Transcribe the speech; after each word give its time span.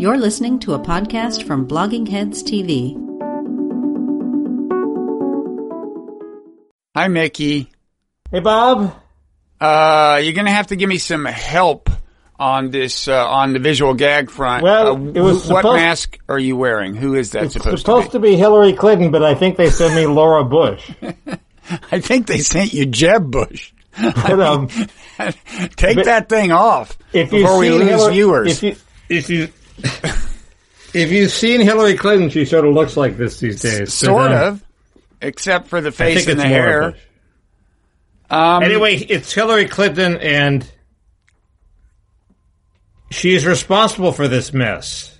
You're 0.00 0.16
listening 0.16 0.58
to 0.60 0.72
a 0.72 0.78
podcast 0.78 1.46
from 1.46 1.68
Blogging 1.68 2.08
Heads 2.08 2.42
TV. 2.42 2.96
Hi, 6.96 7.08
Mickey. 7.08 7.70
Hey, 8.30 8.40
Bob. 8.40 8.94
Uh, 9.60 10.18
you're 10.22 10.32
gonna 10.32 10.52
have 10.52 10.68
to 10.68 10.76
give 10.76 10.88
me 10.88 10.96
some 10.96 11.26
help 11.26 11.90
on 12.38 12.70
this 12.70 13.08
uh, 13.08 13.28
on 13.28 13.52
the 13.52 13.58
visual 13.58 13.92
gag 13.92 14.30
front. 14.30 14.62
Well, 14.64 14.96
Uh, 14.96 15.12
it 15.12 15.20
was 15.20 15.46
wh- 15.46 15.50
what 15.50 15.64
mask 15.64 16.18
are 16.30 16.38
you 16.38 16.56
wearing? 16.56 16.94
Who 16.94 17.14
is 17.14 17.32
that 17.32 17.44
It's 17.44 17.52
supposed, 17.52 17.80
supposed, 17.80 18.06
to 18.06 18.12
to, 18.12 18.20
be? 18.20 18.36
Hillary 18.36 18.72
Clinton, 18.72 19.10
but 19.10 19.22
I 19.22 19.34
think 19.34 19.58
they 19.58 19.68
sent 19.68 19.94
me 19.94 20.06
Laura 20.06 20.44
Bush. 20.44 20.90
I 21.92 22.00
think 22.00 22.26
they 22.26 22.38
sent 22.38 22.72
you 22.72 22.86
Jeb 22.86 23.30
Bush. 23.30 23.72
But, 24.00 24.40
um, 24.40 24.68
Take 25.76 25.96
But- 25.96 26.04
that 26.06 26.28
thing 26.30 26.52
off 26.52 26.96
if 27.12 27.30
you 27.32 27.40
before 27.40 27.58
we 27.58 27.68
lose 27.68 27.88
Hillary, 27.88 28.12
viewers. 28.14 28.50
if 28.50 28.62
you 28.62 28.76
if 29.10 29.28
you 29.28 29.48
if 30.94 31.10
you've 31.12 31.30
seen 31.30 31.60
Hillary 31.60 31.96
Clinton, 31.96 32.30
she 32.30 32.44
sort 32.44 32.66
of 32.66 32.74
looks 32.74 32.96
like 32.96 33.16
this 33.16 33.38
these 33.40 33.60
days. 33.60 33.92
Sort 33.92 34.32
of, 34.32 34.64
except 35.20 35.68
for 35.68 35.80
the 35.80 35.92
face 35.92 36.26
and 36.26 36.38
the 36.38 36.46
hair. 36.46 36.94
Um, 38.28 38.62
Anyway, 38.62 38.96
it's 38.96 39.32
Hillary 39.32 39.66
Clinton, 39.66 40.16
and 40.18 40.70
she's 43.10 43.44
responsible 43.46 44.12
for 44.12 44.28
this 44.28 44.52
mess. 44.52 45.18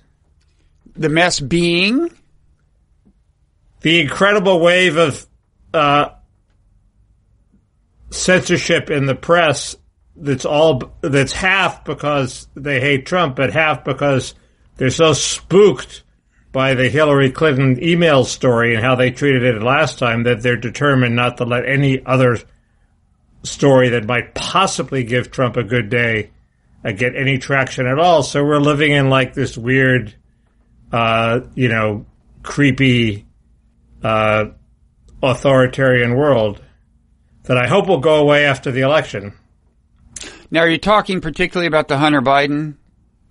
the 0.95 1.09
mess 1.09 1.39
being 1.39 2.09
the 3.81 3.99
incredible 3.99 4.59
wave 4.59 4.95
of 4.97 5.25
uh, 5.73 6.09
censorship 8.11 8.89
in 8.89 9.05
the 9.07 9.15
press 9.15 9.75
that's 10.15 10.45
all 10.45 10.81
that's 11.01 11.31
half 11.33 11.83
because 11.85 12.47
they 12.55 12.79
hate 12.79 13.05
Trump, 13.05 13.35
but 13.37 13.51
half 13.53 13.83
because 13.83 14.35
they're 14.77 14.89
so 14.89 15.13
spooked 15.13 16.03
by 16.51 16.73
the 16.73 16.89
Hillary 16.89 17.31
Clinton 17.31 17.81
email 17.81 18.25
story 18.25 18.75
and 18.75 18.83
how 18.83 18.95
they 18.95 19.11
treated 19.11 19.43
it 19.43 19.63
last 19.63 19.99
time 19.99 20.23
that 20.23 20.41
they're 20.41 20.57
determined 20.57 21.15
not 21.15 21.37
to 21.37 21.45
let 21.45 21.67
any 21.67 22.05
other 22.05 22.37
story 23.43 23.89
that 23.89 24.05
might 24.05 24.35
possibly 24.35 25.03
give 25.03 25.31
Trump 25.31 25.57
a 25.57 25.63
good 25.63 25.89
day 25.89 26.31
uh, 26.83 26.91
get 26.91 27.15
any 27.15 27.37
traction 27.37 27.87
at 27.87 27.99
all. 27.99 28.23
So 28.23 28.43
we're 28.43 28.59
living 28.59 28.91
in 28.91 29.09
like 29.09 29.33
this 29.33 29.57
weird, 29.57 30.15
uh, 30.91 31.41
you 31.55 31.69
know, 31.69 32.05
creepy 32.43 33.25
uh, 34.03 34.45
authoritarian 35.21 36.15
world 36.15 36.61
that 37.43 37.57
I 37.57 37.67
hope 37.67 37.87
will 37.87 37.99
go 37.99 38.15
away 38.15 38.45
after 38.45 38.71
the 38.71 38.81
election. 38.81 39.33
now, 40.49 40.61
are 40.61 40.69
you 40.69 40.77
talking 40.77 41.21
particularly 41.21 41.67
about 41.67 41.87
the 41.87 41.97
Hunter 41.97 42.21
Biden 42.21 42.75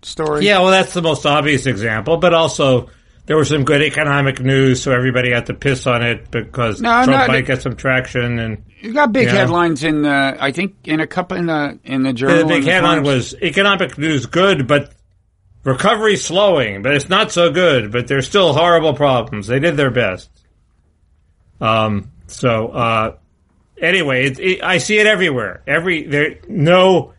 story? 0.03 0.45
Yeah, 0.47 0.61
well, 0.61 0.71
that's 0.71 0.93
the 0.95 1.03
most 1.03 1.27
obvious 1.27 1.67
example, 1.67 2.17
but 2.17 2.35
also 2.35 2.91
there 3.27 3.37
was 3.37 3.49
some 3.49 3.65
good 3.65 3.83
economic 3.83 4.41
news, 4.41 4.83
so 4.83 4.93
everybody 4.93 5.31
had 5.31 5.47
to 5.47 5.55
piss 5.55 5.87
on 5.87 6.03
it 6.03 6.31
because 6.31 6.81
No, 6.81 7.05
Trump 7.05 7.11
no, 7.11 7.27
might 7.29 7.47
get 7.47 7.63
some 7.63 7.77
traction. 7.77 8.39
And 8.39 8.65
You 8.81 8.93
got 8.93 9.13
big 9.13 9.27
Yeah. 9.27 9.35
headlines 9.35 9.85
in 9.85 10.03
the, 10.03 10.37
I 10.41 10.53
think, 10.53 10.75
in 10.85 11.01
a 11.01 11.07
couple 11.07 11.37
in 11.37 11.47
the 11.47 11.79
in 11.85 12.03
the 12.03 12.13
journal. 12.13 12.39
the 12.39 12.45
big 12.47 12.65
the 12.65 12.73
headline 12.73 12.97
Times. 13.05 13.07
was 13.07 13.35
economic 13.43 13.97
news 13.99 14.27
good, 14.27 14.67
but 14.67 14.93
recovery 15.63 16.17
slowing, 16.17 16.83
but 16.83 16.95
it's 16.95 17.09
not 17.09 17.31
so 17.31 17.51
good. 17.53 17.93
But 17.93 18.07
there's 18.09 18.27
still 18.27 18.53
horrible 18.53 18.95
problems. 18.95 19.47
They 19.47 19.61
did 19.61 19.77
their 19.77 19.91
best. 19.91 20.29
Um. 21.61 22.11
So, 22.27 22.69
uh, 22.69 23.13
anyway, 23.81 24.27
it, 24.27 24.39
it, 24.41 24.63
I 24.63 24.79
see 24.79 24.99
it 24.99 25.07
everywhere. 25.07 25.63
Every 25.67 26.07
there, 26.07 26.37
no, 26.49 27.13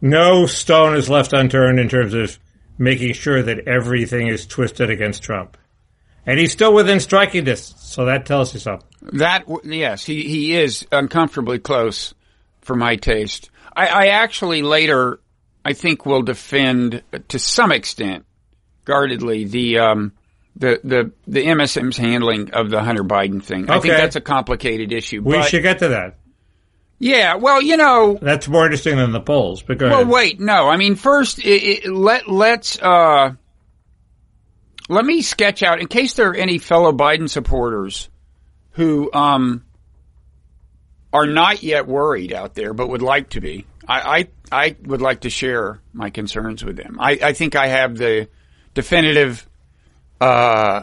no 0.00 0.46
stone 0.46 0.96
is 0.96 1.08
left 1.08 1.32
unturned 1.32 1.78
in 1.78 1.88
terms 1.88 2.14
of 2.14 2.38
making 2.78 3.12
sure 3.12 3.42
that 3.42 3.66
everything 3.66 4.28
is 4.28 4.46
twisted 4.46 4.90
against 4.90 5.22
Trump, 5.22 5.56
and 6.24 6.38
he's 6.38 6.52
still 6.52 6.72
within 6.72 7.00
striking 7.00 7.44
distance. 7.44 7.82
So 7.82 8.04
that 8.04 8.26
tells 8.26 8.54
you 8.54 8.60
something. 8.60 8.88
That 9.12 9.44
yes, 9.64 10.04
he 10.04 10.22
he 10.22 10.54
is 10.56 10.86
uncomfortably 10.92 11.58
close 11.58 12.14
for 12.60 12.76
my 12.76 12.96
taste. 12.96 13.50
I, 13.74 13.86
I 13.86 14.06
actually 14.08 14.62
later, 14.62 15.20
I 15.64 15.72
think, 15.72 16.06
will 16.06 16.22
defend 16.22 17.02
to 17.28 17.38
some 17.38 17.72
extent, 17.72 18.26
guardedly 18.84 19.44
the 19.44 19.78
um 19.78 20.12
the 20.54 20.80
the 20.84 21.12
the 21.26 21.46
MSM's 21.46 21.96
handling 21.96 22.52
of 22.52 22.70
the 22.70 22.82
Hunter 22.82 23.04
Biden 23.04 23.42
thing. 23.42 23.70
I 23.70 23.80
think 23.80 23.94
that's 23.94 24.16
a 24.16 24.20
complicated 24.20 24.92
issue. 24.92 25.22
We 25.22 25.42
should 25.44 25.62
get 25.62 25.78
to 25.80 25.88
that. 25.88 26.17
Yeah, 26.98 27.36
well, 27.36 27.62
you 27.62 27.76
know, 27.76 28.18
That's 28.20 28.48
more 28.48 28.64
interesting 28.64 28.96
than 28.96 29.12
the 29.12 29.20
polls. 29.20 29.62
But 29.62 29.80
Well, 29.80 29.92
ahead. 29.92 30.08
wait, 30.08 30.40
no. 30.40 30.68
I 30.68 30.76
mean, 30.76 30.96
first, 30.96 31.38
it, 31.38 31.44
it, 31.84 31.92
let 31.92 32.28
let's 32.28 32.78
uh, 32.78 33.32
let 34.88 35.04
me 35.04 35.22
sketch 35.22 35.62
out 35.62 35.80
in 35.80 35.86
case 35.86 36.14
there 36.14 36.30
are 36.30 36.34
any 36.34 36.58
fellow 36.58 36.92
Biden 36.92 37.28
supporters 37.28 38.08
who 38.72 39.10
um 39.12 39.64
are 41.12 41.26
not 41.26 41.62
yet 41.62 41.86
worried 41.86 42.32
out 42.32 42.54
there, 42.54 42.74
but 42.74 42.88
would 42.88 43.02
like 43.02 43.30
to 43.30 43.40
be. 43.40 43.64
I 43.86 44.28
I, 44.50 44.66
I 44.66 44.76
would 44.82 45.00
like 45.00 45.20
to 45.20 45.30
share 45.30 45.80
my 45.92 46.10
concerns 46.10 46.64
with 46.64 46.76
them. 46.76 46.98
I, 47.00 47.18
I 47.22 47.32
think 47.32 47.56
I 47.56 47.68
have 47.68 47.96
the 47.96 48.28
definitive 48.74 49.48
uh, 50.20 50.82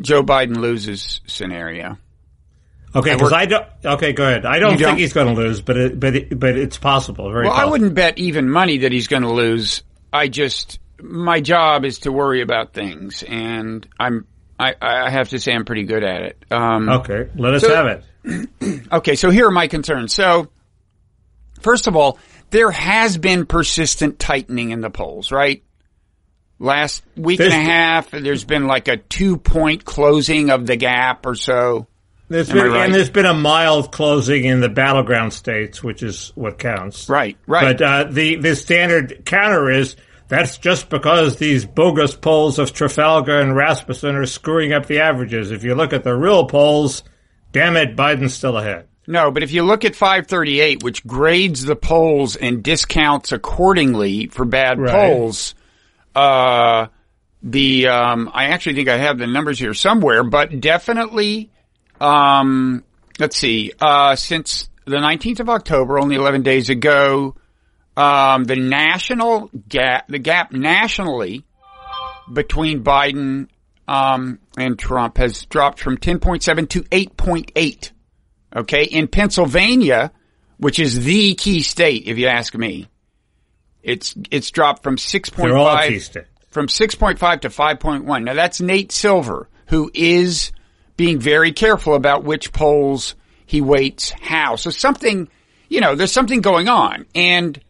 Joe 0.00 0.22
Biden 0.22 0.56
loses 0.56 1.20
scenario. 1.26 1.98
Okay, 2.96 3.14
because 3.14 3.32
I 3.32 3.46
don't. 3.46 3.66
Okay, 3.84 4.12
go 4.12 4.24
ahead. 4.24 4.46
I 4.46 4.58
don't 4.60 4.70
think 4.70 4.80
don't? 4.82 4.98
he's 4.98 5.12
going 5.12 5.34
to 5.34 5.40
lose, 5.40 5.60
but 5.60 5.76
it, 5.76 5.98
but 6.00 6.14
it, 6.14 6.38
but 6.38 6.56
it's 6.56 6.78
possible. 6.78 7.30
Very 7.30 7.46
Well, 7.46 7.54
I 7.54 7.64
wouldn't 7.64 7.94
bet 7.94 8.18
even 8.18 8.48
money 8.48 8.78
that 8.78 8.92
he's 8.92 9.08
going 9.08 9.22
to 9.22 9.32
lose. 9.32 9.82
I 10.12 10.28
just 10.28 10.78
my 11.00 11.40
job 11.40 11.84
is 11.84 12.00
to 12.00 12.12
worry 12.12 12.40
about 12.40 12.72
things, 12.72 13.24
and 13.24 13.86
I'm 13.98 14.26
I, 14.60 14.74
I 14.80 15.10
have 15.10 15.30
to 15.30 15.40
say 15.40 15.52
I'm 15.52 15.64
pretty 15.64 15.82
good 15.84 16.04
at 16.04 16.22
it. 16.22 16.44
Um, 16.52 16.88
Okay, 16.88 17.28
let 17.36 17.54
us 17.54 17.62
So- 17.62 17.74
have 17.74 17.86
it. 17.86 18.04
Okay, 18.92 19.16
so 19.16 19.28
here 19.30 19.48
are 19.48 19.50
my 19.50 19.66
concerns. 19.66 20.14
So, 20.14 20.48
first 21.60 21.86
of 21.88 21.96
all, 21.96 22.18
there 22.50 22.70
has 22.70 23.18
been 23.18 23.44
persistent 23.44 24.18
tightening 24.18 24.70
in 24.70 24.80
the 24.80 24.88
polls, 24.90 25.30
right? 25.32 25.62
Last 26.58 27.02
week 27.16 27.40
and 27.40 27.52
a 27.52 27.56
half, 27.72 28.10
there's 28.12 28.44
been 28.44 28.66
like 28.66 28.88
a 28.88 28.96
two 28.96 29.36
point 29.36 29.84
closing 29.84 30.50
of 30.50 30.64
the 30.66 30.76
gap 30.76 31.26
or 31.26 31.34
so. 31.34 31.88
There's 32.28 32.50
Am 32.50 32.56
been 32.56 32.72
right? 32.72 32.84
and 32.86 32.94
there's 32.94 33.10
been 33.10 33.26
a 33.26 33.34
mild 33.34 33.92
closing 33.92 34.44
in 34.44 34.60
the 34.60 34.68
battleground 34.68 35.32
states, 35.32 35.82
which 35.82 36.02
is 36.02 36.32
what 36.34 36.58
counts. 36.58 37.08
Right, 37.08 37.36
right. 37.46 37.76
But 37.78 37.82
uh, 37.82 38.04
the 38.10 38.36
the 38.36 38.56
standard 38.56 39.24
counter 39.26 39.70
is 39.70 39.96
that's 40.28 40.56
just 40.56 40.88
because 40.88 41.36
these 41.36 41.66
bogus 41.66 42.14
polls 42.16 42.58
of 42.58 42.72
Trafalgar 42.72 43.40
and 43.40 43.54
Rasmussen 43.54 44.16
are 44.16 44.24
screwing 44.26 44.72
up 44.72 44.86
the 44.86 45.00
averages. 45.00 45.50
If 45.50 45.64
you 45.64 45.74
look 45.74 45.92
at 45.92 46.02
the 46.02 46.14
real 46.16 46.46
polls, 46.46 47.02
damn 47.52 47.76
it, 47.76 47.94
Biden's 47.94 48.32
still 48.34 48.56
ahead. 48.56 48.88
No, 49.06 49.30
but 49.30 49.42
if 49.42 49.52
you 49.52 49.62
look 49.62 49.84
at 49.84 49.94
538, 49.94 50.82
which 50.82 51.06
grades 51.06 51.62
the 51.62 51.76
polls 51.76 52.36
and 52.36 52.62
discounts 52.62 53.32
accordingly 53.32 54.28
for 54.28 54.46
bad 54.46 54.78
Right. 54.80 54.90
polls, 54.92 55.54
uh, 56.14 56.86
the, 57.42 57.88
um, 57.88 58.30
I 58.32 58.46
actually 58.46 58.76
think 58.76 58.88
I 58.88 58.96
have 58.96 59.18
the 59.18 59.26
numbers 59.26 59.58
here 59.58 59.74
somewhere, 59.74 60.24
but 60.24 60.58
definitely, 60.58 61.50
um, 62.04 62.84
let's 63.18 63.36
see, 63.36 63.72
uh, 63.80 64.14
since 64.14 64.68
the 64.84 64.96
19th 64.96 65.40
of 65.40 65.48
October, 65.48 65.98
only 65.98 66.16
11 66.16 66.42
days 66.42 66.68
ago, 66.68 67.34
um, 67.96 68.44
the 68.44 68.56
national 68.56 69.50
gap, 69.68 70.06
the 70.08 70.18
gap 70.18 70.52
nationally 70.52 71.44
between 72.30 72.84
Biden, 72.84 73.48
um, 73.88 74.38
and 74.58 74.78
Trump 74.78 75.16
has 75.16 75.46
dropped 75.46 75.80
from 75.80 75.96
10.7 75.96 76.68
to 76.70 76.82
8.8. 76.82 77.90
Okay. 78.56 78.84
In 78.84 79.08
Pennsylvania, 79.08 80.12
which 80.58 80.78
is 80.78 81.04
the 81.04 81.34
key 81.34 81.62
state, 81.62 82.06
if 82.06 82.18
you 82.18 82.26
ask 82.26 82.54
me, 82.54 82.88
it's, 83.82 84.14
it's 84.30 84.50
dropped 84.50 84.82
from 84.82 84.96
They're 84.96 85.56
all 85.56 85.78
key 85.88 85.96
6.5, 85.96 86.24
from 86.50 86.66
6.5 86.66 87.40
to 87.40 87.48
5.1. 87.48 88.24
Now 88.24 88.34
that's 88.34 88.60
Nate 88.60 88.92
Silver, 88.92 89.48
who 89.66 89.90
is 89.94 90.52
being 90.96 91.18
very 91.18 91.52
careful 91.52 91.94
about 91.94 92.24
which 92.24 92.52
polls 92.52 93.14
he 93.46 93.60
weights 93.60 94.10
how. 94.10 94.56
So 94.56 94.70
something, 94.70 95.28
you 95.68 95.80
know, 95.80 95.94
there's 95.94 96.12
something 96.12 96.40
going 96.40 96.68
on 96.68 97.06
and 97.14 97.60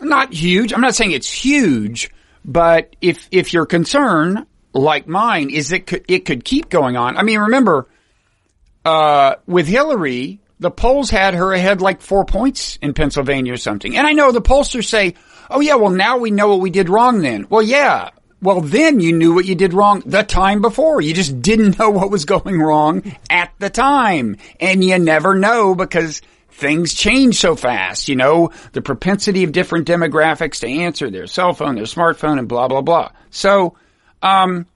not 0.00 0.32
huge. 0.32 0.72
I'm 0.72 0.80
not 0.80 0.94
saying 0.94 1.12
it's 1.12 1.30
huge, 1.30 2.10
but 2.44 2.94
if, 3.00 3.28
if 3.30 3.52
your 3.52 3.66
concern, 3.66 4.46
like 4.72 5.06
mine, 5.06 5.50
is 5.50 5.72
it 5.72 5.86
could, 5.86 6.04
it 6.08 6.24
could 6.24 6.44
keep 6.44 6.68
going 6.68 6.96
on. 6.96 7.16
I 7.16 7.22
mean, 7.22 7.40
remember, 7.40 7.88
uh, 8.84 9.36
with 9.46 9.66
Hillary, 9.66 10.40
the 10.58 10.70
polls 10.70 11.10
had 11.10 11.34
her 11.34 11.52
ahead 11.52 11.80
like 11.80 12.00
four 12.00 12.24
points 12.24 12.78
in 12.80 12.94
Pennsylvania 12.94 13.52
or 13.52 13.58
something. 13.58 13.96
And 13.96 14.06
I 14.06 14.12
know 14.12 14.32
the 14.32 14.42
pollsters 14.42 14.86
say, 14.86 15.14
oh 15.50 15.60
yeah, 15.60 15.74
well 15.76 15.90
now 15.90 16.18
we 16.18 16.30
know 16.30 16.48
what 16.48 16.60
we 16.60 16.70
did 16.70 16.88
wrong 16.88 17.20
then. 17.20 17.46
Well 17.48 17.62
yeah, 17.62 18.10
well 18.46 18.60
then 18.60 19.00
you 19.00 19.12
knew 19.12 19.34
what 19.34 19.44
you 19.44 19.56
did 19.56 19.74
wrong 19.74 20.04
the 20.06 20.22
time 20.22 20.62
before. 20.62 21.00
You 21.00 21.12
just 21.12 21.42
didn't 21.42 21.80
know 21.80 21.90
what 21.90 22.12
was 22.12 22.26
going 22.26 22.60
wrong 22.60 23.02
at 23.28 23.52
the 23.58 23.70
time. 23.70 24.36
And 24.60 24.84
you 24.84 25.00
never 25.00 25.34
know 25.34 25.74
because 25.74 26.22
things 26.50 26.94
change 26.94 27.40
so 27.40 27.56
fast, 27.56 28.08
you 28.08 28.14
know, 28.14 28.52
the 28.70 28.82
propensity 28.82 29.42
of 29.42 29.50
different 29.50 29.88
demographics 29.88 30.60
to 30.60 30.68
answer 30.68 31.10
their 31.10 31.26
cell 31.26 31.54
phone, 31.54 31.74
their 31.74 31.86
smartphone, 31.86 32.38
and 32.38 32.46
blah, 32.46 32.68
blah, 32.68 32.82
blah. 32.82 33.10
So, 33.30 33.76
um, 34.22 34.66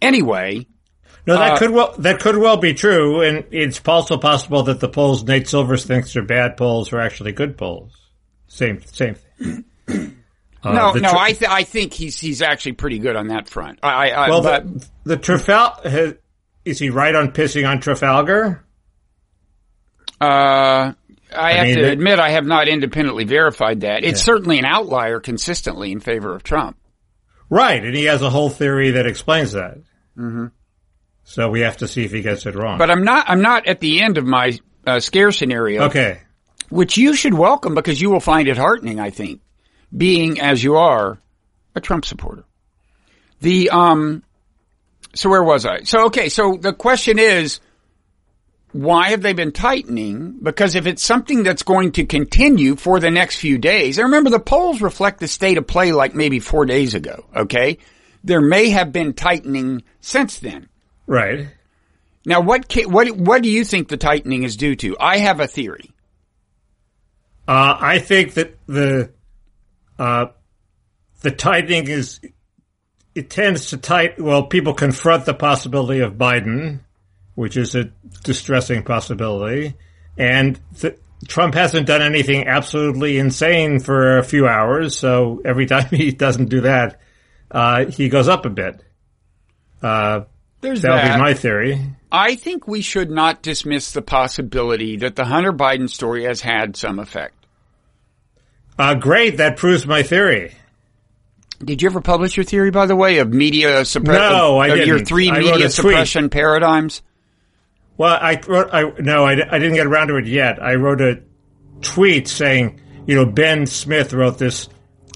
anyway. 0.00 0.66
No, 1.26 1.36
that 1.36 1.52
uh, 1.52 1.58
could 1.58 1.70
well 1.72 1.94
that 1.98 2.20
could 2.20 2.38
well 2.38 2.56
be 2.56 2.72
true, 2.72 3.20
and 3.20 3.44
it's 3.50 3.80
also 3.86 4.16
possible 4.16 4.62
that 4.62 4.80
the 4.80 4.88
polls 4.88 5.22
Nate 5.22 5.46
Silvers 5.46 5.84
thinks 5.84 6.16
are 6.16 6.22
bad 6.22 6.56
polls 6.56 6.90
are 6.92 7.00
actually 7.00 7.32
good 7.32 7.58
polls. 7.58 7.92
Same 8.48 8.82
same 8.86 9.14
thing. 9.14 9.64
Uh, 10.62 10.72
no, 10.72 10.92
no, 10.92 11.12
I 11.12 11.32
th- 11.32 11.50
I 11.50 11.64
think 11.64 11.92
he's 11.92 12.20
he's 12.20 12.40
actually 12.40 12.72
pretty 12.72 12.98
good 12.98 13.16
on 13.16 13.28
that 13.28 13.48
front. 13.48 13.80
I, 13.82 14.10
I 14.10 14.30
well, 14.30 14.42
but, 14.42 14.64
the, 14.64 14.88
the 15.04 15.16
Trafalgar 15.16 16.18
is 16.64 16.78
he 16.78 16.90
right 16.90 17.14
on 17.14 17.32
pissing 17.32 17.68
on 17.68 17.80
Trafalgar? 17.80 18.64
Uh, 20.20 20.24
I, 20.24 20.94
I 21.32 21.52
have 21.54 21.66
mean, 21.66 21.78
to 21.78 21.90
admit 21.90 22.20
I 22.20 22.30
have 22.30 22.46
not 22.46 22.68
independently 22.68 23.24
verified 23.24 23.80
that. 23.80 24.04
It's 24.04 24.20
yeah. 24.20 24.24
certainly 24.24 24.58
an 24.58 24.64
outlier 24.64 25.18
consistently 25.18 25.90
in 25.90 25.98
favor 25.98 26.34
of 26.34 26.42
Trump. 26.44 26.76
Right, 27.50 27.84
and 27.84 27.94
he 27.94 28.04
has 28.04 28.22
a 28.22 28.30
whole 28.30 28.48
theory 28.48 28.92
that 28.92 29.06
explains 29.06 29.52
that. 29.52 29.78
Mm-hmm. 30.16 30.46
So 31.24 31.50
we 31.50 31.60
have 31.60 31.78
to 31.78 31.88
see 31.88 32.04
if 32.04 32.12
he 32.12 32.22
gets 32.22 32.46
it 32.46 32.54
wrong. 32.54 32.78
But 32.78 32.90
I'm 32.90 33.04
not. 33.04 33.28
I'm 33.28 33.42
not 33.42 33.66
at 33.66 33.80
the 33.80 34.02
end 34.02 34.18
of 34.18 34.24
my 34.24 34.58
uh, 34.86 35.00
scare 35.00 35.32
scenario. 35.32 35.84
Okay. 35.84 36.20
Which 36.68 36.96
you 36.96 37.14
should 37.14 37.34
welcome 37.34 37.74
because 37.74 38.00
you 38.00 38.10
will 38.10 38.20
find 38.20 38.48
it 38.48 38.56
heartening. 38.56 39.00
I 39.00 39.10
think, 39.10 39.40
being 39.94 40.40
as 40.40 40.62
you 40.62 40.76
are, 40.76 41.18
a 41.74 41.80
Trump 41.80 42.04
supporter. 42.04 42.44
The 43.40 43.70
um. 43.70 44.22
So 45.14 45.28
where 45.28 45.42
was 45.42 45.66
I? 45.66 45.82
So 45.82 46.06
okay. 46.06 46.28
So 46.28 46.56
the 46.56 46.72
question 46.72 47.18
is 47.18 47.60
why 48.72 49.10
have 49.10 49.20
they 49.20 49.34
been 49.34 49.52
tightening? 49.52 50.38
Because 50.42 50.74
if 50.74 50.86
it's 50.86 51.04
something 51.04 51.42
that's 51.42 51.62
going 51.62 51.92
to 51.92 52.06
continue 52.06 52.74
for 52.74 53.00
the 53.00 53.10
next 53.10 53.36
few 53.36 53.58
days, 53.58 53.98
and 53.98 54.06
remember 54.06 54.30
the 54.30 54.40
polls 54.40 54.80
reflect 54.80 55.20
the 55.20 55.28
state 55.28 55.58
of 55.58 55.66
play 55.66 55.92
like 55.92 56.14
maybe 56.14 56.40
four 56.40 56.64
days 56.64 56.94
ago, 56.94 57.26
okay? 57.36 57.78
There 58.24 58.40
may 58.40 58.70
have 58.70 58.90
been 58.90 59.12
tightening 59.12 59.82
since 60.00 60.38
then. 60.38 60.68
Right. 61.06 61.48
Now 62.24 62.40
what, 62.40 62.72
what, 62.86 63.10
what 63.10 63.42
do 63.42 63.50
you 63.50 63.64
think 63.64 63.88
the 63.88 63.96
tightening 63.98 64.42
is 64.42 64.56
due 64.56 64.74
to? 64.76 64.96
I 64.98 65.18
have 65.18 65.40
a 65.40 65.46
theory. 65.46 65.90
Uh, 67.46 67.76
I 67.78 67.98
think 67.98 68.34
that 68.34 68.56
the, 68.66 69.10
uh, 69.98 70.26
the 71.20 71.30
tightening 71.30 71.88
is, 71.88 72.20
it 73.14 73.30
tends 73.30 73.70
to 73.70 73.76
tight, 73.76 74.20
well, 74.20 74.44
people 74.44 74.74
confront 74.74 75.24
the 75.26 75.34
possibility 75.34 76.00
of 76.00 76.14
Biden 76.14 76.80
which 77.34 77.56
is 77.56 77.74
a 77.74 77.84
distressing 78.24 78.82
possibility. 78.82 79.74
And 80.16 80.60
th- 80.78 80.98
Trump 81.26 81.54
hasn't 81.54 81.86
done 81.86 82.02
anything 82.02 82.46
absolutely 82.46 83.18
insane 83.18 83.80
for 83.80 84.18
a 84.18 84.24
few 84.24 84.46
hours, 84.46 84.98
so 84.98 85.40
every 85.44 85.66
time 85.72 85.88
he 85.90 86.12
doesn't 86.12 86.48
do 86.48 86.62
that, 86.62 87.00
uh, 87.50 87.86
he 87.86 88.08
goes 88.08 88.28
up 88.28 88.44
a 88.44 88.50
bit. 88.50 88.82
Uh, 89.82 90.22
There's 90.60 90.82
that 90.82 91.04
would 91.04 91.14
be 91.14 91.20
my 91.20 91.34
theory. 91.34 91.80
I 92.10 92.36
think 92.36 92.68
we 92.68 92.82
should 92.82 93.10
not 93.10 93.42
dismiss 93.42 93.92
the 93.92 94.02
possibility 94.02 94.98
that 94.98 95.16
the 95.16 95.24
Hunter 95.24 95.52
Biden 95.52 95.88
story 95.88 96.24
has 96.24 96.40
had 96.40 96.76
some 96.76 96.98
effect. 96.98 97.41
Uh, 98.78 98.94
great, 98.94 99.36
that 99.36 99.56
proves 99.56 99.86
my 99.86 100.02
theory. 100.02 100.54
Did 101.64 101.82
you 101.82 101.88
ever 101.88 102.00
publish 102.00 102.36
your 102.36 102.44
theory, 102.44 102.70
by 102.70 102.86
the 102.86 102.96
way, 102.96 103.18
of 103.18 103.32
media 103.32 103.84
suppression? 103.84 104.20
No, 104.20 104.58
I 104.58 104.68
didn't. 104.68 104.88
Your 104.88 104.98
three 104.98 105.30
media 105.30 105.70
suppression 105.70 106.28
paradigms? 106.28 107.02
Well, 107.96 108.18
I 108.20 108.40
wrote, 108.46 108.70
I, 108.72 108.92
no, 108.98 109.24
I, 109.24 109.32
I 109.32 109.58
didn't 109.58 109.74
get 109.74 109.86
around 109.86 110.08
to 110.08 110.16
it 110.16 110.26
yet. 110.26 110.60
I 110.60 110.74
wrote 110.74 111.00
a 111.00 111.22
tweet 111.82 112.26
saying, 112.26 112.80
you 113.06 113.14
know, 113.14 113.26
Ben 113.26 113.66
Smith 113.66 114.12
wrote 114.12 114.38
this, 114.38 114.68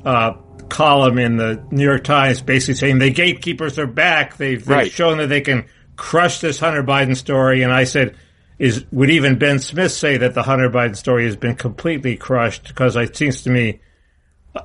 uh, 0.04 0.34
column 0.68 1.18
in 1.18 1.36
the 1.36 1.64
New 1.70 1.84
York 1.84 2.04
Times 2.04 2.40
basically 2.42 2.74
saying 2.74 2.98
the 2.98 3.10
gatekeepers 3.10 3.78
are 3.78 3.86
back. 3.86 4.36
They've, 4.36 4.64
they've 4.64 4.76
right. 4.76 4.92
shown 4.92 5.18
that 5.18 5.28
they 5.28 5.40
can 5.40 5.66
crush 5.96 6.40
this 6.40 6.58
Hunter 6.58 6.82
Biden 6.82 7.16
story. 7.16 7.62
And 7.62 7.72
I 7.72 7.84
said, 7.84 8.16
is, 8.58 8.84
would 8.90 9.10
even 9.10 9.38
Ben 9.38 9.58
Smith 9.58 9.92
say 9.92 10.16
that 10.16 10.34
the 10.34 10.42
Hunter 10.42 10.70
Biden 10.70 10.96
story 10.96 11.24
has 11.26 11.36
been 11.36 11.56
completely 11.56 12.16
crushed? 12.16 12.68
Because 12.68 12.96
it 12.96 13.16
seems 13.16 13.42
to 13.42 13.50
me, 13.50 13.80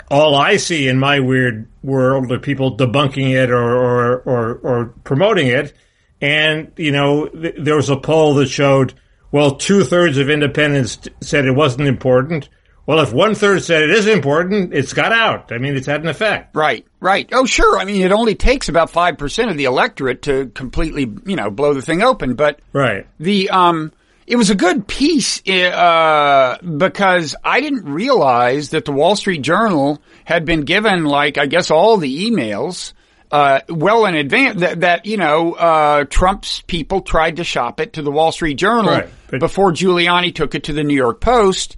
all 0.10 0.36
I 0.36 0.58
see 0.58 0.88
in 0.88 1.00
my 1.00 1.20
weird 1.20 1.68
world 1.84 2.32
are 2.32 2.40
people 2.40 2.78
debunking 2.78 3.32
it 3.32 3.52
or, 3.52 3.76
or, 3.76 4.20
or, 4.22 4.54
or 4.56 4.86
promoting 5.04 5.48
it 5.48 5.74
and, 6.22 6.72
you 6.78 6.92
know, 6.92 7.28
th- 7.28 7.56
there 7.58 7.76
was 7.76 7.90
a 7.90 7.98
poll 7.98 8.36
that 8.36 8.48
showed, 8.48 8.94
well, 9.32 9.56
two 9.56 9.84
thirds 9.84 10.18
of 10.20 10.30
independents 10.30 10.98
t- 10.98 11.10
said 11.20 11.46
it 11.46 11.56
wasn't 11.56 11.88
important. 11.88 12.48
Well, 12.92 13.00
if 13.00 13.14
one 13.14 13.36
third 13.36 13.64
said 13.64 13.84
it 13.84 13.92
is 13.92 14.06
important, 14.06 14.74
it's 14.74 14.92
got 14.92 15.14
out. 15.14 15.54
I 15.54 15.60
mean, 15.60 15.78
it's 15.78 15.88
had 15.88 16.02
an 16.02 16.10
effect. 16.10 16.54
Right, 16.54 16.86
right. 17.00 17.26
Oh, 17.32 17.46
sure. 17.46 17.80
I 17.80 17.86
mean, 17.86 18.02
it 18.02 18.12
only 18.12 18.36
takes 18.36 18.68
about 18.68 18.92
5% 18.92 19.50
of 19.50 19.56
the 19.56 19.64
electorate 19.64 20.24
to 20.24 20.48
completely, 20.48 21.10
you 21.26 21.38
know, 21.38 21.50
blow 21.50 21.74
the 21.74 21.82
thing 21.82 22.04
open. 22.04 22.34
But 22.34 22.60
right. 22.74 23.08
the, 23.18 23.50
um, 23.50 23.94
it 24.28 24.36
was 24.36 24.50
a 24.50 24.56
good 24.56 24.90
piece, 24.90 25.42
uh, 25.48 26.58
because 26.58 27.34
I 27.46 27.62
didn't 27.62 27.86
realize 27.86 28.72
that 28.72 28.84
the 28.84 28.92
Wall 28.92 29.16
Street 29.16 29.42
Journal 29.42 30.02
had 30.26 30.44
been 30.44 30.66
given, 30.66 31.06
like, 31.06 31.38
I 31.38 31.46
guess 31.46 31.72
all 31.72 31.96
the 31.96 32.30
emails 32.30 32.92
uh, 33.32 33.62
well 33.70 34.06
in 34.06 34.16
advance 34.16 34.60
that, 34.60 34.82
that 34.82 35.06
you 35.06 35.16
know 35.16 35.54
uh, 35.54 36.04
Trump's 36.04 36.62
people 36.64 37.00
tried 37.00 37.38
to 37.38 37.46
shop 37.46 37.80
it 37.80 37.94
to 37.94 38.02
the 38.02 38.12
Wall 38.12 38.34
Street 38.34 38.56
Journal 38.56 38.92
right, 38.92 39.40
before 39.40 39.72
Giuliani 39.72 40.36
took 40.36 40.54
it 40.54 40.66
to 40.66 40.74
the 40.74 40.84
New 40.84 40.96
York 40.96 41.22
Post, 41.22 41.78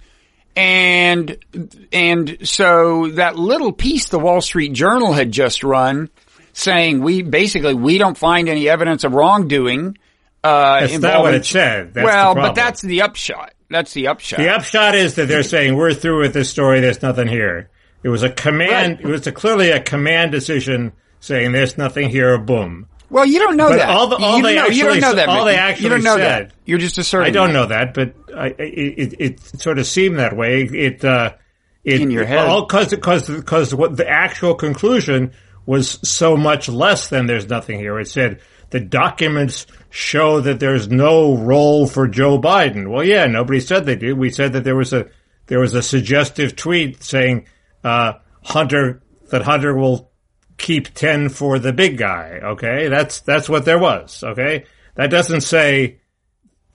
and 0.56 1.36
and 1.92 2.38
so 2.42 3.08
that 3.12 3.36
little 3.36 3.72
piece 3.72 4.08
the 4.08 4.18
Wall 4.18 4.40
Street 4.40 4.72
Journal 4.72 5.12
had 5.12 5.32
just 5.32 5.64
run, 5.64 6.10
saying 6.52 7.00
we 7.00 7.22
basically 7.22 7.74
we 7.74 7.98
don't 7.98 8.16
find 8.16 8.48
any 8.48 8.68
evidence 8.68 9.04
of 9.04 9.12
wrongdoing. 9.12 9.98
Uh, 10.42 10.80
that's 10.80 10.98
not 10.98 11.22
what 11.22 11.34
it 11.34 11.46
said. 11.46 11.94
That's 11.94 12.04
well, 12.04 12.34
but 12.34 12.54
that's 12.54 12.82
the 12.82 13.02
upshot. 13.02 13.54
That's 13.70 13.92
the 13.94 14.08
upshot. 14.08 14.38
The 14.38 14.54
upshot 14.54 14.94
is 14.94 15.14
that 15.16 15.26
they're 15.26 15.42
saying 15.42 15.74
we're 15.74 15.94
through 15.94 16.20
with 16.20 16.34
this 16.34 16.50
story. 16.50 16.80
There's 16.80 17.02
nothing 17.02 17.28
here. 17.28 17.70
It 18.02 18.10
was 18.10 18.22
a 18.22 18.30
command. 18.30 18.98
Right. 18.98 19.06
It 19.06 19.10
was 19.10 19.26
a, 19.26 19.32
clearly 19.32 19.70
a 19.70 19.80
command 19.80 20.30
decision 20.30 20.92
saying 21.20 21.52
there's 21.52 21.78
nothing 21.78 22.10
here, 22.10 22.36
boom. 22.38 22.86
Well, 23.14 23.26
you 23.26 23.38
don't 23.38 23.56
know 23.56 23.68
but 23.68 23.76
that. 23.76 23.90
All, 23.90 24.08
the, 24.08 24.16
all 24.16 24.38
you 24.38 24.42
they 24.42 24.56
know, 24.56 24.62
actually, 24.62 24.76
you 24.76 24.84
don't 24.86 25.00
know 25.00 25.14
that. 25.14 25.28
All 25.28 25.44
they 25.44 25.54
actually 25.54 25.84
you 25.84 25.90
don't 25.90 26.02
know 26.02 26.16
said. 26.16 26.48
That. 26.48 26.54
You're 26.64 26.78
just 26.78 26.98
asserting. 26.98 27.28
I 27.28 27.30
don't 27.30 27.52
that. 27.52 27.54
know 27.54 27.66
that, 27.66 27.94
but 27.94 28.14
I, 28.36 28.46
it, 28.58 29.14
it, 29.20 29.40
sort 29.60 29.78
of 29.78 29.86
seemed 29.86 30.18
that 30.18 30.36
way. 30.36 30.64
It, 30.64 31.04
uh, 31.04 31.34
it 31.84 32.00
in 32.00 32.10
your 32.10 32.24
head, 32.24 32.38
all 32.38 32.66
because 32.66 32.90
because 32.90 33.28
because 33.30 33.72
what 33.72 33.96
the 33.96 34.08
actual 34.08 34.56
conclusion 34.56 35.30
was 35.64 36.00
so 36.02 36.36
much 36.36 36.68
less 36.68 37.08
than 37.08 37.26
there's 37.26 37.48
nothing 37.48 37.78
here. 37.78 38.00
It 38.00 38.08
said 38.08 38.40
the 38.70 38.80
documents 38.80 39.68
show 39.90 40.40
that 40.40 40.58
there's 40.58 40.88
no 40.88 41.36
role 41.36 41.86
for 41.86 42.08
Joe 42.08 42.40
Biden. 42.40 42.90
Well, 42.90 43.04
yeah, 43.04 43.26
nobody 43.26 43.60
said 43.60 43.86
they 43.86 43.94
did. 43.94 44.18
We 44.18 44.30
said 44.30 44.54
that 44.54 44.64
there 44.64 44.74
was 44.74 44.92
a 44.92 45.06
there 45.46 45.60
was 45.60 45.74
a 45.74 45.82
suggestive 45.82 46.56
tweet 46.56 47.04
saying 47.04 47.46
uh, 47.84 48.14
Hunter 48.42 49.02
that 49.30 49.42
Hunter 49.42 49.72
will 49.72 50.10
keep 50.56 50.94
10 50.94 51.28
for 51.28 51.58
the 51.58 51.72
big 51.72 51.98
guy. 51.98 52.40
Okay. 52.42 52.88
That's, 52.88 53.20
that's 53.20 53.48
what 53.48 53.64
there 53.64 53.78
was. 53.78 54.22
Okay. 54.22 54.64
That 54.94 55.10
doesn't 55.10 55.42
say, 55.42 55.98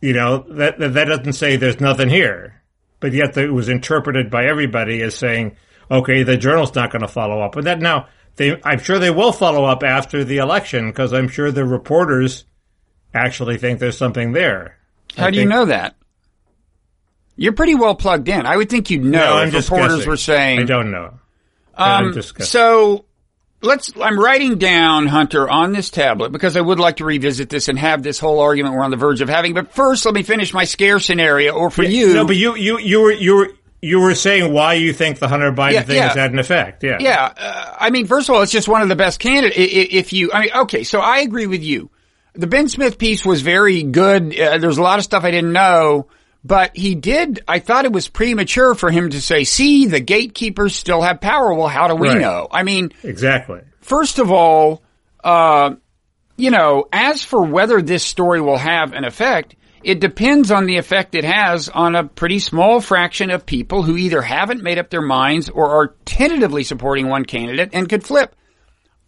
you 0.01 0.13
know, 0.13 0.45
that, 0.49 0.79
that 0.79 1.05
doesn't 1.05 1.33
say 1.33 1.55
there's 1.55 1.79
nothing 1.79 2.09
here, 2.09 2.61
but 2.99 3.13
yet 3.13 3.37
it 3.37 3.51
was 3.51 3.69
interpreted 3.69 4.29
by 4.29 4.45
everybody 4.45 5.01
as 5.01 5.15
saying, 5.15 5.55
okay, 5.89 6.23
the 6.23 6.37
journal's 6.37 6.75
not 6.75 6.91
going 6.91 7.01
to 7.01 7.07
follow 7.07 7.41
up 7.41 7.55
with 7.55 7.65
that. 7.65 7.79
Now, 7.79 8.07
they, 8.35 8.59
I'm 8.63 8.79
sure 8.79 8.99
they 8.99 9.09
will 9.09 9.31
follow 9.31 9.65
up 9.65 9.83
after 9.83 10.23
the 10.23 10.37
election 10.37 10.87
because 10.89 11.13
I'm 11.13 11.27
sure 11.27 11.51
the 11.51 11.65
reporters 11.65 12.45
actually 13.13 13.57
think 13.57 13.79
there's 13.79 13.97
something 13.97 14.31
there. 14.33 14.77
How 15.17 15.27
I 15.27 15.31
do 15.31 15.39
you 15.39 15.45
know 15.45 15.65
that? 15.65 15.95
You're 17.35 17.53
pretty 17.53 17.75
well 17.75 17.95
plugged 17.95 18.27
in. 18.27 18.45
I 18.45 18.55
would 18.57 18.69
think 18.69 18.89
you'd 18.89 19.03
know 19.03 19.37
no, 19.37 19.43
if 19.43 19.53
reporters 19.53 19.97
guessing. 19.97 20.09
were 20.09 20.17
saying. 20.17 20.59
I 20.59 20.63
don't 20.63 20.91
know. 20.91 21.19
Um, 21.75 22.21
so 22.21 23.05
let's, 23.61 23.91
I'm 24.01 24.19
writing 24.19 24.57
down 24.57 25.07
Hunter 25.07 25.49
on 25.49 25.71
this 25.71 25.89
tablet 25.89 26.31
because 26.31 26.55
I 26.55 26.61
would 26.61 26.79
like 26.79 26.97
to 26.97 27.05
revisit 27.05 27.49
this 27.49 27.67
and 27.67 27.77
have 27.77 28.03
this 28.03 28.19
whole 28.19 28.39
argument 28.39 28.75
we're 28.75 28.83
on 28.83 28.91
the 28.91 28.97
verge 28.97 29.21
of 29.21 29.29
having. 29.29 29.53
But 29.53 29.73
first, 29.73 30.05
let 30.05 30.13
me 30.13 30.23
finish 30.23 30.53
my 30.53 30.65
scare 30.65 30.99
scenario 30.99 31.53
or 31.53 31.69
for 31.69 31.83
yeah, 31.83 31.89
you. 31.89 32.13
No, 32.13 32.25
but 32.25 32.35
you, 32.35 32.55
you, 32.55 32.79
you 32.79 33.01
were, 33.01 33.11
you 33.11 33.35
were, 33.35 33.49
you 33.81 33.99
were 34.01 34.15
saying 34.15 34.51
why 34.51 34.73
you 34.73 34.91
think 34.91 35.19
the 35.19 35.27
Hunter 35.27 35.51
Biden 35.51 35.73
yeah, 35.73 35.81
thing 35.83 35.95
yeah. 35.95 36.07
has 36.07 36.15
had 36.15 36.33
an 36.33 36.39
effect. 36.39 36.83
Yeah. 36.83 36.97
Yeah. 36.99 37.33
Uh, 37.37 37.75
I 37.79 37.89
mean, 37.91 38.07
first 38.07 38.27
of 38.27 38.35
all, 38.35 38.41
it's 38.41 38.51
just 38.51 38.67
one 38.67 38.81
of 38.81 38.89
the 38.89 38.95
best 38.95 39.19
candidates. 39.19 39.55
If 39.57 40.11
you, 40.11 40.31
I 40.33 40.41
mean, 40.41 40.49
okay, 40.63 40.83
so 40.83 40.99
I 40.99 41.19
agree 41.19 41.47
with 41.47 41.63
you. 41.63 41.89
The 42.33 42.47
Ben 42.47 42.69
Smith 42.69 42.97
piece 42.97 43.25
was 43.25 43.41
very 43.41 43.83
good. 43.83 44.37
Uh, 44.37 44.57
there's 44.57 44.77
a 44.77 44.81
lot 44.81 44.99
of 44.99 45.05
stuff 45.05 45.23
I 45.23 45.31
didn't 45.31 45.53
know. 45.53 46.07
But 46.43 46.75
he 46.75 46.95
did, 46.95 47.41
I 47.47 47.59
thought 47.59 47.85
it 47.85 47.91
was 47.91 48.07
premature 48.07 48.73
for 48.73 48.89
him 48.89 49.09
to 49.09 49.21
say, 49.21 49.43
see, 49.43 49.87
the 49.87 49.99
gatekeepers 49.99 50.75
still 50.75 51.01
have 51.01 51.19
power. 51.19 51.53
Well, 51.53 51.67
how 51.67 51.87
do 51.87 51.95
we 51.95 52.07
right. 52.07 52.19
know? 52.19 52.47
I 52.49 52.63
mean, 52.63 52.93
exactly. 53.03 53.61
First 53.81 54.19
of 54.19 54.31
all, 54.31 54.81
uh, 55.23 55.75
you 56.37 56.51
know, 56.51 56.87
as 56.93 57.23
for 57.23 57.43
whether 57.43 57.81
this 57.81 58.03
story 58.03 58.39
will 58.39 58.57
have 58.57 58.93
an 58.93 59.03
effect, 59.03 59.55
it 59.83 59.99
depends 59.99 60.51
on 60.51 60.65
the 60.65 60.77
effect 60.77 61.15
it 61.15 61.25
has 61.25 61.69
on 61.69 61.95
a 61.95 62.05
pretty 62.05 62.39
small 62.39 62.79
fraction 62.79 63.31
of 63.31 63.45
people 63.45 63.83
who 63.83 63.97
either 63.97 64.21
haven't 64.21 64.63
made 64.63 64.77
up 64.77 64.89
their 64.89 65.01
minds 65.01 65.49
or 65.49 65.69
are 65.69 65.95
tentatively 66.05 66.63
supporting 66.63 67.07
one 67.07 67.25
candidate 67.25 67.71
and 67.73 67.89
could 67.89 68.03
flip. 68.03 68.35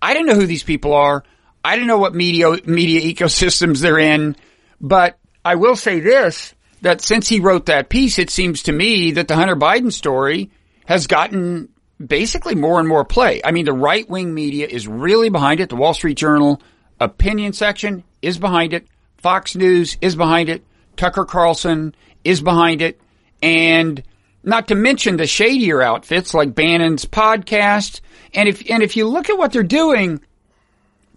I 0.01 0.13
don't 0.13 0.25
know 0.25 0.35
who 0.35 0.47
these 0.47 0.63
people 0.63 0.93
are. 0.93 1.23
I 1.63 1.75
don't 1.75 1.87
know 1.87 1.99
what 1.99 2.15
media 2.15 2.57
media 2.65 3.01
ecosystems 3.01 3.81
they're 3.81 3.99
in, 3.99 4.35
but 4.79 5.17
I 5.45 5.55
will 5.55 5.75
say 5.75 5.99
this 5.99 6.53
that 6.81 7.01
since 7.01 7.29
he 7.29 7.39
wrote 7.39 7.67
that 7.67 7.89
piece, 7.89 8.19
it 8.19 8.29
seems 8.29 8.63
to 8.63 8.71
me 8.71 9.11
that 9.11 9.27
the 9.27 9.35
Hunter 9.35 9.55
Biden 9.55 9.91
story 9.91 10.51
has 10.85 11.07
gotten 11.07 11.69
basically 12.05 12.55
more 12.55 12.79
and 12.79 12.87
more 12.87 13.05
play. 13.05 13.41
I 13.43 13.51
mean, 13.51 13.65
the 13.65 13.73
right 13.73 14.09
wing 14.09 14.33
media 14.33 14.67
is 14.67 14.87
really 14.87 15.29
behind 15.29 15.59
it. 15.59 15.69
The 15.69 15.75
Wall 15.75 15.93
Street 15.93 16.17
Journal 16.17 16.61
opinion 16.99 17.53
section 17.53 18.03
is 18.21 18.37
behind 18.37 18.73
it. 18.73 18.87
Fox 19.17 19.55
News 19.55 19.97
is 20.01 20.15
behind 20.15 20.49
it. 20.49 20.63
Tucker 20.97 21.25
Carlson 21.25 21.95
is 22.23 22.41
behind 22.41 22.81
it. 22.81 22.99
And 23.41 24.01
not 24.43 24.67
to 24.69 24.75
mention 24.75 25.17
the 25.17 25.27
shadier 25.27 25.81
outfits 25.81 26.33
like 26.33 26.55
Bannon's 26.55 27.05
podcast. 27.05 28.01
And 28.33 28.49
if, 28.49 28.69
and 28.69 28.81
if 28.81 28.97
you 28.97 29.07
look 29.07 29.29
at 29.29 29.37
what 29.37 29.51
they're 29.51 29.63
doing, 29.63 30.21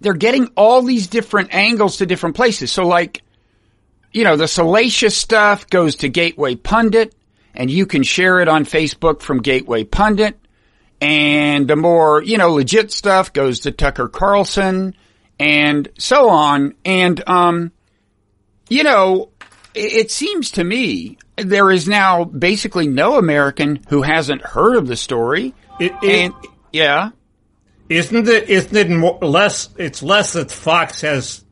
they're 0.00 0.12
getting 0.12 0.48
all 0.56 0.82
these 0.82 1.06
different 1.06 1.54
angles 1.54 1.98
to 1.98 2.06
different 2.06 2.36
places. 2.36 2.70
So 2.70 2.86
like, 2.86 3.22
you 4.14 4.22
know, 4.22 4.36
the 4.36 4.48
salacious 4.48 5.16
stuff 5.16 5.68
goes 5.68 5.96
to 5.96 6.08
Gateway 6.08 6.54
Pundit 6.54 7.14
and 7.52 7.70
you 7.70 7.84
can 7.84 8.04
share 8.04 8.40
it 8.40 8.48
on 8.48 8.64
Facebook 8.64 9.20
from 9.20 9.42
Gateway 9.42 9.84
Pundit. 9.84 10.38
And 11.00 11.68
the 11.68 11.76
more, 11.76 12.22
you 12.22 12.38
know, 12.38 12.52
legit 12.54 12.92
stuff 12.92 13.32
goes 13.32 13.60
to 13.60 13.72
Tucker 13.72 14.08
Carlson 14.08 14.94
and 15.38 15.88
so 15.98 16.30
on. 16.30 16.74
And, 16.84 17.28
um, 17.28 17.72
you 18.68 18.84
know, 18.84 19.30
it 19.74 20.12
seems 20.12 20.52
to 20.52 20.64
me 20.64 21.18
there 21.36 21.72
is 21.72 21.88
now 21.88 22.22
basically 22.24 22.86
no 22.86 23.18
American 23.18 23.80
who 23.88 24.02
hasn't 24.02 24.42
heard 24.42 24.76
of 24.76 24.86
the 24.86 24.96
story. 24.96 25.52
It, 25.80 25.92
it, 26.02 26.26
and 26.26 26.34
yeah, 26.72 27.10
isn't 27.88 28.28
it? 28.28 28.48
Isn't 28.48 28.76
it 28.76 28.90
more, 28.90 29.18
less? 29.20 29.70
It's 29.76 30.04
less 30.04 30.34
that 30.34 30.52
Fox 30.52 31.00
has 31.00 31.44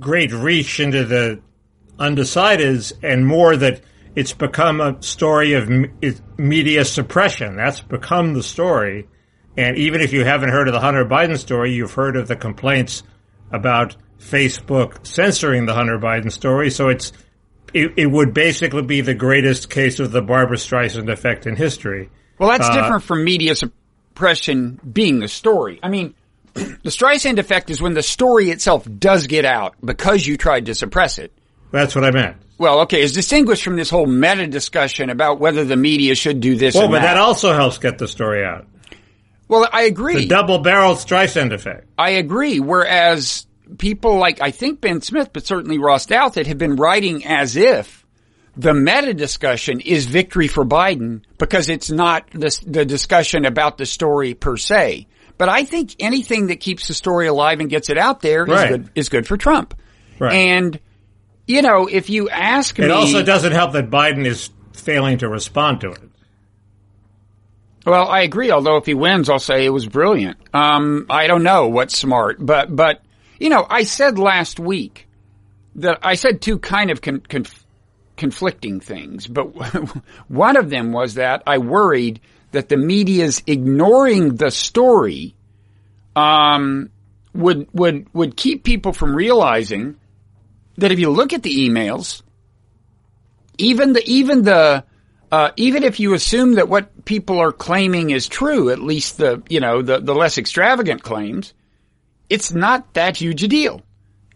great 0.00 0.32
reach 0.32 0.80
into 0.80 1.04
the 1.04 1.40
undecideds, 1.98 2.92
and 3.02 3.26
more 3.26 3.56
that 3.56 3.80
it's 4.14 4.32
become 4.32 4.80
a 4.80 5.00
story 5.02 5.52
of 5.54 5.70
media 6.38 6.84
suppression. 6.84 7.56
That's 7.56 7.80
become 7.80 8.34
the 8.34 8.42
story. 8.42 9.06
And 9.56 9.76
even 9.76 10.00
if 10.00 10.12
you 10.12 10.24
haven't 10.24 10.50
heard 10.50 10.68
of 10.68 10.74
the 10.74 10.80
Hunter 10.80 11.04
Biden 11.04 11.38
story, 11.38 11.72
you've 11.72 11.92
heard 11.92 12.16
of 12.16 12.28
the 12.28 12.36
complaints 12.36 13.02
about 13.50 13.96
Facebook 14.18 15.06
censoring 15.06 15.66
the 15.66 15.74
Hunter 15.74 15.98
Biden 15.98 16.30
story. 16.30 16.70
So 16.70 16.88
it's 16.88 17.12
it, 17.74 17.92
it 17.96 18.06
would 18.06 18.34
basically 18.34 18.82
be 18.82 19.00
the 19.00 19.14
greatest 19.14 19.70
case 19.70 20.00
of 20.00 20.10
the 20.12 20.22
Barbara 20.22 20.56
Streisand 20.56 21.10
effect 21.10 21.46
in 21.46 21.56
history. 21.56 22.10
Well, 22.38 22.50
that's 22.50 22.68
uh, 22.68 22.74
different 22.74 23.02
from 23.02 23.24
media 23.24 23.54
suppression 23.54 24.80
being 24.90 25.20
the 25.20 25.28
story. 25.28 25.78
I 25.82 25.88
mean, 25.88 26.14
the 26.54 26.90
Streisand 26.90 27.38
effect 27.38 27.70
is 27.70 27.80
when 27.80 27.94
the 27.94 28.02
story 28.02 28.50
itself 28.50 28.86
does 28.98 29.26
get 29.26 29.44
out 29.44 29.74
because 29.84 30.26
you 30.26 30.36
tried 30.36 30.66
to 30.66 30.74
suppress 30.74 31.18
it. 31.18 31.32
That's 31.70 31.94
what 31.94 32.04
I 32.04 32.10
meant. 32.10 32.36
Well, 32.58 32.80
okay, 32.80 33.02
is 33.02 33.12
distinguished 33.12 33.62
from 33.62 33.76
this 33.76 33.88
whole 33.88 34.06
meta 34.06 34.46
discussion 34.46 35.10
about 35.10 35.38
whether 35.38 35.64
the 35.64 35.76
media 35.76 36.14
should 36.14 36.40
do 36.40 36.56
this. 36.56 36.74
Well, 36.74 36.88
but 36.88 37.00
that. 37.00 37.14
that 37.14 37.16
also 37.18 37.52
helps 37.52 37.78
get 37.78 37.98
the 37.98 38.08
story 38.08 38.44
out. 38.44 38.66
Well, 39.46 39.66
I 39.72 39.82
agree. 39.82 40.14
The 40.14 40.26
double-barreled 40.26 40.98
Streisand 40.98 41.52
effect. 41.52 41.86
I 41.96 42.10
agree. 42.10 42.60
Whereas 42.60 43.46
people 43.78 44.16
like 44.16 44.40
I 44.40 44.50
think 44.50 44.80
Ben 44.80 45.00
Smith, 45.00 45.30
but 45.32 45.46
certainly 45.46 45.78
Ross 45.78 46.06
Douthat 46.06 46.46
have 46.46 46.58
been 46.58 46.76
writing 46.76 47.24
as 47.26 47.56
if 47.56 48.06
the 48.56 48.74
meta 48.74 49.14
discussion 49.14 49.80
is 49.80 50.06
victory 50.06 50.48
for 50.48 50.64
Biden 50.64 51.22
because 51.38 51.68
it's 51.68 51.90
not 51.90 52.28
the, 52.32 52.60
the 52.66 52.84
discussion 52.84 53.44
about 53.44 53.78
the 53.78 53.86
story 53.86 54.34
per 54.34 54.56
se. 54.56 55.06
But 55.38 55.48
I 55.48 55.64
think 55.64 55.94
anything 56.00 56.48
that 56.48 56.58
keeps 56.58 56.88
the 56.88 56.94
story 56.94 57.28
alive 57.28 57.60
and 57.60 57.70
gets 57.70 57.88
it 57.88 57.96
out 57.96 58.20
there 58.20 58.42
is 58.42 58.48
right. 58.48 58.68
good 58.70 58.90
is 58.96 59.08
good 59.08 59.26
for 59.26 59.36
Trump. 59.36 59.74
Right. 60.18 60.32
And 60.32 60.80
you 61.48 61.62
know, 61.62 61.88
if 61.90 62.10
you 62.10 62.28
ask 62.28 62.78
it 62.78 62.82
me, 62.82 62.88
it 62.88 62.90
also 62.92 63.22
doesn't 63.24 63.52
help 63.52 63.72
that 63.72 63.90
Biden 63.90 64.26
is 64.26 64.50
failing 64.74 65.18
to 65.18 65.28
respond 65.28 65.80
to 65.80 65.90
it. 65.90 66.00
Well, 67.86 68.06
I 68.06 68.20
agree. 68.20 68.50
Although 68.50 68.76
if 68.76 68.86
he 68.86 68.94
wins, 68.94 69.30
I'll 69.30 69.38
say 69.38 69.64
it 69.64 69.70
was 69.70 69.86
brilliant. 69.86 70.36
Um, 70.52 71.06
I 71.08 71.26
don't 71.26 71.42
know 71.42 71.68
what's 71.68 71.96
smart, 71.96 72.36
but 72.38 72.74
but 72.74 73.02
you 73.40 73.48
know, 73.48 73.66
I 73.68 73.84
said 73.84 74.18
last 74.18 74.60
week 74.60 75.08
that 75.76 76.00
I 76.02 76.14
said 76.14 76.42
two 76.42 76.58
kind 76.58 76.90
of 76.90 77.00
con- 77.00 77.20
conf- 77.20 77.66
conflicting 78.16 78.80
things, 78.80 79.26
but 79.26 79.44
one 80.28 80.56
of 80.56 80.68
them 80.68 80.92
was 80.92 81.14
that 81.14 81.42
I 81.46 81.58
worried 81.58 82.20
that 82.52 82.68
the 82.68 82.76
media's 82.76 83.42
ignoring 83.46 84.34
the 84.34 84.50
story 84.50 85.34
um, 86.14 86.90
would 87.32 87.68
would 87.72 88.12
would 88.12 88.36
keep 88.36 88.64
people 88.64 88.92
from 88.92 89.16
realizing 89.16 89.96
that 90.78 90.92
if 90.92 90.98
you 90.98 91.10
look 91.10 91.32
at 91.32 91.42
the 91.42 91.68
emails, 91.68 92.22
even 93.58 93.92
the 93.92 94.02
even 94.08 94.42
the 94.42 94.84
uh, 95.30 95.50
even 95.56 95.82
if 95.82 96.00
you 96.00 96.14
assume 96.14 96.54
that 96.54 96.68
what 96.68 97.04
people 97.04 97.38
are 97.38 97.52
claiming 97.52 98.10
is 98.10 98.28
true, 98.28 98.70
at 98.70 98.78
least 98.78 99.18
the 99.18 99.42
you 99.48 99.60
know 99.60 99.82
the 99.82 100.00
the 100.00 100.14
less 100.14 100.38
extravagant 100.38 101.02
claims, 101.02 101.52
it's 102.30 102.52
not 102.52 102.94
that 102.94 103.16
huge 103.16 103.42
a 103.42 103.48
deal, 103.48 103.82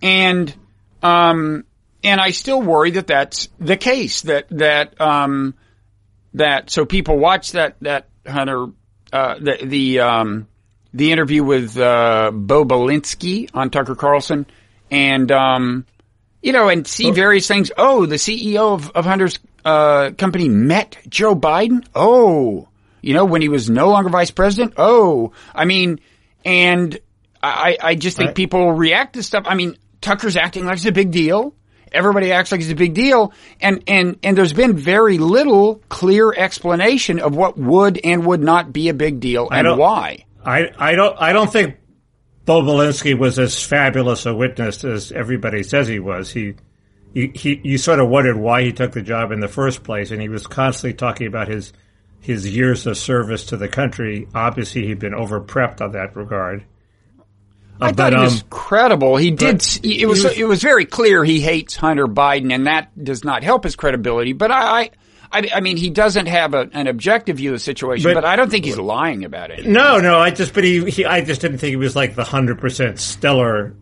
and 0.03 0.55
um 1.03 1.65
and 2.05 2.21
I 2.21 2.31
still 2.31 2.61
worry 2.61 2.91
that 2.93 3.07
that's 3.07 3.49
the 3.59 3.77
case 3.77 4.23
that 4.23 4.49
that 4.51 5.01
um 5.01 5.55
that 6.35 6.71
so 6.71 6.85
people 6.85 7.17
watch 7.19 7.53
that 7.53 7.77
that 7.81 8.09
Hunter 8.27 8.67
uh, 9.13 9.35
the 9.39 9.59
the 9.65 10.01
um 10.01 10.49
the 10.93 11.13
interview 11.13 11.43
with 11.43 11.79
uh, 11.79 12.31
Bobulinski 12.35 13.49
on 13.55 13.71
Tucker 13.71 13.95
Carlson 13.95 14.47
and 14.91 15.31
um 15.33 15.87
you 16.43 16.53
know, 16.53 16.69
and 16.69 16.87
see 16.87 17.11
various 17.11 17.47
things. 17.47 17.71
Oh, 17.77 18.07
the 18.07 18.17
CEO 18.17 18.75
of, 18.75 18.91
of 18.91 19.05
Hunter's 19.05 19.39
uh, 19.65 20.11
company 20.19 20.49
met 20.49 20.99
Joe 21.09 21.35
Biden. 21.37 21.87
Oh, 21.95 22.69
you 23.01 23.15
know, 23.15 23.25
when 23.25 23.43
he 23.43 23.49
was 23.49 23.71
no 23.71 23.89
longer 23.89 24.11
vice 24.11 24.31
president. 24.31 24.75
Oh, 24.77 25.33
I 25.55 25.65
mean, 25.65 26.01
and 26.45 26.99
I, 27.43 27.77
I 27.81 27.95
just 27.95 28.17
think 28.17 28.29
right. 28.29 28.37
people 28.37 28.73
react 28.73 29.15
to 29.15 29.23
stuff. 29.23 29.45
I 29.47 29.55
mean, 29.55 29.77
Tucker's 30.01 30.37
acting 30.37 30.65
like 30.65 30.77
it's 30.77 30.87
a 30.87 30.93
big 30.93 31.11
deal. 31.11 31.55
Everybody 31.91 32.33
acts 32.33 32.51
like 32.51 32.61
it's 32.61 32.71
a 32.71 32.75
big 32.75 32.95
deal. 32.95 33.33
And, 33.61 33.85
and, 33.87 34.19
and 34.23 34.39
there's 34.39 34.55
been 34.55 34.77
very 34.77 35.19
little 35.19 35.83
clear 35.89 36.33
explanation 36.33 37.21
of 37.21 37.37
what 37.37 37.59
would 37.59 38.01
and 38.03 38.25
would 38.25 38.41
not 38.41 38.73
be 38.73 38.89
a 38.89 38.95
big 38.95 39.21
deal 39.21 39.49
and 39.51 39.77
why. 39.77 40.25
I, 40.45 40.71
I 40.79 40.95
don't, 40.95 41.21
I 41.21 41.33
don't 41.33 41.53
think 41.53 41.77
Bobulinski 42.47 43.17
was 43.17 43.39
as 43.39 43.63
fabulous 43.65 44.27
a 44.27 44.35
witness 44.35 44.85
as 44.85 45.13
everybody 45.13 45.63
says 45.63 45.87
he 45.87 46.01
was. 46.01 46.31
He, 46.31 46.55
he, 47.15 47.31
he, 47.35 47.61
you 47.63 47.79
sort 47.79 48.01
of 48.01 48.09
wondered 48.09 48.37
why 48.37 48.63
he 48.63 48.73
took 48.73 48.93
the 48.93 49.03
job 49.03 49.31
in 49.31 49.41
the 49.41 49.49
first 49.49 49.85
place, 49.85 50.11
and 50.11 50.21
he 50.21 50.29
was 50.29 50.47
constantly 50.47 50.95
talking 50.95 51.27
about 51.27 51.49
his 51.49 51.73
his 52.21 52.49
years 52.49 52.87
of 52.87 52.97
service 52.97 53.47
to 53.47 53.57
the 53.57 53.69
country. 53.69 54.29
Obviously, 54.33 54.87
he'd 54.87 55.01
been 55.01 55.15
over 55.15 55.41
prepped 55.41 55.81
on 55.81 55.93
that 55.93 56.17
regard. 56.17 56.65
I 57.81 57.89
uh, 57.89 57.93
thought 57.93 58.13
he 58.13 58.19
was 58.19 58.43
um, 58.43 58.49
credible. 58.49 59.17
He 59.17 59.33
did. 59.33 59.63
It 59.83 60.07
was, 60.07 60.23
was, 60.23 60.39
it 60.39 60.45
was 60.45 60.63
very 60.63 60.85
clear 60.85 61.25
he 61.25 61.41
hates 61.41 61.75
Hunter 61.75 62.07
Biden, 62.07 62.55
and 62.55 62.67
that 62.69 62.91
does 63.03 63.25
not 63.25 63.43
help 63.43 63.65
his 63.65 63.75
credibility. 63.75 64.33
But 64.35 64.53
I, 64.53 64.83
I, 64.83 64.91
I 65.33 65.61
mean, 65.61 65.77
he 65.77 65.91
doesn't 65.91 66.27
have 66.27 66.55
a, 66.55 66.69
an 66.73 66.87
objective 66.87 67.39
view 67.39 67.51
of 67.51 67.57
the 67.57 67.61
situation, 67.61 68.11
but, 68.11 68.15
but, 68.15 68.25
I 68.25 68.37
don't 68.37 68.51
think 68.51 68.65
he's 68.65 68.79
lying 68.79 69.25
about 69.25 69.51
it. 69.51 69.67
No, 69.67 69.99
no, 69.99 70.19
I 70.19 70.31
just, 70.31 70.53
but 70.53 70.63
he, 70.63 70.91
he 70.91 71.05
I 71.05 71.23
just 71.23 71.41
didn't 71.41 71.59
think 71.59 71.71
he 71.71 71.77
was 71.77 71.97
like 71.97 72.15
the 72.15 72.25
hundred 72.25 72.61
percent 72.61 72.99
stellar, 72.99 73.75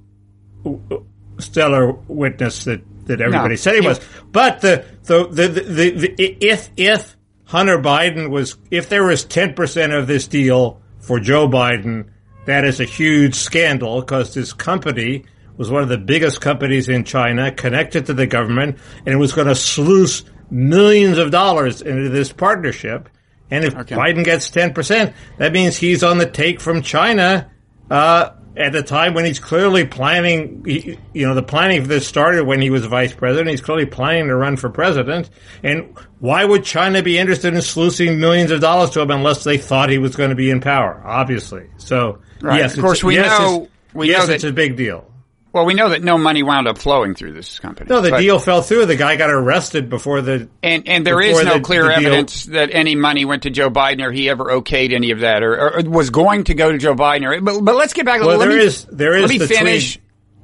stellar 1.39 1.93
witness 1.93 2.65
that 2.65 2.83
that 3.07 3.21
everybody 3.21 3.55
no, 3.55 3.57
said 3.57 3.75
he, 3.75 3.81
was. 3.81 4.01
But 4.31 4.61
the 4.61 4.85
the, 5.05 5.27
the 5.27 5.49
the, 5.49 5.91
the 5.91 6.37
if 6.41 6.71
if 6.77 7.17
Hunter 7.45 7.79
Biden 7.79 8.31
was 8.31 8.57
if 8.71 8.89
there 8.89 9.05
was 9.05 9.25
ten 9.25 9.55
percent 9.55 9.93
of 9.93 10.07
this 10.07 10.29
deal 10.29 10.81
for 11.01 11.19
Joe 11.19 11.49
Biden, 11.49 12.11
that 12.47 12.65
is 12.65 12.81
a 12.81 12.85
huge 12.85 13.35
scandal 13.35 14.01
because 14.01 14.35
this 14.35 14.53
company 14.53 15.25
was 15.57 15.71
one 15.71 15.83
of 15.83 15.89
the 15.89 15.99
biggest 15.99 16.41
companies 16.41 16.89
in 16.89 17.05
China 17.05 17.53
connected 17.53 18.07
to 18.07 18.15
the 18.15 18.27
government 18.27 18.79
and 19.05 19.09
it 19.09 19.19
was 19.19 19.33
going 19.33 19.47
to 19.47 19.55
sluice 19.55 20.25
millions 20.51 21.19
of 21.19 21.31
dollars 21.31 21.83
into 21.83 22.09
this 22.09 22.33
partnership. 22.33 23.09
And 23.51 23.65
if 23.65 23.77
okay. 23.77 23.97
Biden 23.97 24.25
gets 24.25 24.49
10%, 24.51 25.13
that 25.39 25.53
means 25.53 25.77
he's 25.77 26.05
on 26.05 26.19
the 26.19 26.31
take 26.31 26.61
from 26.61 26.83
China, 26.83 27.51
uh, 27.91 28.31
at 28.57 28.73
the 28.73 28.83
time 28.83 29.15
when 29.15 29.25
he's 29.25 29.39
clearly 29.39 29.87
planning, 29.87 30.63
you 30.67 31.27
know, 31.27 31.35
the 31.35 31.43
planning 31.43 31.83
for 31.83 31.89
this 31.89 32.07
started 32.07 32.45
when 32.45 32.61
he 32.61 32.69
was 32.69 32.85
vice 32.85 33.13
president. 33.13 33.49
He's 33.49 33.61
clearly 33.61 33.87
planning 33.87 34.27
to 34.27 34.35
run 34.35 34.57
for 34.57 34.69
president. 34.69 35.31
And 35.63 35.97
why 36.19 36.45
would 36.45 36.65
China 36.65 37.03
be 37.03 37.17
interested 37.17 37.55
in 37.55 37.63
sluicing 37.63 38.19
millions 38.19 38.51
of 38.51 38.61
dollars 38.61 38.91
to 38.91 39.01
him 39.01 39.11
unless 39.11 39.45
they 39.45 39.57
thought 39.57 39.89
he 39.89 39.99
was 39.99 40.17
going 40.17 40.31
to 40.31 40.37
be 40.37 40.51
in 40.51 40.61
power? 40.61 41.01
Obviously. 41.05 41.69
So, 41.79 42.19
right. 42.41 42.59
yes, 42.59 42.75
of 42.75 42.81
course, 42.81 43.05
we 43.05 43.15
yes, 43.15 43.39
know, 43.39 43.69
we 43.95 44.09
yes, 44.09 44.29
know 44.29 44.35
it's 44.35 44.45
a 44.45 44.53
big 44.53 44.77
deal. 44.77 45.10
Well, 45.53 45.65
we 45.65 45.75
know 45.75 45.89
that 45.89 46.03
no 46.05 46.17
money 46.17 46.45
wound 46.45 46.69
up 46.69 46.79
flowing 46.79 47.17
through 47.17 47.33
this 47.33 47.59
company. 47.59 47.89
No, 47.91 48.01
the 48.01 48.11
But- 48.11 48.21
deal 48.21 48.39
fell 48.39 48.63
through. 48.63 48.87
The 48.87 48.95
guy 48.95 49.17
got 49.17 49.31
arrested 49.31 49.91
before 49.91 50.21
the. 50.23 50.49
And 50.63 50.87
and 50.89 51.05
there 51.05 51.21
is 51.21 51.43
no 51.45 51.55
the- 51.55 51.61
clear 51.61 51.83
the 51.85 51.89
deal- 51.89 52.07
evidence 52.07 52.45
that 52.47 52.71
any 52.73 52.95
money 52.95 53.25
went 53.25 53.43
to 53.43 53.51
Joe 53.51 53.69
Biden 53.69 54.01
or 54.05 54.13
he 54.13 54.29
ever 54.29 54.45
okayed 54.45 54.93
any 54.93 55.11
of 55.11 55.21
that 55.21 55.43
or, 55.43 55.79
or 55.79 55.83
was 55.83 56.11
going 56.11 56.45
to 56.45 56.55
go 56.55 56.71
to 56.71 56.79
Joe 56.79 56.95
Biden. 56.95 57.25
Or, 57.27 57.41
but 57.41 57.61
but 57.63 57.75
let's 57.75 57.93
get 57.95 58.05
back. 58.07 58.21
Well, 58.21 58.37
let 58.39 58.49
there 58.49 58.59
me, 58.59 58.65
is- 58.65 58.85
there 58.93 59.17
is 59.17 59.23
Let 59.23 59.31
me 59.31 59.39
the 59.39 59.49
finish. 59.49 59.99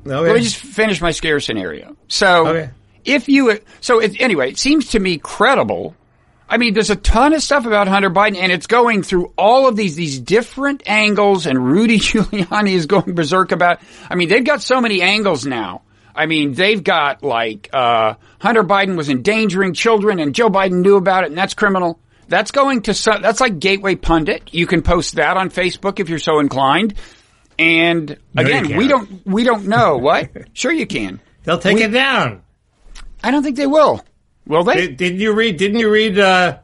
Okay. 0.04 0.14
Let 0.14 0.34
me 0.34 0.40
just 0.42 0.56
finish 0.56 1.00
my 1.00 1.10
scare 1.12 1.38
scenario. 1.40 1.96
So 2.08 2.46
Okay. 2.48 2.70
if 3.04 3.28
you 3.28 3.58
so 3.80 4.00
it, 4.00 4.20
anyway, 4.20 4.50
it 4.50 4.58
seems 4.58 4.90
to 4.90 4.98
me 5.00 5.18
credible. 5.18 5.94
I 6.48 6.58
mean, 6.58 6.74
there's 6.74 6.90
a 6.90 6.96
ton 6.96 7.32
of 7.32 7.42
stuff 7.42 7.66
about 7.66 7.88
Hunter 7.88 8.10
Biden, 8.10 8.36
and 8.36 8.52
it's 8.52 8.66
going 8.68 9.02
through 9.02 9.32
all 9.36 9.66
of 9.66 9.74
these 9.76 9.96
these 9.96 10.20
different 10.20 10.84
angles. 10.86 11.46
And 11.46 11.64
Rudy 11.64 11.98
Giuliani 12.00 12.72
is 12.72 12.86
going 12.86 13.14
berserk 13.14 13.52
about. 13.52 13.80
I 14.08 14.14
mean, 14.14 14.28
they've 14.28 14.44
got 14.44 14.62
so 14.62 14.80
many 14.80 15.02
angles 15.02 15.44
now. 15.44 15.82
I 16.14 16.26
mean, 16.26 16.52
they've 16.54 16.82
got 16.82 17.22
like 17.22 17.68
uh, 17.72 18.14
Hunter 18.40 18.64
Biden 18.64 18.96
was 18.96 19.08
endangering 19.08 19.74
children, 19.74 20.18
and 20.18 20.34
Joe 20.34 20.48
Biden 20.48 20.82
knew 20.82 20.96
about 20.96 21.24
it, 21.24 21.30
and 21.30 21.38
that's 21.38 21.54
criminal. 21.54 21.98
That's 22.28 22.50
going 22.50 22.82
to 22.82 22.94
so- 22.94 23.18
that's 23.20 23.40
like 23.40 23.58
Gateway 23.58 23.94
Pundit. 23.96 24.52
You 24.52 24.66
can 24.66 24.82
post 24.82 25.16
that 25.16 25.36
on 25.36 25.50
Facebook 25.50 26.00
if 26.00 26.08
you're 26.08 26.18
so 26.18 26.38
inclined. 26.38 26.94
And 27.58 28.18
again, 28.36 28.66
can't. 28.66 28.78
we 28.78 28.88
don't 28.88 29.26
we 29.26 29.44
don't 29.44 29.66
know 29.66 29.96
what. 29.96 30.30
sure, 30.52 30.72
you 30.72 30.86
can. 30.86 31.20
They'll 31.44 31.58
take 31.58 31.76
we- 31.76 31.84
it 31.84 31.92
down. 31.92 32.42
I 33.22 33.30
don't 33.30 33.42
think 33.42 33.56
they 33.56 33.66
will. 33.66 34.04
Will 34.46 34.64
they? 34.64 34.74
Did, 34.88 34.96
didn't 34.96 35.20
you 35.20 35.32
read? 35.32 35.56
Didn't 35.56 35.80
you 35.80 35.90
read 35.90 36.18
uh, 36.18 36.58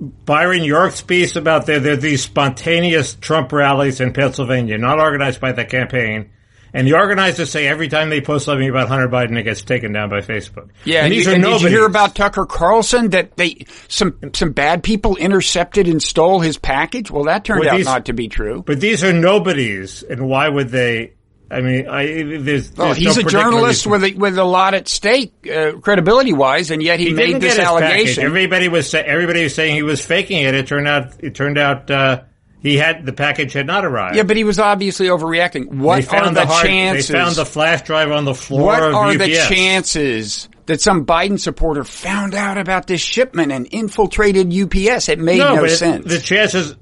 Byron 0.00 0.62
York's 0.64 1.02
piece 1.02 1.36
about 1.36 1.66
there? 1.66 1.80
There 1.80 1.92
are 1.94 1.96
these 1.96 2.22
spontaneous 2.22 3.14
Trump 3.14 3.52
rallies 3.52 4.00
in 4.00 4.12
Pennsylvania, 4.12 4.78
not 4.78 4.98
organized 4.98 5.40
by 5.40 5.52
the 5.52 5.64
campaign. 5.64 6.30
And 6.76 6.88
the 6.88 6.94
organizers 6.94 7.50
say 7.50 7.68
every 7.68 7.86
time 7.86 8.10
they 8.10 8.20
post 8.20 8.46
something 8.46 8.68
about 8.68 8.88
Hunter 8.88 9.06
Biden, 9.06 9.38
it 9.38 9.44
gets 9.44 9.62
taken 9.62 9.92
down 9.92 10.10
by 10.10 10.22
Facebook. 10.22 10.70
Yeah, 10.84 11.04
and 11.04 11.12
these 11.12 11.24
you- 11.26 11.30
are 11.30 11.34
and 11.36 11.44
did 11.44 11.62
you 11.62 11.68
hear 11.68 11.84
about 11.86 12.16
Tucker 12.16 12.46
Carlson 12.46 13.10
that 13.10 13.36
they 13.36 13.66
some 13.86 14.18
some 14.34 14.50
bad 14.50 14.82
people 14.82 15.14
intercepted 15.14 15.86
and 15.86 16.02
stole 16.02 16.40
his 16.40 16.58
package? 16.58 17.12
Well, 17.12 17.24
that 17.24 17.44
turned 17.44 17.60
Well, 17.60 17.76
out 17.76 17.84
not 17.84 18.06
to 18.06 18.12
be 18.12 18.26
true. 18.26 18.64
But 18.66 18.80
these 18.80 19.04
are 19.04 19.12
nobodies, 19.12 20.02
and 20.02 20.26
why 20.28 20.48
would 20.48 20.70
they? 20.70 21.12
I 21.54 21.60
mean, 21.60 21.88
I 21.88 22.38
there's. 22.38 22.72
Oh, 22.76 22.92
he's 22.92 23.16
no 23.16 23.22
a 23.22 23.30
journalist 23.30 23.86
with 23.86 24.02
a, 24.04 24.12
with 24.14 24.36
a 24.38 24.44
lot 24.44 24.74
at 24.74 24.88
stake, 24.88 25.32
uh, 25.48 25.72
credibility 25.80 26.32
wise, 26.32 26.70
and 26.70 26.82
yet 26.82 26.98
he, 26.98 27.06
He 27.06 27.12
made 27.12 27.40
this 27.40 27.56
his 27.56 27.64
package. 27.64 27.82
allegation. 27.82 28.24
Everybody 28.24 28.68
was 28.68 28.90
say, 28.90 29.00
everybody 29.02 29.44
was 29.44 29.54
saying 29.54 29.74
he 29.76 29.82
was 29.82 30.04
faking 30.04 30.42
it. 30.42 30.54
It 30.54 30.66
turned 30.66 30.88
out 30.88 31.12
it 31.20 31.34
turned 31.34 31.58
out 31.58 31.90
uh, 31.90 32.22
he 32.60 32.76
had 32.76 33.06
the 33.06 33.12
package 33.12 33.52
had 33.52 33.66
not 33.66 33.84
arrived. 33.84 34.16
yeah, 34.16 34.22
but 34.24 34.36
he 34.36 34.44
was 34.44 34.58
obviously 34.58 35.06
overreacting. 35.08 35.66
What 35.68 36.12
are 36.12 36.28
the, 36.28 36.40
the 36.40 36.46
hard, 36.46 36.66
chances? 36.66 37.08
They 37.08 37.14
found 37.14 37.36
the 37.36 37.46
flash 37.46 37.82
drive 37.82 38.10
on 38.10 38.24
the 38.24 38.34
floor 38.34 38.62
what 38.62 38.82
are 38.82 38.92
UPS. 38.92 39.18
the 39.18 39.46
chances 39.54 40.48
that 40.66 40.80
some 40.80 41.04
Biden 41.04 41.38
supporter 41.38 41.84
found 41.84 42.34
out 42.34 42.56
about 42.56 42.86
this 42.86 43.00
shipment 43.00 43.52
and 43.52 43.68
infiltrated 43.70 44.52
UPS? 44.52 45.08
It 45.08 45.18
made 45.18 45.38
no, 45.38 45.62
it- 45.64 45.70
sense. 45.76 46.06
the 46.06 46.18
chances. 46.18 46.74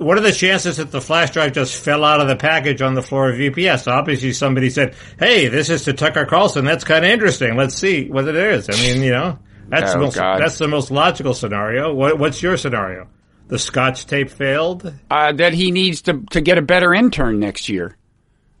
What 0.00 0.16
are 0.16 0.22
the 0.22 0.32
chances 0.32 0.78
that 0.78 0.90
the 0.90 1.00
flash 1.00 1.30
drive 1.30 1.52
just 1.52 1.84
fell 1.84 2.04
out 2.04 2.20
of 2.22 2.28
the 2.28 2.36
package 2.36 2.80
on 2.80 2.94
the 2.94 3.02
floor 3.02 3.30
of 3.30 3.38
UPS? 3.38 3.86
Obviously, 3.86 4.32
somebody 4.32 4.70
said, 4.70 4.94
"Hey, 5.18 5.48
this 5.48 5.68
is 5.68 5.84
to 5.84 5.92
Tucker 5.92 6.24
Carlson. 6.24 6.64
That's 6.64 6.84
kind 6.84 7.04
of 7.04 7.10
interesting. 7.10 7.54
Let's 7.56 7.74
see 7.74 8.08
what 8.08 8.26
it 8.26 8.34
is." 8.34 8.70
I 8.70 8.72
mean, 8.74 9.02
you 9.02 9.10
know, 9.10 9.38
that's 9.68 9.90
Oh, 9.90 9.94
the 9.94 9.98
most 10.00 10.14
God. 10.16 10.40
that's 10.40 10.56
the 10.56 10.68
most 10.68 10.90
logical 10.90 11.34
scenario. 11.34 11.92
What, 11.92 12.18
what's 12.18 12.42
your 12.42 12.56
scenario? 12.56 13.08
The 13.48 13.58
Scotch 13.58 14.06
tape 14.06 14.30
failed. 14.30 14.90
uh, 15.10 15.32
that 15.32 15.52
he 15.52 15.70
needs 15.70 16.00
to 16.02 16.22
to 16.30 16.40
get 16.40 16.56
a 16.56 16.62
better 16.62 16.94
intern 16.94 17.38
next 17.38 17.68
year. 17.68 17.96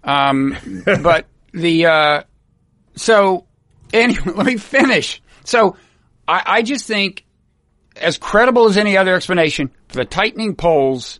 Um, 0.04 0.56
but 1.02 1.24
the 1.54 1.86
uh, 1.86 2.22
so 2.96 3.46
anyway, 3.94 4.20
let 4.34 4.44
me 4.46 4.56
finish. 4.58 5.22
So 5.44 5.76
I, 6.28 6.42
I 6.44 6.62
just 6.62 6.86
think, 6.86 7.24
as 7.96 8.18
credible 8.18 8.66
as 8.68 8.76
any 8.76 8.96
other 8.98 9.14
explanation 9.14 9.70
for 9.88 9.96
the 9.96 10.04
tightening 10.04 10.54
polls 10.54 11.18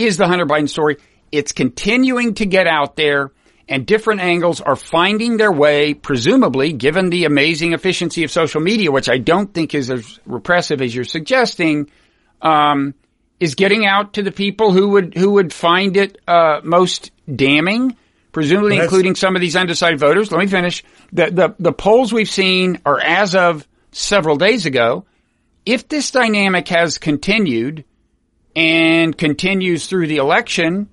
is 0.00 0.16
the 0.16 0.26
Hunter 0.26 0.46
Biden 0.46 0.68
story. 0.68 0.96
It's 1.32 1.52
continuing 1.52 2.34
to 2.34 2.46
get 2.46 2.66
out 2.66 2.96
there. 2.96 3.32
And 3.68 3.86
different 3.86 4.20
angles 4.20 4.60
are 4.60 4.74
finding 4.74 5.36
their 5.36 5.52
way, 5.52 5.94
presumably, 5.94 6.72
given 6.72 7.08
the 7.08 7.24
amazing 7.24 7.72
efficiency 7.72 8.24
of 8.24 8.32
social 8.32 8.60
media, 8.60 8.90
which 8.90 9.08
I 9.08 9.18
don't 9.18 9.54
think 9.54 9.76
is 9.76 9.92
as 9.92 10.18
repressive 10.26 10.82
as 10.82 10.92
you're 10.92 11.04
suggesting 11.04 11.88
um, 12.42 12.94
is 13.38 13.54
getting 13.54 13.86
out 13.86 14.14
to 14.14 14.22
the 14.22 14.32
people 14.32 14.72
who 14.72 14.90
would 14.90 15.14
who 15.16 15.32
would 15.32 15.52
find 15.52 15.96
it 15.96 16.18
uh, 16.26 16.60
most 16.62 17.10
damning, 17.32 17.96
presumably 18.32 18.76
Well, 18.76 18.82
including 18.82 19.14
some 19.14 19.36
of 19.36 19.40
these 19.40 19.56
undecided 19.56 19.98
voters. 19.98 20.30
Let 20.30 20.40
me 20.40 20.46
finish. 20.46 20.84
The, 21.12 21.30
the 21.30 21.54
the 21.58 21.72
polls 21.72 22.12
we've 22.12 22.30
seen 22.30 22.80
are 22.84 23.00
as 23.00 23.34
of 23.34 23.66
several 23.92 24.36
days 24.36 24.66
ago. 24.66 25.06
If 25.64 25.88
this 25.88 26.10
dynamic 26.10 26.68
has 26.68 26.98
continued 26.98 27.84
and 28.54 29.16
continues 29.16 29.86
through 29.86 30.06
the 30.06 30.16
election, 30.16 30.88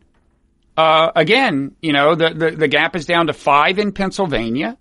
uh, 0.75 1.11
again, 1.15 1.75
you 1.81 1.93
know, 1.93 2.15
the, 2.15 2.29
the, 2.29 2.51
the 2.51 2.67
gap 2.67 2.95
is 2.95 3.05
down 3.05 3.27
to 3.27 3.33
five 3.33 3.79
in 3.79 3.91
Pennsylvania. 3.91 4.77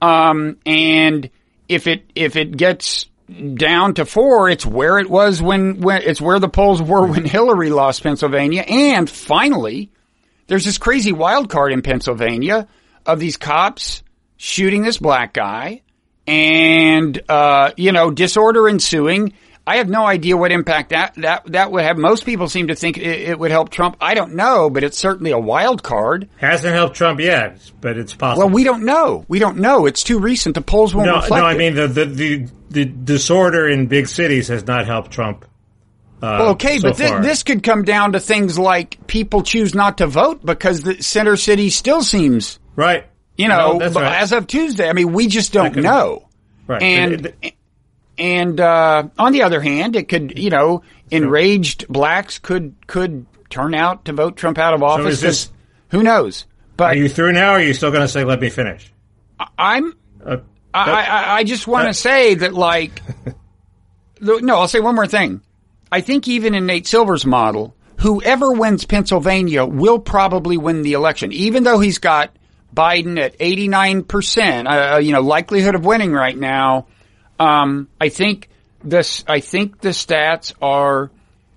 Um, 0.00 0.58
and 0.64 1.30
if 1.68 1.86
it, 1.86 2.10
if 2.14 2.36
it 2.36 2.56
gets 2.56 3.06
down 3.54 3.94
to 3.94 4.06
four, 4.06 4.48
it's 4.48 4.64
where 4.64 4.98
it 4.98 5.10
was 5.10 5.42
when, 5.42 5.80
when, 5.80 6.02
it's 6.02 6.20
where 6.20 6.38
the 6.38 6.48
polls 6.48 6.80
were 6.80 7.06
when 7.06 7.24
Hillary 7.26 7.70
lost 7.70 8.02
Pennsylvania. 8.02 8.64
And 8.66 9.08
finally, 9.08 9.90
there's 10.46 10.64
this 10.64 10.78
crazy 10.78 11.12
wild 11.12 11.50
card 11.50 11.72
in 11.72 11.82
Pennsylvania 11.82 12.68
of 13.04 13.20
these 13.20 13.36
cops 13.36 14.02
shooting 14.36 14.82
this 14.82 14.98
black 14.98 15.32
guy 15.32 15.82
and, 16.26 17.20
uh, 17.28 17.72
you 17.76 17.92
know, 17.92 18.10
disorder 18.10 18.68
ensuing. 18.68 19.32
I 19.66 19.78
have 19.78 19.88
no 19.88 20.06
idea 20.06 20.36
what 20.36 20.52
impact 20.52 20.90
that, 20.90 21.14
that, 21.16 21.44
that 21.46 21.72
would 21.72 21.82
have. 21.82 21.98
Most 21.98 22.24
people 22.24 22.48
seem 22.48 22.68
to 22.68 22.76
think 22.76 22.98
it, 22.98 23.02
it 23.30 23.38
would 23.38 23.50
help 23.50 23.70
Trump. 23.70 23.96
I 24.00 24.14
don't 24.14 24.34
know, 24.36 24.70
but 24.70 24.84
it's 24.84 24.96
certainly 24.96 25.32
a 25.32 25.38
wild 25.38 25.82
card. 25.82 26.28
Hasn't 26.36 26.72
helped 26.72 26.94
Trump 26.96 27.18
yet, 27.20 27.58
but 27.80 27.98
it's 27.98 28.14
possible. 28.14 28.46
Well, 28.46 28.54
we 28.54 28.62
don't 28.62 28.84
know. 28.84 29.24
We 29.26 29.38
don't 29.40 29.56
know. 29.58 29.86
It's 29.86 30.04
too 30.04 30.20
recent. 30.20 30.54
The 30.54 30.60
polls 30.60 30.94
won't 30.94 31.06
no, 31.08 31.16
reflect 31.16 31.42
no. 31.42 31.46
I 31.48 31.54
it. 31.54 31.58
mean 31.58 31.74
the, 31.74 31.88
the 31.88 32.04
the 32.04 32.48
the 32.70 32.84
disorder 32.84 33.68
in 33.68 33.86
big 33.86 34.06
cities 34.08 34.48
has 34.48 34.66
not 34.66 34.86
helped 34.86 35.10
Trump. 35.10 35.44
Uh, 36.22 36.36
Well, 36.40 36.48
okay, 36.50 36.78
so 36.78 36.90
but 36.90 36.96
far. 36.98 37.22
this 37.22 37.42
could 37.42 37.62
come 37.62 37.82
down 37.82 38.12
to 38.12 38.20
things 38.20 38.58
like 38.58 39.06
people 39.06 39.42
choose 39.42 39.74
not 39.74 39.98
to 39.98 40.06
vote 40.06 40.44
because 40.46 40.82
the 40.82 41.02
center 41.02 41.36
city 41.36 41.70
still 41.70 42.02
seems, 42.02 42.58
right, 42.76 43.04
you 43.36 43.48
know, 43.48 43.78
No, 43.78 43.90
right. 43.90 44.22
as 44.22 44.32
of 44.32 44.46
Tuesday. 44.46 44.88
I 44.88 44.92
mean, 44.94 45.12
we 45.12 45.26
just 45.26 45.52
don't 45.52 45.74
could- 45.74 45.82
know. 45.82 46.28
right. 46.66 46.82
And 46.82 47.32
it- 47.42 47.54
and 48.18 48.60
uh, 48.60 49.08
on 49.18 49.32
the 49.32 49.42
other 49.42 49.60
hand, 49.60 49.96
it 49.96 50.08
could, 50.08 50.38
you 50.38 50.50
know, 50.50 50.82
enraged 51.10 51.86
blacks 51.88 52.38
could 52.38 52.74
could 52.86 53.26
turn 53.50 53.74
out 53.74 54.06
to 54.06 54.12
vote 54.12 54.36
Trump 54.36 54.58
out 54.58 54.74
of 54.74 54.82
office. 54.82 55.14
is 55.14 55.20
this- 55.20 55.50
who 55.90 56.02
knows? 56.02 56.46
But 56.76 56.94
are 56.96 56.98
you 56.98 57.08
through 57.08 57.32
now? 57.32 57.52
Or 57.52 57.56
are 57.58 57.62
you 57.62 57.72
still 57.72 57.90
going 57.90 58.02
to 58.02 58.08
say, 58.08 58.24
"Let 58.24 58.40
me 58.40 58.50
finish"? 58.50 58.92
I'm 59.56 59.94
Uh, 60.24 60.38
I, 60.74 60.90
I, 60.90 61.34
I 61.36 61.44
just 61.44 61.66
want 61.66 61.86
to 61.88 61.94
say 61.94 62.34
that, 62.34 62.52
like, 62.52 63.00
no, 64.20 64.56
I'll 64.58 64.68
say 64.68 64.80
one 64.80 64.94
more 64.94 65.06
thing. 65.06 65.40
I 65.90 66.00
think 66.02 66.28
even 66.28 66.54
in 66.54 66.66
Nate 66.66 66.86
Silver's 66.86 67.24
model, 67.24 67.74
whoever 68.00 68.52
wins 68.52 68.84
Pennsylvania 68.84 69.64
will 69.64 69.98
probably 69.98 70.58
win 70.58 70.82
the 70.82 70.92
election, 70.94 71.32
even 71.32 71.62
though 71.64 71.78
he's 71.78 71.98
got 71.98 72.36
Biden 72.74 73.18
at 73.18 73.38
89%, 73.38 74.94
uh, 74.94 74.98
you 74.98 75.12
know, 75.12 75.22
likelihood 75.22 75.74
of 75.74 75.84
winning 75.86 76.12
right 76.12 76.36
now. 76.36 76.88
Um, 77.38 77.88
I 78.00 78.08
think 78.08 78.48
this, 78.82 79.24
I 79.26 79.40
think 79.40 79.80
the 79.80 79.90
stats 79.90 80.54
are 80.60 81.10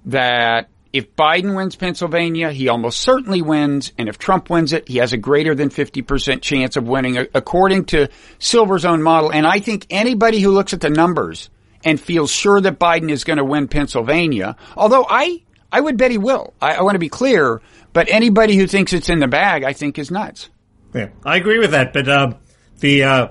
that 0.06 0.70
if 0.92 1.16
Biden 1.16 1.56
wins 1.56 1.76
Pennsylvania, 1.76 2.52
he 2.52 2.68
almost 2.68 3.00
certainly 3.02 3.42
wins. 3.42 3.92
And 3.98 4.10
if 4.10 4.18
Trump 4.18 4.50
wins 4.50 4.74
it, 4.74 4.88
he 4.88 4.98
has 4.98 5.14
a 5.14 5.18
greater 5.18 5.54
than 5.54 5.70
50% 5.70 6.42
chance 6.42 6.78
of 6.78 6.88
winning 6.88 7.18
according 7.34 7.86
to 7.86 8.10
Silver's 8.40 8.86
own 8.86 9.04
model. 9.04 9.32
And 9.32 9.46
I 9.46 9.60
think 9.60 9.86
anybody 9.90 10.40
who 10.40 10.52
looks 10.52 10.74
at 10.74 10.82
the 10.82 10.90
numbers 10.90 11.50
and 11.84 12.00
feels 12.00 12.32
sure 12.32 12.60
that 12.60 12.80
Biden 12.80 13.12
is 13.12 13.24
going 13.24 13.38
to 13.38 13.44
win 13.44 13.68
Pennsylvania, 13.68 14.56
although 14.76 15.06
I, 15.08 15.44
I 15.72 15.80
would 15.80 15.98
bet 15.98 16.12
he 16.12 16.18
will. 16.18 16.54
I, 16.62 16.76
I 16.76 16.82
want 16.82 16.96
to 16.96 17.00
be 17.00 17.10
clear, 17.10 17.62
but 17.94 18.10
anybody 18.10 18.56
who 18.56 18.66
thinks 18.68 18.92
it's 18.92 19.10
in 19.10 19.20
the 19.20 19.28
bag, 19.28 19.64
I 19.64 19.74
think 19.74 20.00
is 20.00 20.10
nuts. 20.10 20.50
Yeah, 20.94 21.10
I 21.24 21.38
agree 21.38 21.60
with 21.60 21.72
that. 21.72 21.94
But 21.94 22.10
uh, 22.10 22.34
the 22.80 23.04
uh, 23.04 23.28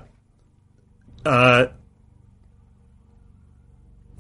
uh, 1.26 1.66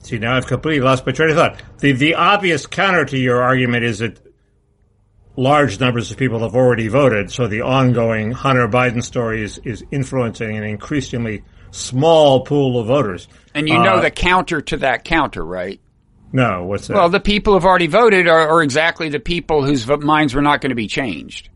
see 0.08 0.18
now 0.18 0.36
I've 0.36 0.46
completely 0.46 0.80
lost 0.80 1.06
my 1.06 1.12
train 1.12 1.30
of 1.30 1.36
thought. 1.36 1.62
The 1.78 1.92
the 1.92 2.14
obvious 2.14 2.66
counter 2.66 3.04
to 3.04 3.18
your 3.18 3.42
argument 3.42 3.84
is 3.84 3.98
that 3.98 4.20
large 5.36 5.78
numbers 5.78 6.10
of 6.10 6.16
people 6.16 6.40
have 6.40 6.54
already 6.54 6.88
voted, 6.88 7.30
so 7.30 7.46
the 7.46 7.62
ongoing 7.62 8.32
Hunter 8.32 8.66
Biden 8.68 9.02
story 9.02 9.42
is, 9.42 9.58
is 9.64 9.84
influencing 9.92 10.56
an 10.56 10.64
increasingly 10.64 11.44
small 11.70 12.44
pool 12.44 12.80
of 12.80 12.86
voters. 12.88 13.28
And 13.54 13.68
you 13.68 13.78
know 13.78 13.96
Uh, 13.96 14.00
the 14.00 14.10
counter 14.10 14.60
to 14.62 14.78
that 14.78 15.04
counter, 15.04 15.44
right? 15.44 15.80
No, 16.32 16.64
what's 16.64 16.88
that? 16.88 16.94
Well, 16.94 17.08
the 17.08 17.20
people 17.20 17.54
who've 17.54 17.64
already 17.64 17.86
voted 17.86 18.28
are, 18.28 18.48
are 18.48 18.62
exactly 18.62 19.08
the 19.08 19.20
people 19.20 19.64
whose 19.64 19.86
minds 19.86 20.34
were 20.34 20.42
not 20.42 20.60
going 20.60 20.70
to 20.70 20.76
be 20.76 20.88
changed. 20.88 21.48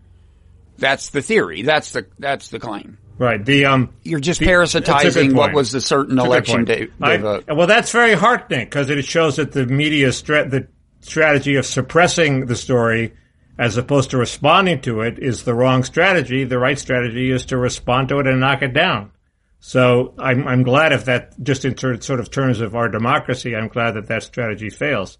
That's 0.78 1.10
the 1.10 1.20
theory. 1.20 1.62
That's 1.62 1.92
the 1.92 2.06
that's 2.18 2.48
the 2.48 2.58
claim. 2.58 2.98
Right. 3.22 3.44
The 3.44 3.66
um. 3.66 3.90
You're 4.02 4.18
just 4.18 4.40
the- 4.40 4.46
that's 4.46 4.74
a 4.74 4.80
good 4.80 4.86
parasitizing 4.88 5.34
what 5.34 5.52
was 5.52 5.70
the 5.70 5.80
certain 5.80 6.18
election 6.18 6.64
day. 6.64 6.88
I- 7.00 7.18
vote. 7.18 7.44
well, 7.46 7.68
that's 7.68 7.92
very 7.92 8.14
heartening 8.14 8.64
because 8.66 8.90
it 8.90 9.04
shows 9.04 9.36
that 9.36 9.52
the 9.52 9.64
media 9.64 10.10
stra- 10.12 10.48
the 10.48 10.66
strategy 11.02 11.54
of 11.54 11.64
suppressing 11.64 12.46
the 12.46 12.56
story 12.56 13.12
as 13.60 13.76
opposed 13.76 14.10
to 14.10 14.16
responding 14.16 14.80
to 14.80 15.02
it 15.02 15.20
is 15.20 15.44
the 15.44 15.54
wrong 15.54 15.84
strategy. 15.84 16.42
The 16.42 16.58
right 16.58 16.76
strategy 16.76 17.30
is 17.30 17.46
to 17.46 17.56
respond 17.56 18.08
to 18.08 18.18
it 18.18 18.26
and 18.26 18.40
knock 18.40 18.62
it 18.62 18.72
down. 18.72 19.12
So 19.60 20.14
I'm 20.18 20.48
I'm 20.48 20.64
glad 20.64 20.92
if 20.92 21.04
that 21.04 21.40
just 21.40 21.64
in 21.64 21.74
ter- 21.74 22.00
sort 22.00 22.18
of 22.18 22.28
terms 22.28 22.60
of 22.60 22.74
our 22.74 22.88
democracy, 22.88 23.54
I'm 23.54 23.68
glad 23.68 23.92
that 23.92 24.08
that 24.08 24.24
strategy 24.24 24.68
fails. 24.68 25.16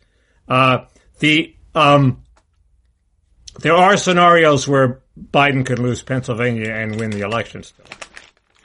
Uh, 0.49 0.87
the 1.21 1.55
um, 1.77 2.25
there 3.61 3.75
are 3.75 3.97
scenarios 3.97 4.67
where 4.67 5.03
Biden 5.19 5.65
could 5.65 5.79
lose 5.79 6.03
Pennsylvania 6.03 6.73
and 6.73 6.99
win 6.99 7.11
the 7.11 7.21
election 7.21 7.63
still. 7.63 7.87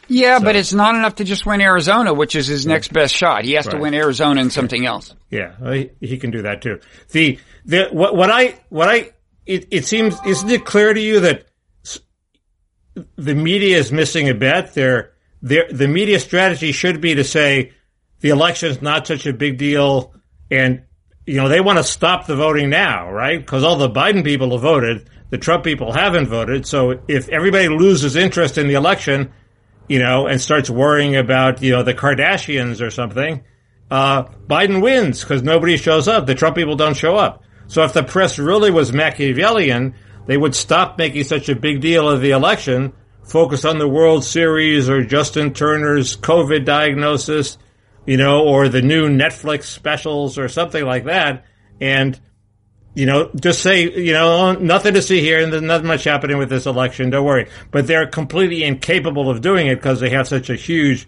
Yeah, 0.10 0.40
but 0.40 0.56
it's 0.56 0.74
not 0.74 0.96
enough 0.96 1.16
to 1.16 1.26
just 1.26 1.46
win 1.46 1.60
Arizona, 1.60 2.14
which 2.14 2.36
is 2.36 2.48
his 2.48 2.66
next 2.66 2.94
best 2.94 3.14
shot. 3.14 3.44
He 3.44 3.54
has 3.54 3.68
to 3.68 3.78
win 3.78 3.94
Arizona 3.94 4.40
and 4.40 4.52
something 4.54 4.86
else. 4.86 5.14
Yeah, 5.30 5.54
he, 5.74 5.90
he 6.00 6.18
can 6.18 6.32
do 6.32 6.44
that 6.44 6.62
too. 6.62 6.80
The 7.12 7.40
the 7.66 7.90
what 7.92 8.16
what 8.16 8.32
I 8.32 8.58
what 8.70 8.88
I 8.88 9.12
it, 9.46 9.68
it 9.72 9.86
seems 9.86 10.18
isn't 10.26 10.50
it 10.50 10.66
clear 10.66 10.94
to 10.94 11.00
you 11.00 11.20
that 11.22 11.46
the 13.18 13.36
media 13.36 13.78
is 13.78 13.92
missing 13.92 14.30
a 14.30 14.34
bet? 14.34 14.74
Their 14.74 15.12
their 15.42 15.68
the 15.70 15.90
media 15.90 16.22
strategy 16.22 16.72
should 16.72 17.02
be 17.02 17.16
to 17.16 17.26
say 17.26 17.74
the 18.22 18.30
election's 18.30 18.82
not 18.82 19.08
such 19.08 19.26
a 19.26 19.34
big 19.34 19.58
deal, 19.58 20.14
and 20.50 20.84
you 21.28 21.36
know 21.36 21.48
they 21.48 21.62
want 21.62 21.78
to 21.78 21.84
stop 21.84 22.26
the 22.26 22.36
voting 22.36 22.70
now, 22.70 23.12
right? 23.12 23.40
Because 23.40 23.64
all 23.64 23.76
the 23.76 23.90
Biden 23.90 24.24
people 24.24 24.52
have 24.52 24.62
voted, 24.62 25.10
the 25.30 25.38
Trump 25.38 25.64
people 25.64 25.92
haven't 25.92 26.28
voted. 26.28 26.66
So 26.66 27.00
if 27.08 27.30
everybody 27.30 27.68
loses 27.68 28.16
interest 28.16 28.58
in 28.58 28.68
the 28.68 28.74
election, 28.74 29.32
you 29.88 30.00
know, 30.00 30.26
and 30.26 30.42
starts 30.42 30.70
worrying 30.70 31.16
about 31.16 31.62
you 31.62 31.74
know 31.74 31.84
the 31.84 31.94
Kardashians 31.94 32.82
or 32.82 32.90
something 32.90 33.44
uh, 33.90 34.24
Biden 34.48 34.82
wins 34.82 35.22
because 35.22 35.44
nobody 35.44 35.78
shows 35.78 36.08
up. 36.08 36.26
The 36.26 36.36
Trump 36.36 36.56
people 36.56 36.76
don't 36.76 36.98
show 36.98 37.16
up. 37.16 37.44
So 37.68 37.84
if 37.84 37.94
the 37.94 38.04
press 38.04 38.40
really 38.40 38.72
was 38.72 38.94
Machiavellian, 38.94 39.96
they 40.26 40.38
would 40.38 40.56
stop 40.56 40.98
making 40.98 41.24
such 41.24 41.50
a 41.50 41.56
big 41.56 41.82
deal 41.82 42.10
of 42.10 42.22
the 42.22 42.32
election, 42.32 42.94
focus 43.24 43.66
on 43.66 43.78
the 43.78 43.88
World 43.88 44.24
Series 44.24 44.90
or 44.90 45.04
Justin 45.04 45.54
Turner's 45.54 46.18
COVID 46.18 46.66
diagnosis, 46.66 47.58
you 48.08 48.18
know, 48.18 48.44
or 48.44 48.70
the 48.70 48.82
new 48.82 49.10
Netflix 49.10 49.66
specials 49.66 50.40
or 50.40 50.48
something 50.48 50.84
like 50.84 51.06
that. 51.06 51.46
And, 51.80 52.20
you 52.96 53.06
know, 53.06 53.30
just 53.40 53.62
say, 53.62 53.84
you 53.84 54.14
know, 54.14 54.28
oh, 54.28 54.54
nothing 54.54 54.96
to 54.96 55.02
see 55.04 55.22
here 55.22 55.44
and 55.44 55.54
there's 55.54 55.62
not 55.62 55.84
much 55.84 56.06
happening 56.06 56.40
with 56.40 56.50
this 56.50 56.66
election. 56.66 57.12
Don't 57.12 57.26
worry. 57.26 57.50
But 57.70 57.86
they're 57.86 58.08
completely 58.08 58.64
incapable 58.64 59.30
of 59.30 59.42
doing 59.42 59.68
it 59.68 59.76
because 59.76 60.00
they 60.00 60.10
have 60.10 60.28
such 60.28 60.50
a 60.50 60.56
huge 60.56 61.08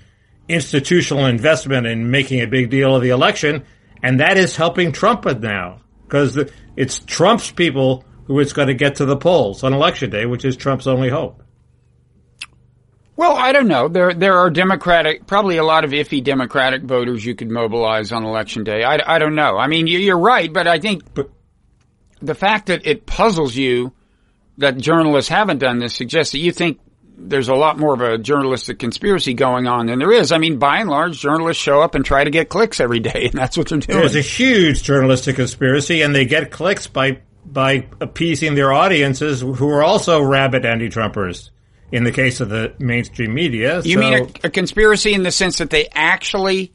institutional 0.49 1.27
investment 1.27 1.87
in 1.87 2.11
making 2.11 2.41
a 2.41 2.47
big 2.47 2.69
deal 2.69 2.95
of 2.95 3.03
the 3.03 3.09
election, 3.09 3.63
and 4.01 4.19
that 4.19 4.37
is 4.37 4.55
helping 4.55 4.91
Trump 4.91 5.25
now 5.39 5.79
because 6.03 6.37
it's 6.75 6.99
Trump's 6.99 7.51
people 7.51 8.03
who 8.25 8.39
it's 8.39 8.53
going 8.53 8.67
to 8.67 8.73
get 8.73 8.95
to 8.95 9.05
the 9.05 9.15
polls 9.15 9.63
on 9.63 9.73
election 9.73 10.09
day, 10.09 10.25
which 10.25 10.43
is 10.43 10.57
Trump's 10.57 10.87
only 10.87 11.09
hope. 11.09 11.43
Well, 13.19 13.35
I 13.35 13.51
don't 13.51 13.67
know. 13.67 13.89
There 13.89 14.13
there 14.13 14.37
are 14.37 14.49
Democratic, 14.49 15.27
probably 15.27 15.57
a 15.57 15.63
lot 15.65 15.83
of 15.83 15.91
iffy 15.91 16.23
Democratic 16.23 16.83
voters 16.83 17.25
you 17.25 17.35
could 17.35 17.49
mobilize 17.51 18.13
on 18.13 18.23
election 18.23 18.63
day. 18.63 18.85
I, 18.85 19.15
I 19.15 19.19
don't 19.19 19.35
know. 19.35 19.57
I 19.57 19.67
mean, 19.67 19.87
you- 19.87 19.99
you're 19.99 20.17
right, 20.17 20.51
but 20.53 20.67
I 20.67 20.79
think 20.79 21.03
the 22.21 22.33
fact 22.33 22.67
that 22.67 22.87
it 22.87 23.05
puzzles 23.05 23.57
you 23.57 23.91
that 24.57 24.77
journalists 24.77 25.27
haven't 25.29 25.57
done 25.57 25.79
this 25.79 25.93
suggests 25.93 26.31
that 26.31 26.37
you 26.39 26.53
think 26.53 26.79
there's 27.17 27.49
a 27.49 27.55
lot 27.55 27.77
more 27.77 27.93
of 27.93 27.99
a 27.99 28.17
journalistic 28.17 28.79
conspiracy 28.79 29.33
going 29.33 29.67
on 29.67 29.87
than 29.87 29.99
there 29.99 30.13
is. 30.13 30.31
I 30.31 30.37
mean, 30.37 30.57
by 30.57 30.77
and 30.79 30.89
large, 30.89 31.19
journalists 31.19 31.61
show 31.61 31.81
up 31.81 31.95
and 31.95 32.05
try 32.05 32.23
to 32.23 32.29
get 32.31 32.47
clicks 32.47 32.79
every 32.79 33.01
day, 33.01 33.25
and 33.31 33.33
that's 33.33 33.57
what 33.57 33.67
they're 33.67 33.79
doing. 33.79 33.99
There's 33.99 34.15
a 34.15 34.21
huge 34.21 34.83
journalistic 34.83 35.35
conspiracy, 35.35 36.03
and 36.03 36.15
they 36.15 36.23
get 36.23 36.51
clicks 36.51 36.87
by 36.87 37.19
by 37.45 37.87
appeasing 37.99 38.55
their 38.55 38.71
audiences 38.71 39.41
who 39.41 39.69
are 39.71 39.83
also 39.83 40.21
rabid 40.21 40.65
anti-Trumpers. 40.65 41.49
In 41.91 42.03
the 42.03 42.11
case 42.11 42.39
of 42.39 42.49
the 42.49 42.73
mainstream 42.79 43.33
media, 43.33 43.81
You 43.83 43.95
So- 43.95 43.99
mean 43.99 44.13
a, 44.43 44.47
a 44.47 44.49
conspiracy 44.49 45.13
in 45.13 45.23
the 45.23 45.31
sense 45.31 45.57
that 45.57 45.69
they 45.71 45.87
actually 45.93 46.71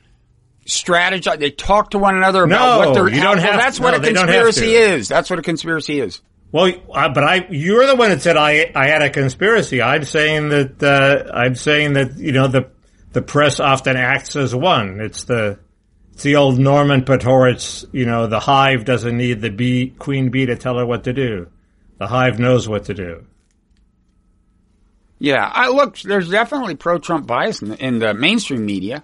strategize, 0.67 1.39
they 1.39 1.51
talk 1.51 1.91
to 1.91 1.99
one 1.99 2.17
another 2.17 2.45
about 2.45 2.81
No, 2.83 2.87
what 2.89 2.95
they're. 2.95 3.09
you 3.09 3.23
don't 3.23 3.37
well, 3.37 3.47
have- 3.53 3.61
that's 3.61 3.79
what 3.79 3.93
no, 3.93 3.99
a 3.99 4.01
they 4.01 4.13
don't 4.13 4.29
have 4.29 4.45
conspiracy 4.45 4.75
is. 4.75 5.09
That's 5.09 5.31
what 5.31 5.39
a 5.39 5.43
conspiracy 5.43 6.01
is. 6.01 6.21
Well, 6.53 6.73
uh, 6.93 7.09
but 7.09 7.25
I, 7.25 7.47
you're 7.51 7.87
the 7.87 7.97
one 7.97 8.11
that 8.11 8.23
said 8.23 8.37
I, 8.37 8.71
I 8.75 8.89
had 8.89 9.03
a 9.03 9.11
conspiracy. 9.11 9.83
I'm 9.83 10.05
saying 10.05 10.51
that, 10.51 10.83
uh, 10.83 11.31
I'm 11.33 11.55
saying 11.57 11.95
that, 11.95 12.17
you 12.17 12.33
know, 12.33 12.47
the, 12.47 12.69
the 13.13 13.23
press 13.23 13.59
often 13.61 13.97
acts 13.97 14.37
as 14.37 14.55
one. 14.55 15.01
It's 15.01 15.25
the, 15.25 15.59
it's 16.13 16.23
the 16.23 16.37
old 16.37 16.59
Norman 16.61 17.03
Podhoretz, 17.05 17.87
you 17.93 18.07
know, 18.07 18.29
the 18.29 18.39
hive 18.41 18.85
doesn't 18.85 19.17
need 19.17 19.41
the 19.41 19.51
bee, 19.51 19.89
queen 19.99 20.31
bee 20.31 20.47
to 20.47 20.55
tell 20.57 20.79
her 20.79 20.87
what 20.87 21.05
to 21.05 21.13
do. 21.13 21.49
The 21.99 22.07
hive 22.07 22.39
knows 22.39 22.69
what 22.69 22.85
to 22.87 22.95
do. 22.95 23.25
Yeah, 25.25 25.51
I 25.51 25.71
look. 25.71 25.99
There's 26.01 26.29
definitely 26.29 26.75
pro-Trump 26.75 27.27
bias 27.27 27.63
in 27.63 27.71
the, 27.71 27.83
in 27.83 27.99
the 27.99 28.13
mainstream 28.13 28.67
media. 28.67 29.03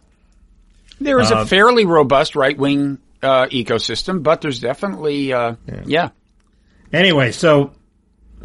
There 1.00 1.18
is 1.18 1.30
a 1.30 1.38
Uh, 1.38 1.44
fairly 1.46 1.86
robust 1.86 2.36
right-wing 2.36 2.98
uh, 3.22 3.46
ecosystem, 3.46 4.22
but 4.22 4.42
there's 4.42 4.60
definitely, 4.60 5.32
uh, 5.32 5.54
yeah. 5.86 6.10
Anyway, 6.92 7.32
so, 7.32 7.72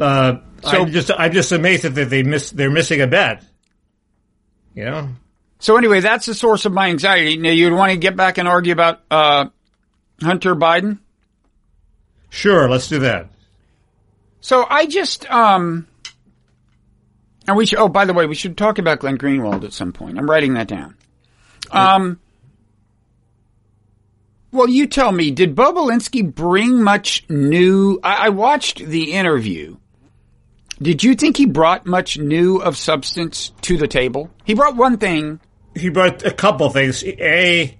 uh, 0.00 0.36
So- 0.62 0.82
I'm 0.84 0.90
just, 0.90 1.10
I'm 1.18 1.32
just 1.32 1.52
amazed 1.52 1.82
that 1.82 2.08
they 2.08 2.22
miss, 2.22 2.50
they're 2.50 2.70
missing 2.70 3.02
a 3.02 3.06
bet. 3.06 3.44
You 4.74 4.84
know? 4.86 5.08
So 5.58 5.76
anyway, 5.76 6.00
that's 6.00 6.24
the 6.24 6.34
source 6.34 6.64
of 6.64 6.72
my 6.72 6.88
anxiety. 6.88 7.36
Now, 7.36 7.50
you'd 7.50 7.72
want 7.74 7.92
to 7.92 7.98
get 7.98 8.16
back 8.16 8.38
and 8.38 8.48
argue 8.48 8.72
about 8.72 9.00
uh, 9.10 9.46
Hunter 10.22 10.54
Biden. 10.54 10.98
Sure, 12.30 12.68
let's 12.70 12.88
do 12.88 13.00
that. 13.00 13.28
So 14.40 14.64
I 14.68 14.86
just, 14.86 15.28
um, 15.30 15.86
and 17.46 17.56
we 17.56 17.66
should, 17.66 17.78
oh, 17.78 17.88
by 17.88 18.04
the 18.04 18.12
way, 18.12 18.26
we 18.26 18.34
should 18.34 18.56
talk 18.56 18.78
about 18.78 19.00
Glenn 19.00 19.18
Greenwald 19.18 19.64
at 19.64 19.72
some 19.72 19.92
point. 19.92 20.18
I'm 20.18 20.28
writing 20.28 20.54
that 20.54 20.68
down. 20.68 20.96
Um, 21.70 22.20
well, 24.52 24.68
you 24.68 24.86
tell 24.86 25.12
me, 25.12 25.30
did 25.30 25.54
Bobulinski 25.54 26.34
bring 26.34 26.82
much 26.82 27.24
new? 27.28 28.00
I, 28.02 28.26
I 28.26 28.28
watched 28.30 28.78
the 28.78 29.12
interview. 29.12 29.76
Did 30.80 31.02
you 31.02 31.14
think 31.14 31.36
he 31.36 31.46
brought 31.46 31.86
much 31.86 32.18
new 32.18 32.58
of 32.58 32.76
substance 32.76 33.52
to 33.62 33.76
the 33.76 33.88
table? 33.88 34.30
He 34.44 34.54
brought 34.54 34.76
one 34.76 34.98
thing. 34.98 35.40
he 35.74 35.88
brought 35.88 36.24
a 36.24 36.30
couple 36.30 36.68
things. 36.70 37.02
A, 37.04 37.76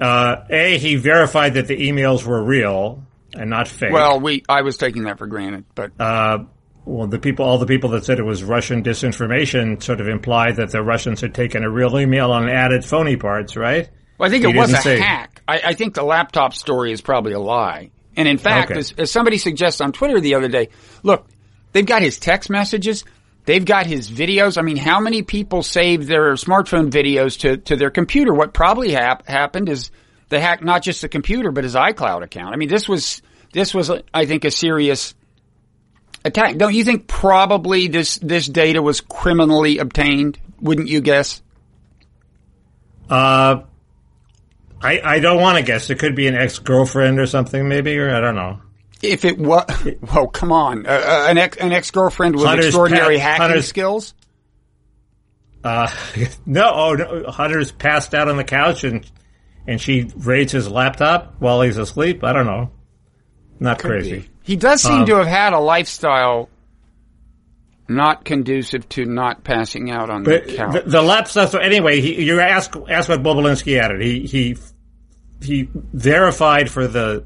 uh, 0.00 0.36
a 0.50 0.78
he 0.78 0.96
verified 0.96 1.54
that 1.54 1.68
the 1.68 1.76
emails 1.76 2.24
were 2.24 2.42
real 2.42 3.04
and 3.34 3.50
not 3.50 3.68
fake. 3.68 3.92
Well, 3.92 4.20
we, 4.20 4.42
I 4.48 4.62
was 4.62 4.76
taking 4.76 5.04
that 5.04 5.18
for 5.18 5.26
granted, 5.26 5.64
but 5.74 5.92
uh, 6.00 6.44
well, 6.86 7.06
the 7.06 7.18
people, 7.18 7.44
all 7.44 7.58
the 7.58 7.66
people 7.66 7.90
that 7.90 8.04
said 8.04 8.18
it 8.18 8.24
was 8.24 8.42
Russian 8.44 8.82
disinformation, 8.82 9.82
sort 9.82 10.00
of 10.00 10.08
implied 10.08 10.56
that 10.56 10.70
the 10.70 10.82
Russians 10.82 11.20
had 11.20 11.34
taken 11.34 11.62
a 11.64 11.70
real 11.70 11.98
email 11.98 12.32
and 12.32 12.48
added 12.48 12.84
phony 12.84 13.16
parts, 13.16 13.56
right? 13.56 13.88
Well, 14.18 14.28
I 14.28 14.30
think 14.30 14.44
He 14.46 14.52
it 14.52 14.56
was 14.56 14.72
a 14.72 14.76
say- 14.78 14.98
hack. 14.98 15.42
I, 15.48 15.60
I 15.66 15.74
think 15.74 15.94
the 15.94 16.02
laptop 16.02 16.54
story 16.54 16.92
is 16.92 17.00
probably 17.00 17.32
a 17.32 17.38
lie. 17.40 17.90
And 18.16 18.26
in 18.26 18.38
fact, 18.38 18.70
Okay. 18.70 18.80
as, 18.80 18.94
as 18.96 19.10
somebody 19.10 19.36
suggests 19.36 19.80
on 19.82 19.92
Twitter 19.92 20.20
the 20.20 20.34
other 20.36 20.48
day, 20.48 20.70
look, 21.02 21.26
they've 21.72 21.84
got 21.84 22.00
his 22.02 22.18
text 22.18 22.48
messages. 22.48 23.04
They've 23.44 23.64
got 23.64 23.86
his 23.86 24.10
videos. 24.10 24.56
I 24.58 24.62
mean, 24.62 24.76
how 24.78 25.00
many 25.00 25.22
people 25.22 25.62
saved 25.62 26.08
their 26.08 26.32
smartphone 26.34 26.90
videos 26.90 27.38
to, 27.40 27.58
to 27.58 27.76
their 27.76 27.90
computer? 27.90 28.32
What 28.32 28.54
probably 28.54 28.90
hap- 28.92 29.26
happened 29.28 29.68
is 29.68 29.90
they 30.30 30.40
hacked 30.40 30.64
not 30.64 30.82
just 30.82 31.02
the 31.02 31.08
computer, 31.08 31.52
but 31.52 31.62
his 31.64 31.74
iCloud 31.74 32.22
account. 32.24 32.54
I 32.54 32.56
mean, 32.56 32.68
this 32.70 32.88
was, 32.88 33.22
this 33.52 33.74
was, 33.74 33.90
I 34.14 34.24
think, 34.26 34.44
a 34.44 34.50
serious 34.50 35.14
attack. 36.26 36.56
Don't 36.56 36.74
you 36.74 36.84
think 36.84 37.06
probably 37.06 37.88
this, 37.88 38.18
this 38.18 38.46
data 38.46 38.82
was 38.82 39.00
criminally 39.00 39.78
obtained? 39.78 40.38
Wouldn't 40.60 40.88
you 40.88 41.00
guess? 41.00 41.42
Uh, 43.08 43.62
I, 44.80 45.00
I 45.02 45.18
don't 45.20 45.40
want 45.40 45.58
to 45.58 45.64
guess. 45.64 45.90
It 45.90 45.98
could 45.98 46.16
be 46.16 46.26
an 46.26 46.34
ex 46.34 46.58
girlfriend 46.58 47.18
or 47.18 47.26
something, 47.26 47.68
maybe, 47.68 47.96
or 47.98 48.14
I 48.14 48.20
don't 48.20 48.34
know. 48.34 48.60
If 49.02 49.24
it 49.24 49.38
was, 49.38 49.64
well, 50.14 50.26
come 50.28 50.52
on, 50.52 50.86
uh, 50.86 51.26
an 51.28 51.38
ex 51.38 51.56
an 51.58 51.72
ex 51.72 51.90
girlfriend 51.90 52.34
with 52.36 52.44
Hunter's 52.44 52.66
extraordinary 52.66 53.16
pa- 53.16 53.22
hacking 53.22 53.42
Hunter's- 53.42 53.68
skills. 53.68 54.14
Uh, 55.62 55.90
no, 56.46 56.70
oh, 56.72 56.94
no, 56.94 57.30
Hunter's 57.30 57.72
passed 57.72 58.14
out 58.14 58.28
on 58.28 58.36
the 58.36 58.44
couch 58.44 58.84
and 58.84 59.08
and 59.66 59.80
she 59.80 60.10
raids 60.16 60.52
his 60.52 60.68
laptop 60.68 61.36
while 61.38 61.60
he's 61.62 61.76
asleep. 61.76 62.22
I 62.22 62.32
don't 62.32 62.46
know. 62.46 62.70
Not 63.58 63.78
crazy. 63.78 64.28
He 64.46 64.56
does 64.56 64.80
seem 64.82 65.00
Um, 65.00 65.06
to 65.06 65.16
have 65.16 65.26
had 65.26 65.52
a 65.52 65.58
lifestyle 65.58 66.48
not 67.88 68.24
conducive 68.24 68.88
to 68.90 69.04
not 69.04 69.44
passing 69.44 69.90
out 69.90 70.08
on 70.08 70.22
the 70.22 70.40
couch. 70.40 70.84
the, 70.84 70.90
the. 70.90 71.46
So 71.46 71.58
anyway, 71.58 72.00
he, 72.00 72.22
you 72.24 72.40
ask 72.40 72.74
ask 72.88 73.08
what 73.08 73.22
Bobulinski 73.22 73.78
added. 73.78 74.00
He 74.00 74.20
he 74.26 74.56
he 75.42 75.68
verified 75.74 76.70
for 76.70 76.86
the 76.86 77.24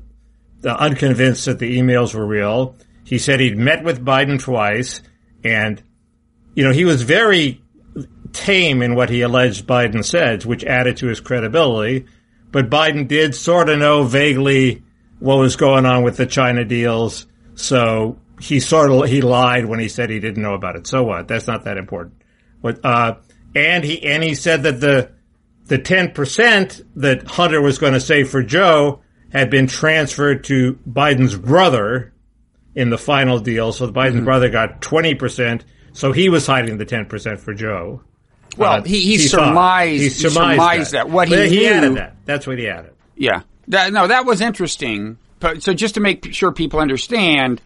the 0.61 0.77
unconvinced 0.77 1.47
that 1.47 1.59
the 1.59 1.79
emails 1.79 2.15
were 2.15 2.27
real. 2.27 2.77
He 3.05 3.19
said 3.19 3.41
he'd 3.41 3.57
met 3.57 3.85
with 3.85 4.05
Biden 4.05 4.41
twice, 4.41 5.01
And, 5.43 5.83
you 6.55 6.65
know, 6.65 6.73
he 6.73 6.85
was 6.85 7.03
very 7.03 7.63
tame 8.33 8.83
in 8.83 8.95
what 8.95 9.11
he 9.11 9.23
alleged 9.23 9.67
Biden 9.67 10.05
said, 10.05 10.45
which 10.45 10.65
added 10.65 10.99
to 10.99 11.07
his 11.07 11.21
credibility. 11.21 12.07
But 12.53 12.71
Biden 12.71 13.09
did 13.09 13.35
sort 13.35 13.69
of 13.69 13.79
know 13.79 14.05
vaguely 14.05 14.83
what 15.21 15.39
was 15.39 15.57
going 15.57 15.87
on 15.87 16.03
with 16.03 16.17
the 16.17 16.27
China 16.27 16.65
deals. 16.65 17.27
So 17.55 18.19
he 18.41 18.59
sort 18.59 18.91
of, 18.91 19.09
he 19.09 19.21
lied 19.21 19.67
when 19.67 19.79
he 19.79 19.89
said 19.89 20.11
he 20.11 20.19
didn't 20.19 20.43
know 20.43 20.55
about 20.55 20.77
it. 20.77 20.87
So 20.87 21.05
what? 21.05 21.29
That's 21.29 21.47
not 21.47 21.65
that 21.65 21.77
important. 21.77 22.23
But, 22.63 22.85
uh, 22.85 23.17
and 23.55 23.85
he, 23.85 24.03
and 24.03 24.23
he 24.23 24.35
said 24.35 24.65
that 24.65 24.81
the, 24.81 25.13
the 25.67 25.79
10% 25.79 26.83
that 26.97 27.27
Hunter 27.27 27.61
was 27.61 27.79
going 27.79 27.93
to 27.93 28.01
save 28.01 28.31
for 28.31 28.43
Joe 28.43 29.03
had 29.33 29.51
been 29.51 29.67
transferred 29.67 30.45
to 30.45 30.79
Biden's 30.89 31.37
brother 31.37 32.13
in 32.75 32.91
the 32.91 32.99
final 32.99 33.39
deal. 33.39 33.73
So 33.73 33.91
Biden's 33.91 34.17
mm-hmm. 34.17 34.25
brother 34.25 34.49
got 34.49 34.81
20%. 34.81 35.63
So 35.93 36.13
he 36.13 36.29
was 36.29 36.47
hiding 36.47 36.79
the 36.79 36.87
10% 36.87 37.39
for 37.39 37.55
Joe. 37.55 38.03
Well, 38.57 38.73
uh, 38.73 38.83
he, 38.83 39.01
he, 39.01 39.13
he, 39.13 39.19
surmised, 39.19 40.03
he, 40.03 40.09
surmised, 40.09 40.61
surmised 40.61 40.93
that. 40.93 41.07
that. 41.07 41.11
What 41.11 41.29
he, 41.29 41.49
he 41.49 41.69
added 41.69 41.95
that. 41.97 42.17
That's 42.25 42.47
what 42.47 42.59
he 42.59 42.69
added. 42.69 42.95
Yeah. 43.17 43.43
That, 43.71 43.93
no, 43.93 44.09
that 44.09 44.27
was 44.27 44.41
interesting. 44.41 45.17
So 45.61 45.73
just 45.73 45.95
to 45.95 46.01
make 46.01 46.35
sure 46.35 46.53
people 46.53 46.81
understand, 46.81 47.63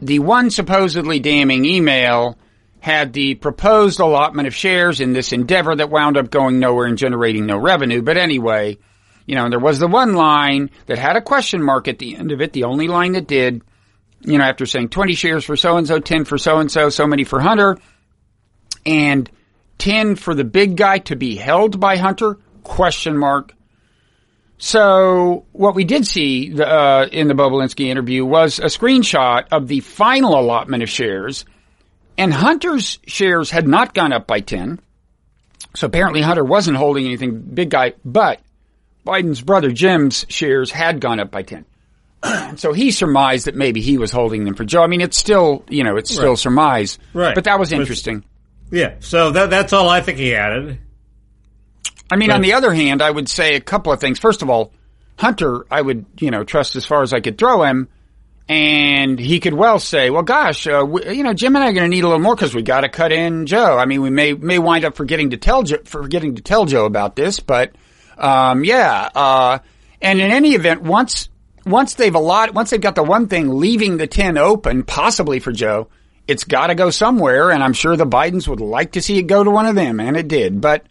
the 0.00 0.18
one 0.18 0.50
supposedly 0.50 1.20
damning 1.20 1.64
email 1.64 2.36
had 2.80 3.12
the 3.12 3.34
proposed 3.36 4.00
allotment 4.00 4.46
of 4.46 4.54
shares 4.54 5.00
in 5.00 5.12
this 5.12 5.32
endeavor 5.32 5.74
that 5.76 5.90
wound 5.90 6.16
up 6.16 6.30
going 6.30 6.58
nowhere 6.58 6.86
and 6.86 6.98
generating 6.98 7.46
no 7.46 7.56
revenue. 7.56 8.02
But 8.02 8.16
anyway, 8.16 8.78
you 9.26 9.36
know, 9.36 9.48
there 9.48 9.58
was 9.60 9.78
the 9.78 9.88
one 9.88 10.14
line 10.14 10.70
that 10.86 10.98
had 10.98 11.16
a 11.16 11.22
question 11.22 11.62
mark 11.62 11.86
at 11.86 11.98
the 11.98 12.16
end 12.16 12.32
of 12.32 12.40
it, 12.40 12.52
the 12.52 12.64
only 12.64 12.88
line 12.88 13.12
that 13.12 13.28
did, 13.28 13.62
you 14.22 14.38
know, 14.38 14.44
after 14.44 14.66
saying 14.66 14.88
20 14.88 15.14
shares 15.14 15.44
for 15.44 15.56
so 15.56 15.76
and 15.76 15.86
so, 15.86 15.98
10 16.00 16.24
for 16.24 16.36
so 16.36 16.58
and 16.58 16.70
so, 16.70 16.88
so 16.88 17.06
many 17.06 17.24
for 17.24 17.40
Hunter, 17.40 17.78
and 18.84 19.30
10 19.78 20.16
for 20.16 20.34
the 20.34 20.44
big 20.44 20.76
guy 20.76 20.98
to 20.98 21.14
be 21.14 21.36
held 21.36 21.78
by 21.78 21.96
Hunter, 21.96 22.38
question 22.64 23.16
mark. 23.16 23.54
So 24.58 25.46
what 25.52 25.74
we 25.74 25.84
did 25.84 26.06
see 26.06 26.60
uh, 26.60 27.06
in 27.06 27.28
the 27.28 27.34
Bobulinski 27.34 27.86
interview 27.86 28.24
was 28.24 28.58
a 28.58 28.64
screenshot 28.64 29.46
of 29.52 29.68
the 29.68 29.80
final 29.80 30.38
allotment 30.38 30.82
of 30.82 30.88
shares– 30.88 31.44
and 32.18 32.34
Hunter's 32.34 32.98
shares 33.06 33.50
had 33.50 33.66
not 33.68 33.94
gone 33.94 34.12
up 34.12 34.26
by 34.26 34.40
10. 34.40 34.80
So 35.76 35.86
apparently 35.86 36.20
Hunter 36.20 36.44
wasn't 36.44 36.76
holding 36.76 37.06
anything 37.06 37.40
big 37.40 37.70
guy, 37.70 37.94
but 38.04 38.40
Biden's 39.06 39.40
brother 39.40 39.70
Jim's 39.70 40.26
shares 40.28 40.72
had 40.72 41.00
gone 41.00 41.20
up 41.20 41.30
by 41.30 41.42
10. 41.42 41.64
so 42.56 42.72
he 42.72 42.90
surmised 42.90 43.46
that 43.46 43.54
maybe 43.54 43.80
he 43.80 43.96
was 43.96 44.10
holding 44.10 44.44
them 44.44 44.54
for 44.54 44.64
Joe. 44.64 44.82
I 44.82 44.88
mean, 44.88 45.00
it's 45.00 45.16
still, 45.16 45.64
you 45.68 45.84
know, 45.84 45.96
it's 45.96 46.12
still 46.12 46.30
right. 46.30 46.38
surmise. 46.38 46.98
Right. 47.14 47.36
But 47.36 47.44
that 47.44 47.60
was 47.60 47.72
interesting. 47.72 48.24
But, 48.68 48.76
yeah. 48.76 48.94
So 48.98 49.30
that, 49.30 49.50
that's 49.50 49.72
all 49.72 49.88
I 49.88 50.00
think 50.00 50.18
he 50.18 50.34
added. 50.34 50.80
I 52.10 52.16
mean, 52.16 52.30
on 52.30 52.40
the 52.40 52.54
other 52.54 52.72
hand, 52.72 53.02
I 53.02 53.10
would 53.10 53.28
say 53.28 53.54
a 53.54 53.60
couple 53.60 53.92
of 53.92 54.00
things. 54.00 54.18
First 54.18 54.42
of 54.42 54.50
all, 54.50 54.72
Hunter, 55.16 55.66
I 55.70 55.82
would, 55.82 56.06
you 56.20 56.30
know, 56.30 56.44
trust 56.44 56.76
as 56.76 56.86
far 56.86 57.02
as 57.02 57.12
I 57.12 57.20
could 57.20 57.38
throw 57.38 57.62
him 57.62 57.88
and 58.48 59.18
he 59.18 59.40
could 59.40 59.52
well 59.52 59.78
say, 59.78 60.08
"Well, 60.08 60.22
gosh, 60.22 60.66
uh, 60.66 60.84
we, 60.88 61.16
you 61.16 61.22
know, 61.22 61.34
Jim 61.34 61.54
and 61.54 61.64
I 61.64 61.68
are 61.68 61.72
going 61.72 61.84
to 61.84 61.94
need 61.94 62.04
a 62.04 62.06
little 62.06 62.22
more 62.22 62.34
because 62.34 62.54
we 62.54 62.62
got 62.62 62.80
to 62.80 62.88
cut 62.88 63.12
in 63.12 63.46
Joe. 63.46 63.76
I 63.76 63.84
mean, 63.84 64.00
we 64.00 64.10
may 64.10 64.32
may 64.32 64.58
wind 64.58 64.84
up 64.84 64.96
forgetting 64.96 65.30
to 65.30 65.36
tell 65.36 65.64
Joe, 65.64 65.78
forgetting 65.84 66.36
to 66.36 66.42
tell 66.42 66.64
Joe 66.64 66.86
about 66.86 67.14
this, 67.14 67.40
but 67.40 67.72
um, 68.16 68.64
yeah. 68.64 69.10
Uh, 69.14 69.58
and 70.00 70.20
in 70.20 70.30
any 70.30 70.54
event, 70.54 70.82
once 70.82 71.28
once 71.66 71.94
they've 71.94 72.14
allotted, 72.14 72.54
once 72.54 72.70
they've 72.70 72.80
got 72.80 72.94
the 72.94 73.02
one 73.02 73.28
thing 73.28 73.50
leaving 73.58 73.98
the 73.98 74.06
tin 74.06 74.38
open, 74.38 74.82
possibly 74.82 75.40
for 75.40 75.52
Joe, 75.52 75.88
it's 76.26 76.44
got 76.44 76.68
to 76.68 76.74
go 76.74 76.88
somewhere. 76.88 77.50
And 77.50 77.62
I'm 77.62 77.74
sure 77.74 77.96
the 77.96 78.06
Bidens 78.06 78.48
would 78.48 78.60
like 78.60 78.92
to 78.92 79.02
see 79.02 79.18
it 79.18 79.24
go 79.24 79.44
to 79.44 79.50
one 79.50 79.66
of 79.66 79.74
them, 79.74 80.00
and 80.00 80.16
it 80.16 80.26
did. 80.26 80.62
But 80.62 80.86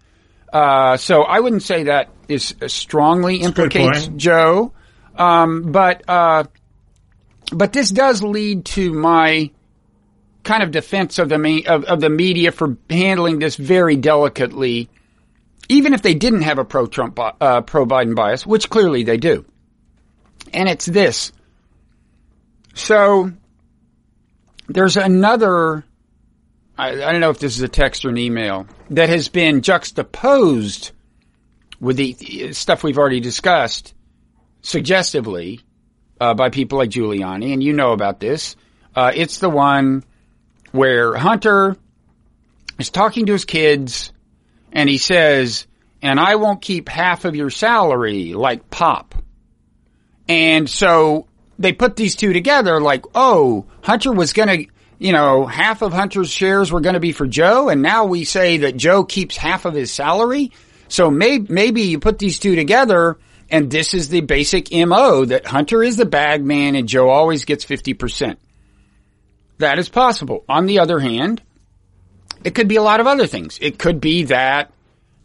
uh, 0.57 0.97
so 0.97 1.21
I 1.21 1.39
wouldn't 1.39 1.61
say 1.61 1.83
that 1.83 2.09
is 2.27 2.55
strongly 2.65 3.37
implicates 3.37 4.07
Joe. 4.07 4.73
Um, 5.15 5.71
but 5.71 6.03
uh, 6.07 6.45
but 7.51 7.73
this 7.73 7.91
does 7.91 8.23
lead 8.23 8.65
to 8.65 8.91
my 8.91 9.51
kind 10.43 10.63
of 10.63 10.71
defense 10.71 11.19
of 11.19 11.29
the 11.29 11.37
me- 11.37 11.65
of, 11.65 11.83
of 11.83 12.01
the 12.01 12.09
media 12.09 12.51
for 12.51 12.75
handling 12.89 13.37
this 13.37 13.55
very 13.55 13.97
delicately, 13.97 14.89
even 15.69 15.93
if 15.93 16.01
they 16.01 16.15
didn't 16.15 16.41
have 16.41 16.57
a 16.57 16.65
pro 16.65 16.87
Trump 16.87 17.19
uh, 17.19 17.61
pro 17.61 17.85
Biden 17.85 18.15
bias, 18.15 18.43
which 18.43 18.67
clearly 18.67 19.03
they 19.03 19.17
do. 19.17 19.45
And 20.53 20.67
it's 20.67 20.87
this. 20.87 21.31
So 22.73 23.31
there's 24.67 24.97
another. 24.97 25.83
I, 26.77 26.89
I 26.89 27.11
don't 27.11 27.21
know 27.21 27.31
if 27.31 27.39
this 27.39 27.55
is 27.55 27.61
a 27.61 27.67
text 27.67 28.05
or 28.05 28.09
an 28.09 28.17
email 28.17 28.67
that 28.91 29.09
has 29.09 29.29
been 29.29 29.61
juxtaposed 29.61 30.91
with 31.79 31.97
the 31.97 32.53
stuff 32.53 32.83
we've 32.83 32.97
already 32.97 33.19
discussed, 33.19 33.93
suggestively 34.61 35.61
uh, 36.19 36.33
by 36.33 36.49
people 36.49 36.77
like 36.77 36.89
Giuliani, 36.89 37.53
and 37.53 37.63
you 37.63 37.73
know 37.73 37.93
about 37.93 38.19
this. 38.19 38.55
Uh, 38.95 39.11
it's 39.13 39.39
the 39.39 39.49
one 39.49 40.03
where 40.71 41.15
Hunter 41.15 41.77
is 42.79 42.89
talking 42.89 43.27
to 43.27 43.33
his 43.33 43.45
kids, 43.45 44.11
and 44.71 44.89
he 44.89 44.97
says, 44.97 45.67
"And 46.01 46.19
I 46.19 46.35
won't 46.35 46.61
keep 46.61 46.89
half 46.89 47.25
of 47.25 47.35
your 47.35 47.49
salary 47.49 48.33
like 48.33 48.69
Pop." 48.69 49.15
And 50.27 50.69
so 50.69 51.27
they 51.57 51.73
put 51.73 51.95
these 51.95 52.15
two 52.15 52.33
together, 52.33 52.81
like, 52.81 53.05
"Oh, 53.15 53.65
Hunter 53.81 54.11
was 54.11 54.33
going 54.33 54.65
to." 54.65 54.71
You 54.99 55.11
know, 55.11 55.45
half 55.45 55.81
of 55.81 55.93
Hunter's 55.93 56.31
shares 56.31 56.71
were 56.71 56.81
going 56.81 56.95
to 56.95 56.99
be 56.99 57.11
for 57.11 57.27
Joe, 57.27 57.69
and 57.69 57.81
now 57.81 58.05
we 58.05 58.23
say 58.23 58.57
that 58.59 58.77
Joe 58.77 59.03
keeps 59.03 59.37
half 59.37 59.65
of 59.65 59.73
his 59.73 59.91
salary. 59.91 60.51
So 60.87 61.11
maybe, 61.11 61.53
maybe 61.53 61.81
you 61.83 61.99
put 61.99 62.17
these 62.17 62.39
two 62.39 62.55
together 62.55 63.17
and 63.49 63.71
this 63.71 63.93
is 63.93 64.09
the 64.09 64.21
basic 64.21 64.71
MO 64.71 65.25
that 65.25 65.45
Hunter 65.45 65.83
is 65.83 65.97
the 65.97 66.05
bag 66.05 66.43
man 66.43 66.75
and 66.75 66.87
Joe 66.87 67.09
always 67.09 67.45
gets 67.45 67.65
50%. 67.65 68.37
That 69.59 69.79
is 69.79 69.89
possible. 69.89 70.43
On 70.49 70.65
the 70.65 70.79
other 70.79 70.99
hand, 70.99 71.41
it 72.43 72.53
could 72.53 72.67
be 72.67 72.75
a 72.75 72.83
lot 72.83 72.99
of 72.99 73.07
other 73.07 73.27
things. 73.27 73.57
It 73.61 73.79
could 73.79 74.01
be 74.01 74.23
that 74.23 74.71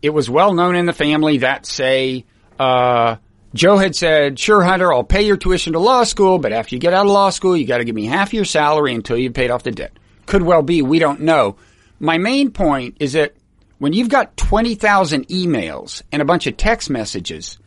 it 0.00 0.10
was 0.10 0.30
well 0.30 0.54
known 0.54 0.76
in 0.76 0.86
the 0.86 0.92
family 0.92 1.38
that 1.38 1.66
say, 1.66 2.24
uh, 2.58 3.16
Joe 3.54 3.76
had 3.76 3.94
said, 3.94 4.38
sure, 4.38 4.62
Hunter, 4.62 4.92
I'll 4.92 5.04
pay 5.04 5.22
your 5.22 5.36
tuition 5.36 5.74
to 5.74 5.78
law 5.78 6.04
school, 6.04 6.38
but 6.38 6.52
after 6.52 6.74
you 6.74 6.80
get 6.80 6.94
out 6.94 7.06
of 7.06 7.12
law 7.12 7.30
school, 7.30 7.56
you 7.56 7.66
got 7.66 7.78
to 7.78 7.84
give 7.84 7.94
me 7.94 8.06
half 8.06 8.32
your 8.32 8.46
salary 8.46 8.94
until 8.94 9.18
you've 9.18 9.34
paid 9.34 9.50
off 9.50 9.62
the 9.62 9.70
debt. 9.70 9.92
Could 10.26 10.42
well 10.42 10.62
be. 10.62 10.80
We 10.80 10.98
don't 10.98 11.20
know. 11.20 11.56
My 12.00 12.18
main 12.18 12.50
point 12.50 12.96
is 13.00 13.12
that 13.12 13.34
when 13.78 13.92
you've 13.92 14.08
got 14.08 14.36
20,000 14.36 15.28
emails 15.28 16.02
and 16.10 16.22
a 16.22 16.24
bunch 16.24 16.46
of 16.46 16.56
text 16.56 16.88
messages, 16.88 17.58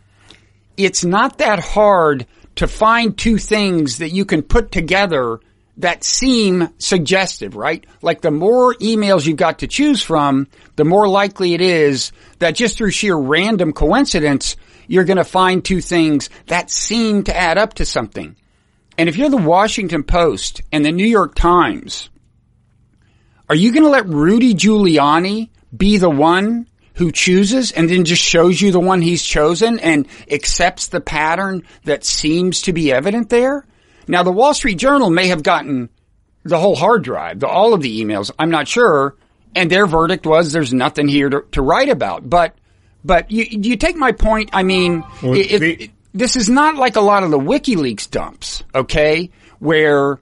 it's 0.76 1.06
not 1.06 1.38
that 1.38 1.60
hard 1.60 2.26
to 2.56 2.68
find 2.68 3.18
two 3.18 3.38
things 3.38 4.00
that 4.00 4.10
you 4.10 4.26
can 4.26 4.42
put 4.42 4.72
together 4.72 5.40
that 5.78 6.04
seem 6.04 6.70
suggestive, 6.78 7.56
right? 7.56 7.86
Like 8.02 8.22
the 8.22 8.32
more 8.32 8.76
emails 8.76 9.26
you've 9.26 9.38
got 9.38 9.60
to 9.60 9.68
choose 9.68 10.02
from, 10.02 10.48
the 10.78 10.86
more 10.86 11.08
likely 11.08 11.54
it 11.54 11.62
is 11.62 12.12
that 12.40 12.56
just 12.56 12.78
through 12.78 12.92
sheer 12.92 13.16
random 13.16 13.74
coincidence, 13.74 14.56
you're 14.88 15.04
going 15.04 15.18
to 15.18 15.24
find 15.24 15.64
two 15.64 15.82
things 15.82 16.30
that 16.48 16.70
seem 16.70 17.24
to 17.24 17.36
add 17.36 17.58
up 17.58 17.76
to 17.76 17.86
something. 17.86 18.36
And 18.98 19.10
if 19.10 19.18
you're 19.18 19.30
the 19.30 19.38
Washington 19.38 20.04
Post 20.04 20.62
and 20.72 20.86
the 20.86 20.92
New 20.92 21.06
York 21.06 21.36
Times, 21.36 22.10
are 23.50 23.56
you 23.56 23.72
going 23.72 23.84
to 23.84 23.90
let 23.90 24.08
Rudy 24.08 24.54
Giuliani 24.54 25.50
be 25.76 25.98
the 25.98 26.10
one 26.10 26.68
who 26.96 27.12
chooses 27.12 27.72
and 27.72 27.90
then 27.90 28.06
just 28.06 28.22
shows 28.22 28.62
you 28.62 28.72
the 28.72 28.80
one 28.80 29.02
he's 29.02 29.24
chosen 29.24 29.80
and 29.80 30.08
accepts 30.32 30.88
the 30.88 31.02
pattern 31.02 31.64
that 31.84 32.04
seems 32.04 32.64
to 32.64 32.74
be 32.74 32.92
evident 32.92 33.30
there. 33.30 33.66
Now, 34.08 34.24
the 34.24 34.32
Wall 34.32 34.54
Street 34.54 34.78
Journal 34.78 35.10
may 35.10 35.28
have 35.28 35.44
gotten 35.44 35.90
the 36.44 36.60
whole 36.60 36.76
hard 36.76 37.04
drive, 37.04 37.40
the, 37.40 37.48
all 37.48 37.74
of 37.74 37.82
the 37.82 38.02
emails. 38.02 38.32
I'm 38.40 38.52
not 38.52 38.68
sure. 38.68 39.16
And 39.56 39.70
their 39.70 39.86
verdict 39.86 40.26
was 40.26 40.52
there's 40.52 40.74
nothing 40.74 41.08
here 41.08 41.30
to, 41.30 41.42
to 41.52 41.62
write 41.62 41.90
about. 41.90 42.30
But, 42.30 42.56
but 43.06 43.32
you, 43.32 43.46
you 43.50 43.78
take 43.78 43.96
my 43.96 44.12
point? 44.12 44.50
I 44.52 44.64
mean, 44.64 45.04
well, 45.22 45.36
it, 45.36 45.62
it, 45.62 45.92
this 46.14 46.36
is 46.36 46.50
not 46.50 46.76
like 46.76 46.96
a 46.96 47.02
lot 47.02 47.24
of 47.24 47.32
the 47.32 47.40
WikiLeaks 47.40 48.10
dumps, 48.10 48.64
okay? 48.74 49.30
Where 49.60 50.20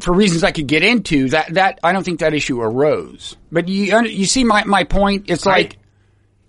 for 0.00 0.12
reasons 0.12 0.42
I 0.42 0.50
could 0.50 0.66
get 0.66 0.82
into, 0.82 1.28
that 1.28 1.54
that 1.54 1.78
I 1.82 1.92
don't 1.92 2.02
think 2.02 2.20
that 2.20 2.34
issue 2.34 2.60
arose. 2.60 3.36
But 3.52 3.68
you 3.68 4.04
you 4.04 4.26
see 4.26 4.44
my 4.44 4.64
my 4.64 4.84
point. 4.84 5.30
It's 5.30 5.46
like, 5.46 5.78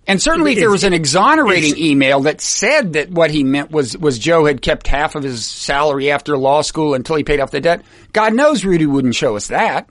and 0.06 0.20
certainly 0.20 0.54
if 0.54 0.58
there 0.58 0.70
was 0.70 0.84
an 0.84 0.92
exonerating 0.92 1.78
email 1.78 2.20
that 2.22 2.40
said 2.40 2.94
that 2.94 3.10
what 3.10 3.30
he 3.30 3.44
meant 3.44 3.70
was 3.70 3.96
was 3.96 4.18
Joe 4.18 4.44
had 4.46 4.60
kept 4.60 4.88
half 4.88 5.14
of 5.14 5.22
his 5.22 5.46
salary 5.46 6.10
after 6.10 6.36
law 6.36 6.62
school 6.62 6.94
until 6.94 7.16
he 7.16 7.22
paid 7.22 7.38
off 7.38 7.52
the 7.52 7.60
debt. 7.60 7.82
God 8.12 8.34
knows 8.34 8.64
Rudy 8.64 8.86
wouldn't 8.86 9.14
show 9.14 9.36
us 9.36 9.48
that. 9.48 9.88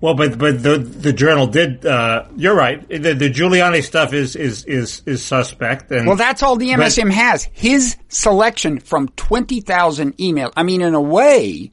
Well, 0.00 0.14
but 0.14 0.38
but 0.38 0.62
the 0.62 0.78
the 0.78 1.12
journal 1.12 1.46
did. 1.46 1.84
Uh, 1.84 2.24
you're 2.36 2.54
right. 2.54 2.88
The, 2.88 3.12
the 3.14 3.30
Giuliani 3.30 3.82
stuff 3.82 4.12
is 4.14 4.34
is 4.34 4.64
is 4.64 5.02
is 5.04 5.22
suspect. 5.22 5.90
And 5.90 6.06
well, 6.06 6.16
that's 6.16 6.42
all 6.42 6.56
the 6.56 6.70
MSM 6.70 7.04
but, 7.04 7.14
has. 7.14 7.48
His 7.52 7.96
selection 8.08 8.80
from 8.80 9.08
twenty 9.10 9.60
thousand 9.60 10.16
emails. 10.16 10.52
I 10.56 10.62
mean, 10.62 10.80
in 10.80 10.94
a 10.94 11.00
way, 11.00 11.70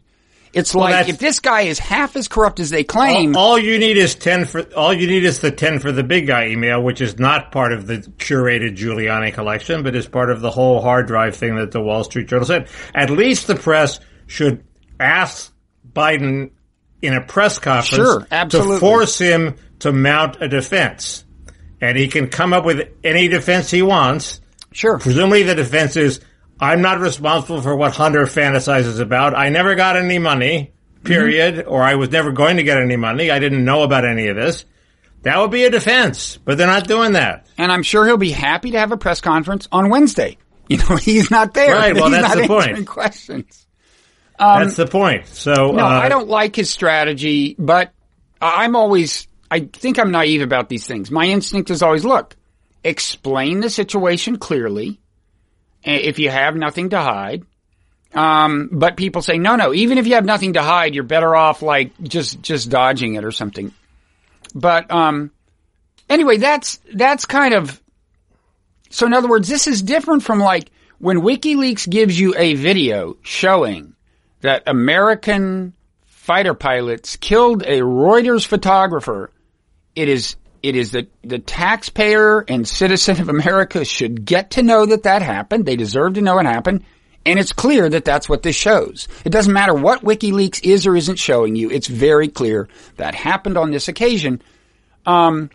It's 0.52 0.76
Well, 0.76 0.90
like 0.90 1.08
if 1.08 1.20
this 1.20 1.40
guy 1.40 1.62
is 1.62 1.80
half 1.80 2.18
as 2.18 2.28
corrupt 2.28 2.60
as 2.60 2.70
they 2.70 2.84
claim, 2.84 3.38
All, 3.38 3.52
all 3.52 3.60
you 3.60 3.80
need 3.80 3.96
is 3.96 4.13
ten 4.16 4.44
for 4.44 4.63
all 4.74 4.94
you 4.94 5.08
need 5.08 5.24
is 5.24 5.40
the 5.40 5.52
ten 5.52 5.80
for 5.80 5.94
the 5.94 6.04
big 6.04 6.28
guy 6.28 6.48
email, 6.48 6.84
which 6.84 7.00
is 7.00 7.18
not 7.18 7.54
part 7.54 7.72
of 7.72 7.88
the 7.88 8.00
curated 8.00 8.76
Giuliani 8.76 9.34
collection, 9.34 9.84
but 9.84 9.96
is 9.96 10.06
part 10.08 10.32
of 10.32 10.42
the 10.42 10.52
whole 10.52 10.82
hard 10.82 11.08
drive 11.08 11.38
thing 11.38 11.56
that 11.56 11.72
the 11.72 11.82
Wall 11.82 12.04
Street 12.04 12.28
Journal 12.28 12.46
said. 12.46 12.68
At 12.94 13.10
least 13.10 13.48
the 13.48 13.56
press 13.56 14.02
should 14.26 14.66
ask 15.00 15.54
Biden 15.94 16.52
in 17.01 17.13
a 17.13 17.21
press 17.21 17.60
conference 17.60 17.95
Sure, 17.95 18.27
absolutely. 18.31 18.75
to 18.75 18.79
force 18.79 19.17
him 19.19 19.55
to 19.79 19.91
mount 19.91 20.41
a 20.41 20.47
defense, 20.47 21.25
and 21.79 21.97
he 21.97 22.07
can 22.07 22.29
come 22.29 22.53
up 22.53 22.65
with 22.65 22.89
any 23.03 23.27
defense 23.27 23.69
he 23.69 23.81
wants. 23.81 24.41
sure. 24.71 24.97
Presumably, 24.99 25.43
the 25.43 25.55
defense 25.55 25.95
is, 25.95 26.19
I'm 26.60 26.81
not 26.81 26.99
responsible 26.99 27.62
for 27.62 27.75
what 27.75 27.93
Hunter 27.93 28.23
fantasizes 28.23 28.99
about. 28.99 29.38
I 29.38 29.49
never 29.49 29.75
got 29.75 29.95
any 29.95 30.17
money, 30.17 30.73
period, 31.03 31.55
mm-hmm. 31.55 31.69
or 31.69 31.83
I 31.83 31.95
was 31.95 32.10
never 32.10 32.31
going 32.31 32.57
to 32.57 32.63
get 32.63 32.77
any 32.77 32.95
money. 32.95 33.29
I 33.29 33.39
didn't 33.39 33.63
know 33.63 33.83
about 33.83 34.05
any 34.05 34.27
of 34.27 34.36
this. 34.36 34.65
That 35.21 35.39
would 35.39 35.51
be 35.51 35.65
a 35.65 35.69
defense, 35.69 36.38
but 36.38 36.57
they're 36.57 36.67
not 36.67 36.88
doing 36.88 37.13
that. 37.13 37.47
And 37.57 37.71
I'm 37.71 37.83
sure 37.83 38.05
he'll 38.05 38.17
be 38.17 38.31
happy 38.31 38.71
to 38.71 38.79
have 38.79 38.91
a 38.91 38.97
press 38.97 39.19
conference 39.21 39.67
on 39.71 39.89
Wednesday. 39.89 40.38
You 40.69 40.77
know, 40.77 40.95
he's 41.01 41.29
not 41.29 41.53
there. 41.53 41.75
Right, 41.75 41.93
well, 41.93 42.10
he's 42.10 42.21
that's 42.21 42.36
not 42.36 42.41
the 42.41 42.47
point. 42.47 42.69
answering 42.97 43.45
questions. 44.38 44.76
That's 44.76 44.89
the 44.89 44.91
point. 44.91 45.28
So, 45.28 45.69
Um, 45.69 45.76
No, 45.76 45.86
uh, 45.86 45.89
I 45.89 46.10
don't 46.10 46.28
like 46.28 46.56
his 46.56 46.69
strategy, 46.69 47.56
but 47.58 47.91
I'm 48.41 48.76
always, 48.76 49.28
I 49.50 49.62
think 49.62 50.00
I'm 50.00 50.12
naive 50.12 50.41
about 50.41 50.69
these 50.69 50.86
things. 50.86 51.12
My 51.12 51.26
instinct 51.26 51.69
is 51.69 51.82
always, 51.82 52.06
look, 52.06 52.36
explain 52.84 53.60
the 53.60 53.69
situation 53.69 54.38
clearly. 54.38 55.00
If 55.84 56.19
you 56.19 56.30
have 56.30 56.56
nothing 56.56 56.89
to 56.89 57.00
hide. 57.00 57.43
Um, 58.13 58.69
but 58.71 58.97
people 58.97 59.21
say, 59.21 59.38
no, 59.38 59.56
no, 59.56 59.73
even 59.73 59.97
if 59.97 60.08
you 60.08 60.15
have 60.15 60.26
nothing 60.26 60.54
to 60.54 60.62
hide, 60.62 60.95
you're 60.95 61.04
better 61.04 61.36
off 61.36 61.62
like 61.62 61.91
just, 62.02 62.41
just 62.41 62.69
dodging 62.69 63.15
it 63.15 63.23
or 63.23 63.32
something. 63.32 63.73
But, 64.56 64.89
um, 64.91 65.32
anyway, 66.10 66.38
that's, 66.38 66.80
that's 66.93 67.26
kind 67.26 67.54
of, 67.54 67.82
so 68.89 69.06
in 69.06 69.13
other 69.13 69.30
words, 69.30 69.47
this 69.47 69.67
is 69.67 69.82
different 69.82 70.23
from 70.23 70.39
like 70.39 70.71
when 71.00 71.19
WikiLeaks 71.21 71.89
gives 71.89 72.19
you 72.19 72.34
a 72.36 72.56
video 72.56 73.17
showing 73.21 73.93
that 74.41 74.63
American 74.67 75.73
fighter 76.06 76.54
pilots 76.54 77.15
killed 77.15 77.63
a 77.63 77.80
Reuters 77.80 78.45
photographer. 78.45 79.32
It 79.95 80.10
is, 80.10 80.36
it 80.62 80.76
is 80.76 80.91
the, 80.91 81.08
the 81.23 81.39
taxpayer 81.39 82.41
and 82.41 82.67
citizen 82.67 83.21
of 83.21 83.30
America 83.30 83.86
should 83.86 84.26
get 84.26 84.52
to 84.52 84.63
know 84.63 84.86
that 84.86 85.04
that 85.04 85.21
happened. 85.21 85.65
They 85.65 85.76
deserve 85.76 86.15
to 86.15 86.21
know 86.21 86.39
it 86.39 86.45
happened. 86.45 86.84
And 87.26 87.38
it's 87.38 87.52
clear 87.52 87.89
that 87.89 88.06
that's 88.06 88.30
what 88.30 88.43
this 88.43 88.56
shows. 88.56 89.10
It 89.26 89.32
doesn't 89.32 89.52
matter 89.52 89.73
what 89.73 90.02
WikiLeaks 90.02 90.63
is 90.63 90.88
or 90.88 90.95
isn't 90.95 91.19
showing 91.19 91.58
you. 91.58 91.69
It's 91.69 91.88
very 91.88 92.30
clear 92.30 92.69
that 92.95 93.15
happened 93.15 93.58
on 93.58 93.71
this 93.71 93.89
occasion. 93.89 94.41
Um, 95.06 95.50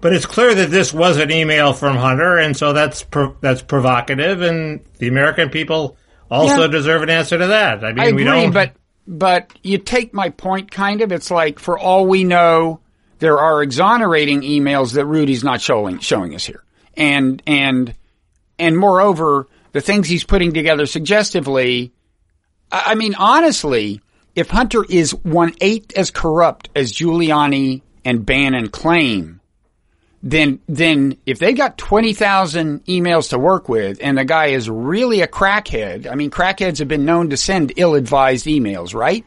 but 0.00 0.12
it's 0.12 0.26
clear 0.26 0.54
that 0.54 0.70
this 0.70 0.92
was 0.92 1.16
an 1.18 1.30
email 1.30 1.72
from 1.72 1.96
Hunter, 1.96 2.36
and 2.36 2.56
so 2.56 2.72
that's 2.72 3.02
pro- 3.04 3.36
that's 3.40 3.62
provocative, 3.62 4.42
and 4.42 4.84
the 4.98 5.08
American 5.08 5.50
people 5.50 5.96
also 6.30 6.62
Yeah. 6.62 6.66
deserve 6.68 7.02
an 7.02 7.10
answer 7.10 7.38
to 7.38 7.46
that. 7.48 7.84
I 7.84 7.92
mean, 7.92 7.98
I 8.00 8.04
we 8.12 8.22
agree, 8.22 8.24
don't. 8.24 8.52
but 8.52 8.72
but 9.06 9.52
you 9.62 9.78
take 9.78 10.14
my 10.14 10.30
point 10.30 10.70
kind 10.70 11.00
of. 11.02 11.12
It's 11.12 11.30
like 11.30 11.58
for 11.58 11.78
all 11.78 12.06
we 12.06 12.24
know, 12.24 12.80
there 13.18 13.38
are 13.38 13.62
exonerating 13.62 14.40
emails 14.42 14.94
that 14.94 15.04
Rudy's 15.06 15.44
not 15.44 15.60
showing 15.60 15.98
showing 15.98 16.34
us 16.34 16.44
here, 16.46 16.62
and 16.96 17.42
and 17.46 17.94
and 18.58 18.76
moreover, 18.78 19.46
the 19.72 19.80
things 19.80 20.08
he's 20.08 20.24
putting 20.24 20.52
together 20.54 20.86
suggestively. 20.86 21.92
I 22.72 22.82
I 22.88 22.94
mean, 22.94 23.14
honestly, 23.16 24.00
if 24.34 24.48
Hunter 24.50 24.84
is 24.88 25.14
one 25.14 25.54
eighth 25.60 25.96
as 25.96 26.10
corrupt 26.10 26.68
as 26.74 26.92
Giuliani 26.92 27.82
and 28.04 28.24
Bannon 28.24 28.68
claim, 28.68 29.40
then 30.26 30.58
then 30.66 31.18
if 31.26 31.38
they 31.38 31.52
got 31.52 31.76
20,000 31.76 32.84
emails 32.86 33.28
to 33.30 33.38
work 33.38 33.68
with 33.68 33.98
and 34.00 34.16
the 34.16 34.24
guy 34.24 34.46
is 34.46 34.68
really 34.70 35.20
a 35.20 35.28
crackhead, 35.28 36.10
I 36.10 36.14
mean 36.14 36.30
crackheads 36.30 36.78
have 36.78 36.88
been 36.88 37.04
known 37.04 37.28
to 37.30 37.36
send 37.36 37.74
ill-advised 37.76 38.46
emails, 38.46 38.94
right? 38.94 39.24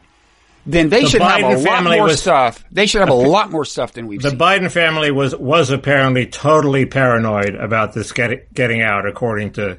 Then 0.66 0.88
they 0.90 1.02
The 1.04 1.08
should 1.08 1.22
have 1.22 1.40
Biden 1.40 1.54
a 1.64 1.70
lot 1.70 1.84
more 1.84 2.02
was- 2.08 2.20
stuff. 2.20 2.64
They 2.72 2.86
should 2.86 3.00
have 3.00 3.08
a 3.10 3.14
lot 3.36 3.50
more 3.50 3.64
stuff 3.64 3.92
than 3.92 4.08
we've 4.08 4.20
the 4.20 4.30
seen. 4.30 4.38
Biden 4.38 4.70
family 4.70 5.12
was 5.12 5.34
was 5.36 5.70
apparently 5.70 6.26
totally 6.26 6.84
paranoid 6.84 7.54
about 7.54 7.94
this 7.94 8.10
get, 8.12 8.52
getting 8.52 8.82
out, 8.82 9.06
according 9.06 9.52
to 9.52 9.78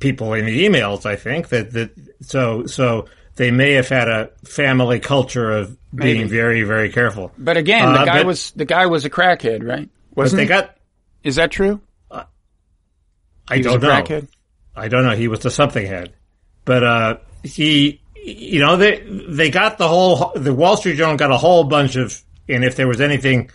people 0.00 0.32
in 0.32 0.46
the 0.46 0.66
emails. 0.66 1.04
I 1.04 1.16
think 1.16 1.50
that 1.50 1.72
that 1.74 1.90
so 2.22 2.64
so 2.66 3.06
they 3.40 3.50
may 3.50 3.72
have 3.72 3.88
had 3.88 4.06
a 4.06 4.30
family 4.44 5.00
culture 5.00 5.50
of 5.50 5.74
being 5.94 6.18
Maybe. 6.18 6.28
very 6.28 6.62
very 6.62 6.90
careful. 6.90 7.32
but 7.38 7.56
again, 7.56 7.86
Uh, 7.88 7.98
the 8.00 8.04
guy 8.04 8.18
but- 8.18 8.26
was 8.26 8.50
the 8.52 8.66
guy 8.66 8.84
was 8.86 9.06
a 9.06 9.10
crackhead, 9.10 9.66
right? 9.66 9.88
Wasn't 10.14 10.36
they 10.36 10.42
he? 10.44 10.48
got. 10.48 10.76
Is 11.24 11.36
that 11.36 11.50
true? 11.50 11.80
I 13.48 13.56
He 13.56 13.62
don't 13.62 13.82
a 13.82 13.86
know. 13.86 13.88
crackhead. 14.02 14.28
I 14.76 14.88
don't 14.88 15.04
know. 15.04 15.16
He 15.16 15.26
was 15.28 15.40
the 15.40 15.50
something 15.50 15.84
head, 15.84 16.12
but 16.64 16.84
uh, 16.84 17.16
he, 17.42 18.00
you 18.14 18.60
know, 18.60 18.76
they 18.76 19.00
they 19.28 19.50
got 19.50 19.78
the 19.78 19.88
whole. 19.88 20.32
The 20.36 20.54
Wall 20.54 20.76
Street 20.76 20.96
Journal 20.96 21.16
got 21.16 21.30
a 21.32 21.36
whole 21.36 21.64
bunch 21.64 21.96
of, 21.96 22.16
and 22.48 22.62
if 22.64 22.76
there 22.76 22.86
was 22.86 23.00
anything 23.00 23.50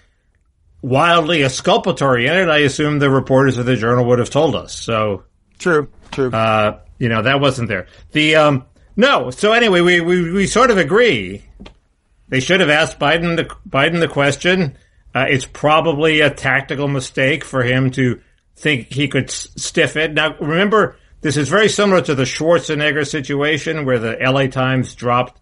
wildly 0.81 1.43
exculpatory 1.43 2.27
in 2.27 2.33
it, 2.33 2.49
I 2.49 2.57
assume 2.59 2.99
the 2.99 3.09
reporters 3.09 3.57
of 3.57 3.65
the 3.65 3.75
journal 3.75 4.05
would 4.05 4.19
have 4.19 4.29
told 4.29 4.55
us. 4.55 4.73
So, 4.73 5.23
True, 5.59 5.87
true. 6.11 6.29
uh, 6.31 6.79
you 6.99 7.07
know, 7.09 7.21
that 7.21 7.39
wasn't 7.39 7.69
there. 7.69 7.87
The 8.11 8.35
um, 8.35 8.65
no. 8.95 9.29
So 9.31 9.53
anyway, 9.53 9.81
we 9.81 10.01
we, 10.01 10.31
we 10.31 10.47
sort 10.47 10.71
of 10.71 10.77
agree. 10.77 11.43
They 12.27 12.39
should 12.39 12.59
have 12.59 12.69
asked 12.69 12.99
Biden 12.99 13.35
the 13.35 13.45
Biden 13.69 13.99
the 13.99 14.07
question. 14.07 14.77
Uh, 15.13 15.25
it's 15.29 15.45
probably 15.45 16.21
a 16.21 16.29
tactical 16.29 16.87
mistake 16.87 17.43
for 17.45 17.63
him 17.63 17.91
to 17.91 18.19
think 18.57 18.91
he 18.91 19.07
could 19.07 19.29
s- 19.29 19.47
stiff 19.55 19.95
it. 19.95 20.13
Now, 20.13 20.35
remember, 20.39 20.97
this 21.21 21.37
is 21.37 21.47
very 21.47 21.69
similar 21.69 22.01
to 22.01 22.15
the 22.15 22.23
Schwarzenegger 22.23 23.07
situation 23.07 23.85
where 23.85 23.99
the 23.99 24.17
LA 24.19 24.47
Times 24.47 24.93
dropped 24.95 25.39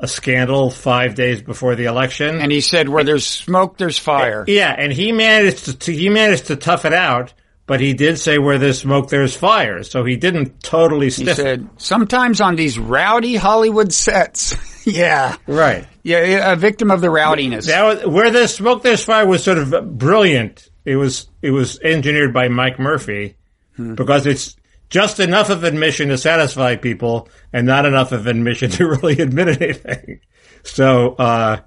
a 0.00 0.06
scandal 0.08 0.70
five 0.70 1.14
days 1.14 1.40
before 1.42 1.74
the 1.74 1.86
election. 1.86 2.38
and 2.40 2.52
he 2.52 2.60
said, 2.60 2.88
"Where 2.88 3.04
there's 3.04 3.26
smoke, 3.26 3.76
there's 3.78 3.98
fire." 3.98 4.44
yeah, 4.46 4.74
and 4.76 4.92
he 4.92 5.12
managed 5.12 5.64
to, 5.66 5.78
to 5.78 5.92
he 5.92 6.08
managed 6.08 6.46
to 6.46 6.56
tough 6.56 6.84
it 6.84 6.92
out, 6.92 7.32
but 7.66 7.80
he 7.80 7.94
did 7.94 8.18
say 8.18 8.38
where 8.38 8.58
there's 8.58 8.78
smoke, 8.80 9.08
there's 9.10 9.36
fire. 9.36 9.82
So 9.82 10.04
he 10.04 10.16
didn't 10.16 10.62
totally 10.62 11.06
He 11.06 11.10
stiff 11.10 11.28
it. 11.30 11.36
said, 11.36 11.68
"Sometimes 11.76 12.40
on 12.40 12.56
these 12.56 12.78
rowdy 12.78 13.36
Hollywood 13.36 13.92
sets, 13.92 14.54
yeah, 14.86 15.36
Right. 15.46 15.86
yeah, 16.02 16.52
a 16.52 16.56
victim 16.56 16.90
of 16.90 17.00
the 17.00 17.08
rowdiness." 17.10 17.66
That 17.66 17.82
was 17.82 18.06
where 18.06 18.30
there's 18.30 18.54
smoke, 18.54 18.82
there's 18.82 19.04
fire 19.04 19.26
was 19.26 19.42
sort 19.42 19.58
of 19.58 19.98
brilliant. 19.98 20.68
It 20.84 20.96
was 20.96 21.28
it 21.42 21.50
was 21.50 21.80
engineered 21.80 22.32
by 22.32 22.48
Mike 22.48 22.78
Murphy 22.78 23.36
because 23.76 24.24
it's 24.26 24.56
just 24.88 25.18
enough 25.18 25.50
of 25.50 25.64
admission 25.64 26.08
to 26.10 26.16
satisfy 26.18 26.76
people 26.76 27.28
and 27.52 27.66
not 27.66 27.84
enough 27.84 28.12
of 28.12 28.28
admission 28.28 28.70
to 28.78 28.86
really 28.86 29.18
admit 29.20 29.60
anything. 29.60 30.20
So 30.62 31.14
uh, 31.18 31.60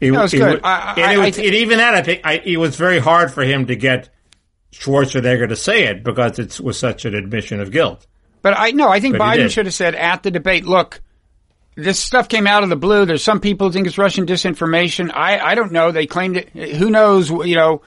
it, 0.00 0.10
was 0.12 0.32
it 0.34 0.38
good. 0.38 0.62
wa- 0.62 0.68
I- 0.68 0.94
it, 0.98 1.02
I 1.04 1.18
was, 1.18 1.38
it 1.38 1.54
even 1.54 1.78
that 1.78 1.94
I 1.94 2.02
think 2.02 2.20
I, 2.24 2.34
it 2.44 2.58
was 2.58 2.76
very 2.76 2.98
hard 2.98 3.32
for 3.32 3.42
him 3.42 3.66
to 3.66 3.76
get 3.76 4.10
Schwarzenegger 4.72 5.48
to 5.48 5.56
say 5.56 5.84
it 5.84 6.04
because 6.04 6.38
it 6.38 6.60
was 6.60 6.78
such 6.78 7.04
an 7.04 7.14
admission 7.14 7.60
of 7.60 7.70
guilt. 7.70 8.06
But 8.42 8.54
I 8.56 8.70
no, 8.70 8.88
I 8.88 9.00
think 9.00 9.18
But 9.18 9.24
Biden 9.24 9.50
should 9.50 9.66
have 9.66 9.74
said 9.74 9.94
at 9.94 10.22
the 10.22 10.30
debate, 10.30 10.64
look, 10.64 11.00
this 11.76 11.98
stuff 11.98 12.28
came 12.28 12.46
out 12.46 12.62
of 12.62 12.68
the 12.68 12.76
blue. 12.76 13.04
There's 13.04 13.22
some 13.22 13.40
people 13.40 13.68
who 13.68 13.72
think 13.72 13.86
it's 13.86 13.98
Russian 13.98 14.26
disinformation. 14.26 15.10
I, 15.12 15.38
I 15.38 15.54
don't 15.54 15.72
know. 15.72 15.92
They 15.92 16.06
claimed 16.06 16.36
it. 16.36 16.50
Who 16.50 16.90
knows? 16.90 17.30
You 17.30 17.56
know. 17.56 17.82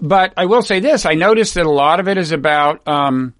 But 0.00 0.32
I 0.36 0.46
will 0.46 0.62
say 0.62 0.80
this: 0.80 1.06
I 1.06 1.14
noticed 1.14 1.54
that 1.54 1.66
a 1.66 1.70
lot 1.70 2.00
of 2.00 2.08
it 2.08 2.18
is 2.18 2.32
about, 2.32 2.86
um, 2.88 3.34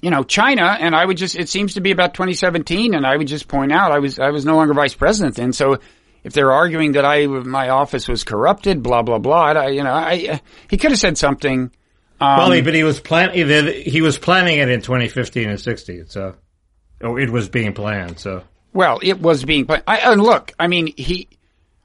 you 0.00 0.10
know, 0.10 0.24
China, 0.24 0.76
and 0.80 0.94
I 0.94 1.04
would 1.04 1.16
just. 1.16 1.36
It 1.36 1.48
seems 1.48 1.74
to 1.74 1.80
be 1.80 1.90
about 1.90 2.14
2017, 2.14 2.94
and 2.94 3.06
I 3.06 3.16
would 3.16 3.28
just 3.28 3.48
point 3.48 3.72
out 3.72 3.92
I 3.92 3.98
was 3.98 4.18
I 4.18 4.30
was 4.30 4.44
no 4.44 4.56
longer 4.56 4.74
vice 4.74 4.94
president 4.94 5.36
then, 5.36 5.52
so. 5.52 5.78
If 6.24 6.34
they're 6.34 6.52
arguing 6.52 6.92
that 6.92 7.04
I 7.04 7.26
my 7.26 7.70
office 7.70 8.06
was 8.06 8.22
corrupted, 8.22 8.80
blah 8.80 9.02
blah 9.02 9.18
blah, 9.18 9.46
I, 9.46 9.70
you 9.70 9.82
know, 9.82 9.92
I 9.92 10.40
he 10.70 10.76
could 10.76 10.92
have 10.92 11.00
said 11.00 11.18
something. 11.18 11.72
Um, 12.22 12.38
Well, 12.38 12.62
but 12.62 12.74
he 12.74 12.84
was 12.84 13.00
plan 13.00 13.32
he 13.32 13.82
he 13.82 14.00
was 14.00 14.18
planning 14.18 14.58
it 14.58 14.68
in 14.68 14.80
2015 14.80 15.48
and 15.48 15.60
16. 15.60 16.08
So, 16.08 16.36
oh, 17.02 17.16
it 17.16 17.30
was 17.30 17.48
being 17.48 17.72
planned. 17.72 18.18
So. 18.18 18.44
Well, 18.72 19.00
it 19.02 19.20
was 19.20 19.44
being 19.44 19.66
planned. 19.66 19.84
I, 19.86 19.98
and 19.98 20.22
look, 20.22 20.52
I 20.58 20.66
mean, 20.66 20.94
he, 20.96 21.28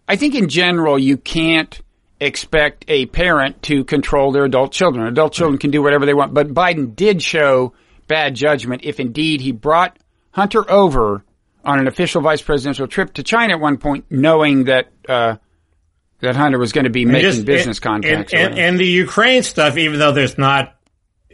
I 0.07 0.15
think 0.15 0.35
in 0.35 0.47
general, 0.47 0.97
you 0.97 1.17
can't 1.17 1.79
expect 2.19 2.85
a 2.87 3.07
parent 3.07 3.61
to 3.63 3.83
control 3.83 4.31
their 4.31 4.45
adult 4.45 4.71
children. 4.71 5.05
Adult 5.07 5.33
children 5.33 5.57
can 5.57 5.71
do 5.71 5.81
whatever 5.81 6.05
they 6.05 6.13
want, 6.13 6.33
but 6.33 6.53
Biden 6.53 6.95
did 6.95 7.21
show 7.21 7.73
bad 8.07 8.35
judgment 8.35 8.81
if 8.83 8.99
indeed 8.99 9.41
he 9.41 9.51
brought 9.51 9.97
Hunter 10.31 10.69
over 10.69 11.23
on 11.65 11.79
an 11.79 11.87
official 11.87 12.21
vice 12.21 12.41
presidential 12.41 12.87
trip 12.87 13.13
to 13.15 13.23
China 13.23 13.55
at 13.55 13.59
one 13.59 13.77
point, 13.77 14.05
knowing 14.09 14.65
that, 14.65 14.87
uh, 15.09 15.35
that 16.21 16.35
Hunter 16.35 16.57
was 16.57 16.71
going 16.73 16.85
to 16.85 16.89
be 16.89 17.05
making 17.05 17.31
just- 17.31 17.45
business 17.45 17.77
and- 17.77 17.83
contacts. 17.83 18.33
And, 18.33 18.57
and, 18.57 18.79
the 18.79 18.85
Ukraine 18.85 19.43
stuff, 19.43 19.77
even 19.77 19.99
though 19.99 20.11
there's 20.11 20.37
not 20.37 20.73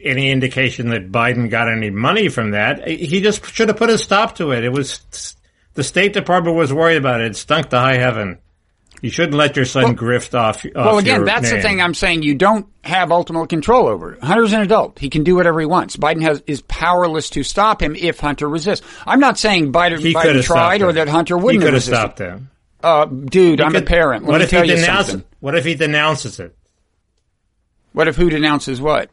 any 0.02 0.30
indication 0.32 0.90
that 0.90 1.12
Biden 1.12 1.50
got 1.50 1.72
any 1.72 1.90
money 1.90 2.28
from 2.28 2.52
that, 2.52 2.88
he 2.88 3.22
just 3.22 3.46
should 3.54 3.70
have 3.70 3.78
put 3.78 3.90
a 3.90 3.98
stop 3.98 4.36
to 4.36 4.52
it. 4.52 4.64
It 4.66 4.72
was 4.74 5.36
The 5.76 5.84
State 5.84 6.14
Department 6.14 6.58
was 6.58 6.74
worried 6.74 6.98
about 6.98 7.22
it. 7.22 7.28
It 7.32 7.36
stunk 7.38 7.70
to 7.70 7.80
high 7.80 7.96
heaven. 7.98 8.40
You 9.02 9.10
shouldn't 9.10 9.34
let 9.36 9.56
your 9.58 9.66
son 9.66 9.84
Well- 9.84 9.94
grift 9.96 10.34
off. 10.38 10.66
off 10.66 10.72
Well, 10.76 10.98
again, 10.98 11.26
that's 11.26 11.50
the 11.52 11.62
thing 11.62 11.82
I'm 11.82 11.94
saying. 11.94 12.24
You 12.24 12.36
don't 12.36 12.68
have 12.86 13.12
ultimate 13.12 13.50
control 13.50 13.88
over 13.88 14.14
it. 14.14 14.24
Hunter's 14.24 14.54
an 14.54 14.62
adult. 14.62 15.00
He 15.00 15.10
can 15.10 15.24
do 15.24 15.36
whatever 15.36 15.60
he 15.60 15.66
wants. 15.66 15.98
Biden 15.98 16.22
has 16.22 16.42
is 16.48 16.62
powerless 16.62 17.30
to 17.32 17.44
stop 17.44 17.82
him 17.82 17.96
if 17.98 18.20
Hunter 18.20 18.48
resists. 18.48 18.86
I'm 19.08 19.20
not 19.20 19.38
saying 19.38 19.72
Biden, 19.74 20.00
He 20.00 20.14
Biden 20.14 20.44
tried 20.44 20.82
or 20.82 20.94
that 20.94 21.08
Hunter 21.10 21.38
wouldn't 21.38 21.64
could 21.64 21.74
have 21.74 21.86
resisted. 21.86 21.96
stopped 21.96 22.20
him. 22.20 22.50
Uh, 22.84 23.06
dude, 23.06 23.62
I'm 23.62 23.72
He 23.72 23.78
a 23.78 23.82
parent. 23.82 24.24
Let 24.26 24.32
what 24.32 24.38
me 24.40 24.44
if 24.44 24.50
tell 24.50 24.64
he 24.64 24.70
you 24.72 24.76
denounces? 24.76 25.12
something. 25.14 25.30
What 25.40 25.56
if 25.56 25.64
he 25.66 25.76
denounces 25.76 26.40
it? 26.40 26.56
What 27.94 28.08
if 28.08 28.16
who 28.16 28.30
denounces 28.30 28.82
what? 28.82 29.10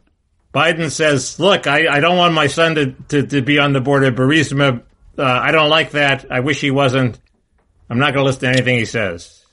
Biden 0.53 0.91
says, 0.91 1.39
"Look, 1.39 1.65
I, 1.67 1.87
I 1.87 1.99
don't 2.01 2.17
want 2.17 2.33
my 2.33 2.47
son 2.47 2.75
to, 2.75 2.91
to, 3.09 3.27
to 3.27 3.41
be 3.41 3.57
on 3.59 3.71
the 3.73 3.79
board 3.79 4.03
of 4.03 4.15
Burisma. 4.15 4.81
Uh, 5.17 5.23
I 5.23 5.51
don't 5.51 5.69
like 5.69 5.91
that. 5.91 6.25
I 6.29 6.41
wish 6.41 6.59
he 6.59 6.71
wasn't. 6.71 7.19
I'm 7.89 7.99
not 7.99 8.13
going 8.13 8.23
to 8.23 8.25
listen 8.25 8.41
to 8.41 8.47
anything 8.49 8.77
he 8.77 8.85
says. 8.85 9.45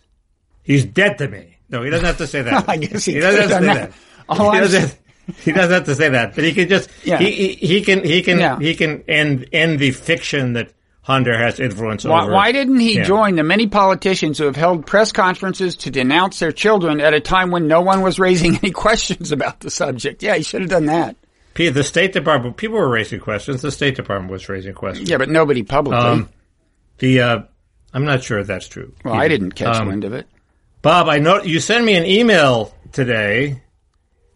He's 0.62 0.84
dead 0.84 1.18
to 1.18 1.28
me. 1.28 1.56
No, 1.68 1.82
he 1.82 1.90
doesn't 1.90 2.06
have 2.06 2.18
to 2.18 2.26
say 2.26 2.42
that. 2.42 2.68
I 2.68 2.76
guess 2.78 3.04
he 3.04 3.20
doesn't 3.20 3.40
have 3.42 3.48
to 3.50 3.54
say 3.66 3.66
done 3.66 3.76
that. 3.76 3.92
All 4.28 4.52
he, 4.52 4.58
doesn't, 4.60 4.98
he 5.42 5.52
doesn't 5.52 5.72
have 5.72 5.84
to 5.84 5.94
say 5.94 6.08
that. 6.10 6.34
But 6.34 6.44
he 6.44 6.52
can 6.54 6.68
just 6.68 6.90
Yeah. 7.04 7.18
he, 7.18 7.30
he 7.30 7.54
he 7.66 7.80
can 7.82 8.02
he 8.04 8.22
can 8.22 8.38
Yeah. 8.38 8.58
he 8.58 8.74
can 8.74 9.02
end 9.08 9.46
end 9.52 9.78
the 9.78 9.90
fiction 9.92 10.54
that 10.54 10.72
Hunter 11.08 11.36
has 11.38 11.58
influence 11.58 12.04
Why, 12.04 12.22
over. 12.24 12.32
why 12.32 12.52
didn't 12.52 12.80
he 12.80 13.00
join 13.00 13.36
the 13.36 13.42
many 13.42 13.66
politicians 13.66 14.36
who 14.36 14.44
have 14.44 14.56
held 14.56 14.86
press 14.86 15.10
conferences 15.10 15.74
to 15.76 15.90
denounce 15.90 16.38
their 16.38 16.52
children 16.52 17.00
at 17.00 17.14
a 17.14 17.20
time 17.20 17.50
when 17.50 17.66
no 17.66 17.80
one 17.80 18.02
was 18.02 18.18
raising 18.18 18.56
any 18.62 18.70
questions 18.72 19.32
about 19.32 19.60
the 19.60 19.70
subject? 19.70 20.22
Yeah, 20.22 20.34
he 20.36 20.42
should 20.42 20.60
have 20.60 20.68
done 20.70 20.84
that. 20.84 21.16
The 21.54 21.82
State 21.82 22.12
Department 22.12 22.58
people 22.58 22.76
were 22.78 22.90
raising 22.90 23.20
questions. 23.20 23.62
The 23.62 23.72
State 23.72 23.96
Department 23.96 24.30
was 24.30 24.48
raising 24.50 24.74
questions. 24.74 25.08
Yeah, 25.08 25.16
but 25.16 25.30
nobody 25.30 25.62
publicly. 25.62 25.98
Um, 26.06 26.28
the 26.98 27.20
uh, 27.22 27.38
I'm 27.94 28.04
not 28.04 28.22
sure 28.22 28.38
if 28.38 28.46
that's 28.46 28.68
true. 28.68 28.92
well, 29.04 29.14
I 29.14 29.28
didn't 29.28 29.52
catch 29.52 29.76
Um, 29.76 29.88
wind 29.88 30.04
of 30.04 30.12
it. 30.12 30.26
Bob, 30.82 31.08
I 31.08 31.18
know 31.18 31.42
you 31.42 31.58
sent 31.58 31.84
me 31.86 31.94
an 31.96 32.04
email 32.04 32.72
today, 32.92 33.62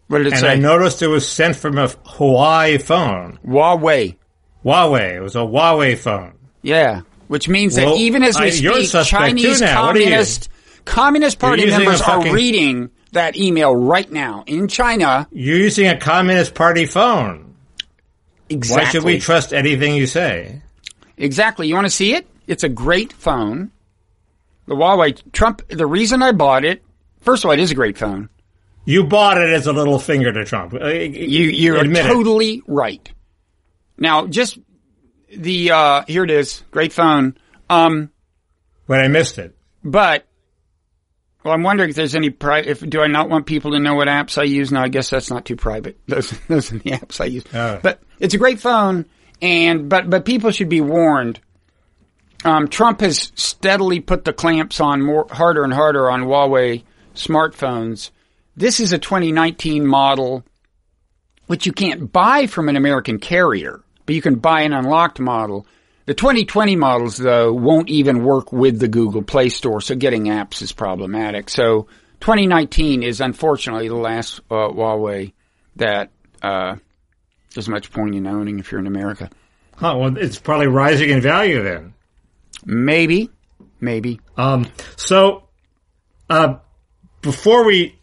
What 0.07 0.17
did 0.17 0.27
it 0.27 0.33
and 0.33 0.39
say? 0.41 0.51
I 0.53 0.55
noticed 0.55 1.01
it 1.03 1.07
was 1.07 1.25
sent 1.29 1.55
from 1.55 1.77
a 1.77 1.87
Hawaii 1.87 2.77
phone. 2.79 3.37
Huawei. 3.45 4.17
Huawei. 4.65 5.15
It 5.15 5.21
was 5.21 5.35
a 5.35 5.39
Huawei 5.45 5.95
phone. 5.97 6.33
Yeah, 6.63 7.01
which 7.27 7.47
means 7.47 7.77
Well, 7.77 7.91
that 7.93 7.99
even 7.99 8.23
as 8.23 8.39
we 8.39 8.45
I- 8.47 8.49
speak, 8.49 9.05
Chinese 9.05 9.59
too 9.59 9.65
now. 9.65 9.85
What 9.85 9.95
are 9.95 9.99
you? 9.99 10.05
communist 10.05 10.49
communist 10.85 11.39
party 11.39 11.65
members 11.67 12.01
fucking- 12.01 12.31
are 12.31 12.35
reading 12.35 12.89
that 13.11 13.37
email 13.37 13.75
right 13.75 14.11
now 14.11 14.43
in 14.47 14.67
China. 14.67 15.27
You're 15.31 15.59
using 15.59 15.87
a 15.87 15.95
Communist 15.97 16.55
Party 16.55 16.85
phone. 16.87 17.53
Exactly. 18.49 18.83
Why 18.85 18.91
should 18.91 19.03
we 19.03 19.19
trust 19.19 19.53
anything 19.53 19.95
you 19.95 20.07
say? 20.07 20.61
Exactly. 21.17 21.67
You 21.67 21.75
want 21.75 21.85
to 21.85 21.91
see 21.91 22.13
it? 22.15 22.25
It's 22.47 22.63
a 22.63 22.69
great 22.69 23.13
phone. 23.13 23.71
The 24.67 24.75
Huawei 24.75 25.19
Trump. 25.31 25.61
The 25.69 25.85
reason 25.85 26.23
I 26.23 26.31
bought 26.31 26.65
it, 26.65 26.81
first 27.21 27.43
of 27.43 27.47
all, 27.49 27.53
it 27.53 27.59
is 27.59 27.71
a 27.71 27.75
great 27.75 27.97
phone. 27.97 28.29
You 28.85 29.03
bought 29.05 29.37
it 29.37 29.49
as 29.49 29.67
a 29.67 29.73
little 29.73 29.99
finger 29.99 30.31
to 30.33 30.43
Trump. 30.43 30.73
Uh, 30.73 30.87
You 30.87 31.45
you're 31.45 31.77
admit 31.77 32.05
it. 32.05 32.09
totally 32.09 32.61
right. 32.67 33.09
Now, 33.97 34.25
just 34.27 34.57
the 35.37 35.71
uh 35.71 36.03
here 36.07 36.23
it 36.23 36.31
is, 36.31 36.63
great 36.71 36.93
phone. 36.93 37.37
Um, 37.69 38.11
But 38.87 38.99
I 39.01 39.07
missed 39.07 39.37
it. 39.39 39.55
but 39.83 40.25
well, 41.43 41.53
I'm 41.53 41.63
wondering 41.63 41.89
if 41.89 41.95
there's 41.97 42.15
any 42.15 42.29
pri- 42.29 42.61
if 42.61 42.79
do 42.79 43.01
I 43.01 43.07
not 43.07 43.29
want 43.29 43.45
people 43.45 43.71
to 43.71 43.79
know 43.79 43.95
what 43.95 44.07
apps 44.07 44.37
I 44.37 44.43
use? 44.43 44.71
No, 44.71 44.79
I 44.81 44.87
guess 44.87 45.09
that's 45.09 45.29
not 45.29 45.43
too 45.45 45.55
private. 45.57 45.97
Those 46.07 46.31
those 46.47 46.71
are 46.71 46.77
the 46.79 46.91
apps 46.91 47.19
I 47.19 47.25
use. 47.25 47.43
Oh. 47.53 47.79
But 47.83 48.01
it's 48.19 48.33
a 48.33 48.37
great 48.37 48.59
phone, 48.59 49.05
and 49.41 49.89
but 49.89 50.09
but 50.09 50.23
people 50.25 50.51
should 50.51 50.69
be 50.69 50.81
warned. 50.81 51.39
Um, 52.45 52.67
Trump 52.67 52.99
has 53.01 53.31
steadily 53.35 53.99
put 54.01 54.25
the 54.25 54.33
clamps 54.33 54.79
on 54.81 55.01
more 55.01 55.25
harder 55.31 55.63
and 55.63 55.73
harder 55.73 56.09
on 56.11 56.23
Huawei 56.23 56.83
smartphones. 57.15 58.11
This 58.57 58.79
is 58.81 58.91
a 58.93 58.97
2019 58.99 59.85
model, 59.87 60.43
which 61.47 61.65
you 61.65 61.71
can't 61.73 62.11
buy 62.11 62.47
from 62.47 62.67
an 62.69 62.75
American 62.75 63.17
carrier, 63.19 63.81
but 64.05 64.15
you 64.15 64.21
can 64.21 64.35
buy 64.35 64.61
an 64.61 64.73
unlocked 64.73 65.19
model. 65.19 65.65
The 66.05 66.13
2020 66.13 66.75
models, 66.75 67.17
though, 67.17 67.53
won't 67.53 67.89
even 67.89 68.23
work 68.23 68.51
with 68.51 68.79
the 68.79 68.89
Google 68.89 69.21
Play 69.21 69.49
Store, 69.49 69.79
so 69.79 69.95
getting 69.95 70.25
apps 70.25 70.61
is 70.61 70.73
problematic. 70.73 71.49
So 71.49 71.87
2019 72.19 73.03
is 73.03 73.21
unfortunately 73.21 73.87
the 73.87 73.95
last 73.95 74.39
uh, 74.51 74.69
Huawei 74.69 75.33
that 75.77 76.11
uh, 76.41 76.75
there's 77.53 77.69
much 77.69 77.91
point 77.91 78.15
in 78.15 78.27
owning 78.27 78.59
if 78.59 78.71
you're 78.71 78.79
in 78.79 78.87
America. 78.87 79.29
Huh, 79.75 79.95
well, 79.97 80.17
it's 80.17 80.39
probably 80.39 80.67
rising 80.67 81.09
in 81.09 81.21
value 81.21 81.63
then. 81.63 81.93
Maybe, 82.65 83.29
maybe. 83.79 84.19
Um, 84.37 84.67
so, 84.95 85.47
uh, 86.29 86.57
before 87.21 87.65
we, 87.65 87.99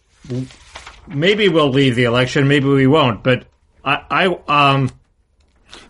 maybe 1.06 1.48
we'll 1.48 1.70
leave 1.70 1.96
the 1.96 2.04
election, 2.04 2.48
maybe 2.48 2.66
we 2.66 2.86
won't, 2.86 3.22
but 3.22 3.46
I, 3.84 4.36
I 4.48 4.72
um, 4.72 4.90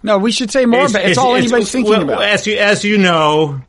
No, 0.02 0.18
we 0.18 0.32
should 0.32 0.50
say 0.50 0.66
more, 0.66 0.88
but 0.88 1.04
it's, 1.04 1.18
all 1.18 1.36
anybody's 1.36 1.70
thinking 1.70 1.92
well, 1.92 2.02
about. 2.02 2.22
As 2.22 2.46
you, 2.46 2.56
as 2.56 2.84
you 2.84 2.98
know, 2.98 3.60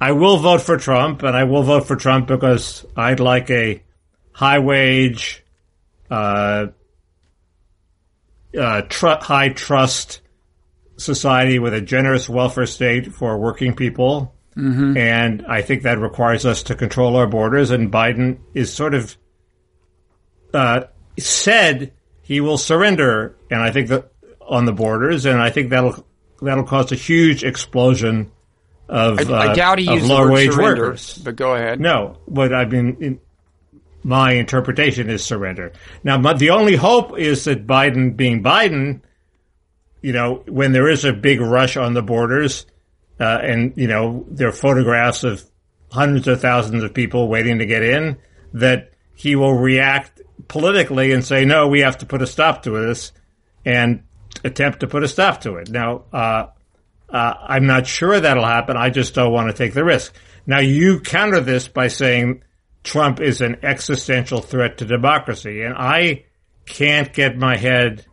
I 0.00 0.12
will 0.12 0.36
vote 0.38 0.62
for 0.62 0.76
Trump, 0.76 1.22
and 1.22 1.36
I 1.36 1.44
will 1.44 1.62
vote 1.62 1.86
for 1.86 1.96
Trump 1.96 2.28
because 2.28 2.84
I'd 2.96 3.20
like 3.20 3.50
a 3.50 3.82
high 4.32 4.58
wage, 4.58 5.44
uh, 6.10 6.66
uh, 8.58 8.82
tr- 8.82 9.20
high 9.20 9.48
trust 9.50 10.20
society 10.98 11.58
with 11.58 11.74
a 11.74 11.80
generous 11.80 12.28
welfare 12.28 12.66
state 12.66 13.12
for 13.12 13.38
working 13.38 13.74
people. 13.74 14.34
Mm-hmm. 14.56 14.96
And 14.96 15.46
I 15.46 15.62
think 15.62 15.82
that 15.82 15.98
requires 15.98 16.46
us 16.46 16.62
to 16.64 16.74
control 16.74 17.16
our 17.16 17.26
borders. 17.26 17.70
And 17.70 17.92
Biden 17.92 18.38
is 18.54 18.72
sort 18.72 18.94
of 18.94 19.16
uh, 20.54 20.84
said 21.18 21.92
he 22.22 22.40
will 22.40 22.58
surrender, 22.58 23.36
and 23.50 23.60
I 23.60 23.70
think 23.70 23.88
that 23.88 24.10
on 24.48 24.64
the 24.64 24.72
borders, 24.72 25.26
and 25.26 25.40
I 25.40 25.50
think 25.50 25.70
that'll 25.70 26.06
that'll 26.40 26.64
cause 26.64 26.92
a 26.92 26.96
huge 26.96 27.44
explosion 27.44 28.30
of 28.88 29.30
I 29.30 29.48
uh, 29.48 29.54
doubt 29.54 29.78
he 29.78 29.88
of 29.88 29.94
used 29.94 30.06
lower 30.06 30.30
wage 30.30 30.56
workers. 30.56 31.18
but 31.18 31.36
go 31.36 31.54
ahead. 31.54 31.80
No, 31.80 32.18
what 32.26 32.54
I 32.54 32.64
mean, 32.66 32.96
in, 33.00 33.20
my 34.02 34.32
interpretation 34.32 35.10
is 35.10 35.24
surrender. 35.24 35.72
Now, 36.04 36.18
my, 36.18 36.34
the 36.34 36.50
only 36.50 36.76
hope 36.76 37.18
is 37.18 37.44
that 37.44 37.66
Biden, 37.66 38.16
being 38.16 38.42
Biden, 38.42 39.00
you 40.00 40.12
know, 40.12 40.44
when 40.46 40.72
there 40.72 40.88
is 40.88 41.04
a 41.04 41.12
big 41.12 41.40
rush 41.40 41.76
on 41.76 41.94
the 41.94 42.02
borders, 42.02 42.66
uh, 43.18 43.38
and 43.42 43.72
you 43.76 43.88
know 43.88 44.24
there 44.28 44.48
are 44.48 44.52
photographs 44.52 45.24
of 45.24 45.42
hundreds 45.90 46.28
of 46.28 46.40
thousands 46.40 46.84
of 46.84 46.94
people 46.94 47.28
waiting 47.28 47.58
to 47.58 47.66
get 47.66 47.82
in, 47.82 48.18
that 48.52 48.92
he 49.14 49.34
will 49.34 49.54
react 49.54 50.20
politically 50.46 51.10
and 51.12 51.24
say, 51.24 51.44
"No, 51.44 51.66
we 51.66 51.80
have 51.80 51.98
to 51.98 52.06
put 52.06 52.22
a 52.22 52.26
stop 52.26 52.62
to 52.62 52.70
this," 52.70 53.12
and 53.64 54.02
attempt 54.44 54.80
to 54.80 54.86
put 54.86 55.02
a 55.02 55.08
stop 55.08 55.40
to 55.42 55.56
it. 55.56 55.70
Now, 55.70 56.04
uh, 56.12 56.46
uh, 57.08 57.34
I'm 57.40 57.66
not 57.66 57.86
sure 57.86 58.18
that'll 58.18 58.44
happen. 58.44 58.76
I 58.76 58.90
just 58.90 59.14
don't 59.14 59.32
want 59.32 59.48
to 59.50 59.56
take 59.56 59.74
the 59.74 59.84
risk. 59.84 60.14
Now, 60.46 60.60
you 60.60 61.00
counter 61.00 61.40
this 61.40 61.68
by 61.68 61.88
saying 61.88 62.42
Trump 62.84 63.20
is 63.20 63.40
an 63.40 63.58
existential 63.62 64.40
threat 64.40 64.78
to 64.78 64.84
democracy, 64.84 65.62
and 65.62 65.74
I 65.76 66.24
can't 66.66 67.12
get 67.12 67.36
my 67.36 67.56
head 67.56 68.04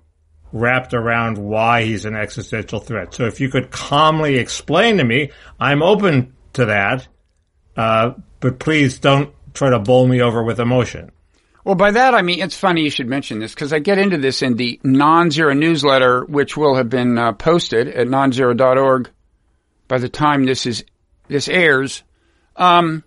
wrapped 0.52 0.94
around 0.94 1.38
why 1.38 1.84
he's 1.84 2.06
an 2.06 2.16
existential 2.16 2.80
threat. 2.80 3.14
So, 3.14 3.26
if 3.26 3.40
you 3.40 3.50
could 3.50 3.72
calmly 3.72 4.38
explain 4.38 4.98
to 4.98 5.04
me, 5.04 5.32
I'm 5.60 5.82
open 5.82 6.36
to 6.54 6.66
that, 6.66 7.08
uh, 7.76 8.12
but 8.40 8.60
please 8.60 9.00
don't 9.00 9.34
try 9.54 9.70
to 9.70 9.80
bowl 9.80 10.08
me 10.08 10.22
over 10.22 10.44
with 10.44 10.60
emotion. 10.60 11.12
Well, 11.64 11.76
by 11.76 11.92
that 11.92 12.14
I 12.14 12.22
mean 12.22 12.42
it's 12.42 12.58
funny 12.58 12.82
you 12.82 12.90
should 12.90 13.08
mention 13.08 13.40
this 13.40 13.54
because 13.54 13.72
I 13.72 13.80
get 13.80 13.98
into 13.98 14.18
this 14.18 14.42
in 14.42 14.56
the 14.56 14.80
non-zero 14.84 15.54
newsletter, 15.54 16.26
which 16.26 16.58
will 16.58 16.76
have 16.76 16.90
been 16.90 17.18
uh, 17.18 17.34
posted 17.34 17.88
at 17.88 18.08
nonzero.org 18.08 19.10
by 19.88 19.98
the 19.98 20.10
time 20.10 20.46
this 20.46 20.66
is 20.66 20.84
this 21.28 21.48
airs. 21.48 22.04
Um, 22.56 23.04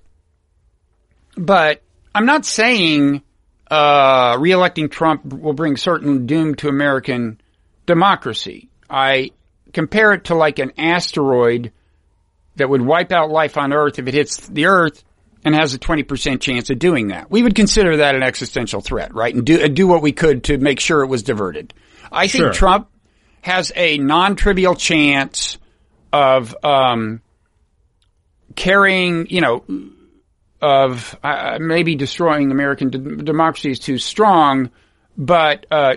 but 1.36 1.82
I'm 2.14 2.26
not 2.26 2.46
saying 2.46 3.22
uh, 3.70 4.36
reelecting 4.36 4.90
Trump 4.90 5.24
will 5.26 5.52
bring 5.52 5.76
certain 5.76 6.26
doom 6.26 6.54
to 6.56 6.68
American 6.68 7.40
democracy. 7.84 8.70
I 8.88 9.32
compare 9.72 10.12
it 10.12 10.24
to 10.24 10.34
like 10.34 10.58
an 10.58 10.72
asteroid 10.78 11.72
that 12.56 12.70
would 12.70 12.80
wipe 12.80 13.12
out 13.12 13.30
life 13.30 13.58
on 13.58 13.72
Earth 13.72 13.98
if 13.98 14.06
it 14.06 14.14
hits 14.14 14.48
the 14.48 14.66
Earth 14.66 15.04
and 15.46 15.54
has 15.54 15.74
a 15.74 15.78
20% 15.78 16.40
chance 16.40 16.70
of 16.70 16.78
doing 16.80 17.08
that. 17.08 17.30
We 17.30 17.40
would 17.44 17.54
consider 17.54 17.98
that 17.98 18.16
an 18.16 18.24
existential 18.24 18.80
threat, 18.80 19.14
right? 19.14 19.32
And 19.32 19.46
do, 19.46 19.60
and 19.60 19.76
do 19.76 19.86
what 19.86 20.02
we 20.02 20.10
could 20.10 20.42
to 20.44 20.58
make 20.58 20.80
sure 20.80 21.02
it 21.02 21.06
was 21.06 21.22
diverted. 21.22 21.72
I 22.10 22.26
think 22.26 22.42
Sure. 22.42 22.52
Trump 22.52 22.88
has 23.42 23.70
a 23.76 23.96
non-trivial 23.96 24.74
chance 24.74 25.58
of, 26.12 26.56
um, 26.64 27.22
carrying, 28.56 29.28
you 29.30 29.40
know, 29.40 29.64
of 30.60 31.16
uh, 31.22 31.58
maybe 31.60 31.94
destroying 31.94 32.50
American 32.50 32.90
de- 32.90 32.98
democracy 32.98 33.70
is 33.70 33.78
too 33.78 33.98
strong, 33.98 34.70
but 35.16 35.64
uh, 35.70 35.94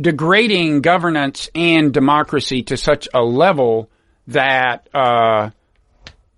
degrading 0.00 0.80
governance 0.80 1.48
and 1.54 1.94
democracy 1.94 2.64
to 2.64 2.76
such 2.76 3.08
a 3.14 3.22
level 3.22 3.88
that 4.26 4.88
uh, 4.92 5.50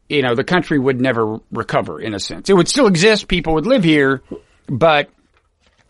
you 0.08 0.22
know, 0.22 0.34
the 0.34 0.44
country 0.44 0.78
would 0.78 1.00
never 1.00 1.38
recover 1.50 2.00
in 2.00 2.14
a 2.14 2.20
sense. 2.20 2.48
It 2.50 2.54
would 2.54 2.68
still 2.68 2.86
exist. 2.86 3.28
People 3.28 3.54
would 3.54 3.66
live 3.66 3.84
here, 3.84 4.22
but 4.68 5.08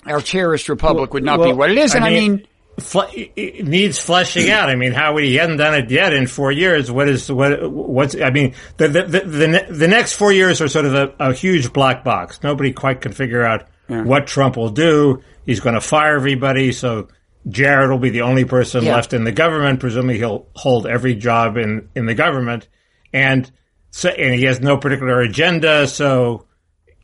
our 0.07 0.21
cherished 0.21 0.69
republic 0.69 1.12
would 1.15 1.25
not 1.25 1.39
Well, 1.39 1.49
be 1.51 1.55
what 1.55 1.71
it 1.71 1.79
is. 1.79 1.95
And 1.95 2.05
I 2.05 2.11
mean, 2.11 2.47
fle- 2.79 3.11
it 3.15 3.67
needs 3.67 3.99
fleshing 3.99 4.51
out. 4.51 4.69
I 4.69 4.77
mean, 4.77 4.93
how 4.93 5.17
he 5.17 5.35
hadn't 5.37 5.57
done 5.57 5.75
it 5.75 5.91
yet 5.91 6.12
in 6.12 6.27
four 6.27 6.53
years. 6.53 6.91
What 6.91 7.09
is 7.09 7.31
what? 7.31 7.71
What's? 7.71 8.15
I 8.21 8.31
mean, 8.31 8.55
the 8.77 8.89
the 8.89 9.03
the, 9.05 9.21
the, 9.21 9.49
ne- 9.49 9.67
the 9.71 9.89
next 9.89 10.15
four 10.15 10.33
years 10.33 10.61
are 10.61 10.69
sort 10.69 10.85
of 10.85 10.95
a, 10.95 11.15
a 11.19 11.33
huge 11.33 11.73
black 11.73 12.05
box. 12.05 12.43
Nobody 12.43 12.73
quite 12.73 13.01
can 13.01 13.12
figure 13.12 13.43
out 13.43 13.67
what 13.89 14.27
Trump 14.27 14.57
will 14.57 14.71
do. 14.71 15.23
He's 15.45 15.61
going 15.61 15.75
to 15.75 15.81
fire 15.81 16.17
everybody, 16.17 16.73
so 16.73 17.09
Jared 17.49 17.91
will 17.91 17.99
be 17.99 18.11
the 18.11 18.23
only 18.23 18.45
person 18.47 18.85
Yeah. 18.85 18.95
left 18.97 19.12
in 19.12 19.25
the 19.25 19.33
government. 19.33 19.81
Presumably, 19.81 20.19
he'll 20.19 20.47
hold 20.55 20.87
every 20.87 21.15
job 21.15 21.57
in 21.57 21.89
in 21.95 22.07
the 22.07 22.15
government, 22.15 22.69
and 23.12 23.51
so 23.97 24.09
and 24.09 24.35
he 24.35 24.45
has 24.47 24.61
no 24.61 24.77
particular 24.77 25.21
agenda. 25.21 25.87
So. 25.87 26.47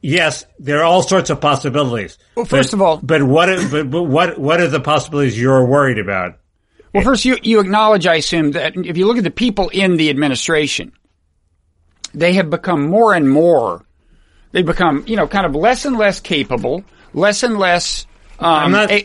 Yes, 0.03 0.47
there 0.59 0.79
are 0.81 0.85
all 0.85 1.03
sorts 1.03 1.29
of 1.29 1.43
possibilities. 1.43 2.17
Well, 2.35 2.47
first 2.47 2.71
But- 2.71 2.77
of 2.77 2.81
all- 2.81 3.01
but 3.03 3.23
what? 3.23 3.51
But, 3.71 3.91
but 3.91 4.05
what? 4.05 4.39
What 4.39 4.59
are 4.59 4.67
the 4.67 4.81
possibilities 4.81 5.39
you're 5.39 5.67
worried 5.67 5.99
about? 5.99 6.39
well, 6.95 7.05
first 7.05 7.27
you, 7.27 7.37
you 7.43 7.61
acknowledge, 7.61 8.07
I 8.07 8.15
assume, 8.15 8.53
that 8.53 8.73
if 8.79 8.97
you 8.97 9.07
look 9.07 9.19
at 9.19 9.25
the 9.25 9.31
people 9.31 9.69
in 9.69 9.99
the 9.99 10.09
administration, 10.09 10.93
they 12.15 12.33
have 12.33 12.49
become 12.49 12.89
more 12.89 13.13
and 13.13 13.29
more, 13.29 13.85
they 14.53 14.63
become, 14.63 15.05
you 15.07 15.17
know, 15.17 15.29
kind 15.29 15.45
of 15.45 15.55
less 15.55 15.85
and 15.85 15.99
less 15.99 16.19
capable, 16.19 16.83
less 17.13 17.43
and 17.43 17.59
less, 17.59 18.07
um, 18.39 18.73
not- 18.73 18.91
a- 18.91 19.05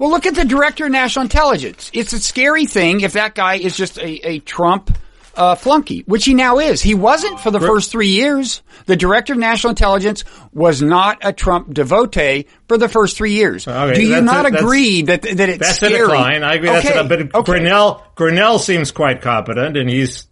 well, 0.00 0.10
look 0.10 0.26
at 0.26 0.34
the 0.34 0.44
director 0.44 0.86
of 0.86 0.90
national 0.90 1.22
intelligence. 1.22 1.92
It's 1.94 2.12
a 2.12 2.18
scary 2.18 2.66
thing 2.66 3.02
if 3.02 3.12
that 3.12 3.36
guy 3.36 3.54
is 3.54 3.76
just 3.76 3.98
a, 3.98 4.28
a 4.28 4.38
Trump, 4.40 4.98
uh, 5.36 5.54
flunky, 5.54 6.00
which 6.06 6.24
he 6.24 6.34
now 6.34 6.58
is. 6.58 6.80
He 6.82 6.94
wasn't 6.94 7.40
for 7.40 7.50
the 7.50 7.60
first 7.60 7.90
three 7.90 8.08
years. 8.08 8.62
The 8.86 8.96
director 8.96 9.32
of 9.34 9.38
national 9.38 9.70
intelligence 9.70 10.24
was 10.52 10.80
not 10.82 11.18
a 11.22 11.32
Trump 11.32 11.72
devotee 11.74 12.46
for 12.68 12.78
the 12.78 12.88
first 12.88 13.16
three 13.16 13.32
years. 13.32 13.66
Okay, 13.68 13.94
Do 13.94 14.02
you 14.02 14.08
that's 14.10 14.22
a- 14.22 14.24
not 14.24 14.46
agree 14.46 15.02
that 15.02 15.22
that 15.22 15.48
it's 15.48 15.58
That's 15.58 15.76
scary? 15.76 15.94
a 15.94 15.98
decline. 15.98 16.42
I 16.42 16.54
agree. 16.54 16.68
That's 16.68 16.86
Okay, 16.86 16.98
a, 16.98 17.04
but 17.04 17.20
okay. 17.34 17.52
Grenell 17.52 18.02
Grenell 18.16 18.58
seems 18.60 18.90
quite 18.90 19.22
competent, 19.22 19.76
and 19.76 19.88
he's 19.88 20.26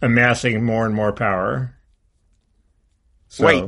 amassing 0.00 0.64
more 0.64 0.86
and 0.86 0.94
more 0.94 1.12
power. 1.12 1.74
So, 3.28 3.46
Wait. 3.46 3.64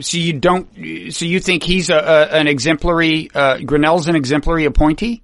So 0.00 0.16
you 0.18 0.32
don't? 0.34 0.68
So 1.12 1.24
you 1.26 1.38
think 1.40 1.62
he's 1.62 1.90
a, 1.90 1.96
a 1.96 2.26
an 2.38 2.46
exemplary? 2.48 3.30
Uh, 3.34 3.56
Grenell's 3.58 4.08
an 4.08 4.16
exemplary 4.16 4.64
appointee? 4.64 5.21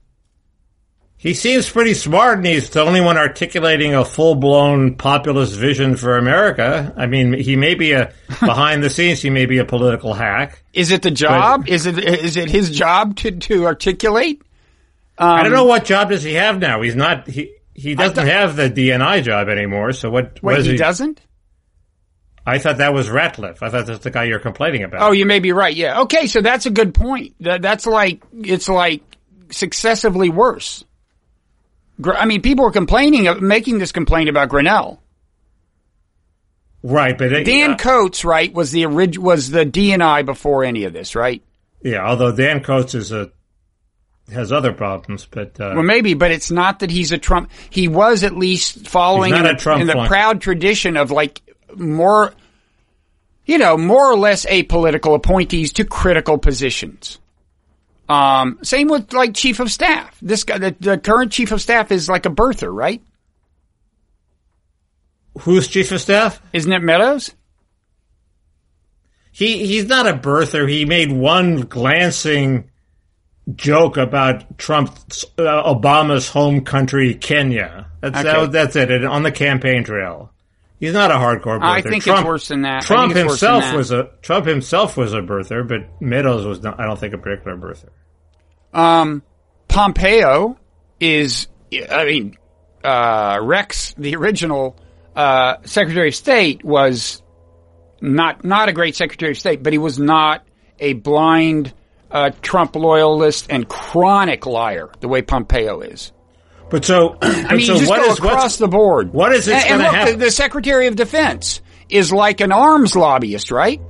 He 1.20 1.34
seems 1.34 1.68
pretty 1.68 1.94
smart, 1.94 2.38
and 2.38 2.46
he's 2.46 2.70
the 2.70 2.82
only 2.82 3.00
one 3.00 3.18
articulating 3.18 3.92
a 3.92 4.04
full 4.04 4.36
blown 4.36 4.94
populist 4.94 5.56
vision 5.56 5.96
for 5.96 6.16
America. 6.16 6.94
I 6.96 7.06
mean, 7.06 7.32
he 7.32 7.56
may 7.56 7.74
be 7.74 7.90
a 7.92 8.12
behind 8.40 8.84
the 8.84 8.90
scenes, 8.90 9.20
he 9.20 9.28
may 9.28 9.46
be 9.46 9.58
a 9.58 9.64
political 9.64 10.14
hack. 10.14 10.62
Is 10.72 10.92
it 10.92 11.02
the 11.02 11.10
job? 11.10 11.68
is 11.68 11.86
it 11.86 11.98
is 11.98 12.36
it 12.36 12.48
his 12.48 12.70
job 12.70 13.16
to 13.16 13.32
to 13.32 13.66
articulate? 13.66 14.42
I 15.18 15.42
don't 15.42 15.52
know 15.52 15.62
um, 15.62 15.68
what 15.68 15.84
job 15.84 16.10
does 16.10 16.22
he 16.22 16.34
have 16.34 16.60
now. 16.60 16.82
He's 16.82 16.94
not. 16.94 17.26
He 17.26 17.52
he 17.74 17.96
doesn't 17.96 18.14
thought- 18.14 18.26
have 18.26 18.54
the 18.54 18.70
DNI 18.70 19.24
job 19.24 19.48
anymore. 19.48 19.92
So 19.92 20.10
what? 20.10 20.40
what 20.40 20.58
Wait, 20.58 20.66
he 20.66 20.76
doesn't. 20.76 21.20
I 22.46 22.58
thought 22.58 22.78
that 22.78 22.94
was 22.94 23.10
Ratcliffe. 23.10 23.62
I 23.62 23.68
thought 23.68 23.86
that's 23.86 24.04
the 24.04 24.10
guy 24.10 24.24
you're 24.24 24.38
complaining 24.38 24.84
about. 24.84 25.02
Oh, 25.02 25.12
you 25.12 25.26
may 25.26 25.38
be 25.38 25.52
right. 25.52 25.74
Yeah. 25.74 26.02
Okay, 26.02 26.28
so 26.28 26.40
that's 26.40 26.64
a 26.64 26.70
good 26.70 26.94
point. 26.94 27.34
That, 27.40 27.60
that's 27.60 27.86
like 27.86 28.22
it's 28.32 28.68
like 28.68 29.02
successively 29.50 30.30
worse. 30.30 30.84
I 32.04 32.26
mean, 32.26 32.42
people 32.42 32.64
are 32.66 32.70
complaining, 32.70 33.26
of 33.26 33.40
making 33.40 33.78
this 33.78 33.92
complaint 33.92 34.28
about 34.28 34.48
Grenell. 34.48 34.98
right. 36.82 37.16
But 37.16 37.32
it- 37.32 37.44
Dan 37.44 37.72
uh, 37.72 37.76
Coats, 37.76 38.24
right, 38.24 38.52
was 38.52 38.70
the 38.70 38.86
orig- 38.86 39.18
was 39.18 39.50
the 39.50 39.64
DNI 39.66 40.24
before 40.24 40.64
any 40.64 40.84
of 40.84 40.92
this, 40.92 41.14
right? 41.14 41.42
Yeah, 41.82 42.04
although 42.06 42.32
Dan 42.32 42.62
Coats 42.62 42.94
is 42.94 43.12
a 43.12 43.30
has 44.32 44.52
other 44.52 44.72
problems, 44.72 45.26
but 45.30 45.58
uh, 45.58 45.72
Well, 45.74 45.82
maybe, 45.82 46.12
but 46.14 46.30
it's 46.30 46.50
not 46.50 46.80
that 46.80 46.90
he's 46.90 47.12
a 47.12 47.18
Trump. 47.18 47.50
He 47.70 47.88
was 47.88 48.24
at 48.24 48.36
least 48.36 48.86
following 48.86 49.34
in 49.34 49.42
the, 49.42 49.52
a 49.52 49.56
Trump 49.56 49.80
in 49.80 49.86
the 49.86 50.04
proud 50.06 50.40
tradition 50.42 50.96
of 50.98 51.10
like 51.10 51.40
more, 51.74 52.34
you 53.46 53.56
know, 53.58 53.78
more 53.78 54.12
or 54.12 54.18
less 54.18 54.44
apolitical 54.44 55.14
appointees 55.14 55.72
to 55.74 55.84
critical 55.84 56.36
positions. 56.36 57.18
Um, 58.08 58.58
same 58.62 58.88
with 58.88 59.12
like 59.12 59.34
chief 59.34 59.60
of 59.60 59.70
staff. 59.70 60.16
This 60.22 60.44
guy, 60.44 60.58
the, 60.58 60.74
the 60.80 60.98
current 60.98 61.30
chief 61.32 61.52
of 61.52 61.60
staff 61.60 61.92
is 61.92 62.08
like 62.08 62.26
a 62.26 62.30
birther, 62.30 62.72
right? 62.72 63.02
who's 65.42 65.68
chief 65.68 65.92
of 65.92 66.00
staff? 66.00 66.42
Isn't 66.52 66.72
it 66.72 66.82
Meadows? 66.82 67.32
He 69.30 69.66
he's 69.66 69.84
not 69.86 70.06
a 70.08 70.14
birther. 70.14 70.68
He 70.68 70.84
made 70.84 71.12
one 71.12 71.60
glancing 71.62 72.70
joke 73.54 73.96
about 73.96 74.58
Trump's 74.58 75.24
uh, 75.38 75.72
Obama's 75.72 76.28
home 76.28 76.64
country, 76.64 77.14
Kenya. 77.14 77.86
That's 78.00 78.18
Okay. 78.18 78.38
was- 78.40 78.50
that's 78.50 78.74
it. 78.74 79.04
On 79.04 79.22
the 79.22 79.30
campaign 79.30 79.84
trail, 79.84 80.32
he's 80.80 80.92
not 80.92 81.10
a 81.10 81.14
hardcore 81.14 81.58
birther. 81.58 81.62
I 81.62 81.82
think 81.82 82.06
it's 82.06 82.24
worse 82.24 82.48
than 82.48 82.62
that. 82.62 82.82
Trump 82.82 83.12
think 83.12 83.26
it's 83.26 83.32
worse 83.32 83.40
than 83.40 83.54
himself 83.54 83.72
that. 83.72 83.76
was 83.76 83.92
a 83.92 84.10
Trump 84.22 84.46
himself 84.46 84.96
was 84.96 85.12
a 85.14 85.20
birther, 85.20 85.66
but 85.66 86.00
Meadows 86.00 86.46
was 86.46 86.62
not. 86.62 86.80
I 86.80 86.86
don't 86.86 86.98
think 86.98 87.14
a 87.14 87.18
particular 87.18 87.56
birther. 87.56 87.90
Um, 88.72 89.22
Pompeo 89.68 90.58
is, 91.00 91.48
I 91.90 92.04
mean, 92.04 92.36
uh, 92.82 93.38
Rex, 93.42 93.94
the 93.96 94.16
original, 94.16 94.76
uh, 95.14 95.56
Secretary 95.64 96.08
of 96.08 96.14
State 96.14 96.64
was 96.64 97.22
not, 98.00 98.44
not 98.44 98.68
a 98.68 98.72
great 98.72 98.96
Secretary 98.96 99.32
of 99.32 99.38
State, 99.38 99.62
but 99.62 99.72
he 99.72 99.78
was 99.78 99.98
not 99.98 100.46
a 100.78 100.94
blind, 100.94 101.72
uh, 102.10 102.30
Trump 102.42 102.74
loyalist 102.76 103.46
and 103.50 103.68
chronic 103.68 104.46
liar 104.46 104.90
the 105.00 105.08
way 105.08 105.22
Pompeo 105.22 105.80
is. 105.80 106.12
But 106.70 106.84
so, 106.84 107.16
I 107.22 107.54
mean, 107.54 107.66
so 107.66 107.72
you 107.74 107.78
just 107.80 107.88
what 107.90 108.00
go 108.04 108.12
is- 108.12 108.18
across 108.18 108.56
the 108.58 108.68
board. 108.68 109.12
what 109.12 109.32
is 109.32 109.48
it 109.48 109.54
And, 109.54 109.64
and 109.64 109.70
gonna 109.70 109.82
look, 109.84 109.92
the, 109.92 109.98
happen? 109.98 110.18
the 110.20 110.30
Secretary 110.30 110.86
of 110.86 110.96
Defense 110.96 111.60
is 111.88 112.12
like 112.12 112.40
an 112.40 112.52
arms 112.52 112.94
lobbyist, 112.94 113.50
right? 113.50 113.80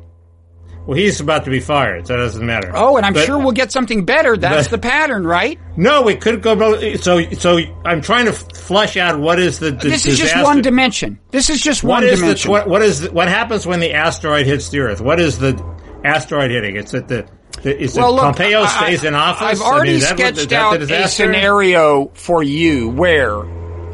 Well, 0.87 0.97
he's 0.97 1.21
about 1.21 1.45
to 1.45 1.51
be 1.51 1.61
fired, 1.61 2.07
so 2.07 2.15
it 2.15 2.17
doesn't 2.19 2.47
matter. 2.47 2.73
Oh, 2.75 2.97
and 2.97 3.05
I'm 3.05 3.13
But- 3.13 3.27
sure 3.27 3.37
we'll 3.39 3.53
get 3.53 3.71
something 3.73 4.07
better. 4.07 4.39
That's 4.39 4.69
but- 4.69 4.81
the 4.81 4.89
pattern, 4.89 5.27
right? 5.27 5.59
No, 5.77 6.09
it 6.09 6.21
could 6.23 6.41
go. 6.41 6.57
So, 6.97 7.31
so 7.33 7.59
I'm 7.85 8.01
trying 8.01 8.25
to 8.25 8.33
flush 8.33 8.97
out 8.97 9.19
what 9.21 9.39
is 9.39 9.59
the, 9.59 9.73
the 9.73 9.89
This 9.89 10.07
is 10.07 10.19
just 10.19 10.43
one 10.43 10.63
dimension. 10.63 11.19
This 11.31 11.51
is 11.51 11.61
just 11.61 11.85
What 11.85 12.03
one 12.03 12.05
is 12.05 12.21
dimension. 12.21 12.49
the 12.49 12.53
what, 12.53 12.69
what 12.69 12.81
is 12.83 13.01
the, 13.03 13.11
what 13.13 13.29
happens 13.29 13.67
when 13.67 13.81
the 13.81 13.93
asteroid 13.93 14.47
hits 14.47 14.71
the 14.71 14.79
Earth? 14.81 15.01
What 15.03 15.21
is 15.21 15.39
the 15.39 15.63
asteroid 16.05 16.51
hitting? 16.53 16.77
It's 16.77 16.93
the, 16.93 17.03
the 17.03 17.29
is 17.65 17.95
Well, 17.97 18.13
look, 18.15 18.37
Pompeo 18.37 18.63
I- 18.63 18.67
stays 18.67 19.05
in 19.05 19.15
office. 19.15 19.43
I've 19.43 19.61
I 19.61 19.65
mean, 19.65 19.73
already 19.73 19.93
what- 19.93 19.97
is 20.03 20.09
sketched 20.09 20.53
out 20.53 20.83
a 20.83 21.09
scenario 21.09 22.11
for 22.15 22.43
you 22.43 22.89
where, 22.91 23.41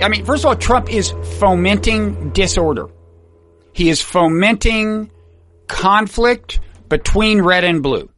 I 0.03 0.09
mean, 0.09 0.25
first 0.25 0.45
of 0.45 0.49
all, 0.49 0.57
Trump 0.57 0.93
is 0.93 1.13
fomenting 1.39 2.31
disorder. 2.31 2.89
He 3.73 3.89
is 3.89 4.01
fomenting 4.01 5.11
conflict 5.67 6.61
between 6.89 7.43
red 7.43 7.65
and 7.65 7.83
blue. 7.83 8.09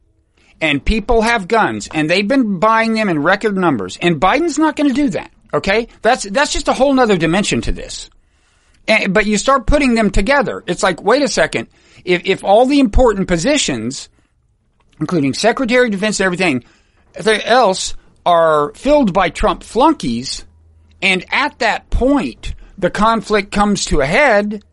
And 0.59 0.83
people 0.83 1.21
have 1.21 1.47
guns, 1.47 1.87
and 1.93 2.09
they've 2.09 2.27
been 2.27 2.59
buying 2.59 2.93
them 2.93 3.09
in 3.09 3.21
record 3.21 3.55
numbers. 3.55 3.97
And 4.01 4.19
Biden's 4.19 4.57
not 4.57 4.75
going 4.75 4.89
to 4.89 4.93
do 4.95 5.09
that. 5.09 5.31
Okay, 5.53 5.87
that's 6.01 6.23
that's 6.23 6.51
just 6.51 6.67
a 6.67 6.73
whole 6.73 6.93
nother 6.93 7.15
dimension 7.15 7.61
to 7.61 7.71
this. 7.71 8.09
And, 8.87 9.13
but 9.13 9.25
you 9.25 9.37
start 9.37 9.65
putting 9.67 9.93
them 9.95 10.09
together. 10.11 10.63
It's 10.67 10.81
like, 10.83 11.01
wait 11.01 11.21
a 11.21 11.27
second. 11.27 11.67
If 12.03 12.23
if 12.25 12.43
all 12.43 12.65
the 12.65 12.79
important 12.79 13.27
positions 13.27 14.09
including 14.99 15.33
Secretary 15.33 15.85
of 15.85 15.91
Defense 15.91 16.19
and 16.19 16.25
everything 16.25 16.63
else, 17.43 17.95
are 18.25 18.73
filled 18.73 19.13
by 19.13 19.29
Trump 19.29 19.63
flunkies, 19.63 20.45
and 21.01 21.25
at 21.31 21.59
that 21.59 21.89
point, 21.89 22.53
the 22.77 22.89
conflict 22.89 23.51
comes 23.51 23.85
to 23.85 24.01
a 24.01 24.05
head, 24.05 24.63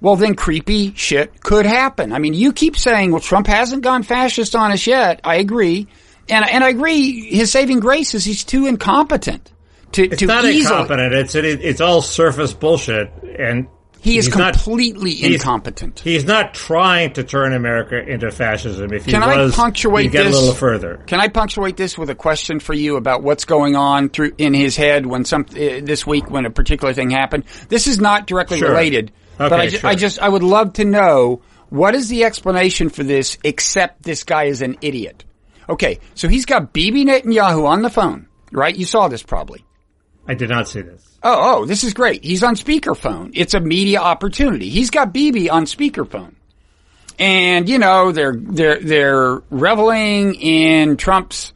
well, 0.00 0.16
then 0.16 0.34
creepy 0.34 0.94
shit 0.94 1.40
could 1.42 1.66
happen. 1.66 2.12
I 2.12 2.18
mean, 2.18 2.32
you 2.34 2.52
keep 2.52 2.76
saying, 2.76 3.10
well, 3.10 3.20
Trump 3.20 3.46
hasn't 3.46 3.82
gone 3.82 4.02
fascist 4.02 4.54
on 4.56 4.70
us 4.72 4.86
yet. 4.86 5.20
I 5.24 5.36
agree. 5.36 5.88
And, 6.28 6.48
and 6.48 6.62
I 6.64 6.68
agree, 6.70 7.28
his 7.30 7.50
saving 7.50 7.80
grace 7.80 8.14
is 8.14 8.24
he's 8.24 8.44
too 8.44 8.66
incompetent 8.66 9.52
to, 9.92 10.04
It's 10.04 10.18
to 10.18 10.26
not 10.26 10.44
easily. 10.44 10.60
incompetent. 10.60 11.12
It's 11.14 11.34
it, 11.34 11.44
it's 11.44 11.80
all 11.80 12.00
surface 12.00 12.54
bullshit, 12.54 13.12
and 13.38 13.66
He 14.02 14.16
is 14.16 14.26
he's 14.26 14.34
completely 14.34 15.10
he's- 15.12 15.32
incompetent. 15.34 16.00
He's 16.00 16.24
not 16.24 16.54
trying 16.54 17.12
to 17.14 17.22
turn 17.24 17.52
America 17.52 17.96
into 17.98 18.30
fascism. 18.30 18.92
If 18.92 19.04
he 19.04 19.12
Can 19.12 19.22
I 19.22 19.36
was, 19.36 19.54
punctuate 19.54 20.04
he'd 20.04 20.12
get 20.12 20.24
this? 20.24 20.34
a 20.34 20.38
little 20.38 20.54
further. 20.54 21.02
Can 21.06 21.20
I 21.20 21.28
punctuate 21.28 21.76
this 21.76 21.98
with 21.98 22.08
a 22.10 22.14
question 22.14 22.60
for 22.60 22.72
you 22.74 22.96
about 22.96 23.22
what's 23.22 23.44
going 23.44 23.76
on 23.76 24.08
through 24.08 24.32
in 24.38 24.54
his 24.54 24.74
head 24.76 25.04
when 25.06 25.24
some 25.24 25.42
uh, 25.50 25.54
this 25.82 26.06
week 26.06 26.30
when 26.30 26.46
a 26.46 26.50
particular 26.50 26.94
thing 26.94 27.10
happened? 27.10 27.44
This 27.68 27.86
is 27.86 28.00
not 28.00 28.26
directly 28.26 28.58
Sure. 28.58 28.70
related, 28.70 29.12
but 29.36 29.52
I, 29.52 29.66
ju- 29.68 29.76
sure. 29.78 29.90
I 29.90 29.94
just 29.94 30.18
I 30.18 30.28
would 30.28 30.42
love 30.42 30.72
to 30.74 30.84
know 30.84 31.42
what 31.68 31.94
is 31.94 32.08
the 32.08 32.24
explanation 32.24 32.88
for 32.88 33.02
this 33.04 33.36
except 33.44 34.02
this 34.02 34.24
guy 34.24 34.44
is 34.44 34.62
an 34.62 34.76
idiot. 34.80 35.24
Okay, 35.68 36.00
so 36.14 36.26
he's 36.26 36.46
got 36.46 36.72
Bibi 36.72 37.04
Netanyahu 37.04 37.66
on 37.66 37.82
the 37.82 37.90
phone, 37.90 38.28
right? 38.50 38.74
You 38.74 38.86
saw 38.86 39.08
this 39.08 39.22
probably. 39.22 39.64
I 40.26 40.34
did 40.34 40.48
not 40.48 40.68
see 40.68 40.80
this. 40.80 41.09
Oh, 41.22 41.60
oh, 41.62 41.66
this 41.66 41.84
is 41.84 41.92
great. 41.92 42.24
He's 42.24 42.42
on 42.42 42.54
speakerphone. 42.54 43.32
It's 43.34 43.52
a 43.54 43.60
media 43.60 44.00
opportunity. 44.00 44.70
He's 44.70 44.90
got 44.90 45.12
Bibi 45.12 45.50
on 45.50 45.64
speakerphone. 45.66 46.34
And, 47.18 47.68
you 47.68 47.78
know, 47.78 48.12
they're, 48.12 48.34
they're, 48.34 48.80
they're 48.80 49.42
reveling 49.50 50.34
in 50.36 50.96
Trump's 50.96 51.52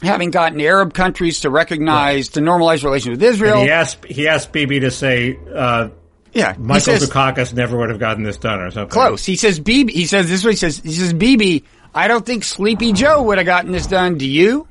having 0.00 0.30
gotten 0.30 0.58
Arab 0.62 0.94
countries 0.94 1.40
to 1.40 1.50
recognize, 1.50 2.30
to 2.30 2.40
normalize 2.40 2.82
relations 2.82 3.18
with 3.18 3.22
Israel. 3.22 3.58
And 3.58 3.64
he 3.64 3.70
asked, 3.70 4.04
he 4.06 4.28
asked 4.28 4.50
Bibi 4.52 4.80
to 4.80 4.90
say, 4.90 5.38
uh, 5.54 5.90
yeah, 6.32 6.54
Michael 6.58 6.80
says- 6.98 7.10
Dukakis 7.10 7.52
never 7.52 7.76
would 7.76 7.90
have 7.90 7.98
gotten 7.98 8.22
this 8.22 8.38
done 8.38 8.60
or 8.60 8.70
something. 8.70 8.88
Close. 8.90 9.26
He 9.26 9.36
says 9.36 9.60
Bibi. 9.60 9.92
He 9.92 10.06
says 10.06 10.26
this 10.30 10.40
is 10.40 10.44
what 10.44 10.52
he 10.52 10.56
says. 10.56 10.78
He 10.78 10.92
says 10.92 11.12
Bibi. 11.12 11.64
I 11.94 12.08
don't 12.08 12.24
think 12.24 12.44
Sleepy 12.44 12.92
Joe 12.94 13.22
would 13.24 13.36
have 13.36 13.46
gotten 13.46 13.72
this 13.72 13.86
done. 13.86 14.16
Do 14.16 14.26
you? 14.26 14.66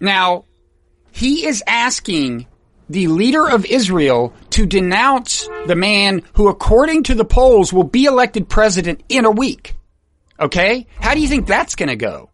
Now, 0.00 0.44
he 1.12 1.46
is 1.46 1.62
asking 1.66 2.46
the 2.94 3.08
leader 3.08 3.46
of 3.48 3.66
Israel 3.66 4.32
to 4.50 4.64
denounce 4.66 5.48
the 5.66 5.76
man 5.76 6.22
who, 6.32 6.48
according 6.48 7.02
to 7.04 7.14
the 7.14 7.24
polls, 7.24 7.72
will 7.72 7.84
be 7.84 8.06
elected 8.06 8.48
president 8.48 9.02
in 9.08 9.24
a 9.26 9.30
week. 9.30 9.74
Okay? 10.40 10.86
How 11.00 11.14
do 11.14 11.20
you 11.20 11.28
think 11.28 11.46
that's 11.46 11.74
going 11.74 11.90
to 11.90 11.96
go? 11.96 12.30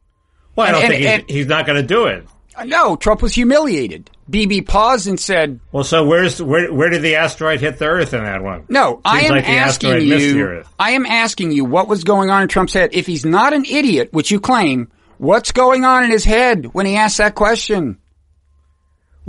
Well, 0.57 0.67
I 0.69 0.73
don't 0.73 0.83
And- 0.85 0.93
think 0.93 1.07
and- 1.07 1.23
he's, 1.27 1.37
he's 1.39 1.47
not 1.47 1.67
going 1.67 1.81
to 1.81 1.87
do 1.87 2.07
it. 2.07 2.27
Uh, 2.57 2.65
No, 2.65 2.97
Trump 2.97 3.23
was 3.23 3.33
humiliated. 3.35 4.11
Bibi 4.29 4.61
paused 4.63 5.07
and 5.09 5.19
said, 5.19 5.61
Well, 5.73 5.83
so 5.85 6.05
where's 6.05 6.41
where 6.43 6.73
where 6.73 6.89
did 6.91 7.03
the 7.03 7.17
asteroid 7.17 7.61
hit 7.61 7.79
the 7.79 7.87
Earth 7.87 8.13
in 8.15 8.23
that 8.23 8.43
one? 8.43 8.65
No, 8.69 9.01
I 9.05 9.23
am 9.23 9.31
like 9.33 9.49
asking 9.49 10.03
you. 10.03 10.63
I 10.79 10.93
am 10.93 11.05
asking 11.07 11.51
you 11.53 11.65
what 11.65 11.89
was 11.89 12.05
going 12.05 12.31
on 12.31 12.43
in 12.43 12.49
Trump's 12.49 12.73
head. 12.75 12.91
If 12.93 13.07
he's 13.07 13.25
not 13.25 13.53
an 13.53 13.65
idiot, 13.65 14.11
which 14.13 14.31
you 14.31 14.39
claim, 14.39 14.89
what's 15.19 15.51
going 15.53 15.85
on 15.85 16.05
in 16.05 16.11
his 16.11 16.25
head 16.25 16.67
when 16.73 16.87
he 16.87 16.95
asked 16.97 17.19
that 17.19 17.35
question? 17.35 17.99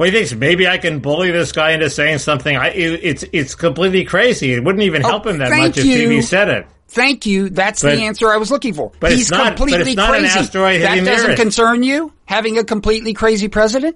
Well, 0.02 0.10
he 0.10 0.18
thinks 0.18 0.34
maybe 0.34 0.68
I 0.68 0.80
can 0.80 0.98
bully 0.98 1.30
this 1.30 1.52
guy 1.52 1.74
into 1.74 1.88
saying 1.88 2.18
something. 2.18 2.58
I 2.58 2.70
it, 2.70 3.00
it's 3.04 3.24
it's 3.32 3.54
completely 3.54 4.04
crazy. 4.04 4.52
It 4.52 4.64
wouldn't 4.64 4.84
even 4.84 5.04
help 5.04 5.28
him 5.28 5.38
that 5.38 5.52
Oh, 5.52 5.58
much 5.58 5.78
if 5.78 5.86
you. 5.86 6.10
Bibi 6.10 6.24
said 6.24 6.50
it. 6.50 6.66
Thank 6.88 7.28
you. 7.28 7.50
That's 7.50 7.84
But- 7.84 7.98
the 7.98 8.02
answer 8.06 8.32
I 8.34 8.38
was 8.38 8.50
looking 8.50 8.74
for. 8.74 8.92
but 9.00 9.12
he's 9.12 9.22
it's 9.22 9.30
not- 9.32 9.38
but 9.44 9.58
completely 9.58 9.92
it's 9.92 9.96
not 9.98 10.16
an 10.16 10.22
crazy. 10.22 10.40
asteroid 10.40 10.82
that 10.82 11.06
doesn't 11.06 11.30
Earth. 11.32 11.38
concern 11.38 11.84
you 11.84 12.12
having 12.26 12.58
a 12.58 12.64
completely 12.64 13.14
crazy 13.14 13.48
president, 13.48 13.96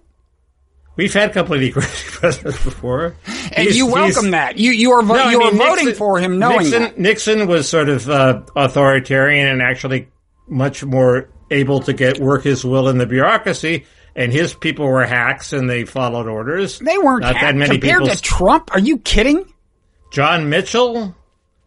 We've 0.96 1.12
had 1.12 1.34
completely 1.34 1.72
crazy 1.74 1.90
presidents 2.12 2.64
before, 2.64 3.16
and 3.26 3.64
He's- 3.64 3.76
you 3.76 3.88
welcome 3.88 4.30
that. 4.30 4.60
You 4.60 4.74
you 4.74 4.92
are 4.92 5.02
vo- 5.02 5.16
No, 5.16 5.24
I 5.24 5.32
you 5.32 5.42
are 5.42 5.50
mean, 5.52 5.58
voting 5.58 5.86
Nixon- 5.86 5.96
for 5.96 6.20
him, 6.20 6.38
knowing 6.38 6.60
Nixon, 6.60 6.82
that. 6.84 7.00
Nixon 7.00 7.48
was 7.48 7.68
sort 7.68 7.90
of 7.90 8.08
uh, 8.08 8.42
authoritarian 8.56 9.48
and 9.48 9.60
actually 9.64 10.08
much 10.48 10.84
more 10.86 11.30
able 11.50 11.80
to 11.80 11.94
get 11.94 12.20
work 12.20 12.44
his 12.44 12.64
will 12.64 12.90
in 12.90 13.00
the 13.00 13.08
bureaucracy. 13.08 13.86
And 14.16 14.32
his 14.32 14.54
people 14.54 14.86
were 14.86 15.06
hacks, 15.06 15.52
and 15.52 15.70
they 15.70 15.84
followed 15.84 16.28
orders. 16.28 16.80
They 16.80 16.98
weren't 16.98 17.24
not 17.24 17.34
that 17.34 17.56
many 17.56 17.80
compared 17.80 18.04
people. 18.04 18.16
to 18.16 18.22
Trump. 18.22 18.70
Are 18.74 18.80
you 18.80 18.98
kidding? 19.00 19.52
John 20.12 20.50
Mitchell, 20.50 21.14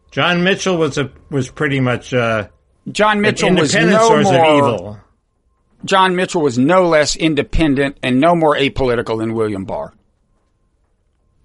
John 0.09 0.43
Mitchell 0.43 0.77
was 0.77 0.97
a 0.97 1.11
was 1.29 1.49
pretty 1.51 1.79
much 1.79 2.11
uh, 2.13 2.47
John 2.91 3.21
Mitchell 3.21 3.53
was 3.53 3.75
independent 3.75 4.01
no 4.01 4.31
more. 4.31 4.49
of 4.49 4.57
evil. 4.57 4.99
John 5.85 6.15
Mitchell 6.15 6.41
was 6.41 6.57
no 6.57 6.87
less 6.87 7.15
independent 7.15 7.99
and 8.01 8.19
no 8.19 8.35
more 8.35 8.55
apolitical 8.55 9.19
than 9.19 9.33
William 9.35 9.65
Barr. 9.65 9.93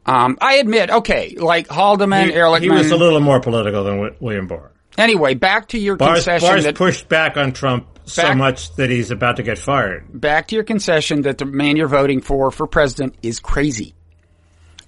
Um, 0.06 0.36
I 0.40 0.54
admit, 0.56 0.90
okay, 0.90 1.34
like 1.38 1.68
Haldeman, 1.68 2.26
He, 2.28 2.32
Ehrlichman. 2.32 2.60
he 2.62 2.70
was 2.70 2.90
a 2.90 2.96
little 2.96 3.20
more 3.20 3.40
political 3.40 3.84
than 3.84 3.94
Wi- 3.96 4.16
William 4.20 4.46
Barr. 4.46 4.70
anyway, 4.98 5.34
back 5.34 5.68
to 5.68 5.78
your 5.78 5.96
Barr's, 5.96 6.18
concession 6.24 6.48
Barr's 6.48 6.64
that 6.64 6.74
pushed 6.74 7.08
back 7.08 7.36
on 7.36 7.52
Trump 7.52 7.86
so 8.06 8.22
Back- 8.22 8.36
much 8.36 8.74
that 8.76 8.90
he's 8.90 9.10
about 9.10 9.36
to 9.36 9.42
get 9.42 9.58
fired. 9.58 10.04
back 10.12 10.48
to 10.48 10.54
your 10.54 10.64
concession 10.64 11.22
that 11.22 11.38
the 11.38 11.44
man 11.46 11.76
you're 11.76 11.88
voting 11.88 12.20
for 12.20 12.50
for 12.50 12.66
president 12.66 13.14
is 13.22 13.40
crazy. 13.40 13.94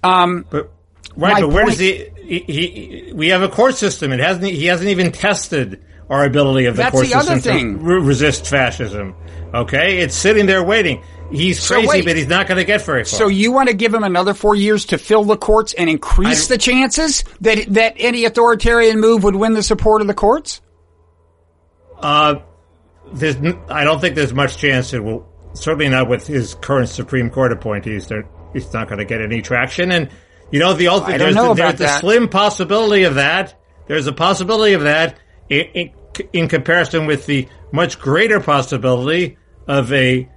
Um, 0.03 0.45
But 0.49 0.69
right, 1.15 1.41
but 1.41 1.49
where 1.49 1.63
point- 1.65 1.77
does 1.77 1.79
he, 1.79 2.09
he, 2.23 2.39
he? 3.07 3.11
We 3.13 3.29
have 3.29 3.41
a 3.41 3.49
court 3.49 3.75
system. 3.75 4.11
It 4.11 4.19
hasn't. 4.19 4.45
He 4.45 4.65
hasn't 4.67 4.89
even 4.89 5.11
tested 5.11 5.83
our 6.09 6.23
ability 6.25 6.65
of 6.67 6.75
the 6.75 6.83
That's 6.83 6.91
court 6.93 7.07
the 7.07 7.19
system 7.19 7.39
thing. 7.39 7.79
to 7.79 7.83
re- 7.83 7.99
resist 8.01 8.47
fascism. 8.47 9.15
Okay, 9.53 9.99
it's 9.99 10.15
sitting 10.15 10.45
there 10.45 10.63
waiting. 10.63 11.01
He's 11.31 11.61
So 11.61 11.75
crazy, 11.75 11.87
wait. 11.89 12.05
but 12.05 12.15
he's 12.15 12.27
not 12.27 12.47
going 12.47 12.57
to 12.57 12.63
get 12.63 12.81
very 12.83 13.03
far. 13.03 13.17
so 13.19 13.27
you 13.27 13.51
want 13.51 13.67
to 13.67 13.75
give 13.75 13.93
him 13.93 14.03
another 14.03 14.33
four 14.33 14.55
years 14.55 14.85
to 14.85 14.97
fill 14.97 15.25
the 15.25 15.35
courts 15.35 15.73
and 15.73 15.89
increase 15.89 16.49
I- 16.49 16.53
the 16.55 16.57
chances 16.57 17.23
that 17.41 17.65
that 17.73 17.95
any 17.97 18.23
authoritarian 18.25 18.99
move 19.01 19.23
would 19.25 19.35
win 19.35 19.53
the 19.53 19.63
support 19.63 20.01
of 20.01 20.07
the 20.07 20.13
courts? 20.13 20.61
uh, 22.01 22.35
there's, 23.13 23.35
I 23.69 23.83
don't 23.83 23.99
think 23.99 24.15
there's 24.15 24.33
much 24.33 24.57
chance 24.57 24.93
it 24.93 25.03
will. 25.03 25.27
Certainly 25.53 25.89
not 25.89 26.07
with 26.07 26.27
his 26.27 26.53
current 26.55 26.89
Supreme 26.89 27.29
Court 27.29 27.51
appointees. 27.51 28.07
There, 28.07 28.27
he's 28.53 28.71
not 28.73 28.87
going 28.87 28.99
to 28.99 29.05
get 29.05 29.21
any 29.21 29.41
traction. 29.41 29.91
And 29.91 30.09
you 30.51 30.59
know, 30.59 30.73
the 30.73 30.87
ultimate, 30.89 31.17
there's, 31.17 31.35
know 31.35 31.53
the, 31.53 31.63
there's 31.63 31.79
the 31.79 31.99
slim 31.99 32.29
possibility 32.29 33.03
of 33.03 33.15
that. 33.15 33.59
There's 33.87 34.07
a 34.07 34.13
possibility 34.13 34.73
of 34.73 34.81
that 34.83 35.17
in, 35.49 35.65
in, 35.73 35.91
in 36.33 36.47
comparison 36.47 37.05
with 37.05 37.25
the 37.25 37.47
much 37.71 37.99
greater 37.99 38.39
possibility 38.39 39.37
of 39.67 39.91
a 39.91 40.29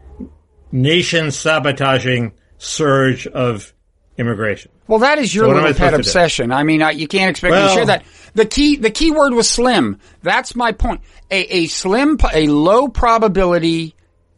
nation 0.72 1.30
sabotaging 1.30 2.32
surge 2.58 3.26
of 3.26 3.72
immigration. 4.18 4.70
Well, 4.86 5.00
that 5.00 5.18
is 5.18 5.34
your 5.34 5.44
So 5.46 5.48
little 5.52 5.62
pet 5.68 5.76
supposed 5.76 5.90
to 5.90 5.96
do? 5.96 6.00
obsession. 6.00 6.52
I 6.52 6.62
mean, 6.64 6.82
I, 6.82 6.90
you 6.90 7.08
can't 7.08 7.30
expect 7.30 7.52
me 7.52 7.58
to 7.58 7.64
Well- 7.66 7.74
share 7.74 7.86
that. 7.86 8.04
The 8.34 8.46
key, 8.46 8.76
the 8.76 8.90
key 8.90 9.10
word 9.10 9.32
was 9.34 9.48
slim. 9.48 9.98
That's 10.22 10.54
my 10.54 10.72
point. 10.72 11.00
A, 11.30 11.40
a 11.62 11.66
slim, 11.66 12.16
a 12.32 12.46
low 12.46 12.88
probability 12.88 13.94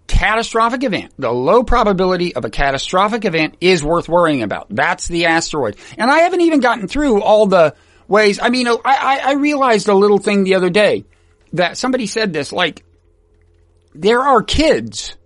catastrophic 0.06 0.82
event. 0.84 1.12
The 1.18 1.30
low 1.30 1.62
probability 1.62 2.34
of 2.34 2.44
a 2.44 2.50
catastrophic 2.50 3.24
event 3.24 3.56
is 3.60 3.82
worth 3.84 4.08
worrying 4.08 4.42
about. 4.42 4.66
That's 4.70 5.08
the 5.08 5.26
asteroid. 5.26 5.76
And 5.98 6.10
I 6.10 6.20
haven't 6.20 6.40
even 6.42 6.60
gotten 6.60 6.88
through 6.88 7.22
all 7.22 7.46
the 7.46 7.74
ways. 8.08 8.38
I 8.40 8.48
mean, 8.50 8.66
oh, 8.68 8.80
I, 8.84 9.20
I, 9.24 9.30
I 9.30 9.32
realized 9.34 9.88
a 9.88 9.94
little 9.94 10.18
thing 10.18 10.44
the 10.44 10.54
other 10.54 10.70
day 10.70 11.04
that 11.54 11.76
somebody 11.76 12.06
said 12.06 12.32
this, 12.32 12.52
like, 12.52 12.84
there 13.94 14.20
are 14.20 14.42
kids 14.42 15.16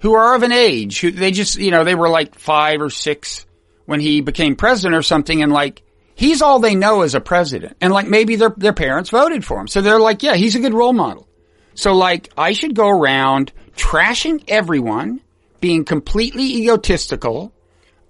who 0.00 0.14
are 0.14 0.34
of 0.34 0.42
an 0.42 0.52
age 0.52 1.00
who 1.00 1.10
they 1.10 1.30
just, 1.30 1.56
you 1.56 1.70
know, 1.70 1.84
they 1.84 1.94
were 1.94 2.08
like 2.08 2.34
five 2.34 2.80
or 2.80 2.90
six 2.90 3.46
when 3.84 4.00
he 4.00 4.20
became 4.20 4.56
president 4.56 4.94
or 4.94 5.02
something 5.02 5.42
and 5.42 5.52
like, 5.52 5.82
he's 6.14 6.42
all 6.42 6.58
they 6.58 6.74
know 6.74 7.02
as 7.02 7.14
a 7.14 7.20
president. 7.20 7.76
And 7.80 7.92
like 7.92 8.06
maybe 8.06 8.36
their, 8.36 8.52
their 8.56 8.72
parents 8.72 9.10
voted 9.10 9.44
for 9.44 9.60
him. 9.60 9.68
So 9.68 9.80
they're 9.80 10.00
like, 10.00 10.22
yeah, 10.22 10.34
he's 10.34 10.56
a 10.56 10.60
good 10.60 10.74
role 10.74 10.92
model. 10.92 11.28
So 11.74 11.94
like, 11.94 12.30
I 12.36 12.52
should 12.52 12.74
go 12.74 12.88
around 12.88 13.52
trashing 13.76 14.44
everyone, 14.48 15.20
being 15.60 15.84
completely 15.84 16.44
egotistical, 16.56 17.52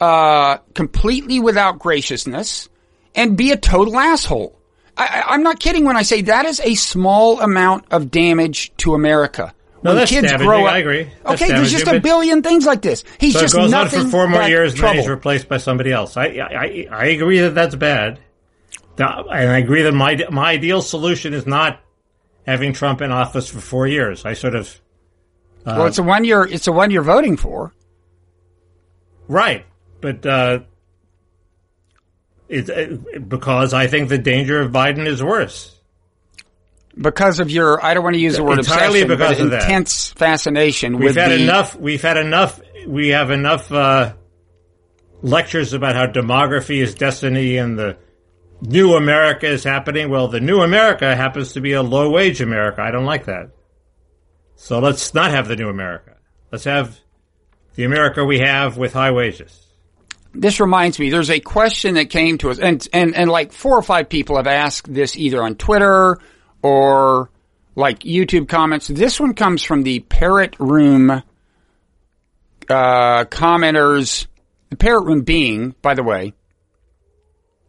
uh, 0.01 0.59
completely 0.75 1.41
without 1.41 1.79
graciousness, 1.79 2.69
and 3.15 3.37
be 3.37 3.51
a 3.51 3.57
total 3.57 3.99
asshole. 3.99 4.57
I, 4.97 5.25
I'm 5.27 5.43
not 5.43 5.61
kidding 5.61 5.85
when 5.85 5.97
I 5.97 6.03
say 6.03 6.23
that 6.23 6.47
is 6.47 6.61
a 6.61 6.75
small 6.75 7.41
amount 7.41 7.87
of 7.91 8.11
damage 8.11 8.73
to 8.79 8.95
America. 8.95 9.55
No, 9.83 9.91
when 9.91 9.97
that's 9.97 10.11
kids 10.11 10.29
damaging. 10.29 10.47
grow 10.47 10.67
up, 10.67 10.73
I 10.73 10.79
agree. 10.79 11.05
That's 11.25 11.43
okay, 11.43 11.53
there's 11.53 11.71
just 11.71 11.87
a 11.87 12.01
billion 12.01 12.43
things 12.43 12.67
like 12.67 12.83
this. 12.83 13.03
He's 13.19 13.33
So 13.33 13.39
it 13.39 13.43
just 13.43 13.55
goes 13.55 13.73
on 13.73 13.89
for 13.89 14.05
four 14.09 14.29
more 14.29 14.43
years, 14.43 14.75
and 14.75 14.83
then 14.83 14.97
he's 14.97 15.09
replaced 15.09 15.49
by 15.49 15.57
somebody 15.57 15.91
else. 15.91 16.17
I, 16.17 16.27
I, 16.27 16.87
I 16.91 17.05
agree 17.07 17.41
that 17.41 17.55
that's 17.55 17.75
bad, 17.75 18.21
Now, 18.99 19.25
and 19.25 19.51
I 19.51 19.59
agree 19.59 19.83
that 19.83 19.93
my 19.93 20.23
my 20.31 20.51
ideal 20.51 20.83
solution 20.83 21.33
is 21.33 21.47
not 21.47 21.81
having 22.47 22.75
Trump 22.75 23.01
in 23.01 23.11
office 23.11 23.49
for 23.49 23.61
four 23.61 23.87
years. 23.87 24.27
I 24.27 24.35
sort 24.35 24.55
of 24.55 24.81
well, 25.65 25.87
it's 25.87 25.99
a 25.99 26.03
one 26.03 26.25
you're 26.25 26.47
it's 26.47 26.67
a 26.67 26.73
one 26.73 26.91
you're 26.91 27.03
voting 27.03 27.37
for. 27.37 27.73
right, 29.29 29.65
but 30.01 30.27
uh, 30.27 30.61
it's 32.49 32.69
uh, 32.69 32.97
because 33.27 33.73
I 33.73 33.87
think 33.87 34.09
the 34.11 34.19
danger 34.19 34.61
of 34.61 34.73
Biden 34.73 35.07
is 35.07 35.23
worse. 35.23 35.80
Because 37.01 37.41
of 37.41 37.51
your 37.51 37.85
I 37.85 37.95
don't 37.95 38.05
want 38.05 38.15
to 38.15 38.21
use 38.21 38.37
the 38.37 38.45
word 38.45 38.59
Entirely 38.59 39.03
obsession, 39.03 39.09
because 39.09 39.39
but 39.39 39.45
of 39.45 39.51
that. 39.51 39.63
intense 39.63 40.11
fascination 40.13 40.99
We've 40.99 41.05
with 41.05 41.17
had 41.17 41.31
the 41.31 41.43
enough. 41.43 41.77
We've 41.77 42.03
had 42.03 42.17
enough. 42.17 42.61
We 42.87 43.09
have 43.09 43.31
enough 43.31 43.71
uh, 43.73 44.15
lectures 45.23 45.73
about 45.73 45.95
how 45.95 46.07
demography 46.07 46.83
is 46.83 46.95
destiny 46.95 47.57
and 47.57 47.79
the 47.79 47.97
new 48.63 48.95
America 48.95 49.47
is 49.47 49.65
happening. 49.65 50.11
Well, 50.11 50.29
the 50.29 50.41
new 50.41 50.61
America 50.61 51.15
happens 51.17 51.55
to 51.55 51.61
be 51.61 51.73
a 51.73 51.83
low 51.83 52.11
wage 52.11 52.41
America. 52.41 52.83
I 52.83 52.91
don't 52.91 53.07
like 53.07 53.27
that. 53.27 53.51
So 54.57 54.79
let's 54.79 55.15
not 55.15 55.31
have 55.31 55.49
the 55.49 55.57
new 55.57 55.69
America. 55.69 56.17
Let's 56.53 56.65
have 56.65 56.99
the 57.75 57.85
America 57.85 58.25
we 58.25 58.41
have 58.41 58.77
with 58.77 58.93
high 58.93 59.13
wages. 59.13 59.57
This 60.33 60.61
reminds 60.61 60.99
me, 60.99 61.11
there's 61.11 61.31
a 61.31 61.41
question 61.41 61.95
that 61.95 62.11
came 62.11 62.39
to 62.39 62.51
us, 62.51 62.59
and, 62.59 62.87
and, 62.93 63.17
and 63.17 63.31
like 63.31 63.53
four 63.53 63.77
or 63.77 63.83
five 63.83 64.09
people 64.09 64.37
have 64.37 64.47
asked 64.47 64.93
this 64.93 65.17
either 65.17 65.43
on 65.43 65.57
Twitter 65.57 66.19
or 66.63 67.31
like 67.75 68.01
YouTube 68.01 68.49
comments. 68.49 68.89
This 68.89 69.19
one 69.21 69.35
comes 69.35 69.63
from 69.63 69.83
the 69.83 70.01
Parrot 70.01 70.57
Room, 70.59 71.11
uh, 71.11 71.23
commenters, 73.25 74.27
the 74.71 74.77
Parrot 74.77 75.05
Room 75.05 75.23
being, 75.23 75.75
by 75.83 75.95
the 75.95 76.03
way, 76.03 76.35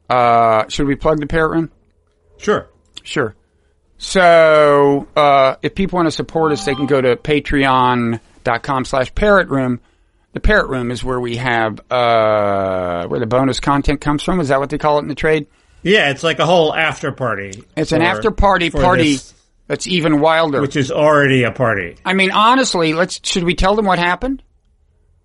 uh, 0.10 0.68
should 0.68 0.88
we 0.88 0.96
plug 0.96 1.20
the 1.20 1.28
Parrot 1.28 1.52
Room? 1.52 1.72
Sure. 2.38 2.68
Sure. 3.04 3.36
So, 3.98 5.08
uh, 5.16 5.56
if 5.62 5.76
people 5.76 5.98
want 5.98 6.08
to 6.08 6.12
support 6.12 6.52
us, 6.52 6.66
they 6.66 6.74
can 6.74 6.88
go 6.88 7.00
to 7.00 7.16
patreon.com 7.16 8.86
slash 8.86 9.14
parrot 9.14 9.50
room. 9.50 9.80
the 10.34 10.39
parrot 10.39 10.70
room 10.70 10.92
is 10.92 11.04
where 11.04 11.20
we 11.20 11.38
have 11.38 11.80
uh, 11.92 13.06
where 13.08 13.20
the 13.20 13.28
bonus 13.28 13.60
content 13.60 14.02
comes 14.02 14.24
from. 14.24 14.39
Is 14.39 14.48
that 14.48 14.60
what 14.60 14.70
they 14.72 14.78
call 14.78 14.98
it 14.98 15.04
in 15.04 15.08
the 15.08 15.16
trade? 15.16 15.48
Yeah, 15.84 16.10
it's 16.10 16.24
like 16.24 16.40
a 16.40 16.46
whole 16.46 16.74
after 16.74 17.12
party. 17.12 17.64
It's 17.76 17.92
an 17.92 18.02
after 18.02 18.32
party 18.32 18.70
party 18.70 19.14
this, 19.14 19.34
that's 19.68 19.88
even 19.88 20.20
wilder. 20.20 20.62
which 20.62 20.76
is 20.76 20.92
already 20.92 21.44
a 21.44 21.52
party. 21.52 21.96
I 22.06 22.14
mean, 22.14 22.32
honestly, 22.32 22.94
let's 22.94 23.20
should 23.24 23.44
we 23.44 23.56
tell 23.56 23.76
them 23.76 23.86
what 23.86 24.00
happened? 24.00 24.44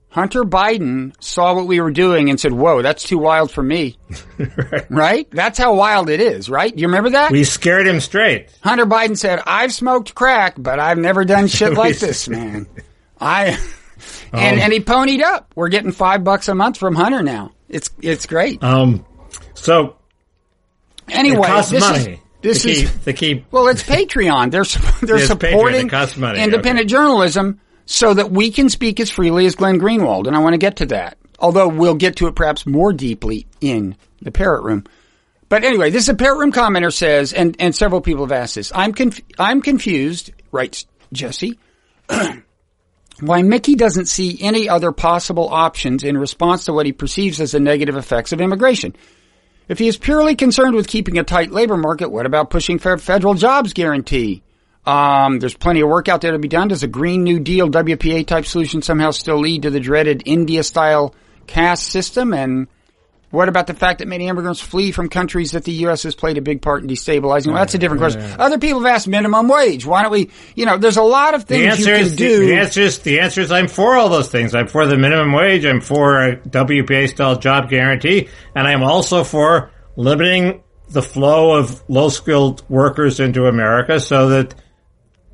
Hunter 0.09 0.45
Biden 0.45 1.13
saw 1.23 1.55
what 1.55 1.67
we 1.67 1.79
were 1.79 1.91
doing 1.91 2.31
and 2.31 2.41
said, 2.41 2.53
"Whoa, 2.53 2.81
that's 2.81 3.03
too 3.03 3.19
wild 3.19 3.51
for 3.51 3.63
me." 3.63 3.99
right? 4.89 5.29
That's 5.31 5.59
how 5.59 5.75
wild 5.75 6.09
it 6.09 6.21
is, 6.21 6.49
right? 6.49 6.75
You 6.75 6.87
remember 6.87 7.11
that? 7.11 7.31
We 7.31 7.45
scared 7.45 7.87
him 7.87 8.01
straight. 8.01 8.49
Hunter 8.63 8.87
Biden 8.87 9.19
said, 9.19 9.43
"I've 9.47 9.75
smoked 9.75 10.15
crack, 10.15 10.55
but 10.57 10.79
I've 10.79 10.97
never 10.97 11.27
done 11.27 11.49
shit 11.49 11.73
like 11.75 11.99
this, 11.99 12.31
man." 12.31 12.67
I 13.21 13.59
and 14.33 14.59
and 14.59 14.73
he 14.73 14.81
ponied 14.81 15.21
up. 15.23 15.53
We're 15.55 15.69
getting 15.69 15.93
five 15.93 16.25
bucks 16.25 16.49
a 16.49 16.55
month 16.55 16.79
from 16.79 16.95
Hunter 16.95 17.23
now. 17.23 17.53
It's 17.69 17.91
it's 18.01 18.25
great. 18.25 18.63
Um, 18.63 19.05
so 19.53 19.97
Anyway, 21.09 21.49
this 21.71 21.81
money. 21.81 22.13
is 22.15 22.19
this 22.43 22.63
key. 22.65 22.83
is 22.83 23.05
to 23.05 23.13
keep 23.13 23.51
well, 23.53 23.69
it's 23.69 23.83
Patreon. 23.83 24.51
They're 24.51 24.65
they're 25.07 25.27
supporting 25.27 25.87
It 25.87 25.91
costs 25.91 26.17
money. 26.17 26.43
independent 26.43 26.89
journalism 26.91 27.61
so 27.87 28.15
that 28.15 28.31
we 28.31 28.51
can 28.51 28.69
speak 28.69 28.99
as 29.01 29.11
freely 29.11 29.47
as 29.47 29.55
Glenn 29.55 29.79
Greenwald, 29.81 30.27
and 30.27 30.35
I 30.35 30.41
want 30.41 30.55
to 30.55 30.59
get 30.59 30.77
to 30.77 30.87
that. 30.87 31.17
Although 31.39 31.69
we'll 31.69 31.95
get 31.95 32.17
to 32.17 32.27
it 32.29 32.35
perhaps 32.35 32.67
more 32.67 32.93
deeply 32.93 33.47
in 33.61 33.95
the 34.23 34.33
parrot 34.33 34.65
room. 34.65 34.85
But 35.49 35.63
anyway, 35.65 35.91
this 35.91 36.05
is 36.05 36.09
a 36.09 36.15
parrot 36.15 36.39
room 36.39 36.51
commenter 36.51 36.93
says, 36.93 37.33
and, 37.33 37.55
and 37.61 37.73
several 37.75 38.01
people 38.01 38.25
have 38.25 38.33
asked 38.33 38.57
this. 38.57 38.73
I'm 38.75 38.93
conf- 38.93 39.21
I'm 39.39 39.61
confused, 39.63 40.33
writes 40.51 40.87
Jesse, 41.13 41.59
why 43.21 43.43
Mickey 43.43 43.75
doesn't 43.77 44.07
see 44.07 44.39
any 44.41 44.69
other 44.69 44.93
possible 44.93 45.49
options 45.49 46.03
in 46.03 46.19
response 46.19 46.65
to 46.65 46.73
what 46.73 46.87
he 46.87 46.93
perceives 46.93 47.41
as 47.41 47.53
the 47.53 47.61
negative 47.61 47.97
effects 47.97 48.33
of 48.33 48.41
immigration. 48.41 48.97
If 49.69 49.79
he 49.81 49.89
is 49.89 49.97
purely 49.97 50.37
concerned 50.37 50.77
with 50.77 50.87
keeping 50.87 51.19
a 51.19 51.25
tight 51.25 51.51
labor 51.51 51.77
market, 51.77 52.11
what 52.11 52.27
about 52.27 52.51
pushing 52.51 52.79
for 52.79 52.93
a 52.93 52.99
federal 52.99 53.35
jobs 53.35 53.73
guarantee? 53.73 54.43
Um, 54.85 55.41
there's 55.41 55.57
plenty 55.57 55.81
of 55.81 55.89
work 55.89 56.09
out 56.09 56.21
there 56.21 56.31
to 56.33 56.39
be 56.39 56.47
done. 56.47 56.69
Does 56.69 56.85
a 56.85 56.89
Green 56.89 57.25
New 57.25 57.41
Deal 57.41 57.69
WPA 57.69 58.25
type 58.27 58.47
solution 58.47 58.83
somehow 58.83 59.11
still 59.11 59.41
lead 59.41 59.63
to 59.63 59.71
the 59.71 59.81
dreaded 59.81 60.23
India 60.25 60.63
style 60.63 61.15
caste 61.49 61.89
system? 61.89 62.33
And 62.33 62.69
what 63.31 63.49
about 63.49 63.67
the 63.67 63.75
fact 63.75 63.99
that 63.99 64.09
many 64.09 64.29
immigrants 64.29 64.61
flee 64.61 64.93
from 64.93 65.09
countries 65.09 65.53
that 65.53 65.65
the 65.65 65.73
U.S. 65.73 66.05
has 66.05 66.15
played 66.15 66.39
a 66.39 66.41
big 66.41 66.63
part 66.63 66.83
in 66.83 66.89
destabilizing? 66.89 67.49
Well, 67.49 67.57
that's 67.57 67.75
a 67.75 67.79
different 67.79 68.01
question. 68.01 68.23
Other 68.39 68.59
people 68.59 68.81
have 68.81 68.95
asked 68.95 69.09
minimum 69.09 69.49
wage. 69.49 69.85
Why 69.85 70.03
don't 70.03 70.13
we, 70.13 70.31
you 70.55 70.65
know, 70.65 70.79
there's 70.79 70.97
a 70.97 71.03
lot 71.03 71.35
of 71.35 71.47
The 71.47 71.57
things 71.57 71.81
you 71.81 71.87
can 71.87 72.01
is 72.01 72.15
do. 72.15 72.47
the 72.47 72.55
answer 72.55 72.83
is 72.83 73.01
the 73.01 73.21
answer 73.21 73.41
is 73.41 73.51
I'm 73.51 73.67
for 73.67 73.97
all 73.97 74.09
those 74.09 74.31
things. 74.31 74.55
I'm 74.55 74.69
for 74.69 74.87
the 74.87 74.97
minimum 74.97 75.33
wage. 75.33 75.65
I'm 75.65 75.81
for 75.81 76.23
a 76.23 76.37
WPA 76.37 77.09
style 77.09 77.37
job 77.37 77.69
guarantee, 77.69 78.29
and 78.55 78.69
I'm 78.69 78.85
also 78.85 79.25
for 79.25 79.73
limiting 79.97 80.63
the 80.89 81.03
flow 81.03 81.57
of 81.57 81.83
low 81.89 82.09
skilled 82.09 82.63
workers 82.69 83.19
into 83.19 83.47
America 83.47 83.99
so 83.99 84.29
that 84.29 84.55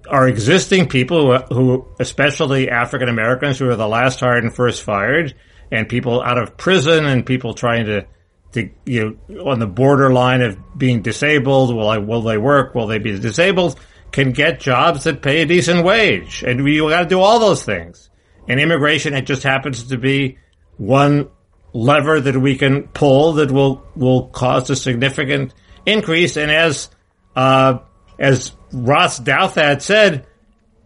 our 0.09 0.27
existing 0.27 0.89
people 0.89 1.39
who, 1.39 1.55
who 1.55 1.89
especially 2.01 2.71
African 2.71 3.09
Americans 3.09 3.59
who 3.59 3.69
are 3.69 3.77
the 3.77 3.87
last 3.87 4.21
hired 4.21 4.45
and 4.45 4.55
first 4.55 4.83
fired 4.83 5.35
and 5.73 5.89
people 5.89 6.23
out 6.23 6.39
of 6.39 6.57
prison 6.57 7.07
and 7.07 7.27
people 7.27 7.55
trying 7.55 7.87
to 7.87 8.07
to 8.53 8.69
you 8.85 9.19
know, 9.29 9.51
on 9.51 9.59
the 9.59 9.67
borderline 9.67 10.43
of 10.43 10.59
being 10.79 11.01
disabled 11.01 11.75
will 11.75 11.89
I, 11.89 11.99
will 11.99 12.21
they 12.21 12.37
work? 12.37 12.75
Will 12.75 12.87
they 12.87 12.99
be 12.99 13.19
disabled? 13.19 13.81
Can 14.13 14.33
get 14.33 14.61
jobs 14.61 15.05
that 15.05 15.23
pay 15.23 15.41
a 15.41 15.47
decent 15.47 15.85
wage. 15.85 16.45
And 16.47 16.63
we 16.63 16.77
got 16.77 17.01
to 17.01 17.09
do 17.09 17.19
all 17.19 17.39
those 17.41 17.65
things. 17.65 18.11
And 18.47 18.61
immigration 18.61 19.15
it 19.15 19.23
just 19.23 19.43
happens 19.43 19.85
to 19.85 19.97
be 19.97 20.39
one 20.77 21.31
lever 21.73 22.21
that 22.21 22.37
we 22.37 22.59
can 22.59 22.89
pull 22.89 23.35
that 23.35 23.51
will 23.51 23.83
will 23.97 24.29
cause 24.29 24.69
a 24.69 24.77
significant 24.77 25.55
increase. 25.87 26.37
And 26.37 26.51
as 26.51 26.91
uh, 27.35 27.79
as 28.19 28.53
Ross 28.71 29.19
Douthat 29.19 29.81
said 29.81 30.27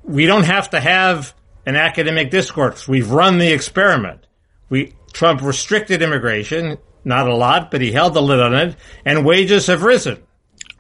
we 0.04 0.26
don't 0.26 0.44
have 0.44 0.70
to 0.70 0.78
have 0.78 1.34
an 1.64 1.74
academic 1.74 2.30
discourse. 2.30 2.86
We've 2.86 3.10
run 3.10 3.38
the 3.38 3.52
experiment. 3.52 4.25
We 4.68 4.94
Trump 5.12 5.42
restricted 5.42 6.02
immigration, 6.02 6.78
not 7.04 7.28
a 7.28 7.34
lot, 7.34 7.70
but 7.70 7.80
he 7.80 7.92
held 7.92 8.14
the 8.14 8.22
lid 8.22 8.40
on 8.40 8.54
it, 8.54 8.76
and 9.04 9.24
wages 9.24 9.66
have 9.68 9.82
risen. 9.82 10.22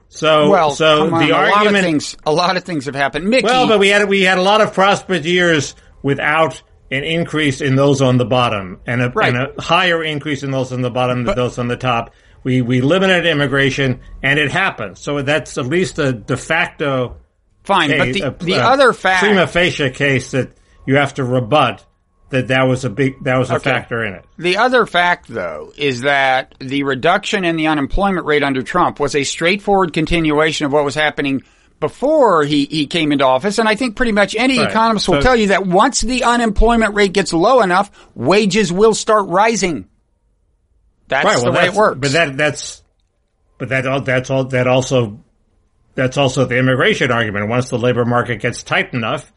So, 0.08 0.50
well, 0.50 0.70
so 0.70 1.12
on, 1.14 1.20
the 1.26 1.30
a 1.30 1.36
lot 1.36 1.48
of 1.48 1.52
argument. 1.56 1.84
things, 1.84 2.16
a 2.24 2.32
lot 2.32 2.56
of 2.56 2.64
things 2.64 2.86
have 2.86 2.94
happened. 2.94 3.28
Mickey, 3.28 3.44
well, 3.44 3.66
but 3.68 3.78
we 3.78 3.88
had 3.88 4.08
we 4.08 4.22
had 4.22 4.38
a 4.38 4.42
lot 4.42 4.60
of 4.60 4.72
prosperous 4.72 5.24
years 5.26 5.74
without 6.02 6.62
an 6.90 7.02
increase 7.04 7.60
in 7.60 7.74
those 7.74 8.00
on 8.00 8.16
the 8.16 8.24
bottom, 8.24 8.80
and 8.86 9.02
a, 9.02 9.10
Right. 9.10 9.34
and 9.34 9.52
a 9.58 9.60
higher 9.62 10.02
increase 10.04 10.42
in 10.42 10.50
those 10.52 10.72
on 10.72 10.80
the 10.82 10.90
bottom 10.90 11.24
than 11.24 11.34
those 11.34 11.58
on 11.58 11.68
the 11.68 11.76
top. 11.76 12.12
We 12.44 12.62
we 12.62 12.80
limited 12.80 13.26
immigration, 13.26 14.00
and 14.22 14.38
it 14.38 14.50
happened. 14.52 14.96
So 14.96 15.20
that's 15.22 15.58
at 15.58 15.66
least 15.66 15.98
a 15.98 16.12
de 16.12 16.36
facto 16.36 17.16
fine, 17.64 17.90
but 17.90 18.12
the, 18.12 18.20
a- 18.22 18.30
the 18.44 18.52
a 18.54 18.62
other 18.64 18.92
fact, 18.92 19.22
prima 19.24 19.46
facie 19.48 19.90
case 19.90 20.30
that 20.30 20.50
you 20.86 20.96
have 20.96 21.14
to 21.14 21.24
rebut 21.24 21.84
that 22.36 22.48
that 22.48 22.64
was 22.64 22.84
a 22.84 22.90
big 22.90 23.22
that 23.24 23.36
was 23.38 23.50
a 23.50 23.54
Okay. 23.56 23.70
factor 23.70 24.04
in 24.04 24.14
it. 24.14 24.24
The 24.38 24.58
other 24.58 24.86
fact, 24.86 25.26
though, 25.28 25.72
is 25.76 26.02
that 26.02 26.54
the 26.60 26.82
reduction 26.84 27.44
in 27.44 27.56
the 27.56 27.66
unemployment 27.68 28.26
rate 28.26 28.42
under 28.42 28.62
Trump 28.62 29.00
was 29.00 29.14
a 29.14 29.24
straightforward 29.24 29.92
continuation 29.92 30.66
of 30.66 30.72
what 30.72 30.84
was 30.84 30.94
happening 30.94 31.42
before 31.80 32.44
he, 32.44 32.64
he 32.66 32.86
came 32.86 33.12
into 33.12 33.24
office. 33.24 33.58
And 33.58 33.68
I 33.68 33.74
think 33.74 33.96
pretty 33.96 34.12
much 34.12 34.34
any 34.36 34.58
Right. 34.58 34.68
economist 34.70 35.08
will 35.08 35.16
So- 35.16 35.20
tell 35.22 35.36
you 35.36 35.48
that 35.48 35.66
once 35.66 36.00
the 36.00 36.24
unemployment 36.24 36.94
rate 36.94 37.12
gets 37.12 37.32
low 37.32 37.60
enough, 37.60 37.90
wages 38.14 38.72
will 38.72 38.94
start 38.94 39.26
rising. 39.28 39.86
That's 41.08 41.42
the 41.42 41.50
way 41.50 41.56
that's, 41.66 41.74
it 41.76 41.78
works. 41.78 41.98
But 42.00 42.12
that 42.12 42.36
that's 42.36 42.82
but 43.58 43.68
that 43.70 44.04
that's 44.04 44.30
all 44.30 44.44
that 44.44 44.66
also 44.66 45.18
that's 45.94 46.16
also 46.18 46.44
the 46.44 46.58
immigration 46.58 47.10
argument. 47.10 47.48
Once 47.48 47.70
the 47.70 47.78
labor 47.78 48.04
market 48.04 48.40
gets 48.40 48.62
tight 48.62 48.92
enough, 48.92 49.32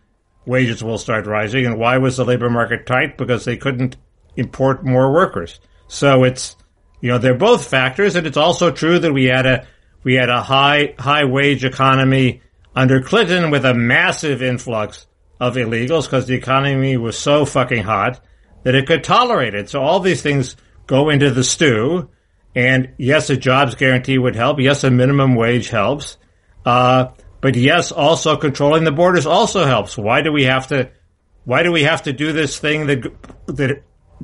wages 0.46 0.84
will 0.84 0.98
start 0.98 1.28
rising. 1.28 1.66
And 1.66 1.78
why 1.78 1.98
was 1.98 2.18
the 2.18 2.26
labor 2.26 2.50
market 2.50 2.86
tight? 2.86 3.18
Because 3.18 3.46
they 3.46 3.58
couldn't 3.58 3.98
import 4.36 4.86
more 4.86 5.12
workers. 5.12 5.60
So 5.88 6.24
it's 6.24 6.56
you 7.02 7.10
know 7.10 7.18
they're 7.18 7.36
both 7.36 7.68
factors, 7.68 8.16
and 8.16 8.28
it's 8.28 8.38
also 8.38 8.72
true 8.72 9.00
that 9.00 9.14
we 9.14 9.26
had 9.26 9.46
a 9.46 9.68
we 10.04 10.16
had 10.16 10.30
a 10.30 10.42
high 10.42 10.96
high 10.98 11.26
wage 11.26 11.64
economy 11.64 12.42
under 12.76 13.02
Clinton 13.02 13.52
with 13.52 13.66
a 13.66 13.74
massive 13.74 14.42
influx 14.42 15.08
of 15.40 15.56
illegals 15.56 16.04
because 16.04 16.28
the 16.28 16.36
economy 16.36 16.98
was 16.98 17.18
so 17.18 17.46
fucking 17.46 17.84
hot 17.84 18.20
that 18.64 18.76
it 18.76 18.88
could 18.88 19.04
tolerate 19.04 19.56
it. 19.56 19.70
So 19.70 19.82
all 19.82 20.00
these 20.00 20.22
things 20.22 20.56
go 20.86 21.10
into 21.10 21.32
the 21.32 21.44
stew. 21.44 22.10
And 22.56 22.94
yes, 22.98 23.30
a 23.30 23.38
jobs 23.38 23.76
guarantee 23.76 24.18
would 24.18 24.36
help. 24.36 24.60
Yes, 24.60 24.84
a 24.84 24.92
minimum 24.92 25.36
wage 25.36 25.70
helps. 25.70 26.18
Uh, 26.66 27.10
but 27.42 27.56
yes, 27.56 27.92
also 27.92 28.38
controlling 28.38 28.84
the 28.84 28.92
borders 28.92 29.26
also 29.26 29.66
helps. 29.66 29.98
Why 29.98 30.22
do 30.22 30.32
we 30.32 30.44
have 30.44 30.68
to? 30.68 30.92
Why 31.46 31.64
do 31.64 31.72
we 31.72 31.84
have 31.84 32.04
to 32.04 32.14
do 32.14 32.32
this 32.34 32.60
thing 32.60 32.88
that 32.88 33.12
that 33.48 33.84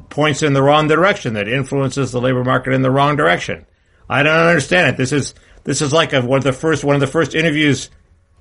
points 0.10 0.44
in 0.44 0.54
the 0.54 0.62
wrong 0.62 0.88
direction, 0.88 1.36
that 1.36 1.48
influences 1.48 2.12
the 2.12 2.22
labor 2.22 2.44
market 2.44 2.74
in 2.74 2.82
the 2.82 2.92
wrong 2.92 3.16
direction? 3.16 3.66
I 4.10 4.24
don't 4.24 4.48
understand 4.48 4.90
it. 4.90 4.98
This 4.98 5.12
is 5.12 5.34
this 5.64 5.82
is 5.82 5.94
like 5.94 6.14
a, 6.14 6.22
one 6.22 6.38
of 6.38 6.44
the 6.44 6.54
first 6.54 6.84
one 6.84 6.96
of 6.96 7.02
the 7.02 7.08
first 7.08 7.36
interviews 7.36 7.90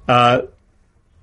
uh, 0.08 0.42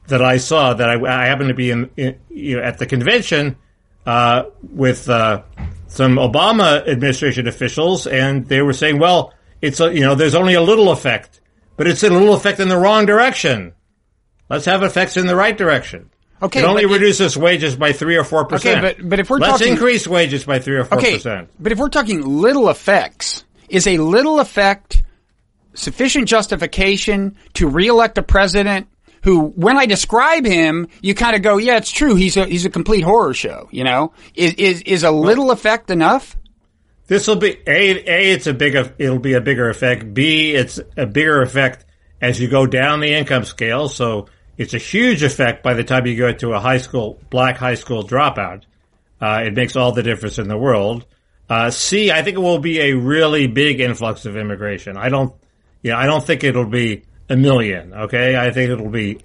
that 0.07 0.21
I 0.21 0.37
saw 0.37 0.73
that 0.73 0.89
I, 0.89 1.23
I 1.23 1.25
happened 1.25 1.49
to 1.49 1.55
be 1.55 1.71
in, 1.71 1.89
in 1.97 2.19
you 2.29 2.57
know, 2.57 2.63
at 2.63 2.79
the 2.79 2.85
convention 2.85 3.57
uh, 4.05 4.43
with 4.61 5.09
uh, 5.09 5.43
some 5.87 6.15
Obama 6.15 6.87
administration 6.87 7.47
officials, 7.47 8.07
and 8.07 8.47
they 8.47 8.61
were 8.61 8.73
saying, 8.73 8.97
"Well, 8.97 9.33
it's 9.61 9.79
a, 9.79 9.93
you 9.93 10.01
know, 10.01 10.15
there's 10.15 10.35
only 10.35 10.53
a 10.53 10.61
little 10.61 10.89
effect, 10.91 11.40
but 11.81 11.87
it's 11.87 12.03
a 12.03 12.09
little 12.11 12.35
effect 12.35 12.59
in 12.59 12.67
the 12.69 12.77
wrong 12.77 13.07
direction. 13.07 13.73
Let's 14.51 14.65
have 14.65 14.83
effects 14.83 15.17
in 15.17 15.25
the 15.25 15.35
right 15.35 15.57
direction." 15.57 16.11
Okay, 16.43 16.59
it 16.59 16.65
only 16.65 16.85
reduces 16.85 17.35
wages 17.35 17.75
by 17.75 17.91
three 17.91 18.17
or 18.17 18.23
four 18.23 18.45
percent. 18.45 18.83
Okay, 18.85 18.95
but- 18.99 19.09
but 19.09 19.19
if 19.19 19.31
we're 19.31 19.39
let's 19.39 19.53
talking- 19.53 19.73
increase 19.73 20.07
wages 20.07 20.43
by 20.43 20.59
three 20.59 20.75
or 20.75 20.83
four 20.83 20.99
Okay, 20.99 21.13
percent. 21.13 21.49
but 21.59 21.71
if 21.71 21.79
we're 21.79 21.89
talking 21.89 22.21
little 22.21 22.69
effects, 22.69 23.43
is 23.69 23.87
a 23.87 23.97
little 23.97 24.39
effect 24.39 25.01
sufficient 25.73 26.27
justification 26.27 27.35
to 27.53 27.67
reelect 27.67 28.17
a 28.19 28.21
president 28.23 28.87
who, 29.23 29.45
when 29.55 29.77
I 29.77 29.85
describe 29.85 30.45
him, 30.45 30.87
you 31.01 31.13
kind 31.15 31.35
of 31.35 31.41
go, 31.41 31.57
yeah, 31.57 31.77
it's 31.77 31.91
true. 31.91 32.15
He's 32.15 32.37
a, 32.37 32.45
he's 32.45 32.65
a 32.65 32.69
complete 32.69 33.01
horror 33.03 33.33
show, 33.33 33.69
you 33.71 33.83
know? 33.83 34.13
Is, 34.35 34.53
is, 34.55 34.81
is 34.81 35.03
a 35.03 35.11
little 35.11 35.51
effect 35.51 35.89
enough? 35.91 36.35
This 37.11 37.27
will 37.27 37.35
be 37.35 37.57
a 37.67 38.09
a. 38.09 38.31
It's 38.31 38.47
a 38.47 38.53
big. 38.53 38.73
It'll 38.97 39.19
be 39.19 39.33
a 39.33 39.41
bigger 39.41 39.69
effect. 39.69 40.13
B. 40.13 40.53
It's 40.53 40.79
a 40.95 41.05
bigger 41.05 41.41
effect 41.41 41.83
as 42.21 42.39
you 42.39 42.47
go 42.47 42.65
down 42.65 43.01
the 43.01 43.13
income 43.13 43.43
scale. 43.43 43.89
So 43.89 44.27
it's 44.55 44.73
a 44.73 44.77
huge 44.77 45.21
effect 45.21 45.61
by 45.61 45.73
the 45.73 45.83
time 45.83 46.07
you 46.07 46.15
go 46.15 46.31
to 46.31 46.53
a 46.53 46.59
high 46.61 46.77
school 46.77 47.19
black 47.29 47.57
high 47.57 47.75
school 47.75 48.07
dropout. 48.07 48.63
Uh, 49.19 49.41
it 49.45 49.53
makes 49.53 49.75
all 49.75 49.91
the 49.91 50.03
difference 50.03 50.39
in 50.39 50.47
the 50.47 50.57
world. 50.57 51.05
Uh, 51.49 51.69
C. 51.69 52.11
I 52.11 52.21
think 52.21 52.37
it 52.37 52.39
will 52.39 52.59
be 52.59 52.79
a 52.79 52.93
really 52.93 53.47
big 53.47 53.81
influx 53.81 54.25
of 54.25 54.37
immigration. 54.37 54.95
I 54.95 55.09
don't. 55.09 55.35
Yeah, 55.81 55.97
I 55.97 56.05
don't 56.05 56.25
think 56.25 56.45
it'll 56.45 56.69
be 56.69 57.03
a 57.27 57.35
million. 57.35 57.93
Okay, 57.93 58.37
I 58.37 58.51
think 58.51 58.71
it'll 58.71 58.89
be 58.89 59.19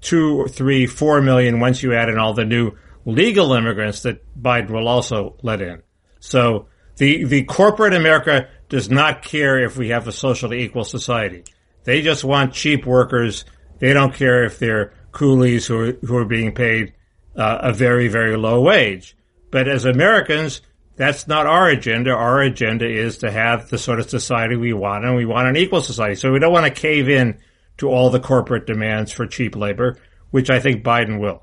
two 0.00 0.46
three, 0.46 0.86
four 0.86 1.20
million 1.20 1.60
once 1.60 1.82
you 1.82 1.92
add 1.92 2.08
in 2.08 2.16
all 2.16 2.32
the 2.32 2.46
new 2.46 2.72
legal 3.04 3.52
immigrants 3.52 4.04
that 4.04 4.24
Biden 4.34 4.70
will 4.70 4.88
also 4.88 5.36
let 5.42 5.60
in. 5.60 5.82
So 6.20 6.68
the 6.98 7.24
the 7.24 7.44
corporate 7.44 7.94
America 7.94 8.48
does 8.68 8.90
not 8.90 9.22
care 9.22 9.58
if 9.58 9.76
we 9.76 9.88
have 9.88 10.06
a 10.06 10.12
socially 10.12 10.62
equal 10.62 10.84
society. 10.84 11.44
They 11.84 12.02
just 12.02 12.24
want 12.24 12.52
cheap 12.52 12.84
workers. 12.84 13.44
They 13.78 13.92
don't 13.92 14.14
care 14.14 14.44
if 14.44 14.58
they're 14.58 14.92
coolies 15.10 15.66
who 15.66 15.80
are, 15.80 15.92
who 15.92 16.16
are 16.16 16.24
being 16.24 16.54
paid 16.54 16.92
uh, 17.36 17.58
a 17.62 17.72
very 17.72 18.08
very 18.08 18.36
low 18.36 18.60
wage. 18.60 19.16
But 19.50 19.68
as 19.68 19.86
Americans, 19.86 20.60
that's 20.96 21.26
not 21.26 21.46
our 21.46 21.68
agenda. 21.68 22.10
Our 22.10 22.42
agenda 22.42 22.86
is 22.86 23.18
to 23.18 23.30
have 23.30 23.70
the 23.70 23.78
sort 23.78 24.00
of 24.00 24.10
society 24.10 24.56
we 24.56 24.72
want, 24.72 25.04
and 25.04 25.16
we 25.16 25.24
want 25.24 25.48
an 25.48 25.56
equal 25.56 25.80
society. 25.80 26.16
So 26.16 26.32
we 26.32 26.40
don't 26.40 26.52
want 26.52 26.66
to 26.66 26.80
cave 26.80 27.08
in 27.08 27.38
to 27.78 27.88
all 27.88 28.10
the 28.10 28.20
corporate 28.20 28.66
demands 28.66 29.12
for 29.12 29.26
cheap 29.26 29.56
labor, 29.56 29.98
which 30.30 30.50
I 30.50 30.60
think 30.60 30.84
Biden 30.84 31.20
will. 31.20 31.42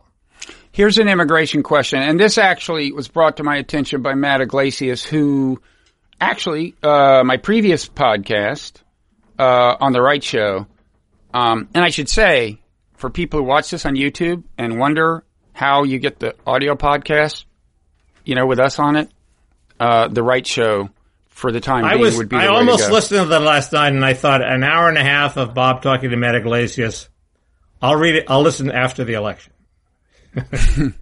Here's 0.76 0.98
an 0.98 1.08
immigration 1.08 1.64
question, 1.64 2.02
and 2.02 2.20
this 2.20 2.38
actually 2.38 2.92
was 2.92 3.08
brought 3.08 3.38
to 3.38 3.44
my 3.44 3.56
attention 3.56 4.02
by 4.02 4.14
Matt 4.14 4.42
Yglesias, 4.42 5.06
who 5.06 5.62
actually, 6.20 6.76
uh, 6.84 7.24
my 7.24 7.38
previous 7.38 7.88
podcast 7.88 8.82
uh, 9.40 9.78
on 9.80 9.94
the 9.94 10.02
Right 10.02 10.22
Show, 10.22 10.68
um, 11.34 11.70
and 11.74 11.82
I 11.82 11.92
should 11.92 12.10
say, 12.10 12.60
for 12.96 13.10
people 13.10 13.40
who 13.40 13.46
watch 13.46 13.72
this 13.72 13.86
on 13.86 13.96
YouTube 13.96 14.44
and 14.58 14.78
wonder 14.78 15.24
how 15.54 15.86
you 15.86 15.98
get 15.98 16.20
the 16.20 16.36
audio 16.46 16.76
podcast, 16.76 17.46
you 18.26 18.36
know, 18.36 18.46
with 18.46 18.60
us 18.60 18.78
on 18.78 18.98
it, 18.98 19.10
uh, 19.80 20.10
the 20.10 20.24
Right 20.24 20.46
Show 20.46 20.90
for 21.30 21.54
the 21.54 21.62
time 21.62 21.86
I 21.86 21.92
being 21.92 22.02
was 22.02 22.18
would 22.18 22.28
be. 22.28 22.36
I 22.36 22.48
almost 22.48 22.92
listened 22.92 23.22
to 23.22 23.26
that 23.30 23.42
last 23.42 23.72
night, 23.72 23.94
and 23.94 24.04
I 24.04 24.14
thought 24.14 24.42
an 24.42 24.66
hour 24.66 24.90
and 24.90 24.98
a 24.98 25.04
half 25.04 25.38
of 25.38 25.54
Bob 25.54 25.84
talking 25.84 26.10
to 26.10 26.18
Matt 26.18 26.36
Yglesias. 26.36 27.08
I'll 27.82 27.96
read 27.96 28.16
it. 28.16 28.26
I'll 28.28 28.42
listen 28.42 28.70
after 28.70 29.06
the 29.06 29.14
election. 29.14 29.54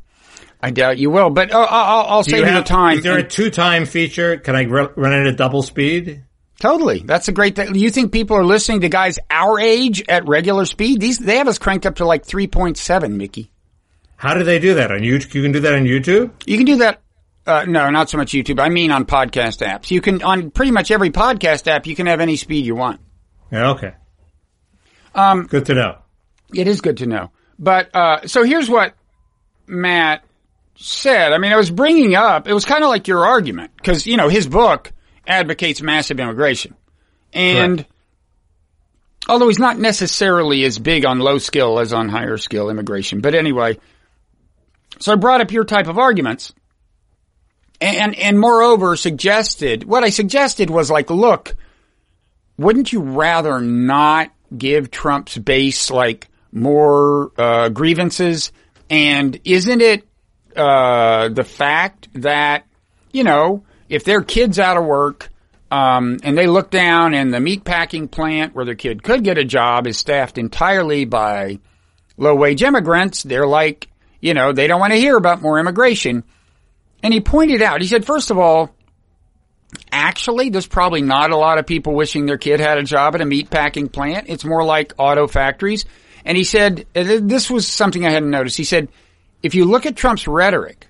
I 0.62 0.70
doubt 0.72 0.98
you 0.98 1.10
will, 1.10 1.30
but 1.30 1.52
uh, 1.52 1.58
I'll, 1.70 2.06
I'll 2.08 2.24
Do 2.24 2.32
save 2.32 2.40
you, 2.42 2.46
have- 2.46 2.64
the 2.64 2.68
time. 2.70 2.98
Is 3.00 3.04
there 3.04 3.18
a 3.18 3.28
two-time 3.28 3.86
feature? 3.86 4.38
Can 4.38 4.56
I 4.56 4.66
r- 4.66 4.94
run 4.96 5.14
it 5.14 5.28
at 5.28 5.36
double 5.38 5.62
speed? 5.62 6.24
Totally. 6.60 7.00
That's 7.00 7.28
a 7.28 7.34
great 7.34 7.56
thing. 7.58 7.76
You 7.76 7.90
think 7.90 8.14
people 8.14 8.38
are 8.38 8.46
listening 8.46 8.82
to 8.82 8.90
guys 8.90 9.20
our 9.30 9.60
age 9.60 10.04
at 10.08 10.26
regular 10.28 10.64
speed? 10.66 11.02
These, 11.02 11.20
they 11.20 11.36
have 11.38 11.50
us 11.50 11.58
cranked 11.58 11.86
up 11.86 11.96
to 11.96 12.06
like 12.06 12.26
3.7, 12.26 13.12
Mickey. 13.12 13.52
How 14.16 14.34
do 14.36 14.46
they 14.46 14.60
do 14.60 14.76
that 14.76 14.90
on 14.90 15.00
YouTube? 15.00 15.34
You 15.34 15.42
can 15.44 15.52
do 15.52 15.60
that 15.62 15.74
on 15.74 15.84
YouTube. 15.84 16.32
You 16.46 16.56
can 16.56 16.66
do 16.66 16.78
that. 16.78 17.02
Uh, 17.46 17.66
no, 17.68 17.90
not 17.90 18.10
so 18.10 18.18
much 18.18 18.32
YouTube. 18.32 18.62
I 18.62 18.70
mean 18.70 18.90
on 18.92 19.04
podcast 19.06 19.68
apps. 19.68 19.92
You 19.92 20.00
can, 20.00 20.24
on 20.24 20.50
pretty 20.52 20.72
much 20.72 20.92
every 20.92 21.10
podcast 21.10 21.68
app, 21.68 21.86
you 21.86 21.96
can 21.98 22.06
have 22.06 22.22
any 22.22 22.38
speed 22.38 22.66
you 22.66 22.76
want. 22.76 23.02
Yeah, 23.52 23.72
okay. 23.72 23.96
Um, 25.14 25.48
Good 25.48 25.66
to 25.66 25.74
know. 25.74 25.98
It 26.54 26.70
is 26.70 26.80
good 26.80 26.98
to 26.98 27.06
know. 27.06 27.32
But, 27.60 27.94
uh, 27.94 28.28
so 28.28 28.44
here's 28.44 28.70
what 28.70 28.94
Matt 29.68 30.24
said. 30.76 31.34
I 31.34 31.38
mean, 31.38 31.52
I 31.52 31.58
was 31.58 31.72
bringing 31.72 32.16
up, 32.16 32.48
it 32.48 32.54
was 32.54 32.66
kind 32.66 32.84
of 32.84 32.90
like 32.90 33.08
your 33.08 33.26
argument, 33.26 33.72
because, 33.78 34.06
you 34.08 34.18
know, 34.18 34.30
his 34.30 34.48
book 34.48 34.92
advocates 35.28 35.82
massive 35.82 36.20
immigration. 36.20 36.76
And, 37.32 37.80
Correct. 37.80 37.92
although 39.28 39.48
he's 39.48 39.60
not 39.60 39.80
necessarily 39.80 40.64
as 40.66 40.80
big 40.80 41.06
on 41.06 41.20
low 41.20 41.38
skill 41.38 41.80
as 41.80 41.94
on 41.94 42.10
higher 42.10 42.38
skill 42.38 42.70
immigration. 42.70 43.22
But 43.22 43.36
anyway, 43.36 43.78
so 45.00 45.14
I 45.14 45.16
brought 45.16 45.42
up 45.42 45.52
your 45.52 45.64
type 45.64 45.88
of 45.88 45.98
arguments. 45.98 46.54
And, 47.82 48.16
and 48.16 48.40
moreover 48.40 48.96
suggested, 48.96 49.84
what 49.84 50.04
I 50.04 50.10
suggested 50.10 50.70
was 50.70 50.90
like, 50.90 51.10
look, 51.10 51.56
wouldn't 52.58 52.94
you 52.94 53.02
rather 53.02 53.60
not 53.60 54.32
give 54.56 54.90
Trump's 54.92 55.38
base 55.38 55.92
like 55.92 56.30
more 56.52 57.32
uh, 57.38 57.70
grievances? 57.70 58.52
And 58.90 59.40
isn't 59.44 59.82
it 59.82 60.08
uh, 60.56 61.30
the 61.30 61.44
fact 61.44 62.10
that 62.14 62.66
you 63.12 63.24
know 63.24 63.64
if 63.90 64.04
their 64.04 64.22
kid's 64.22 64.60
out 64.60 64.78
of 64.78 64.86
work 64.86 65.30
um, 65.72 66.20
and 66.24 66.38
they 66.38 66.48
look 66.48 66.70
down 66.70 67.14
and 67.14 67.34
the 67.34 67.40
meatpacking 67.40 68.12
plant 68.12 68.54
where 68.54 68.66
their 68.66 68.76
kid 68.76 69.02
could 69.04 69.24
get 69.24 69.38
a 69.38 69.44
job 69.44 69.88
is 69.88 69.98
staffed 69.98 70.38
entirely 70.38 71.06
by 71.06 71.60
low 72.18 72.36
wage 72.36 72.62
immigrants, 72.62 73.24
they're 73.24 73.48
like 73.48 73.90
you 74.22 74.34
know 74.34 74.52
they 74.54 74.68
don't 74.68 74.80
want 74.80 74.94
to 74.94 75.00
hear 75.00 75.18
about 75.18 75.42
more 75.42 75.60
immigration. 75.60 76.24
And 77.04 77.14
he 77.14 77.20
pointed 77.20 77.62
out, 77.62 77.82
he 77.82 77.88
said, 77.88 78.06
first 78.06 78.32
of 78.32 78.40
all, 78.40 78.74
actually, 79.92 80.50
there's 80.50 80.68
probably 80.68 81.02
not 81.02 81.32
a 81.32 81.38
lot 81.38 81.58
of 81.58 81.68
people 81.68 81.94
wishing 81.94 82.26
their 82.26 82.38
kid 82.38 82.62
had 82.62 82.78
a 82.78 82.84
job 82.84 83.14
at 83.14 83.22
a 83.22 83.26
meat 83.26 83.50
packing 83.50 83.90
plant. 83.90 84.30
It's 84.30 84.46
more 84.46 84.64
like 84.64 84.94
auto 84.98 85.28
factories. 85.28 85.86
And 86.26 86.38
he 86.38 86.44
said, 86.44 86.86
this 86.94 87.50
was 87.50 87.68
something 87.68 88.06
I 88.06 88.12
hadn't 88.12 88.30
noticed. 88.30 88.58
He 88.58 88.64
said, 88.64 88.90
if 89.42 89.56
you 89.56 89.66
look 89.66 89.86
at 89.86 89.96
Trump's 89.96 90.28
rhetoric, 90.28 90.88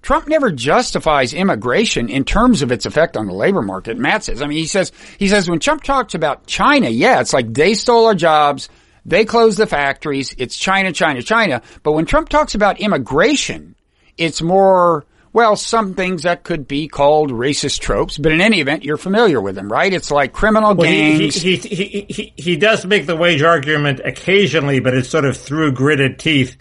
Trump 0.00 0.28
never 0.28 0.52
justifies 0.52 1.34
immigration 1.34 2.08
in 2.08 2.24
terms 2.24 2.62
of 2.62 2.70
its 2.70 2.86
effect 2.86 3.16
on 3.16 3.26
the 3.26 3.32
labor 3.32 3.62
market. 3.62 3.98
Matt 3.98 4.22
says, 4.22 4.40
I 4.40 4.46
mean, 4.46 4.58
he 4.58 4.66
says, 4.66 4.92
he 5.18 5.28
says 5.28 5.50
when 5.50 5.58
Trump 5.58 5.82
talks 5.82 6.14
about 6.14 6.46
China, 6.46 6.88
yeah, 6.88 7.20
it's 7.20 7.32
like 7.32 7.52
they 7.52 7.74
stole 7.74 8.06
our 8.06 8.14
jobs. 8.14 8.68
They 9.04 9.24
closed 9.24 9.58
the 9.58 9.66
factories. 9.66 10.34
It's 10.38 10.56
China, 10.56 10.92
China, 10.92 11.22
China. 11.22 11.62
But 11.82 11.92
when 11.92 12.06
Trump 12.06 12.28
talks 12.28 12.54
about 12.54 12.80
immigration, 12.80 13.74
it's 14.16 14.40
more, 14.40 15.04
well, 15.36 15.54
some 15.54 15.92
things 15.92 16.22
that 16.22 16.44
could 16.44 16.66
be 16.66 16.88
called 16.88 17.30
racist 17.30 17.80
tropes, 17.80 18.16
but 18.16 18.32
in 18.32 18.40
any 18.40 18.62
event, 18.62 18.84
you're 18.84 18.96
familiar 18.96 19.38
with 19.38 19.54
them, 19.54 19.70
right? 19.70 19.92
It's 19.92 20.10
like 20.10 20.32
criminal 20.32 20.74
Well, 20.74 20.90
gangs. 20.90 21.34
he, 21.34 21.56
he, 21.56 21.76
he, 21.76 22.06
he, 22.08 22.32
he 22.38 22.56
does 22.56 22.86
make 22.86 23.04
the 23.04 23.16
wage 23.16 23.42
argument 23.42 24.00
occasionally, 24.02 24.80
but 24.80 24.94
it's 24.94 25.10
sort 25.10 25.26
of 25.26 25.36
through 25.36 25.72
gritted 25.72 26.18
teeth 26.18 26.56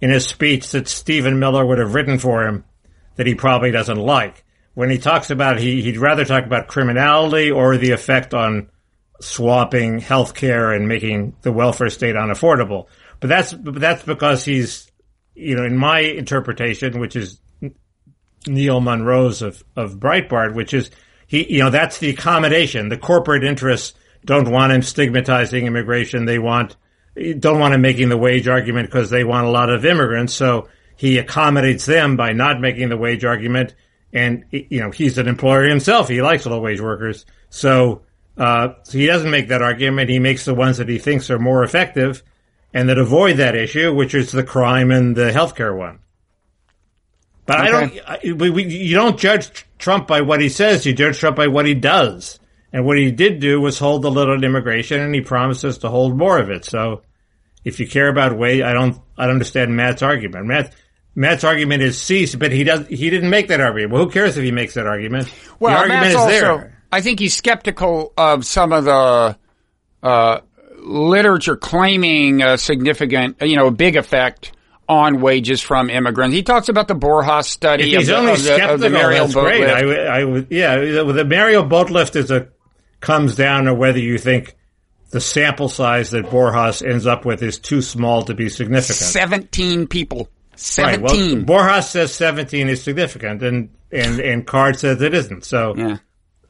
in 0.00 0.10
his 0.10 0.28
speech 0.28 0.70
that 0.70 0.86
Stephen 0.86 1.40
Miller 1.40 1.66
would 1.66 1.80
have 1.80 1.92
written 1.94 2.20
for 2.20 2.46
him 2.46 2.62
that 3.16 3.26
he 3.26 3.34
probably 3.34 3.72
doesn't 3.72 3.98
like. 3.98 4.44
When 4.74 4.90
he 4.90 4.98
talks 4.98 5.30
about 5.32 5.56
it, 5.56 5.62
he, 5.62 5.82
he'd 5.82 5.98
rather 5.98 6.24
talk 6.24 6.44
about 6.46 6.68
criminality 6.68 7.50
or 7.50 7.78
the 7.78 7.90
effect 7.90 8.32
on 8.32 8.68
swapping 9.20 9.98
health 9.98 10.36
care 10.36 10.70
and 10.70 10.86
making 10.86 11.34
the 11.42 11.50
welfare 11.50 11.90
state 11.90 12.14
unaffordable. 12.14 12.86
But 13.18 13.26
that's, 13.26 13.52
but 13.52 13.74
that's 13.74 14.04
because 14.04 14.44
he's, 14.44 14.88
you 15.34 15.56
know, 15.56 15.64
in 15.64 15.76
my 15.76 15.98
interpretation, 15.98 17.00
which 17.00 17.16
is 17.16 17.40
Neil 18.46 18.80
Munro's 18.80 19.42
of, 19.42 19.62
of 19.76 19.96
Breitbart, 19.96 20.54
which 20.54 20.74
is 20.74 20.90
he, 21.26 21.54
you 21.54 21.62
know, 21.62 21.70
that's 21.70 21.98
the 21.98 22.10
accommodation. 22.10 22.88
The 22.88 22.96
corporate 22.96 23.44
interests 23.44 23.96
don't 24.24 24.50
want 24.50 24.72
him 24.72 24.82
stigmatizing 24.82 25.66
immigration. 25.66 26.24
They 26.24 26.38
want, 26.38 26.76
don't 27.38 27.60
want 27.60 27.74
him 27.74 27.82
making 27.82 28.08
the 28.08 28.16
wage 28.16 28.48
argument 28.48 28.88
because 28.88 29.10
they 29.10 29.24
want 29.24 29.46
a 29.46 29.50
lot 29.50 29.70
of 29.70 29.84
immigrants. 29.84 30.34
So 30.34 30.68
he 30.96 31.18
accommodates 31.18 31.86
them 31.86 32.16
by 32.16 32.32
not 32.32 32.60
making 32.60 32.88
the 32.88 32.96
wage 32.96 33.24
argument. 33.24 33.74
And, 34.12 34.44
you 34.50 34.80
know, 34.80 34.90
he's 34.90 35.18
an 35.18 35.28
employer 35.28 35.68
himself. 35.68 36.08
He 36.08 36.20
likes 36.20 36.46
low 36.46 36.60
wage 36.60 36.80
workers. 36.80 37.26
So, 37.48 38.02
uh, 38.36 38.70
so 38.82 38.98
he 38.98 39.06
doesn't 39.06 39.30
make 39.30 39.48
that 39.48 39.62
argument. 39.62 40.10
He 40.10 40.18
makes 40.18 40.44
the 40.44 40.54
ones 40.54 40.78
that 40.78 40.88
he 40.88 40.98
thinks 40.98 41.30
are 41.30 41.38
more 41.38 41.62
effective 41.62 42.22
and 42.74 42.88
that 42.88 42.98
avoid 42.98 43.36
that 43.36 43.54
issue, 43.54 43.94
which 43.94 44.14
is 44.14 44.32
the 44.32 44.42
crime 44.42 44.90
and 44.90 45.14
the 45.14 45.30
healthcare 45.30 45.76
one. 45.76 46.00
But 47.50 47.60
I 47.60 47.70
don't. 47.70 47.98
I, 48.06 48.50
we, 48.50 48.64
you 48.64 48.94
don't 48.94 49.18
judge 49.18 49.66
Trump 49.78 50.06
by 50.06 50.20
what 50.20 50.40
he 50.40 50.48
says. 50.48 50.86
You 50.86 50.92
judge 50.92 51.18
Trump 51.18 51.36
by 51.36 51.48
what 51.48 51.66
he 51.66 51.74
does. 51.74 52.38
And 52.72 52.86
what 52.86 52.98
he 52.98 53.10
did 53.10 53.40
do 53.40 53.60
was 53.60 53.78
hold 53.78 54.02
the 54.02 54.10
little 54.10 54.42
immigration, 54.44 55.00
and 55.00 55.14
he 55.14 55.20
promises 55.20 55.78
to 55.78 55.88
hold 55.88 56.16
more 56.16 56.38
of 56.38 56.50
it. 56.50 56.64
So, 56.64 57.02
if 57.64 57.80
you 57.80 57.88
care 57.88 58.08
about 58.08 58.36
wage, 58.36 58.62
I 58.62 58.72
don't. 58.72 58.96
I 59.18 59.24
don't 59.24 59.34
understand 59.34 59.76
Matt's 59.76 60.02
argument. 60.02 60.46
Matt. 60.46 60.74
Matt's 61.16 61.42
argument 61.42 61.82
is 61.82 62.00
cease, 62.00 62.36
but 62.36 62.52
he 62.52 62.62
does. 62.62 62.86
He 62.86 63.10
didn't 63.10 63.30
make 63.30 63.48
that 63.48 63.60
argument. 63.60 63.92
Well, 63.92 64.04
who 64.04 64.10
cares 64.10 64.38
if 64.38 64.44
he 64.44 64.52
makes 64.52 64.74
that 64.74 64.86
argument? 64.86 65.32
Well, 65.58 65.72
the 65.72 65.78
argument 65.78 66.02
Matt's 66.02 66.14
is 66.14 66.20
also, 66.20 66.30
there. 66.30 66.82
I 66.92 67.00
think 67.00 67.18
he's 67.18 67.34
skeptical 67.34 68.12
of 68.16 68.46
some 68.46 68.72
of 68.72 68.84
the 68.84 69.36
uh, 70.02 70.40
literature 70.78 71.56
claiming 71.56 72.42
a 72.42 72.58
significant, 72.58 73.42
you 73.42 73.56
know, 73.56 73.66
a 73.66 73.72
big 73.72 73.96
effect 73.96 74.52
on 74.90 75.20
wages 75.20 75.62
from 75.62 75.88
immigrants. 75.88 76.34
He 76.34 76.42
talks 76.42 76.68
about 76.68 76.88
the 76.88 76.96
Borjas 76.96 77.44
study 77.44 77.92
If 77.92 77.94
of 77.94 77.98
he's 78.00 78.08
the, 78.08 78.16
only 78.16 78.32
of 78.32 78.42
the, 78.42 78.54
of 78.54 78.80
the 78.80 78.88
skeptical, 78.88 78.90
Mariel 78.90 79.26
that's 79.28 79.34
great. 79.34 79.64
I, 79.70 80.20
I 80.20 80.46
yeah, 80.50 80.76
the 81.04 81.12
the 81.12 81.24
Mariel 81.24 81.62
boat 81.62 81.90
lift 81.90 82.16
is 82.16 82.32
a 82.32 82.48
comes 82.98 83.36
down 83.36 83.64
to 83.66 83.74
whether 83.74 84.00
you 84.00 84.18
think 84.18 84.56
the 85.10 85.20
sample 85.20 85.68
size 85.68 86.10
that 86.10 86.26
Borjas 86.26 86.84
ends 86.84 87.06
up 87.06 87.24
with 87.24 87.40
is 87.42 87.60
too 87.60 87.82
small 87.82 88.22
to 88.24 88.34
be 88.34 88.48
significant. 88.48 88.96
17 88.96 89.86
people. 89.86 90.28
Right. 90.76 91.00
Well, 91.00 91.14
17. 91.14 91.46
Borjas 91.46 91.84
says 91.84 92.12
17 92.12 92.68
is 92.68 92.82
significant, 92.82 93.42
and 93.44 93.70
and 93.92 94.18
and 94.18 94.44
Card 94.44 94.76
says 94.76 95.00
it 95.00 95.14
isn't. 95.14 95.44
So, 95.44 95.74
yeah. 95.76 95.98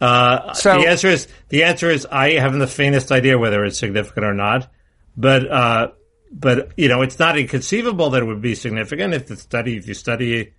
uh, 0.01 0.55
So- 0.55 0.79
the 0.79 0.87
answer 0.87 1.09
is 1.09 1.29
the 1.51 1.65
answer 1.65 1.91
is 1.91 2.07
I 2.07 2.33
haven't 2.33 2.61
the 2.61 2.67
faintest 2.67 3.13
idea 3.13 3.39
whether 3.39 3.63
it's 3.65 3.79
significant 3.79 4.25
or 4.25 4.35
not. 4.35 4.71
But 5.15 5.51
uh, 5.51 5.89
but 6.31 6.73
you 6.77 6.89
know, 6.89 7.03
it's 7.03 7.19
not 7.19 7.39
inconceivable 7.39 8.11
that 8.11 8.23
it 8.23 8.27
would 8.27 8.41
be 8.41 8.55
significant 8.55 9.15
if 9.15 9.27
the 9.27 9.37
study 9.37 9.77
if 9.77 9.89
you 9.89 9.95
study, 9.95 10.53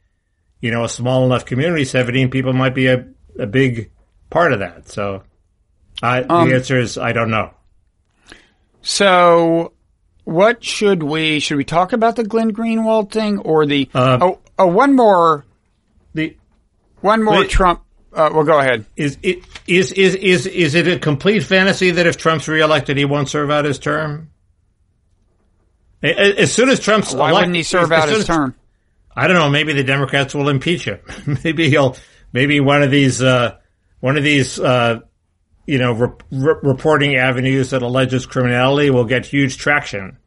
you 0.59 0.71
know, 0.71 0.83
a 0.83 0.89
small 0.89 1.25
enough 1.25 1.45
community, 1.45 1.85
17 1.85 2.29
people 2.29 2.53
might 2.53 2.75
be 2.75 2.87
a 2.87 3.07
a 3.39 3.47
big 3.47 3.91
part 4.29 4.53
of 4.53 4.59
that. 4.59 4.89
So, 4.89 5.23
I, 6.03 6.21
Um, 6.21 6.49
the 6.49 6.55
answer 6.55 6.77
is 6.79 6.97
I 6.97 7.13
don't 7.13 7.31
know. 7.31 7.51
So, 8.81 9.73
what 10.25 10.63
should 10.63 11.03
we 11.03 11.39
should 11.39 11.57
we 11.57 11.63
talk 11.63 11.93
about 11.93 12.15
the 12.15 12.23
Glenn 12.23 12.51
Greenwald 12.53 13.11
thing 13.11 13.37
or 13.39 13.65
the 13.65 13.89
Uh, 13.93 14.17
oh 14.21 14.39
Oh, 14.61 14.67
one 14.67 14.95
more, 14.95 15.43
the 16.13 16.37
one 16.99 17.23
more 17.23 17.39
Wait. 17.39 17.49
Trump. 17.49 17.81
Uh, 18.13 18.29
well, 18.31 18.43
go 18.43 18.59
ahead. 18.59 18.85
is 18.95 19.17
it 19.23 19.39
is 19.65 19.91
is 19.93 20.13
is 20.13 20.45
is 20.45 20.75
it 20.75 20.87
a 20.87 20.99
complete 20.99 21.41
fantasy 21.41 21.89
that 21.89 22.05
if 22.05 22.15
Trump's 22.15 22.47
reelected, 22.47 22.95
he 22.95 23.05
won't 23.05 23.27
serve 23.27 23.49
out 23.49 23.65
his 23.65 23.79
term? 23.79 24.29
As 26.03 26.51
soon 26.51 26.69
as 26.69 26.79
Trump's 26.79 27.13
Why 27.13 27.29
elect- 27.29 27.41
wouldn't 27.41 27.55
he 27.55 27.63
serve 27.63 27.91
out 27.91 28.09
his 28.09 28.25
term? 28.25 28.55
I 29.15 29.27
don't 29.27 29.35
know. 29.37 29.49
Maybe 29.49 29.73
the 29.73 29.83
Democrats 29.83 30.33
will 30.33 30.49
impeach 30.49 30.85
him. 30.85 30.99
maybe 31.43 31.69
he'll. 31.69 31.95
Maybe 32.33 32.59
one 32.59 32.81
of 32.81 32.91
these. 32.91 33.21
Uh, 33.21 33.57
one 33.99 34.17
of 34.17 34.23
these. 34.23 34.59
Uh, 34.59 35.01
you 35.65 35.77
know, 35.77 35.93
re- 35.93 36.09
re- 36.31 36.55
reporting 36.63 37.15
avenues 37.15 37.69
that 37.69 37.81
alleges 37.81 38.25
criminality 38.25 38.89
will 38.89 39.05
get 39.05 39.25
huge 39.25 39.57
traction. 39.57 40.17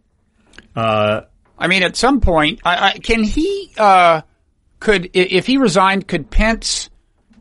Uh, 0.76 1.22
I 1.58 1.66
mean, 1.66 1.82
at 1.82 1.96
some 1.96 2.20
point, 2.20 2.60
I, 2.64 2.90
I, 2.90 2.98
can 2.98 3.22
he? 3.22 3.72
Uh, 3.76 4.22
could 4.80 5.10
if 5.14 5.46
he 5.46 5.56
resigned, 5.56 6.06
could 6.06 6.30
Pence 6.30 6.88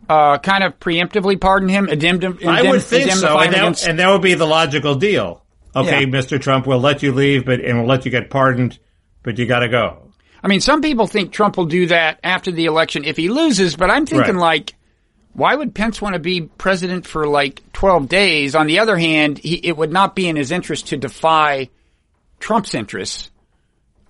uh, 0.09 0.37
kind 0.39 0.63
of 0.63 0.79
preemptively 0.79 1.39
pardon 1.39 1.69
him? 1.69 1.87
Indemn- 1.87 2.43
I 2.45 2.69
would 2.69 2.81
think 2.81 3.11
so, 3.11 3.37
and 3.37 3.53
that, 3.53 3.59
against- 3.59 3.87
and 3.87 3.99
that 3.99 4.09
would 4.09 4.21
be 4.21 4.33
the 4.33 4.47
logical 4.47 4.95
deal. 4.95 5.42
Okay, 5.75 6.01
Yeah. 6.01 6.05
Mr. 6.05 6.39
Trump, 6.39 6.67
we'll 6.67 6.79
let 6.79 7.01
you 7.03 7.11
leave, 7.11 7.45
but 7.45 7.59
and 7.59 7.79
we'll 7.79 7.87
let 7.87 8.05
you 8.05 8.11
get 8.11 8.29
pardoned, 8.29 8.77
but 9.23 9.37
you 9.37 9.45
got 9.45 9.59
to 9.59 9.69
go. 9.69 9.99
I 10.43 10.47
mean, 10.47 10.61
some 10.61 10.81
people 10.81 11.07
think 11.07 11.31
Trump 11.31 11.57
will 11.57 11.65
do 11.65 11.87
that 11.87 12.19
after 12.23 12.51
the 12.51 12.65
election 12.65 13.05
if 13.05 13.15
he 13.17 13.29
loses, 13.29 13.75
but 13.75 13.89
I'm 13.89 14.05
thinking 14.05 14.35
Right. 14.35 14.59
like, 14.59 14.73
why 15.33 15.55
would 15.55 15.73
Pence 15.73 16.01
want 16.01 16.13
to 16.13 16.19
be 16.19 16.41
president 16.41 17.07
for 17.07 17.25
like 17.25 17.61
12 17.73 18.07
days? 18.09 18.53
On 18.55 18.67
the 18.67 18.79
other 18.79 18.97
hand, 18.97 19.39
he, 19.39 19.55
it 19.55 19.75
would 19.77 19.91
not 19.91 20.15
be 20.15 20.27
in 20.27 20.35
his 20.35 20.51
interest 20.51 20.87
to 20.89 20.97
defy 20.97 21.69
Trump's 22.39 22.75
interests 22.75 23.31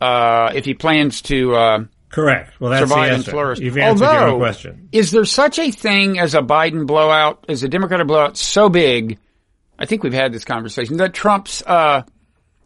uh, 0.02 0.52
if 0.56 0.66
he 0.66 0.74
plans 0.74 1.22
to 1.24 1.56
uh, 1.56 1.84
Correct. 2.10 2.60
Well, 2.60 2.72
that's 2.72 2.90
survive 2.90 2.98
the 3.06 3.06
and 3.06 3.18
answer. 3.20 3.32
flourish. 3.32 3.60
You've 3.60 3.78
answered 3.78 4.06
Although, 4.06 4.20
your 4.20 4.30
own 4.30 4.40
question. 4.40 4.90
Is 4.92 5.12
there 5.12 5.26
such 5.26 5.60
a 5.60 5.72
thing 5.72 6.20
as 6.20 6.36
a 6.36 6.42
Biden 6.42 6.86
blowout, 6.88 7.46
as 7.48 7.64
a 7.64 7.70
Democratic 7.70 8.08
blowout 8.08 8.36
so 8.38 8.70
big? 8.70 9.18
I 9.78 9.86
think 9.86 10.04
we've 10.04 10.14
had 10.14 10.32
this 10.32 10.46
conversation 10.46 10.98
that 10.98 11.14
Trump's 11.14 11.62
uh, 11.66 12.04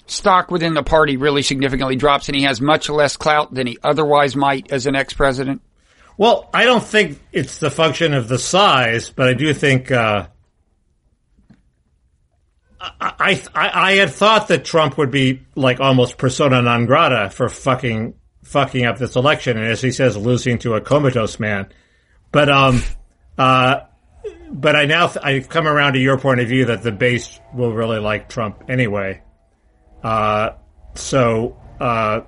stock 0.08 0.51
within 0.51 0.74
the 0.74 0.84
party 0.84 1.18
really 1.18 1.41
significantly 1.41 1.95
drops, 1.95 2.28
and 2.28 2.36
he 2.36 2.43
has 2.43 2.60
much 2.62 2.89
less 2.89 3.18
clout 3.18 3.53
than 3.53 3.68
he 3.68 3.78
otherwise 3.84 4.36
might 4.36 4.72
as 4.72 4.86
an 4.86 4.95
ex-president. 4.95 5.62
Well, 6.18 6.49
I 6.53 6.66
don't 6.66 6.84
think 6.84 7.20
it's 7.32 7.60
the 7.60 7.70
function 7.70 8.14
of 8.14 8.28
the 8.28 8.39
size, 8.39 9.12
but 9.12 9.28
I 9.28 9.34
do 9.34 9.53
think 9.53 9.91
uh, 9.91 10.28
I, 12.80 13.41
I 13.53 13.70
I 13.74 13.91
had 13.93 14.12
thought 14.12 14.47
that 14.47 14.66
Trump 14.66 14.97
would 14.97 15.12
be 15.12 15.41
like 15.55 15.80
almost 15.80 16.18
persona 16.18 16.62
non 16.62 16.86
grata 16.86 17.30
for 17.30 17.49
fucking 17.49 18.16
fucking 18.43 18.86
up 18.86 18.97
this 18.97 19.16
election, 19.16 19.58
and 19.58 19.68
as 19.68 19.82
he 19.82 19.91
says, 19.91 20.18
losing 20.18 20.58
to 20.60 20.74
a 20.74 20.82
comatose 20.82 21.39
man. 21.39 21.68
But 22.32 22.49
um, 22.49 22.82
uh, 23.38 23.82
but 24.51 24.75
I 24.75 24.85
now 24.85 25.07
th- 25.07 25.23
I've 25.23 25.49
come 25.49 25.67
around 25.67 25.93
to 25.93 25.99
your 25.99 26.17
point 26.17 26.39
of 26.39 26.47
view 26.47 26.65
that 26.65 26.83
the 26.83 26.91
base 26.91 27.39
will 27.53 27.73
really 27.73 27.99
like 27.99 28.29
Trump 28.29 28.63
anyway. 28.69 29.21
Uh, 30.03 30.51
so 30.95 31.57
uh, 31.79 32.21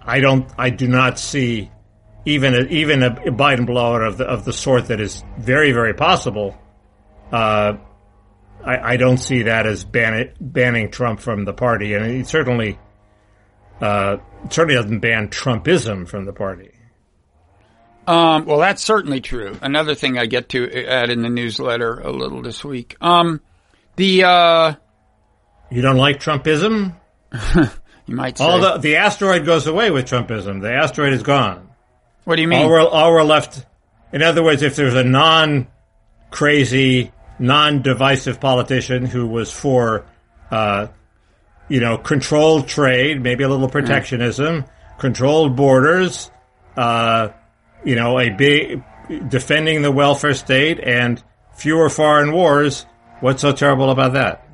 I 0.00 0.20
don't 0.20 0.50
I 0.58 0.70
do 0.70 0.88
not 0.88 1.18
see 1.18 1.70
even 2.24 2.54
a, 2.54 2.62
even 2.64 3.02
a 3.02 3.10
Biden 3.10 3.66
blowout 3.66 4.02
of 4.02 4.18
the 4.18 4.24
of 4.24 4.44
the 4.44 4.52
sort 4.52 4.88
that 4.88 5.00
is 5.00 5.22
very 5.38 5.72
very 5.72 5.94
possible. 5.94 6.58
Uh, 7.32 7.74
I, 8.64 8.94
I 8.94 8.96
don't 8.96 9.18
see 9.18 9.44
that 9.44 9.66
as 9.66 9.84
ban- 9.84 10.34
banning 10.40 10.90
Trump 10.90 11.20
from 11.20 11.44
the 11.44 11.52
party, 11.52 11.94
and 11.94 12.04
it 12.06 12.26
certainly 12.26 12.78
uh, 13.80 14.16
certainly 14.50 14.74
doesn't 14.74 15.00
ban 15.00 15.28
Trumpism 15.28 16.08
from 16.08 16.24
the 16.24 16.32
party. 16.32 16.72
Um, 18.08 18.46
well, 18.46 18.58
that's 18.58 18.82
certainly 18.82 19.20
true. 19.20 19.58
Another 19.60 19.94
thing 19.94 20.16
I 20.18 20.26
get 20.26 20.48
to 20.50 20.86
add 20.88 21.10
in 21.10 21.20
the 21.22 21.28
newsletter 21.28 22.00
a 22.00 22.10
little 22.10 22.40
this 22.42 22.64
week. 22.64 22.96
Um, 23.00 23.40
the 23.96 24.24
uh, 24.24 24.74
You 25.70 25.82
don't 25.82 25.96
like 25.98 26.18
Trumpism? 26.20 26.94
you 28.06 28.14
might 28.14 28.38
say. 28.38 28.44
All 28.44 28.60
the 28.60 28.78
the 28.78 28.96
asteroid 28.96 29.44
goes 29.44 29.66
away 29.66 29.90
with 29.90 30.06
Trumpism. 30.06 30.62
The 30.62 30.72
asteroid 30.72 31.12
is 31.12 31.22
gone. 31.22 31.68
what 32.24 32.36
do 32.36 32.42
you 32.42 32.50
All 32.52 32.60
mean? 32.60 32.68
we're 32.68 32.80
all 32.88 33.12
we're 33.12 33.22
left. 33.24 33.66
In 34.12 34.22
other 34.22 34.42
words, 34.42 34.62
if 34.62 34.74
there's 34.74 34.94
a 34.94 35.04
non 35.04 35.66
crazy, 36.30 37.12
non 37.38 37.82
divisive 37.82 38.40
politician 38.40 39.04
who 39.04 39.26
was 39.26 39.52
for, 39.52 40.06
uh, 40.50 40.86
you 41.68 41.80
know, 41.80 41.98
controlled 41.98 42.68
trade, 42.68 43.22
maybe 43.22 43.44
a 43.44 43.48
little 43.48 43.68
protectionism, 43.68 44.64
controlled 44.98 45.56
borders, 45.56 46.30
uh, 46.76 47.28
you 47.84 47.94
know, 47.94 48.18
a 48.18 48.30
big 48.30 48.82
defending 49.28 49.82
the 49.82 49.92
welfare 49.92 50.34
state 50.34 50.80
and 50.80 51.22
fewer 51.54 51.88
foreign 51.88 52.32
wars. 52.32 52.86
What's 53.20 53.42
so 53.42 53.52
terrible 53.52 53.90
about 53.90 54.12
that? 54.14 54.44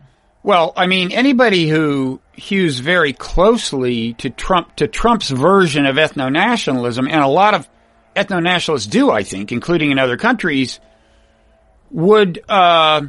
Well, 0.43 0.73
I 0.77 0.87
mean, 0.87 1.11
anybody 1.13 1.69
who 1.69 2.21
hews 2.33 2.79
very 2.79 3.13
closely 3.13 4.13
to 4.15 4.31
Trump 4.31 4.77
to 4.77 4.87
Trump's 4.87 5.31
version 5.31 5.87
of 5.87 5.97
ethno 5.97 6.31
nationalism, 6.31 7.09
and 7.09 7.21
a 7.21 7.29
lot 7.29 7.55
of 7.55 7.69
ethno 8.15 8.43
nationalists 8.43 8.87
do, 8.87 9.11
I 9.11 9.23
think, 9.23 9.53
including 9.53 9.91
in 9.91 9.99
other 9.99 10.19
countries, 10.19 10.81
would 11.91 12.43
uh, 12.49 13.03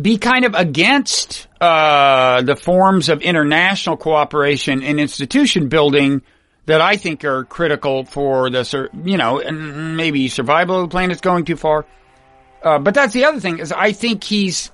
be 0.00 0.18
kind 0.18 0.44
of 0.44 0.54
against 0.54 1.48
uh, 1.60 2.42
the 2.42 2.54
forms 2.54 3.08
of 3.08 3.20
international 3.22 3.96
cooperation 3.96 4.82
and 4.82 5.00
institution 5.00 5.68
building 5.68 6.22
that 6.66 6.80
I 6.80 6.96
think 6.96 7.24
are 7.24 7.44
critical 7.44 8.04
for 8.04 8.50
the, 8.50 8.90
you 9.04 9.16
know, 9.16 9.40
maybe 9.50 10.28
survival 10.28 10.82
of 10.82 10.90
the 10.90 10.92
planet's 10.92 11.20
going 11.20 11.44
too 11.44 11.56
far. 11.56 11.86
Uh, 12.62 12.78
but 12.78 12.94
that's 12.94 13.12
the 13.12 13.24
other 13.24 13.40
thing 13.40 13.60
is 13.60 13.72
I 13.72 13.92
think 13.92 14.24
he's 14.24 14.72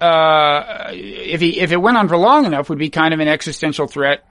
uh, 0.00 0.88
if 0.92 1.40
he 1.40 1.60
if 1.60 1.72
it 1.72 1.76
went 1.76 1.98
on 1.98 2.08
for 2.08 2.16
long 2.16 2.46
enough, 2.46 2.70
would 2.70 2.78
be 2.78 2.88
kind 2.88 3.12
of 3.12 3.20
an 3.20 3.28
existential 3.28 3.86
threat, 3.86 4.24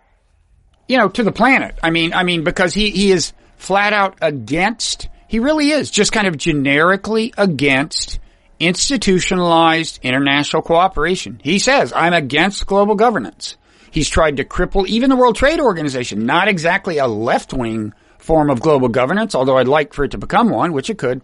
you 0.87 0.97
know, 0.97 1.09
to 1.09 1.23
the 1.23 1.31
planet. 1.31 1.77
I 1.83 1.91
mean, 1.91 2.13
I 2.13 2.23
mean, 2.23 2.43
because 2.43 2.73
he 2.73 2.89
he 2.89 3.11
is 3.11 3.33
flat 3.57 3.93
out 3.93 4.17
against. 4.21 5.07
He 5.27 5.39
really 5.39 5.69
is 5.69 5.91
just 5.91 6.11
kind 6.11 6.25
of 6.25 6.37
generically 6.37 7.35
against 7.37 8.19
institutionalized 8.59 9.99
international 10.01 10.63
cooperation. 10.63 11.39
He 11.43 11.59
says, 11.59 11.93
"I'm 11.95 12.13
against 12.13 12.65
global 12.65 12.95
governance." 12.95 13.55
He's 13.91 14.09
tried 14.09 14.37
to 14.37 14.43
cripple 14.43 14.87
even 14.87 15.09
the 15.09 15.15
World 15.15 15.35
Trade 15.35 15.59
Organization, 15.59 16.25
not 16.25 16.47
exactly 16.47 16.97
a 16.97 17.07
left 17.07 17.53
wing 17.53 17.93
form 18.17 18.49
of 18.49 18.61
global 18.61 18.89
governance, 18.89 19.33
although 19.33 19.57
I'd 19.57 19.67
like 19.67 19.93
for 19.93 20.03
it 20.03 20.11
to 20.11 20.17
become 20.17 20.49
one, 20.49 20.73
which 20.73 20.89
it 20.89 20.97
could. 20.97 21.21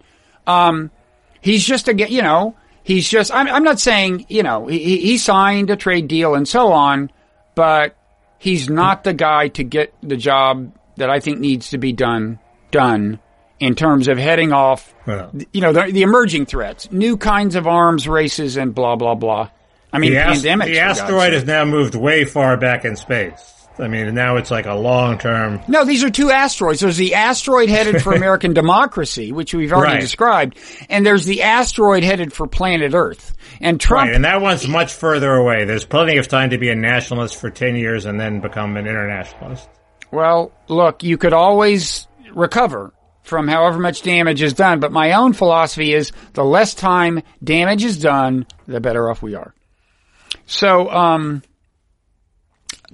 Um, 0.48 0.92
he's 1.42 1.66
just 1.66 1.88
again, 1.88 2.12
you 2.12 2.22
know, 2.22 2.56
he's 2.84 3.10
just. 3.10 3.34
I'm, 3.34 3.48
I'm 3.48 3.64
not 3.64 3.80
saying 3.80 4.26
you 4.30 4.44
know 4.44 4.68
he, 4.68 5.00
he 5.00 5.18
signed 5.18 5.70
a 5.70 5.76
trade 5.76 6.08
deal 6.08 6.36
and 6.36 6.48
so 6.48 6.72
on, 6.72 7.12
but 7.54 7.96
he's 8.40 8.70
not 8.70 9.04
the 9.04 9.14
guy 9.14 9.50
to 9.50 9.64
get 9.64 9.94
the 10.02 10.18
job 10.18 10.74
that 10.98 11.10
I 11.10 11.20
think 11.20 11.40
needs 11.40 11.72
to 11.72 11.78
be 11.78 11.92
done 11.94 12.40
done 12.72 13.20
in 13.60 13.76
terms 13.76 14.08
of 14.08 14.18
heading 14.18 14.52
off. 14.54 14.94
Well. 15.06 15.32
You 15.54 15.62
know, 15.62 15.74
the, 15.74 15.92
the 15.92 16.02
emerging 16.02 16.46
threats, 16.46 16.92
new 16.92 17.18
kinds 17.18 17.56
of 17.56 17.68
arms 17.68 18.08
races, 18.08 18.58
and 18.58 18.74
blah 18.74 18.96
blah 18.96 19.16
blah. 19.16 19.50
I 19.96 20.00
mean, 20.00 20.14
The, 20.14 20.62
the 20.66 20.80
asteroid 20.80 21.34
has 21.34 21.46
now 21.46 21.66
moved 21.66 21.96
way 21.96 22.26
far 22.26 22.58
back 22.58 22.86
in 22.86 22.96
space. 22.96 23.52
I 23.78 23.90
mean, 23.90 24.14
now 24.16 24.38
it's 24.38 24.52
like 24.52 24.68
a 24.68 24.74
long 24.74 25.18
term. 25.18 25.60
No, 25.68 25.84
these 25.84 26.02
are 26.06 26.10
two 26.10 26.32
asteroids. 26.32 26.80
There's 26.80 26.96
the 26.96 27.16
asteroid 27.16 27.68
headed 27.68 28.02
for 28.02 28.14
American 28.16 28.54
democracy, 28.54 29.34
which 29.34 29.54
we've 29.54 29.74
already 29.74 29.96
Right. 29.96 30.02
described, 30.02 30.58
and 30.90 31.06
there's 31.06 31.26
the 31.26 31.42
asteroid 31.44 32.04
headed 32.04 32.32
for 32.32 32.48
planet 32.48 32.94
Earth. 32.94 33.34
And 33.60 33.80
Trump, 33.80 34.06
Right, 34.08 34.16
and 34.16 34.24
that 34.24 34.40
one's 34.40 34.66
much 34.66 34.94
further 34.94 35.34
away. 35.34 35.66
There's 35.66 35.84
plenty 35.84 36.16
of 36.18 36.30
time 36.30 36.52
to 36.52 36.58
be 36.58 36.70
a 36.70 36.76
nationalist 36.76 37.40
for 37.40 37.50
10 37.50 37.76
years 37.76 38.06
and 38.06 38.18
then 38.18 38.40
become 38.40 38.78
an 38.78 38.88
internationalist. 38.88 39.68
well, 40.10 40.54
look, 40.70 41.04
you 41.04 41.18
could 41.18 41.34
always 41.34 42.08
recover 42.34 42.94
from 43.24 43.48
however 43.50 43.80
much 43.80 44.04
damage 44.04 44.42
is 44.42 44.54
done, 44.54 44.80
but 44.80 44.92
my 44.94 45.14
own 45.14 45.34
philosophy 45.34 45.94
is 45.94 46.14
the 46.34 46.46
less 46.46 46.74
time 46.76 47.22
damage 47.44 47.84
is 47.84 47.98
done, 47.98 48.46
the 48.68 48.80
better 48.80 49.10
off 49.10 49.22
we 49.22 49.36
are. 49.36 49.54
So, 50.46 50.90
um, 50.92 51.42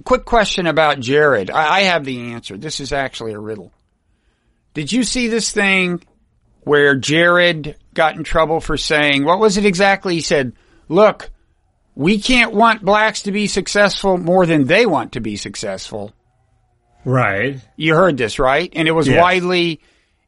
quick 0.04 0.24
question 0.24 0.66
about 0.66 1.00
Jared. 1.00 1.50
I, 1.50 1.76
I 1.76 1.80
have 1.82 2.04
the 2.04 2.32
answer. 2.32 2.56
This 2.56 2.80
is 2.80 2.92
actually 2.92 3.32
a 3.32 3.38
riddle. 3.38 3.72
Did 4.74 4.90
you 4.90 5.04
see 5.04 5.28
this 5.28 5.52
thing 5.52 6.02
where 6.64 6.94
Jared 6.96 7.76
got 7.92 8.16
in 8.16 8.24
trouble 8.24 8.60
for 8.60 8.76
saying, 8.76 9.24
what 9.24 9.38
was 9.38 9.58
it 9.58 9.66
exactly? 9.66 10.14
He 10.14 10.20
said, 10.22 10.52
look, 10.88 11.30
we 11.94 12.18
can't 12.20 12.54
want 12.54 12.82
blacks 12.82 13.22
to 13.22 13.32
be 13.32 13.48
successful 13.48 14.16
more 14.16 14.46
than 14.46 14.64
they 14.64 14.86
want 14.86 15.12
to 15.12 15.20
be 15.20 15.36
successful. 15.36 16.12
Right. 17.04 17.60
You 17.76 17.94
heard 17.94 18.16
this, 18.16 18.38
right? 18.38 18.72
And 18.74 18.88
it 18.88 18.92
was 18.92 19.08
Yes. 19.08 19.20
widely, 19.20 19.80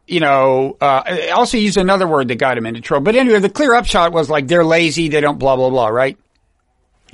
you 0.07 0.21
know, 0.21 0.77
uh, 0.81 1.31
also 1.35 1.57
used 1.57 1.79
another 1.79 2.07
word 2.07 2.29
that 2.29 2.37
got 2.37 2.59
him 2.59 2.67
into 2.67 2.83
trouble. 2.83 3.05
But 3.05 3.17
anyway, 3.17 3.39
the 3.39 3.49
clear 3.49 3.73
upshot 3.75 4.13
was 4.13 4.29
like, 4.29 4.47
they're 4.47 4.65
lazy, 4.65 5.09
they 5.09 5.23
don't 5.23 5.39
blah, 5.39 5.57
blah, 5.57 5.71
blah, 5.71 5.89
right? 5.89 6.19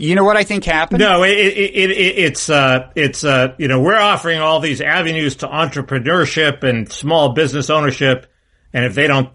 You 0.01 0.15
know 0.15 0.25
what 0.25 0.39
I 0.39 0.45
think 0.45 0.65
happened? 0.65 1.01
No, 1.01 1.23
it, 1.25 1.31
it, 1.37 1.57
it, 1.57 1.91
it, 1.91 2.19
it's 2.19 2.49
uh, 2.49 2.91
it's 2.95 3.23
uh, 3.23 3.55
you 3.59 3.69
know 3.69 3.81
we're 3.81 3.99
offering 3.99 4.41
all 4.41 4.59
these 4.59 4.81
avenues 4.81 5.37
to 5.37 5.47
entrepreneurship 5.47 6.63
and 6.65 6.91
small 6.91 7.35
business 7.35 7.69
ownership, 7.69 8.27
and 8.73 8.87
if 8.87 8.95
they 8.95 9.07
don't 9.07 9.29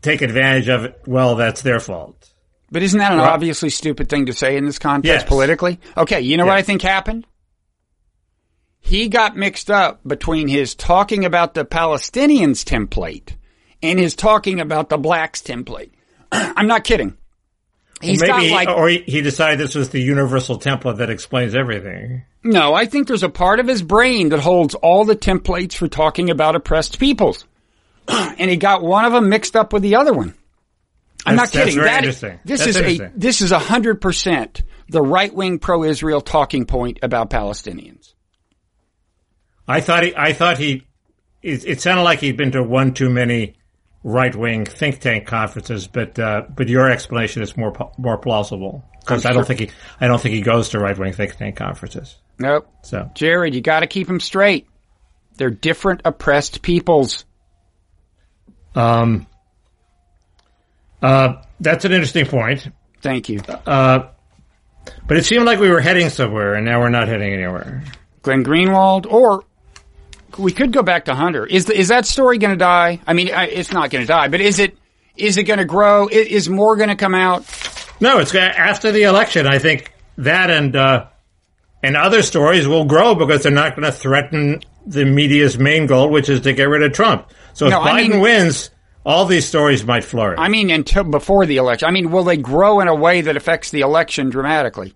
take 0.00 0.22
advantage 0.22 0.68
of 0.68 0.84
it, 0.84 1.00
well, 1.06 1.34
that's 1.34 1.62
their 1.62 1.80
fault. 1.80 2.32
But 2.70 2.84
isn't 2.84 2.98
that 3.00 3.10
an 3.12 3.18
Right. 3.18 3.28
obviously 3.30 3.68
stupid 3.68 4.08
thing 4.08 4.26
to 4.26 4.32
say 4.32 4.56
in 4.56 4.64
this 4.64 4.78
context 4.78 5.24
Yes. 5.24 5.28
politically? 5.28 5.80
Okay, 5.96 6.20
you 6.20 6.36
know 6.36 6.46
what 6.46 6.56
I 6.56 6.62
think 6.62 6.82
happened? 6.82 7.26
He 8.78 9.08
got 9.08 9.36
mixed 9.36 9.70
up 9.70 10.00
between 10.06 10.46
his 10.48 10.74
talking 10.74 11.24
about 11.24 11.54
the 11.54 11.64
Palestinians 11.64 12.64
template 12.64 13.34
and 13.82 13.98
his 13.98 14.14
talking 14.14 14.60
about 14.60 14.88
the 14.88 14.98
blacks 14.98 15.42
template. 15.42 15.90
I'm 16.32 16.66
not 16.68 16.84
kidding. 16.84 17.16
He's 18.02 18.20
Maybe, 18.20 18.50
like 18.50 18.68
or 18.68 18.88
he, 18.88 19.20
decided 19.22 19.60
this 19.60 19.74
was 19.74 19.90
the 19.90 20.00
universal 20.00 20.58
template 20.58 20.98
that 20.98 21.08
explains 21.08 21.54
everything. 21.54 22.24
no. 22.42 22.74
I 22.74 22.86
think 22.86 23.06
there's 23.06 23.22
a 23.22 23.28
part 23.28 23.60
of 23.60 23.68
his 23.68 23.82
brain 23.82 24.30
that 24.30 24.40
holds 24.40 24.74
all 24.74 25.04
the 25.04 25.16
templates 25.16 25.74
for 25.74 25.86
talking 25.88 26.28
about 26.28 26.56
oppressed 26.56 26.98
peoples, 26.98 27.46
and 28.08 28.50
he 28.50 28.56
got 28.56 28.82
one 28.82 29.04
of 29.04 29.12
them 29.12 29.28
mixed 29.28 29.54
up 29.56 29.72
with 29.72 29.82
the 29.82 29.96
other 29.96 30.12
one. 30.12 30.34
I'm 31.24 31.36
That's- 31.36 31.54
not 31.54 31.64
kidding. 31.64 31.80
That-. 31.80 32.40
This 32.44 32.66
is 32.66 32.76
a 32.76 33.12
this 33.14 33.40
is 33.40 33.52
a 33.52 33.58
hundred 33.58 34.00
percent 34.00 34.62
the 34.88 35.02
right 35.02 35.32
wing 35.32 35.58
pro 35.58 35.84
Israel 35.84 36.20
talking 36.20 36.66
point 36.66 36.98
about 37.02 37.30
Palestinians. 37.30 38.12
I 39.66 39.80
thought 39.80 40.02
he, 40.04 40.14
I 40.16 40.32
thought 40.32 40.58
he, 40.58 40.86
it, 41.40 41.64
it 41.64 41.80
sounded 41.80 42.02
like 42.02 42.18
he'd 42.20 42.36
been 42.36 42.52
to 42.52 42.62
one 42.62 42.94
too 42.94 43.08
many 43.08 43.54
right 44.04 44.34
wing 44.34 44.64
think 44.64 45.00
tank 45.00 45.26
conferences, 45.26 45.86
but 45.86 46.18
uh, 46.18 46.42
but 46.54 46.68
your 46.68 46.90
explanation 46.90 47.42
is 47.42 47.56
more 47.56 47.72
more 47.98 48.18
plausible 48.18 48.84
because 49.00 49.24
I 49.24 49.32
don't 49.32 49.46
think 49.46 49.60
he, 49.60 49.70
I 50.00 50.06
don't 50.06 50.20
think 50.20 50.34
he 50.34 50.40
goes 50.40 50.70
to 50.70 50.78
right 50.78 50.98
wing 50.98 51.12
think 51.12 51.36
tank 51.36 51.56
conferences. 51.56 52.16
Nope. 52.38 52.68
So 52.82 53.10
Jared, 53.14 53.54
you 53.54 53.60
got 53.60 53.80
to 53.80 53.86
keep 53.86 54.06
them 54.06 54.20
straight. 54.20 54.66
They're 55.36 55.50
different 55.50 56.02
oppressed 56.04 56.62
peoples. 56.62 57.24
um, 58.74 59.26
uh, 61.00 61.42
that's 61.60 61.84
an 61.84 61.92
interesting 61.92 62.26
point. 62.26 62.68
Thank 63.00 63.28
you. 63.28 63.40
Uh, 63.66 64.08
but 65.06 65.16
it 65.16 65.24
seemed 65.24 65.44
like 65.44 65.58
we 65.58 65.70
were 65.70 65.80
heading 65.80 66.08
somewhere, 66.08 66.54
and 66.54 66.64
now 66.64 66.80
we're 66.80 66.90
not 66.90 67.08
heading 67.08 67.32
anywhere. 67.32 67.82
Glenn 68.22 68.44
Greenwald, 68.44 69.10
or 69.10 69.44
we 70.38 70.52
could 70.52 70.72
go 70.72 70.82
back 70.82 71.06
to 71.06 71.14
Hunter. 71.14 71.46
Is 71.46 71.66
the, 71.66 71.78
is 71.78 71.88
that 71.88 72.06
story 72.06 72.38
going 72.38 72.52
to 72.52 72.56
die? 72.58 73.00
I 73.06 73.12
mean, 73.12 73.30
I, 73.32 73.46
it's 73.46 73.72
not 73.72 73.90
going 73.90 74.02
to 74.02 74.08
die, 74.08 74.28
but 74.28 74.40
is 74.40 74.58
it 74.58 74.76
is 75.16 75.36
it 75.36 75.44
going 75.44 75.58
to 75.58 75.64
grow? 75.64 76.08
I- 76.08 76.12
Is 76.12 76.48
more 76.48 76.76
going 76.76 76.88
to 76.88 76.96
come 76.96 77.14
out? 77.14 77.44
No, 78.00 78.18
it's 78.18 78.34
after 78.34 78.90
the 78.92 79.02
election. 79.04 79.46
I 79.46 79.58
think 79.58 79.92
that 80.18 80.50
and 80.50 80.74
uh, 80.74 81.06
and 81.82 81.96
other 81.96 82.22
stories 82.22 82.66
will 82.66 82.84
grow 82.84 83.14
because 83.14 83.42
they're 83.42 83.52
not 83.52 83.76
going 83.76 83.84
to 83.86 83.92
threaten 83.92 84.60
the 84.86 85.04
media's 85.04 85.58
main 85.58 85.86
goal, 85.86 86.10
which 86.10 86.28
is 86.28 86.40
to 86.42 86.52
get 86.52 86.64
rid 86.64 86.82
of 86.82 86.92
Trump. 86.92 87.28
So 87.52 87.66
if 87.66 87.70
No, 87.70 87.80
I 87.82 88.00
Biden 88.02 88.08
mean- 88.10 88.20
wins, 88.20 88.70
all 89.04 89.26
these 89.26 89.46
stories 89.46 89.84
might 89.84 90.04
flourish. 90.04 90.38
I 90.40 90.48
mean, 90.48 90.70
until 90.70 91.04
before 91.04 91.44
the 91.46 91.58
election. 91.58 91.88
I 91.88 91.90
mean, 91.92 92.10
will 92.10 92.24
they 92.24 92.36
grow 92.36 92.80
in 92.80 92.88
a 92.88 92.94
way 92.94 93.20
that 93.20 93.36
affects 93.36 93.70
the 93.70 93.80
election 93.80 94.30
dramatically? 94.30 94.94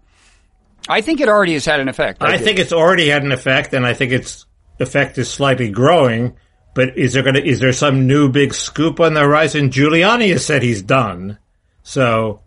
I 0.88 1.00
think 1.00 1.20
it 1.20 1.28
already 1.28 1.54
has 1.54 1.64
had 1.64 1.80
an 1.80 1.88
effect. 1.88 2.22
I 2.22 2.36
do. 2.36 2.44
think 2.44 2.58
it's 2.60 2.72
already 2.72 3.08
had 3.08 3.24
an 3.24 3.32
effect, 3.32 3.74
and 3.74 3.84
I 3.84 3.92
think 3.94 4.12
its 4.12 4.46
effect 4.78 5.18
is 5.18 5.30
slightly 5.30 5.70
growing. 5.70 6.36
But 6.74 6.98
is 6.98 7.14
there 7.14 7.22
going 7.22 7.36
to 7.36 7.44
is 7.44 7.60
there 7.60 7.72
some 7.72 8.06
new 8.06 8.28
big 8.28 8.52
scoop 8.52 9.00
on 9.00 9.14
the 9.14 9.20
horizon? 9.20 9.70
Giuliani 9.70 10.30
has 10.32 10.44
said 10.44 10.62
he's 10.62 10.82
done. 10.82 11.38
So, 11.82 12.40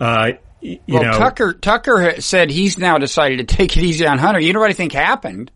uh, 0.00 0.32
you 0.60 0.80
well, 0.88 1.04
know, 1.04 1.12
Tucker 1.12 1.52
Tucker 1.52 2.20
said 2.20 2.50
he's 2.50 2.78
now 2.78 2.98
decided 2.98 3.38
to 3.46 3.56
take 3.56 3.76
it 3.76 3.82
easy 3.84 4.06
on 4.06 4.18
Hunter. 4.18 4.40
You 4.40 4.52
know 4.52 4.60
what 4.60 4.70
I 4.70 4.74
think 4.74 4.92
happened? 4.92 5.52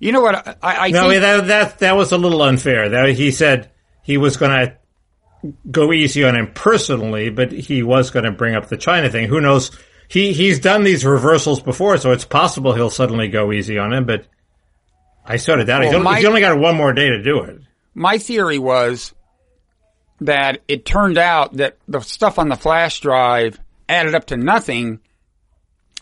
You 0.00 0.10
know 0.10 0.20
what 0.22 0.58
I, 0.62 0.86
I 0.86 0.90
No, 0.90 1.08
think? 1.10 1.22
that 1.22 1.46
that 1.46 1.78
that 1.78 1.96
was 1.96 2.10
a 2.10 2.18
little 2.18 2.42
unfair. 2.42 2.88
That 2.88 3.10
he 3.10 3.30
said 3.30 3.70
he 4.02 4.16
was 4.18 4.36
going 4.36 4.50
to 4.50 4.76
go 5.70 5.92
easy 5.92 6.24
on 6.24 6.34
him 6.34 6.50
personally, 6.52 7.30
but 7.30 7.52
he 7.52 7.84
was 7.84 8.10
going 8.10 8.24
to 8.24 8.32
bring 8.32 8.56
up 8.56 8.68
the 8.68 8.76
China 8.76 9.08
thing. 9.08 9.28
Who 9.28 9.40
knows? 9.40 9.70
He 10.08 10.32
he's 10.32 10.58
done 10.58 10.82
these 10.82 11.04
reversals 11.04 11.60
before, 11.60 11.96
so 11.98 12.10
it's 12.10 12.24
possible 12.24 12.72
he'll 12.74 12.90
suddenly 12.90 13.28
go 13.28 13.52
easy 13.52 13.78
on 13.78 13.92
him. 13.92 14.04
But 14.04 14.26
I 15.24 15.36
sort 15.36 15.60
of 15.60 15.66
doubt 15.66 15.82
it. 15.82 15.86
Well, 15.86 15.90
He's 15.92 15.94
only, 15.98 16.04
my- 16.04 16.16
he's 16.18 16.24
only 16.26 16.40
got 16.40 16.58
one 16.58 16.76
more 16.76 16.92
day 16.92 17.08
to 17.10 17.22
do 17.22 17.40
it. 17.42 17.60
my 17.94 18.18
theory 18.18 18.58
was 18.58 19.14
that 20.20 20.60
it 20.68 20.84
turned 20.84 21.18
out 21.18 21.54
that 21.56 21.76
the 21.88 22.00
stuff 22.00 22.38
on 22.38 22.48
the 22.48 22.56
flash 22.56 23.00
drive 23.00 23.58
added 23.88 24.14
up 24.14 24.26
to 24.26 24.36
nothing, 24.36 25.00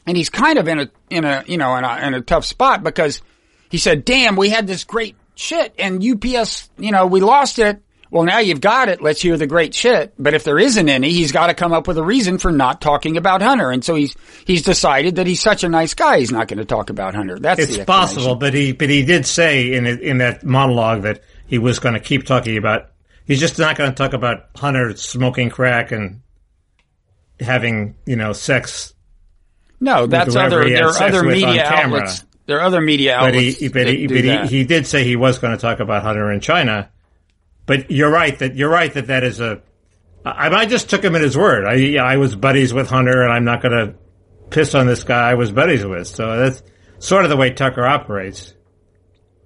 and 0.06 0.16
he's 0.16 0.30
kind 0.30 0.58
of 0.58 0.68
in 0.68 0.80
a 0.80 0.90
in 1.10 1.24
a 1.24 1.44
you 1.46 1.56
know 1.58 1.76
in 1.76 1.84
a, 1.84 1.96
in 2.06 2.14
a 2.14 2.20
tough 2.20 2.44
spot 2.44 2.82
because 2.82 3.22
he 3.70 3.78
said, 3.78 4.04
"Damn, 4.04 4.36
we 4.36 4.50
had 4.50 4.66
this 4.66 4.84
great 4.84 5.16
shit, 5.34 5.74
and 5.78 6.02
UPS, 6.04 6.68
you 6.78 6.90
know, 6.92 7.06
we 7.06 7.20
lost 7.20 7.58
it." 7.58 7.82
Well, 8.11 8.24
now 8.24 8.40
you've 8.40 8.61
got 8.61 8.88
it. 8.88 9.00
Let's 9.00 9.20
hear 9.22 9.36
the 9.36 9.46
great 9.46 9.72
shit. 9.72 10.12
But 10.18 10.34
if 10.34 10.42
there 10.42 10.58
isn't 10.58 10.88
any, 10.88 11.11
he's 11.12 11.30
got 11.30 11.46
to 11.46 11.54
come 11.54 11.72
up 11.72 11.86
with 11.86 11.96
a 11.96 12.02
reason 12.02 12.38
for 12.38 12.50
not 12.50 12.80
talking 12.80 13.16
about 13.16 13.40
Hunter. 13.40 13.70
And 13.70 13.84
so 13.84 13.94
he's 13.94 14.16
he's 14.44 14.62
decided 14.62 15.16
that 15.16 15.28
he's 15.28 15.40
such 15.40 15.62
a 15.62 15.68
nice 15.68 15.94
guy, 15.94 16.18
he's 16.18 16.32
not 16.32 16.48
going 16.48 16.58
to 16.58 16.64
talk 16.64 16.90
about 16.90 17.14
Hunter. 17.14 17.38
That's 17.38 17.61
It's 17.61 17.84
possible, 17.84 18.34
but 18.34 18.52
he 18.52 18.72
but 18.72 18.90
he 18.90 19.04
did 19.04 19.26
say 19.26 19.72
in 19.72 19.86
in 19.86 20.18
that 20.18 20.44
monologue 20.44 21.02
that 21.02 21.22
he 21.46 21.58
was 21.58 21.78
going 21.78 21.94
to 21.94 22.00
keep 22.00 22.26
talking 22.26 22.56
about. 22.56 22.90
He's 23.26 23.38
just 23.38 23.58
not 23.61 23.76
going 23.76 23.90
to 23.90 23.96
talk 23.96 24.12
about 24.12 24.46
Hunter 24.56 24.96
smoking 24.96 25.50
crack 25.50 25.92
and 25.92 26.22
having 27.38 27.94
you 28.06 28.16
know 28.16 28.32
sex. 28.32 28.92
No, 29.78 30.06
that's 30.06 30.34
other. 30.36 30.68
There 30.68 30.88
are 30.88 31.02
other 31.02 31.22
media 31.22 31.64
camera. 31.64 32.00
outlets. 32.00 32.24
There 32.46 32.58
are 32.58 32.62
other 32.62 32.80
media 32.80 33.16
But 33.20 33.28
outlets. 33.28 33.58
he 33.58 33.68
but 33.68 33.86
he 33.86 34.06
but 34.08 34.16
he, 34.24 34.46
he 34.48 34.64
did 34.64 34.86
say 34.86 35.04
he 35.04 35.14
was 35.16 35.38
going 35.38 35.56
to 35.56 35.61
talk 35.61 35.78
about 35.80 36.02
Hunter 36.02 36.32
in 36.32 36.40
China. 36.40 36.90
But 37.70 37.88
you're 37.88 38.10
right 38.10 38.36
that 38.40 38.56
you're 38.56 38.68
right 38.68 38.92
that 38.94 39.06
that 39.06 39.22
is 39.22 39.38
a. 39.38 39.62
I, 40.24 40.48
I 40.48 40.66
just 40.66 40.90
took 40.90 41.04
him 41.04 41.14
at 41.14 41.22
his 41.22 41.38
word. 41.38 41.64
I 41.64 41.98
I 41.98 42.16
was 42.16 42.34
buddies 42.34 42.74
with 42.74 42.90
Hunter, 42.90 43.22
and 43.22 43.32
I'm 43.32 43.44
not 43.44 43.62
going 43.62 43.70
to 43.72 43.94
piss 44.50 44.74
on 44.74 44.88
this 44.88 45.04
guy 45.04 45.30
I 45.30 45.34
was 45.34 45.52
buddies 45.52 45.86
with. 45.86 46.08
So 46.08 46.36
that's 46.36 46.64
sort 46.98 47.22
of 47.22 47.30
the 47.30 47.36
way 47.36 47.52
Tucker 47.52 47.86
operates. 47.86 48.54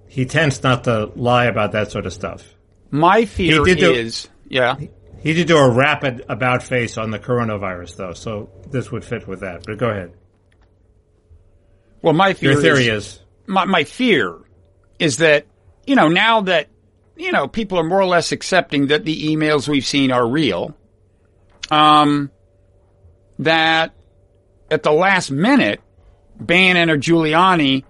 He 0.09 0.25
tends 0.25 0.63
not 0.63 0.85
to 0.85 1.13
lie 1.15 1.45
about 1.45 1.73
that 1.73 1.91
sort 1.91 2.07
of 2.07 2.15
stuff. 2.15 2.43
My 2.91 3.27
fear 3.27 3.59
He 3.59 3.75
did 3.75 3.81
do- 3.81 3.93
is, 3.93 4.27
yeah. 4.49 4.77
He 5.21 5.35
did 5.35 5.47
do 5.47 5.59
a 5.59 5.71
rapid 5.71 6.25
about 6.27 6.63
face 6.63 6.97
on 6.97 7.11
the 7.11 7.19
coronavirus, 7.19 7.97
though, 7.97 8.13
so 8.15 8.49
this 8.71 8.91
would 8.91 9.05
fit 9.05 9.29
with 9.29 9.41
that. 9.41 9.67
But 9.67 9.77
go 9.77 9.91
ahead. 9.91 10.15
Well, 12.01 12.15
my 12.15 12.33
fear 12.33 12.53
Your 12.53 12.63
theory 12.63 12.87
is, 12.87 13.05
is 13.05 13.21
my 13.47 13.67
my 13.67 13.85
fear 13.85 14.39
is 14.99 15.19
that 15.19 15.45
you 15.87 15.95
know 15.95 16.09
now 16.09 16.41
that 16.41 16.69
you 17.17 17.33
know 17.33 17.49
people 17.49 17.79
are 17.79 17.85
more 17.85 18.01
or 18.01 18.07
less 18.07 18.33
accepting 18.33 18.89
that 18.89 19.05
the 19.05 19.35
emails 19.35 19.69
we've 19.69 19.87
seen 19.87 20.11
are 20.11 20.27
real, 20.27 20.75
um, 21.71 22.31
that 23.39 23.93
at 24.71 24.83
the 24.83 24.93
last 24.93 25.31
minute, 25.31 25.81
Bannon 26.39 26.91
or 26.91 26.97
Giuliani 26.97 27.85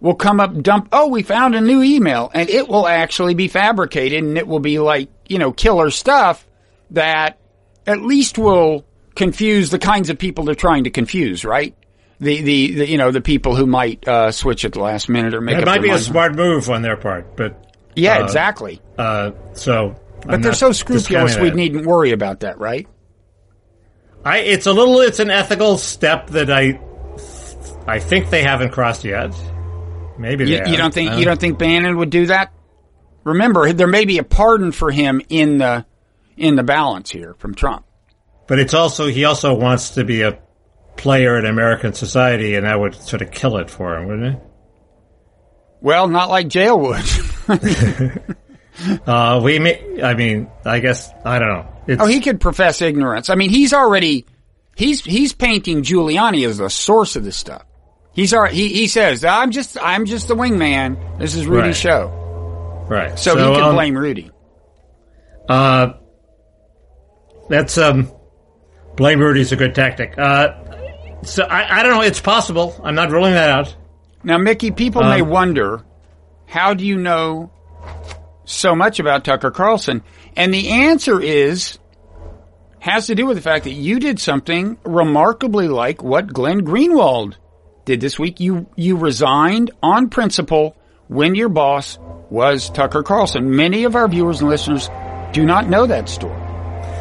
will 0.00 0.14
come 0.14 0.40
up 0.40 0.60
dump. 0.62 0.88
Oh, 0.92 1.08
we 1.08 1.22
found 1.22 1.54
a 1.54 1.60
new 1.60 1.82
email, 1.82 2.30
and 2.34 2.48
it 2.48 2.68
will 2.68 2.86
actually 2.86 3.34
be 3.34 3.48
fabricated, 3.48 4.22
and 4.22 4.38
it 4.38 4.46
will 4.46 4.60
be 4.60 4.78
like 4.78 5.08
you 5.28 5.38
know 5.38 5.52
killer 5.52 5.90
stuff 5.90 6.46
that 6.90 7.38
at 7.86 8.00
least 8.00 8.38
will 8.38 8.84
confuse 9.14 9.70
the 9.70 9.78
kinds 9.78 10.10
of 10.10 10.18
people 10.18 10.44
they're 10.44 10.54
trying 10.54 10.84
to 10.84 10.90
confuse, 10.90 11.44
right? 11.44 11.74
The, 12.20 12.42
the, 12.42 12.74
the 12.74 12.88
you 12.88 12.98
know 12.98 13.10
the 13.10 13.20
people 13.20 13.56
who 13.56 13.66
might 13.66 14.06
uh, 14.06 14.30
switch 14.30 14.64
at 14.64 14.72
the 14.72 14.80
last 14.80 15.08
minute 15.08 15.34
or 15.34 15.40
make 15.40 15.58
it 15.58 15.66
might 15.66 15.82
be 15.82 15.90
a 15.90 15.98
smart 15.98 16.34
move 16.34 16.70
on 16.70 16.82
their 16.82 16.96
part, 16.96 17.36
but 17.36 17.63
Yeah, 17.94 18.18
uh, 18.18 18.24
exactly. 18.24 18.80
uh, 18.98 19.32
so. 19.54 19.96
But 20.26 20.42
they're 20.42 20.54
so 20.54 20.72
scrupulous, 20.72 21.36
we 21.36 21.50
needn't 21.50 21.86
worry 21.86 22.12
about 22.12 22.40
that, 22.40 22.58
right? 22.58 22.88
I, 24.24 24.38
it's 24.38 24.66
a 24.66 24.72
little, 24.72 25.00
it's 25.00 25.18
an 25.18 25.30
ethical 25.30 25.76
step 25.76 26.28
that 26.28 26.50
I, 26.50 26.80
I 27.86 27.98
think 27.98 28.30
they 28.30 28.42
haven't 28.42 28.70
crossed 28.70 29.04
yet. 29.04 29.34
Maybe 30.18 30.48
You, 30.48 30.62
you 30.66 30.76
don't 30.76 30.94
think 30.94 31.12
Uh, 31.12 31.16
you 31.16 31.24
don't 31.26 31.38
think 31.38 31.58
Bannon 31.58 31.98
would 31.98 32.08
do 32.10 32.26
that? 32.26 32.52
Remember, 33.24 33.72
there 33.72 33.86
may 33.86 34.04
be 34.04 34.18
a 34.18 34.24
pardon 34.24 34.72
for 34.72 34.90
him 34.90 35.20
in 35.28 35.58
the 35.58 35.84
in 36.36 36.56
the 36.56 36.62
balance 36.62 37.10
here 37.10 37.34
from 37.38 37.54
Trump. 37.54 37.84
But 38.46 38.58
it's 38.58 38.74
also 38.74 39.06
he 39.06 39.24
also 39.24 39.54
wants 39.54 39.90
to 39.90 40.04
be 40.04 40.22
a 40.22 40.38
player 40.96 41.38
in 41.38 41.46
American 41.46 41.94
society, 41.94 42.54
and 42.54 42.66
that 42.66 42.78
would 42.78 42.94
sort 42.94 43.22
of 43.22 43.30
kill 43.30 43.56
it 43.56 43.70
for 43.70 43.96
him, 43.96 44.06
wouldn't 44.06 44.36
it? 44.36 44.42
Well, 45.80 46.08
not 46.08 46.30
like 46.30 46.48
jail 46.48 46.78
would. 46.78 47.04
Uh, 49.06 49.40
we 49.40 49.60
may, 49.60 50.02
I 50.02 50.14
mean, 50.14 50.50
I 50.64 50.80
guess 50.80 51.08
I 51.24 51.38
don't 51.38 51.48
know. 51.48 51.68
It's, 51.86 52.02
oh, 52.02 52.06
he 52.06 52.18
could 52.18 52.40
profess 52.40 52.82
ignorance. 52.82 53.30
I 53.30 53.36
mean, 53.36 53.50
he's 53.50 53.72
already 53.72 54.26
he's 54.74 55.04
he's 55.04 55.32
painting 55.32 55.84
Giuliani 55.84 56.44
as 56.44 56.58
the 56.58 56.68
source 56.68 57.14
of 57.14 57.22
this 57.22 57.36
stuff. 57.36 57.64
He's 58.14 58.34
already, 58.34 58.56
he 58.56 58.68
he 58.70 58.86
says 58.88 59.24
I'm 59.24 59.52
just 59.52 59.78
I'm 59.80 60.06
just 60.06 60.26
the 60.26 60.34
wingman. 60.34 61.18
This 61.20 61.36
is 61.36 61.46
Rudy's 61.46 61.76
Right. 61.76 61.76
show, 61.76 62.86
right. 62.90 63.16
so, 63.16 63.36
he 63.36 63.44
can 63.44 63.62
um, 63.62 63.74
blame 63.76 63.96
Rudy. 63.96 64.32
Uh, 65.48 65.92
that's 67.48 67.78
um, 67.78 68.10
blame 68.96 69.20
Rudy's 69.20 69.52
a 69.52 69.56
good 69.56 69.76
tactic. 69.76 70.18
Uh, 70.18 70.48
So 71.22 71.44
I, 71.44 71.78
I 71.78 71.82
don't 71.84 71.92
know. 71.92 72.02
It's 72.02 72.20
possible. 72.20 72.74
I'm 72.82 72.96
not 72.96 73.12
ruling 73.12 73.34
that 73.34 73.50
out. 73.50 73.76
Now, 74.24 74.38
Mickey, 74.38 74.72
people 74.72 75.02
may 75.04 75.20
Um, 75.20 75.28
wonder, 75.28 75.80
how 76.46 76.74
do 76.74 76.84
you 76.84 76.98
know 76.98 77.50
so 78.44 78.74
much 78.74 79.00
about 79.00 79.24
Tucker 79.24 79.50
Carlson? 79.50 80.02
And 80.36 80.52
the 80.52 80.68
answer 80.68 81.20
is, 81.20 81.78
has 82.78 83.06
to 83.06 83.14
do 83.14 83.26
with 83.26 83.36
the 83.36 83.42
fact 83.42 83.64
that 83.64 83.72
you 83.72 83.98
did 83.98 84.20
something 84.20 84.76
remarkably 84.84 85.68
like 85.68 86.02
what 86.02 86.32
Glenn 86.32 86.60
Greenwald 86.60 87.36
did 87.84 88.00
this 88.00 88.18
week. 88.18 88.40
You, 88.40 88.66
you 88.76 88.96
resigned 88.96 89.70
on 89.82 90.08
principle 90.08 90.76
when 91.08 91.34
your 91.34 91.48
boss 91.48 91.98
was 92.30 92.68
Tucker 92.70 93.02
Carlson. 93.02 93.56
Many 93.56 93.84
of 93.84 93.96
our 93.96 94.08
viewers 94.08 94.40
and 94.40 94.50
listeners 94.50 94.88
do 95.32 95.44
not 95.44 95.68
know 95.68 95.86
that 95.86 96.08
story. 96.08 96.40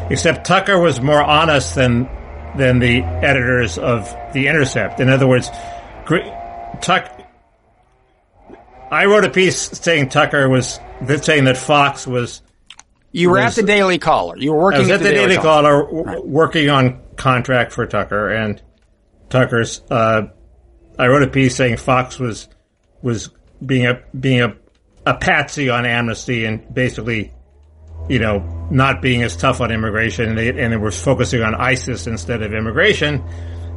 Except 0.10 0.46
Tucker 0.46 0.80
was 0.80 1.00
more 1.02 1.24
honest 1.24 1.76
than 1.76 2.10
than 2.58 2.80
the 2.80 3.02
editors 3.02 3.78
of 3.78 4.16
the 4.34 4.48
Intercept. 4.48 5.00
In 5.00 5.10
other 5.10 5.28
words, 5.28 5.50
Tuck. 6.82 7.23
I 8.94 9.06
wrote 9.06 9.26
a 9.26 9.30
piece 9.30 9.58
saying 9.58 10.10
Tucker 10.10 10.48
was 10.48 10.80
saying 11.22 11.46
that 11.46 11.58
Fox 11.58 12.06
was. 12.06 12.42
You 13.12 13.30
were 13.30 13.38
Was- 13.38 13.58
at 13.58 13.62
the 13.62 13.68
Daily 13.68 13.98
Caller. 13.98 14.38
You 14.38 14.54
were 14.54 14.60
working 14.60 14.80
I 14.80 14.82
was 14.82 14.90
at, 14.92 15.02
at 15.02 15.04
the 15.04 15.12
Daily 15.12 15.36
Caller. 15.38 15.86
Caller 15.86 16.04
w- 16.04 16.26
working 16.28 16.70
on 16.70 17.02
contract 17.16 17.72
for 17.74 17.86
Tucker 17.86 18.30
and 18.30 18.62
Tucker's. 19.30 19.82
Uh, 19.90 20.24
I 20.98 21.08
wrote 21.08 21.24
a 21.24 21.28
piece 21.28 21.56
saying 21.56 21.78
Fox 21.78 22.20
was 22.20 22.48
was 23.02 23.30
being 23.66 23.88
a 23.88 24.02
being 24.20 24.42
a 24.42 24.56
a 25.06 25.16
patsy 25.16 25.70
on 25.70 25.86
amnesty 25.86 26.46
and 26.46 26.74
basically, 26.74 27.34
you 28.08 28.20
know, 28.20 28.68
not 28.72 29.02
being 29.02 29.22
as 29.24 29.36
tough 29.36 29.60
on 29.60 29.72
immigration 29.72 30.30
and 30.30 30.38
they, 30.38 30.50
and 30.50 30.74
it 30.74 30.80
was 30.80 31.02
focusing 31.02 31.42
on 31.42 31.56
ISIS 31.56 32.08
instead 32.08 32.42
of 32.42 32.54
immigration. 32.54 33.24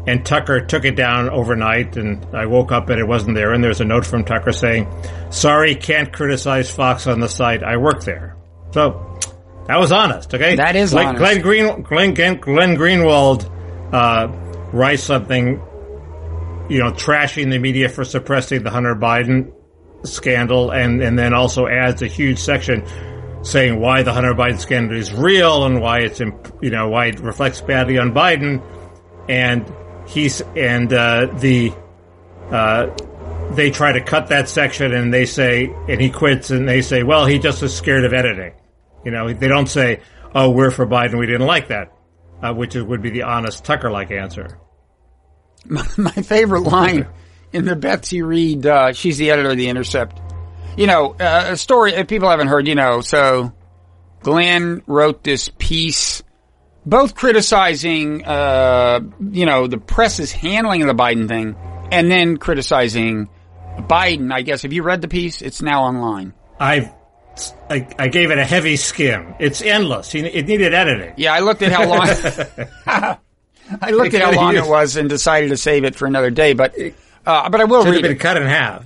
And 0.07 0.25
Tucker 0.25 0.61
took 0.61 0.85
it 0.85 0.95
down 0.95 1.29
overnight, 1.31 1.97
and 1.97 2.25
I 2.33 2.47
woke 2.47 2.71
up 2.71 2.89
and 2.91 3.01
it 3.01 3.07
wasn't 3.07 3.35
there. 3.35 3.53
And 3.53 3.63
there's 3.63 3.81
a 3.81 3.85
note 3.85 4.07
from 4.07 4.25
Tucker 4.25 4.53
saying, 4.53 4.87
"Sorry, 5.31 5.75
can't 5.75 6.13
criticize 6.13 6.71
Fox 6.71 7.07
on 7.09 7.19
the 7.21 7.29
site. 7.29 7.65
I 7.65 7.77
work 7.77 8.05
there." 8.05 8.37
So 8.71 9.19
that 9.67 9.79
was 9.79 9.91
honest. 9.91 10.33
Okay, 10.33 10.57
That 10.57 10.77
is 10.77 10.95
like. 10.95 11.17
Glenn 11.17 11.41
Green, 11.41 11.83
Glenn, 11.83 12.15
Glenn, 12.15 12.37
Glenn 12.39 12.77
Greenwald 12.77 13.51
uh, 13.93 14.29
writes 14.73 15.03
something, 15.03 15.61
you 16.69 16.79
know, 16.79 16.93
trashing 16.93 17.51
the 17.51 17.59
media 17.59 17.89
for 17.89 18.05
suppressing 18.05 18.63
the 18.63 18.71
Hunter 18.71 18.95
Biden 18.95 19.53
scandal, 20.05 20.71
and 20.71 21.03
and 21.03 21.19
then 21.19 21.35
also 21.35 21.67
adds 21.67 22.03
a 22.03 22.07
huge 22.07 22.39
section 22.39 22.85
saying 23.43 23.81
why 23.81 24.03
the 24.03 24.13
Hunter 24.13 24.35
Biden 24.35 24.61
scandal 24.61 24.97
is 24.97 25.13
real 25.13 25.65
and 25.65 25.81
why 25.81 26.01
it's 26.01 26.21
imp- 26.21 26.53
you 26.63 26.71
know 26.71 26.89
why 26.89 27.07
it 27.07 27.19
reflects 27.19 27.61
badly 27.61 27.99
on 27.99 28.13
Biden, 28.13 28.63
and 29.29 29.67
he's 30.07 30.41
and 30.41 30.93
uh, 30.93 31.27
the 31.39 31.73
uh, 32.51 32.89
they 33.53 33.71
try 33.71 33.93
to 33.93 34.01
cut 34.01 34.29
that 34.29 34.49
section 34.49 34.93
and 34.93 35.13
they 35.13 35.27
say 35.27 35.73
and 35.89 36.01
he 36.01 36.11
quits 36.11 36.51
and 36.51 36.69
they 36.69 36.83
say 36.83 37.03
well 37.03 37.27
he 37.27 37.39
just 37.39 37.63
was 37.63 37.77
scared 37.77 38.05
of 38.05 38.13
editing, 38.13 38.53
you 39.05 39.11
know 39.11 39.33
they 39.33 39.49
don't 39.49 39.69
say 39.69 40.01
oh 40.35 40.51
we're 40.51 40.71
for 40.71 40.87
Biden 40.87 41.19
we 41.19 41.27
didn't 41.27 41.47
like 41.47 41.69
that, 41.69 41.93
uh, 42.43 42.53
which 42.53 42.75
would 42.75 43.03
be 43.03 43.11
the 43.11 43.23
honest 43.23 43.65
Tucker 43.65 43.91
like 43.91 44.11
answer. 44.11 44.59
my 45.97 46.11
favorite 46.13 46.61
line 46.61 47.07
in 47.53 47.65
the 47.65 47.77
Betsy 47.77 48.23
Reed, 48.23 48.67
uh, 48.67 48.93
she's 48.93 49.19
the 49.19 49.31
editor 49.31 49.51
of 49.51 49.57
The 49.57 49.69
Intercept. 49.69 50.21
You 50.77 50.87
know, 50.87 51.17
uh, 51.19 51.47
a 51.49 51.57
story, 51.57 51.95
if 51.95 52.07
people 52.07 52.29
haven't 52.29 52.49
heard, 52.49 52.69
you 52.69 52.75
know, 52.75 53.01
so 53.01 53.53
Glenn 54.21 54.83
wrote 54.87 55.23
this 55.23 55.51
piece, 55.59 56.23
both 56.87 57.15
criticizing, 57.15 58.25
uh, 58.25 59.01
you 59.21 59.45
know, 59.45 59.67
the 59.67 59.79
press's 59.79 60.33
handling 60.33 60.83
of 60.83 60.89
the 60.89 60.95
Biden 60.95 61.29
thing, 61.29 61.57
and 61.91 62.11
then 62.11 62.37
criticizing 62.37 63.29
Biden. 63.77 64.33
I 64.33 64.43
guess, 64.43 64.63
have 64.63 64.73
you 64.73 64.83
read 64.83 65.03
the 65.03 65.09
piece? 65.09 65.43
It's 65.43 65.61
now 65.61 65.83
online. 65.83 66.33
I've 66.59 66.91
I, 67.69 67.87
I 67.99 68.09
gave 68.09 68.31
it 68.31 68.39
a 68.39 68.45
heavy 68.45 68.77
skim. 68.77 69.35
It's 69.39 69.61
endless. 69.61 70.15
It 70.15 70.47
needed 70.47 70.73
editing. 70.73 71.15
Yeah, 71.17 71.35
I 71.35 71.41
looked 71.41 71.63
at 71.63 71.73
how 71.73 71.87
long. 71.87 72.09
I 73.83 73.91
looked 73.91 74.15
at 74.15 74.23
how 74.23 74.33
long 74.33 74.57
it 74.57 74.67
was 74.67 74.97
and 74.97 75.09
decided 75.09 75.51
to 75.51 75.57
save 75.57 75.85
it 75.85 75.97
for 75.97 76.07
another 76.07 76.31
day, 76.31 76.55
but 76.55 76.75
uh, 77.27 77.51
but 77.51 77.61
I 77.61 77.65
will 77.65 77.85
have 77.85 77.93
read 77.93 78.03
been 78.03 78.13
it. 78.13 78.21
cut 78.21 78.37
in 78.37 78.45
half. 78.45 78.85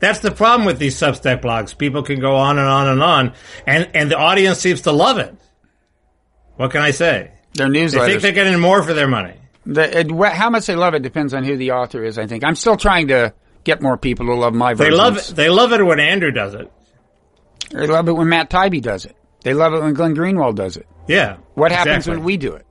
That's 0.00 0.20
the 0.20 0.30
problem 0.30 0.66
with 0.66 0.78
these 0.78 0.96
Substack 0.96 1.40
blogs. 1.40 1.76
People 1.76 2.02
can 2.02 2.20
go 2.20 2.36
on 2.36 2.58
and 2.58 2.68
on 2.68 2.88
and 2.88 3.02
on, 3.02 3.32
and 3.66 3.88
and 3.94 4.10
the 4.10 4.18
audience 4.18 4.58
seems 4.58 4.82
to 4.82 4.92
love 4.92 5.18
it. 5.18 5.34
What 6.58 6.72
can 6.72 6.82
I 6.82 6.90
say? 6.90 7.30
Their 7.54 7.68
newsletters. 7.68 8.00
I 8.00 8.06
think 8.08 8.22
they're 8.22 8.32
getting 8.32 8.58
more 8.58 8.82
for 8.82 8.92
their 8.92 9.06
money. 9.06 9.34
The, 9.64 9.82
uh, 9.82 10.00
it, 10.00 10.34
how 10.34 10.50
much 10.50 10.66
they 10.66 10.74
love 10.74 10.94
it 10.94 11.02
depends 11.02 11.32
on 11.32 11.44
who 11.44 11.56
the 11.56 11.70
author 11.70 12.04
is. 12.04 12.18
I 12.18 12.26
think 12.26 12.42
I'm 12.42 12.56
still 12.56 12.76
trying 12.76 13.08
to 13.08 13.32
get 13.62 13.80
more 13.80 13.96
people 13.96 14.26
to 14.26 14.34
love 14.34 14.54
my 14.54 14.74
They 14.74 14.90
love 14.90 15.18
it. 15.18 15.32
They 15.36 15.48
love 15.48 15.72
it 15.72 15.84
when 15.84 16.00
Andrew 16.00 16.32
does 16.32 16.54
it. 16.54 16.70
They 17.70 17.86
love 17.86 18.08
it 18.08 18.12
when 18.12 18.28
Matt 18.28 18.50
Taibbi 18.50 18.82
does 18.82 19.04
it. 19.04 19.14
They 19.44 19.54
love 19.54 19.72
it 19.72 19.80
when 19.80 19.94
Glenn 19.94 20.16
Greenwald 20.16 20.56
does 20.56 20.76
it. 20.76 20.86
Yeah. 21.06 21.36
What 21.54 21.70
happens 21.70 22.08
when 22.08 22.24
we 22.24 22.36
do 22.36 22.54
it? 22.54 22.66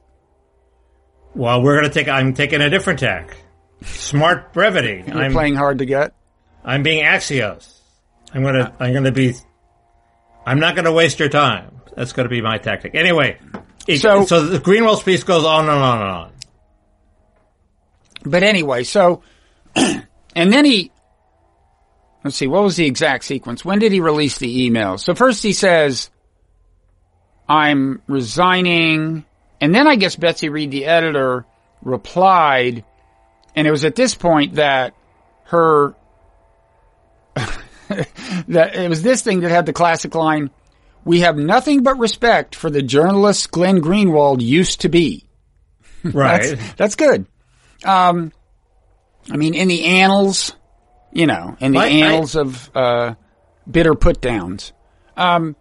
Well, 1.33 1.61
we're 1.61 1.79
going 1.79 1.89
to 1.89 1.93
take. 1.93 2.09
I'm 2.09 2.33
taking 2.33 2.59
a 2.59 2.69
different 2.69 2.99
tack. 2.99 3.37
Smart 3.83 4.51
brevity. 4.51 5.05
You're 5.07 5.17
I'm 5.17 5.31
playing 5.31 5.55
hard 5.55 5.77
to 5.77 5.85
get. 5.85 6.13
I'm 6.65 6.83
being 6.83 7.05
Axios. 7.05 7.79
I'm 8.33 8.43
gonna. 8.43 8.73
Uh. 8.79 8.83
I'm 8.83 8.93
gonna 8.93 9.11
be. 9.11 9.33
I'm 10.45 10.59
not 10.59 10.75
gonna 10.75 10.91
waste 10.91 11.19
your 11.19 11.29
time. 11.29 11.79
That's 11.95 12.11
gonna 12.11 12.29
be 12.29 12.41
my 12.41 12.57
tactic. 12.57 12.95
Anyway, 12.95 13.37
it- 13.87 14.01
So- 14.01 14.25
so 14.25 14.45
the 14.45 14.59
Greenwald's 14.59 15.03
piece 15.03 15.23
goes 15.23 15.43
on 15.43 15.61
and 15.61 15.69
on 15.71 16.01
and 16.01 16.09
on. 16.09 16.31
But 18.25 18.43
anyway, 18.43 18.83
so 18.83 19.21
and 19.75 20.03
then 20.35 20.65
he 20.65 20.91
let's 22.23 22.35
see, 22.35 22.47
what 22.47 22.63
was 22.63 22.75
the 22.75 22.85
exact 22.85 23.23
sequence? 23.23 23.63
When 23.63 23.79
did 23.79 23.91
he 23.93 24.01
release 24.01 24.37
the 24.37 24.65
email? 24.65 24.97
So 24.97 25.15
first 25.15 25.41
he 25.43 25.53
says, 25.53 26.09
I'm 27.47 28.01
resigning. 28.07 29.23
And 29.61 29.73
then 29.73 29.87
I 29.87 29.95
guess 29.95 30.15
Betsy 30.17 30.49
Reed, 30.49 30.71
the 30.71 30.85
editor, 30.85 31.45
replied, 31.81 32.83
and 33.55 33.65
it 33.65 33.71
was 33.71 33.85
at 33.85 33.95
this 33.95 34.13
point 34.13 34.55
that 34.55 34.93
her 35.45 35.95
that 37.35 38.75
it 38.75 38.89
was 38.89 39.01
this 39.01 39.21
thing 39.21 39.39
that 39.41 39.51
had 39.51 39.65
the 39.65 39.73
classic 39.73 40.13
line, 40.13 40.49
"We 41.07 41.21
have 41.21 41.37
nothing 41.37 41.81
but 41.83 41.97
respect 41.97 42.53
for 42.55 42.69
the 42.69 42.81
journalist 42.83 43.49
Glenn 43.51 43.81
Greenwald 43.81 44.41
used 44.41 44.81
to 44.81 44.89
be." 44.89 45.23
Right. 46.03 46.55
That's, 46.55 46.73
that's 46.73 46.95
good. 46.95 47.25
Um, 47.83 48.31
I 49.31 49.35
mean, 49.35 49.55
in 49.55 49.67
the 49.67 49.83
annals, 49.85 50.55
you 51.11 51.25
know, 51.25 51.57
in 51.59 51.73
the 51.73 51.79
I- 51.79 51.85
I- 51.85 51.87
annals 51.89 52.35
of 52.35 52.69
uh, 52.75 53.15
bitter 53.69 53.93
put 53.95 54.21
downs. 54.21 54.71
Um, 55.17 55.55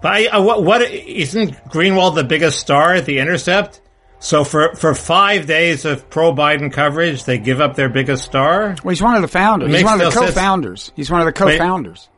But 0.00 0.12
I, 0.12 0.26
uh, 0.28 0.42
what, 0.42 0.62
what 0.62 0.82
isn't 0.82 1.52
Greenwald 1.68 2.14
the 2.14 2.24
biggest 2.24 2.60
star 2.60 2.94
at 2.94 3.04
the 3.04 3.18
Intercept? 3.18 3.82
So 4.20 4.44
for 4.44 4.74
for 4.74 4.94
five 4.94 5.46
days 5.46 5.84
of 5.84 6.08
pro 6.08 6.32
Biden 6.32 6.72
coverage, 6.72 7.24
they 7.24 7.38
give 7.38 7.60
up 7.60 7.74
their 7.74 7.88
biggest 7.88 8.22
star. 8.24 8.76
well, 8.84 8.90
he's 8.90 9.02
one 9.02 9.16
of 9.16 9.22
the 9.22 9.28
founders. 9.28 9.70
He's 9.74 9.84
one 9.84 10.00
of 10.00 10.12
the 10.12 10.18
co-founders. 10.18 10.92
He's 10.94 11.10
one 11.10 11.20
of 11.20 11.26
the 11.26 11.32
co-founders. 11.32 12.08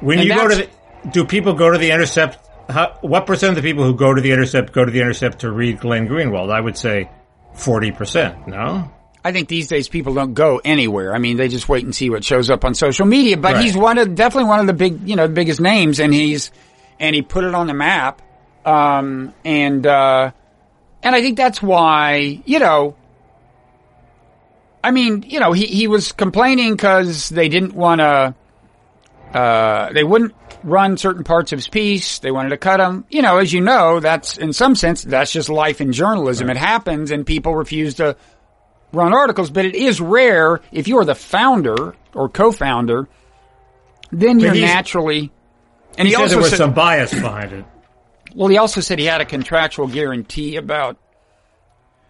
When 0.00 0.18
And 0.18 0.28
you 0.28 0.34
go 0.34 0.48
to 0.48 0.56
the, 0.56 0.68
do 1.12 1.24
people 1.24 1.54
go 1.54 1.70
to 1.70 1.78
the 1.78 1.90
Intercept? 1.90 2.38
How, 2.68 2.98
what 3.00 3.26
percent 3.26 3.56
of 3.56 3.62
the 3.62 3.68
people 3.68 3.84
who 3.84 3.94
go 3.94 4.12
to 4.14 4.20
the 4.20 4.30
Intercept 4.32 4.72
go 4.72 4.84
to 4.84 4.90
the 4.90 5.00
Intercept 5.00 5.40
to 5.40 5.50
read 5.50 5.80
Glenn 5.80 6.08
Greenwald? 6.08 6.52
I 6.52 6.60
would 6.60 6.76
say 6.76 7.08
forty 7.54 7.90
percent. 7.90 8.46
No. 8.46 8.90
I 9.24 9.32
think 9.32 9.48
these 9.48 9.66
days 9.68 9.88
people 9.88 10.14
don't 10.14 10.34
go 10.34 10.60
anywhere. 10.64 11.14
I 11.14 11.18
mean, 11.18 11.36
they 11.36 11.48
just 11.48 11.68
wait 11.68 11.84
and 11.84 11.94
see 11.94 12.08
what 12.08 12.24
shows 12.24 12.50
up 12.50 12.64
on 12.64 12.74
social 12.74 13.04
media. 13.04 13.36
But 13.36 13.54
Right. 13.54 13.64
he's 13.64 13.76
one 13.76 13.98
of 13.98 14.14
definitely 14.14 14.48
one 14.48 14.60
of 14.60 14.66
the 14.66 14.72
big, 14.74 15.08
you 15.08 15.16
know, 15.16 15.26
the 15.26 15.32
biggest 15.32 15.60
names, 15.60 15.98
and 15.98 16.14
he's 16.14 16.50
and 17.00 17.14
he 17.14 17.22
put 17.22 17.44
it 17.44 17.54
on 17.54 17.66
the 17.66 17.74
map. 17.74 18.22
Um, 18.64 19.34
and 19.44 19.86
uh, 19.86 20.30
and 21.02 21.14
I 21.14 21.20
think 21.20 21.36
that's 21.36 21.62
why 21.62 22.40
you 22.44 22.58
know. 22.58 22.94
I 24.84 24.90
mean, 24.92 25.24
you 25.26 25.40
know, 25.40 25.52
he 25.52 25.66
he 25.66 25.88
was 25.88 26.12
complaining 26.12 26.72
because 26.72 27.28
they 27.28 27.48
didn't 27.48 27.74
want 27.74 28.00
to. 28.00 28.34
Uh, 29.36 29.92
they 29.92 30.04
wouldn't 30.04 30.34
run 30.68 30.96
certain 30.96 31.24
parts 31.24 31.52
of 31.52 31.58
his 31.58 31.68
piece. 31.68 32.18
They 32.18 32.30
wanted 32.30 32.50
to 32.50 32.56
cut 32.56 32.80
him. 32.80 33.04
You 33.10 33.22
know, 33.22 33.38
as 33.38 33.52
you 33.52 33.60
know, 33.60 34.00
that's 34.00 34.36
in 34.38 34.52
some 34.52 34.74
sense 34.74 35.02
that's 35.02 35.32
just 35.32 35.48
life 35.48 35.80
in 35.80 35.92
journalism. 35.92 36.50
It 36.50 36.56
happens, 36.56 37.10
and 37.10 37.26
people 37.26 37.54
refuse 37.54 37.94
to 37.94 38.16
run 38.92 39.12
articles, 39.14 39.50
but 39.50 39.64
it 39.64 39.74
is 39.74 40.00
rare 40.00 40.60
if 40.72 40.88
you 40.88 40.98
are 40.98 41.04
the 41.04 41.14
founder 41.14 41.94
or 42.14 42.28
co-founder, 42.28 43.08
then 44.10 44.40
you're 44.40 44.54
naturally. 44.54 45.30
And 45.96 46.06
He, 46.06 46.14
he, 46.14 46.14
said 46.14 46.22
also 46.22 46.34
there 46.34 46.38
was 46.42 46.50
said, 46.50 46.56
some 46.58 46.74
bias 46.74 47.12
behind 47.12 47.52
it. 47.52 47.64
well, 48.34 48.48
he 48.48 48.56
also 48.56 48.80
said 48.80 48.98
he 48.98 49.04
had 49.04 49.20
a 49.20 49.24
contractual 49.24 49.88
guarantee 49.88 50.56
about 50.56 50.96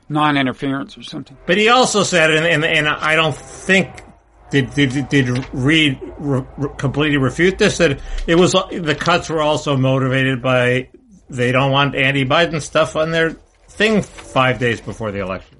non-interference 0.08 0.96
or 0.96 1.02
something. 1.02 1.36
But 1.46 1.58
he 1.58 1.68
also 1.68 2.02
said, 2.02 2.30
and, 2.30 2.46
and, 2.46 2.64
and 2.64 2.88
I 2.88 3.14
don't 3.14 3.34
think 3.36 4.02
did 4.50 4.72
did 4.74 5.08
did 5.08 5.54
Reed 5.54 5.98
re, 6.18 6.42
re- 6.56 6.70
completely 6.78 7.18
refute 7.18 7.58
this 7.58 7.78
that 7.78 8.00
it 8.26 8.34
was 8.36 8.52
the 8.52 8.96
cuts 8.98 9.28
were 9.28 9.42
also 9.42 9.76
motivated 9.76 10.42
by 10.42 10.88
they 11.28 11.52
don't 11.52 11.70
want 11.70 11.94
anti-Biden 11.94 12.62
stuff 12.62 12.96
on 12.96 13.10
their 13.10 13.36
thing 13.68 14.02
five 14.02 14.58
days 14.58 14.80
before 14.80 15.12
the 15.12 15.20
election. 15.20 15.58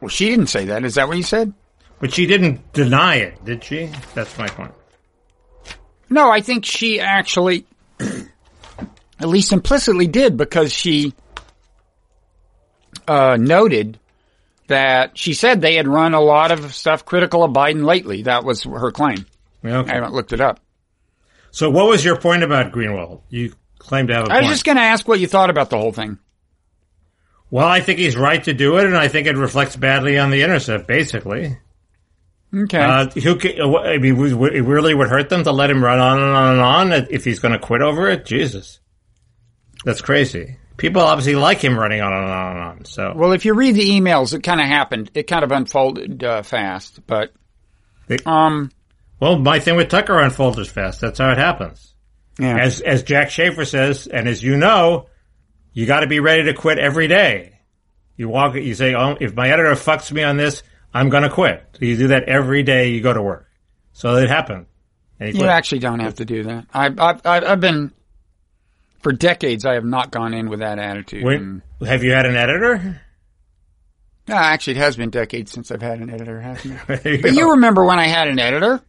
Well, 0.00 0.08
she 0.08 0.30
didn't 0.30 0.46
say 0.46 0.66
that. 0.66 0.84
Is 0.84 0.94
that 0.94 1.08
what 1.08 1.16
you 1.16 1.22
said? 1.22 1.52
But 2.00 2.14
she 2.14 2.26
didn't 2.26 2.72
deny 2.72 3.16
it, 3.16 3.44
did 3.44 3.64
she? 3.64 3.90
That's 4.14 4.36
my 4.38 4.46
point. 4.48 4.72
No, 6.08 6.30
I 6.30 6.40
think 6.40 6.64
she 6.64 7.00
actually, 7.00 7.66
at 8.00 9.28
least 9.28 9.52
implicitly 9.52 10.06
did 10.06 10.36
because 10.36 10.72
she 10.72 11.12
uh, 13.06 13.36
noted 13.38 13.98
that 14.68 15.18
she 15.18 15.34
said 15.34 15.60
they 15.60 15.74
had 15.74 15.86
run 15.88 16.14
a 16.14 16.20
lot 16.20 16.50
of 16.52 16.74
stuff 16.74 17.04
critical 17.04 17.42
of 17.44 17.52
Biden 17.52 17.84
lately. 17.84 18.22
That 18.22 18.44
was 18.44 18.62
her 18.64 18.90
claim. 18.92 19.26
Okay. 19.64 19.90
I 19.90 19.94
haven't 19.94 20.12
looked 20.14 20.32
it 20.32 20.40
up. 20.40 20.60
So, 21.50 21.68
what 21.70 21.88
was 21.88 22.04
your 22.04 22.18
point 22.20 22.42
about 22.42 22.72
Greenwald? 22.72 23.22
You 23.28 23.52
claim 23.78 24.06
to 24.08 24.14
have 24.14 24.28
a 24.28 24.32
I 24.32 24.36
was 24.36 24.42
point. 24.42 24.52
just 24.52 24.64
going 24.64 24.76
to 24.76 24.82
ask 24.82 25.08
what 25.08 25.18
you 25.20 25.26
thought 25.26 25.50
about 25.50 25.70
the 25.70 25.78
whole 25.78 25.92
thing. 25.92 26.18
well, 27.50 27.66
I 27.66 27.80
think 27.80 27.98
he's 27.98 28.16
right 28.16 28.42
to 28.44 28.52
do 28.54 28.76
it, 28.78 28.84
and 28.86 28.96
I 28.96 29.08
think 29.08 29.26
it 29.26 29.36
reflects 29.36 29.74
badly 29.74 30.18
on 30.18 30.30
the 30.30 30.42
internet. 30.42 30.86
Basically, 30.86 31.56
Okay. 32.54 32.78
uh, 32.78 33.06
who? 33.10 33.38
uh, 33.38 33.78
I 33.80 33.98
mean, 33.98 34.16
it 34.16 34.62
really 34.64 34.94
would 34.94 35.08
hurt 35.08 35.28
them 35.30 35.44
to 35.44 35.52
let 35.52 35.70
him 35.70 35.82
run 35.82 35.98
on 35.98 36.18
and 36.20 36.30
on 36.32 36.52
and 36.52 36.60
on 36.60 36.92
if 37.10 37.24
he's 37.24 37.38
going 37.40 37.52
to 37.52 37.58
quit 37.58 37.80
over 37.82 38.08
it. 38.08 38.24
Jesus, 38.26 38.80
that's 39.84 40.02
crazy. 40.02 40.58
People 40.78 41.02
obviously 41.02 41.34
like 41.34 41.58
him 41.58 41.78
running 41.78 42.00
on 42.00 42.12
and 42.12 42.30
on 42.30 42.50
and 42.52 42.60
on. 42.60 42.84
So, 42.86 43.12
well, 43.14 43.32
if 43.32 43.44
you 43.44 43.52
read 43.52 43.74
the 43.74 43.90
emails, 43.90 44.32
it 44.32 44.42
kind 44.42 44.60
of 44.60 44.66
happened. 44.66 45.10
It 45.12 45.24
kind 45.24 45.44
of 45.44 45.52
unfolded 45.52 46.24
uh, 46.24 46.42
fast, 46.42 47.06
but 47.06 47.32
um, 48.24 48.70
well, 49.20 49.38
my 49.38 49.58
thing 49.58 49.76
with 49.76 49.88
Tucker 49.88 50.18
unfolds 50.18 50.68
fast. 50.68 51.00
That's 51.00 51.18
how 51.18 51.30
it 51.30 51.38
happens. 51.38 51.94
yeah. 52.38 52.56
As 52.58 52.80
as 52.80 53.02
Jack 53.02 53.30
Shafer 53.30 53.64
says, 53.64 54.06
and 54.06 54.28
as 54.28 54.42
you 54.42 54.56
know, 54.56 55.08
you 55.72 55.86
got 55.86 56.00
to 56.00 56.06
be 56.06 56.20
ready 56.20 56.44
to 56.44 56.54
quit 56.54 56.78
every 56.78 57.08
day. 57.08 57.58
You 58.16 58.28
walk, 58.28 58.54
you 58.54 58.74
say, 58.74 58.94
"Oh, 58.94 59.16
if 59.20 59.34
my 59.34 59.48
editor 59.48 59.72
fucks 59.72 60.12
me 60.12 60.22
on 60.22 60.36
this, 60.36 60.62
I'm 60.94 61.08
going 61.08 61.24
to 61.24 61.30
quit." 61.30 61.64
So 61.72 61.84
you 61.84 61.96
do 61.96 62.08
that 62.08 62.24
every 62.24 62.62
day 62.62 62.90
you 62.90 63.00
go 63.00 63.12
to 63.12 63.22
work. 63.22 63.48
So 63.92 64.14
it 64.16 64.28
happened. 64.28 64.66
You 65.20 65.32
quit. 65.32 65.48
actually 65.48 65.80
don't 65.80 65.98
have 65.98 66.14
to 66.16 66.24
do 66.24 66.44
that. 66.44 66.66
I've, 66.72 66.98
I've 67.00 67.20
I've 67.24 67.60
been 67.60 67.92
for 69.08 69.12
decades. 69.16 69.64
I 69.64 69.74
have 69.74 69.84
not 69.86 70.10
gone 70.10 70.34
in 70.34 70.50
with 70.50 70.58
that 70.60 70.78
attitude. 70.78 71.24
When- 71.24 71.62
have 71.86 72.04
you 72.04 72.12
had 72.12 72.26
an 72.26 72.36
editor? 72.36 73.00
No, 74.26 74.34
actually, 74.34 74.72
it 74.74 74.80
has 74.80 74.96
been 74.96 75.08
decades 75.08 75.50
since 75.50 75.70
I've 75.70 75.80
had 75.80 76.00
an 76.00 76.10
editor, 76.10 76.38
hasn't 76.40 76.78
it? 76.90 77.04
You 77.06 77.22
But 77.22 77.28
go. 77.32 77.34
you 77.38 77.50
remember 77.52 77.84
when 77.86 77.98
I 77.98 78.06
had 78.06 78.28
an 78.28 78.38
editor? 78.38 78.82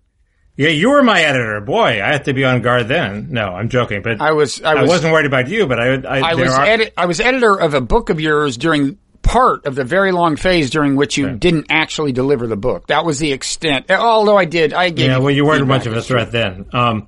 yeah, 0.57 0.67
you 0.69 0.89
were 0.89 1.01
my 1.03 1.21
editor. 1.21 1.61
Boy, 1.61 2.03
I 2.03 2.07
had 2.11 2.25
to 2.25 2.33
be 2.33 2.43
on 2.43 2.61
guard 2.61 2.89
then. 2.89 3.27
No, 3.31 3.45
I'm 3.53 3.69
joking, 3.69 4.01
but 4.01 4.19
I 4.19 4.33
was. 4.33 4.61
I 4.61 4.71
I, 4.73 4.81
was. 4.81 4.89
wasn't 4.89 5.13
worried 5.13 5.27
about 5.27 5.47
you. 5.47 5.65
But 5.67 5.79
I, 5.79 5.85
I, 5.93 6.21
I 6.31 6.35
there 6.35 6.45
was. 6.45 6.53
are, 6.53 6.65
Edit, 6.65 6.93
I 6.97 7.05
was 7.05 7.21
editor 7.21 7.55
of 7.57 7.73
a 7.73 7.79
book 7.79 8.09
of 8.09 8.19
yours 8.19 8.57
during 8.57 8.97
part 9.21 9.65
of 9.65 9.75
the 9.75 9.85
very 9.85 10.11
long 10.11 10.35
phase 10.35 10.69
during 10.69 10.97
which 10.97 11.15
you 11.17 11.29
didn't 11.37 11.67
actually 11.69 12.11
deliver 12.11 12.45
the 12.45 12.57
book. 12.57 12.87
That 12.87 13.05
was 13.05 13.19
the 13.19 13.31
extent. 13.31 13.89
Although 13.89 14.37
I 14.37 14.43
did, 14.43 14.73
I 14.73 14.89
gave. 14.89 15.07
Yeah, 15.07 15.19
well, 15.19 15.31
you 15.31 15.45
weren't 15.45 15.65
much 15.67 15.85
of 15.85 15.95
a 15.95 16.01
threat 16.01 16.33
then. 16.33 16.65
Um, 16.73 17.07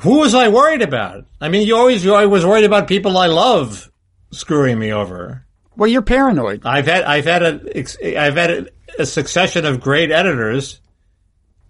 who 0.00 0.18
was 0.20 0.34
I 0.34 0.48
worried 0.48 0.82
about? 0.82 1.26
I 1.40 1.48
mean, 1.48 1.66
you 1.66 1.76
always, 1.76 2.04
you 2.04 2.14
always 2.14 2.28
was 2.28 2.46
worried 2.46 2.64
about 2.64 2.88
people 2.88 3.16
I 3.18 3.26
love 3.26 3.90
screwing 4.30 4.78
me 4.78 4.92
over. 4.92 5.44
Well, 5.76 5.88
you're 5.90 6.02
paranoid. 6.02 6.62
I've 6.64 6.86
had, 6.86 7.04
I've 7.04 7.24
had 7.24 7.42
a, 7.42 8.18
I've 8.20 8.36
had 8.36 8.70
a, 8.98 9.06
succession 9.06 9.64
of 9.64 9.80
great 9.80 10.10
editors, 10.10 10.80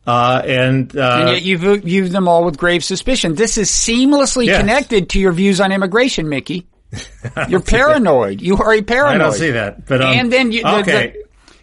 uh, 0.07 0.43
and, 0.45 0.97
uh, 0.97 1.19
and 1.21 1.29
yet 1.31 1.43
you 1.43 1.59
view, 1.59 1.77
view 1.81 2.09
them 2.09 2.27
all 2.27 2.45
with 2.45 2.57
grave 2.57 2.83
suspicion. 2.83 3.35
This 3.35 3.59
is 3.59 3.71
seamlessly 3.71 4.47
Yes. 4.47 4.61
connected 4.61 5.11
to 5.11 5.21
your 5.21 5.33
views 5.33 5.61
on 5.61 5.71
immigration, 5.71 6.29
Mickey. 6.29 6.67
You're 7.49 7.61
paranoid. 7.61 8.41
You 8.41 8.57
are 8.57 8.73
a 8.75 8.83
paranoid. 8.83 9.15
I 9.21 9.25
don't 9.25 9.33
see 9.35 9.51
that. 9.53 9.87
But 9.87 10.03
um, 10.03 10.09
And 10.13 10.33
then 10.33 10.51
you, 10.51 10.63
the, 10.63 10.79
okay. 10.79 11.15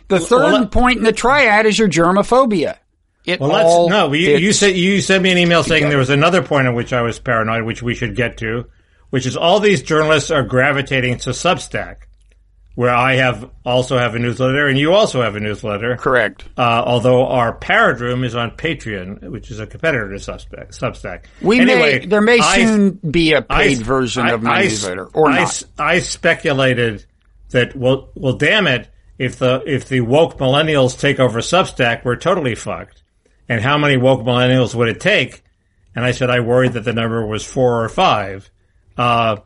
the, 0.08 0.16
the 0.16 0.20
third 0.22 0.44
Well, 0.54 0.68
point 0.68 1.00
in 1.00 1.04
the 1.04 1.12
triad 1.12 1.66
is 1.66 1.78
your 1.78 1.90
germophobia. 1.90 2.78
It 3.28 3.42
Well, 3.42 3.52
all 3.52 3.84
let's 3.88 3.92
no. 3.92 4.14
You, 4.14 4.38
you 4.38 4.54
said 4.54 4.78
you 4.78 5.02
sent 5.02 5.22
me 5.22 5.32
an 5.32 5.38
email 5.38 5.62
saying 5.62 5.90
there 5.90 5.98
was 5.98 6.10
another 6.10 6.42
point 6.42 6.66
at 6.68 6.74
which 6.74 6.94
I 6.94 7.02
was 7.02 7.20
paranoid, 7.20 7.64
which 7.64 7.84
we 7.84 7.94
should 7.94 8.16
get 8.16 8.38
to, 8.38 8.66
which 9.10 9.26
is 9.26 9.36
all 9.36 9.60
these 9.60 9.84
journalists 9.84 10.32
are 10.32 10.44
gravitating 10.44 11.18
to 11.20 11.32
Substack, 11.32 11.98
where 12.76 12.90
I 12.96 13.16
have 13.16 13.50
also 13.66 13.98
have 13.98 14.16
a 14.16 14.20
newsletter, 14.20 14.68
and 14.68 14.80
you 14.80 14.94
also 14.94 15.22
have 15.22 15.36
a 15.36 15.42
newsletter. 15.42 15.98
correct. 15.98 16.46
Uh, 16.58 16.62
although 16.86 17.28
our 17.28 17.52
Parrot 17.54 18.00
Room 18.00 18.24
is 18.24 18.34
on 18.34 18.52
Patreon, 18.52 19.30
which 19.30 19.52
is 19.52 19.60
a 19.60 19.68
competitor 19.68 20.08
to 20.08 20.16
Substack. 20.16 20.70
Substack. 20.70 21.26
We 21.42 21.60
anyway, 21.60 22.00
may 22.00 22.06
there 22.06 22.22
may 22.22 22.40
I- 22.40 22.66
soon 22.66 22.92
be 22.92 23.34
a 23.34 23.42
paid 23.42 23.80
version 23.80 24.26
I- 24.26 24.32
of 24.32 24.42
my 24.42 24.60
I- 24.60 24.62
newsletter, 24.64 25.06
or 25.08 25.28
I, 25.30 25.40
not. 25.44 25.64
I 25.78 26.00
speculated 26.00 27.06
that 27.50 27.76
well, 27.76 28.10
well, 28.16 28.34
damn 28.38 28.68
it, 28.68 28.88
if 29.18 29.38
the 29.38 29.64
if 29.66 29.90
the 29.90 30.00
woke 30.00 30.38
millennials 30.38 30.98
take 30.98 31.20
over 31.20 31.40
Substack, 31.40 32.06
we're 32.06 32.16
totally 32.16 32.56
fucked. 32.56 33.04
And 33.50 33.62
how 33.62 33.78
many 33.78 33.98
woke 33.98 34.22
millennials 34.22 34.76
would 34.76 34.90
it 34.90 35.00
take? 35.00 35.44
And 35.96 36.04
I 36.06 36.12
said 36.12 36.30
I 36.30 36.42
worried 36.42 36.74
that 36.74 36.84
the 36.84 36.94
number 36.94 37.26
was 37.26 37.46
four 37.46 37.84
or 37.84 37.90
five. 37.90 38.50
Uh, 38.98 39.38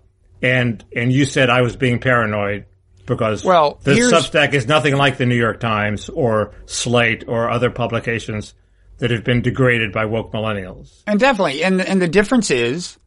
and 0.42 0.84
and 0.96 1.12
you 1.12 1.26
said 1.26 1.50
I 1.50 1.62
was 1.62 1.76
being 1.76 2.00
paranoid 2.00 2.66
because 3.06 3.44
Well, 3.44 3.80
the 3.84 3.94
Substack 3.94 4.54
is 4.54 4.68
nothing 4.68 4.96
like 4.96 5.18
the 5.18 5.26
New 5.26 5.36
York 5.36 5.60
Times 5.60 6.10
or 6.10 6.54
Slate 6.66 7.26
or 7.28 7.50
other 7.50 7.70
publications 7.70 8.54
that 8.98 9.12
have 9.12 9.24
been 9.24 9.42
degraded 9.42 9.92
by 9.92 10.06
woke 10.06 10.32
millennials. 10.32 11.04
And 11.08 11.20
definitely, 11.20 11.64
and 11.64 11.82
and 11.82 12.02
the 12.02 12.08
difference 12.08 12.52
is, 12.52 12.98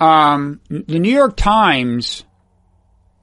um, 0.00 0.60
the 0.68 0.98
New 0.98 1.12
York 1.12 1.36
Times 1.36 2.24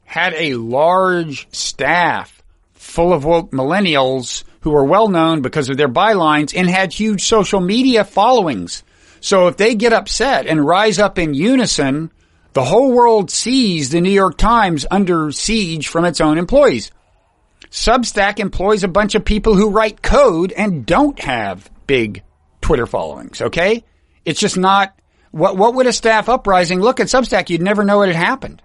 had 0.03 0.33
a 0.33 0.55
large 0.55 1.47
staff 1.53 2.43
full 2.73 3.11
of 3.11 3.25
woke 3.25 3.51
millennials 3.51 4.43
who 4.65 4.71
were 4.71 4.83
well 4.83 5.09
known 5.09 5.43
because 5.43 5.69
of 5.69 5.77
their 5.77 5.87
bylines 5.87 6.57
and 6.57 6.67
had 6.67 6.91
huge 6.91 7.23
social 7.23 7.61
media 7.61 8.03
followings. 8.03 8.83
So 9.21 9.47
if 9.47 9.57
they 9.57 9.75
get 9.75 9.93
upset 9.93 10.47
and 10.47 10.65
rise 10.65 10.97
up 10.97 11.19
in 11.19 11.35
unison, 11.35 12.11
the 12.53 12.63
whole 12.63 12.91
world 12.91 13.29
sees 13.29 13.91
the 13.91 14.01
New 14.01 14.09
York 14.09 14.39
Times 14.39 14.87
under 14.89 15.31
siege 15.31 15.87
from 15.87 16.03
its 16.03 16.19
own 16.19 16.39
employees. 16.39 16.89
Substack 17.69 18.39
employs 18.39 18.83
a 18.83 18.87
bunch 18.87 19.13
of 19.13 19.23
people 19.23 19.53
who 19.53 19.69
write 19.69 20.01
code 20.01 20.51
and 20.51 20.83
don't 20.83 21.19
have 21.19 21.69
big 21.85 22.23
Twitter 22.59 22.87
followings, 22.87 23.41
okay? 23.43 23.83
It's 24.25 24.39
just 24.39 24.57
not, 24.57 24.99
what, 25.29 25.57
what 25.57 25.75
would 25.75 25.85
a 25.85 25.93
staff 25.93 26.27
uprising 26.27 26.79
look 26.79 26.99
at 26.99 27.05
Substack? 27.05 27.51
You'd 27.51 27.61
never 27.61 27.83
know 27.83 28.01
it 28.01 28.07
had 28.07 28.15
happened. 28.15 28.63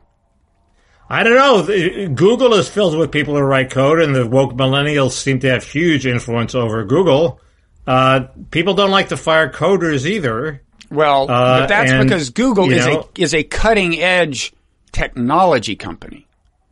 I 1.13 1.25
don't 1.25 1.35
know. 1.35 2.09
Google 2.15 2.55
is 2.55 2.69
filled 2.69 2.97
with 2.97 3.11
people 3.11 3.35
who 3.35 3.41
write 3.41 3.71
code, 3.71 4.01
and 4.01 4.15
the 4.15 4.27
woke 4.27 4.53
millennials 4.53 5.11
seem 5.13 5.41
to 5.41 5.49
have 5.51 5.65
huge 5.65 6.07
influence 6.07 6.55
over 6.55 6.85
Google. 6.85 7.41
Uh, 7.87 8.29
people 8.53 8.75
don't 8.75 8.93
like 8.93 9.09
to 9.09 9.17
fire 9.17 9.51
coders 9.51 10.07
either. 10.07 10.63
Well, 10.91 11.23
Uh, 11.31 11.61
but 11.61 11.67
that's 11.69 11.91
and, 11.91 12.05
because 12.05 12.31
Google 12.31 12.71
is 12.71 12.87
know- 12.87 13.09
a, 13.17 13.21
is 13.21 13.35
a 13.35 13.43
cutting 13.43 14.01
edge 14.01 14.53
technology 14.93 15.75
company. 15.77 16.27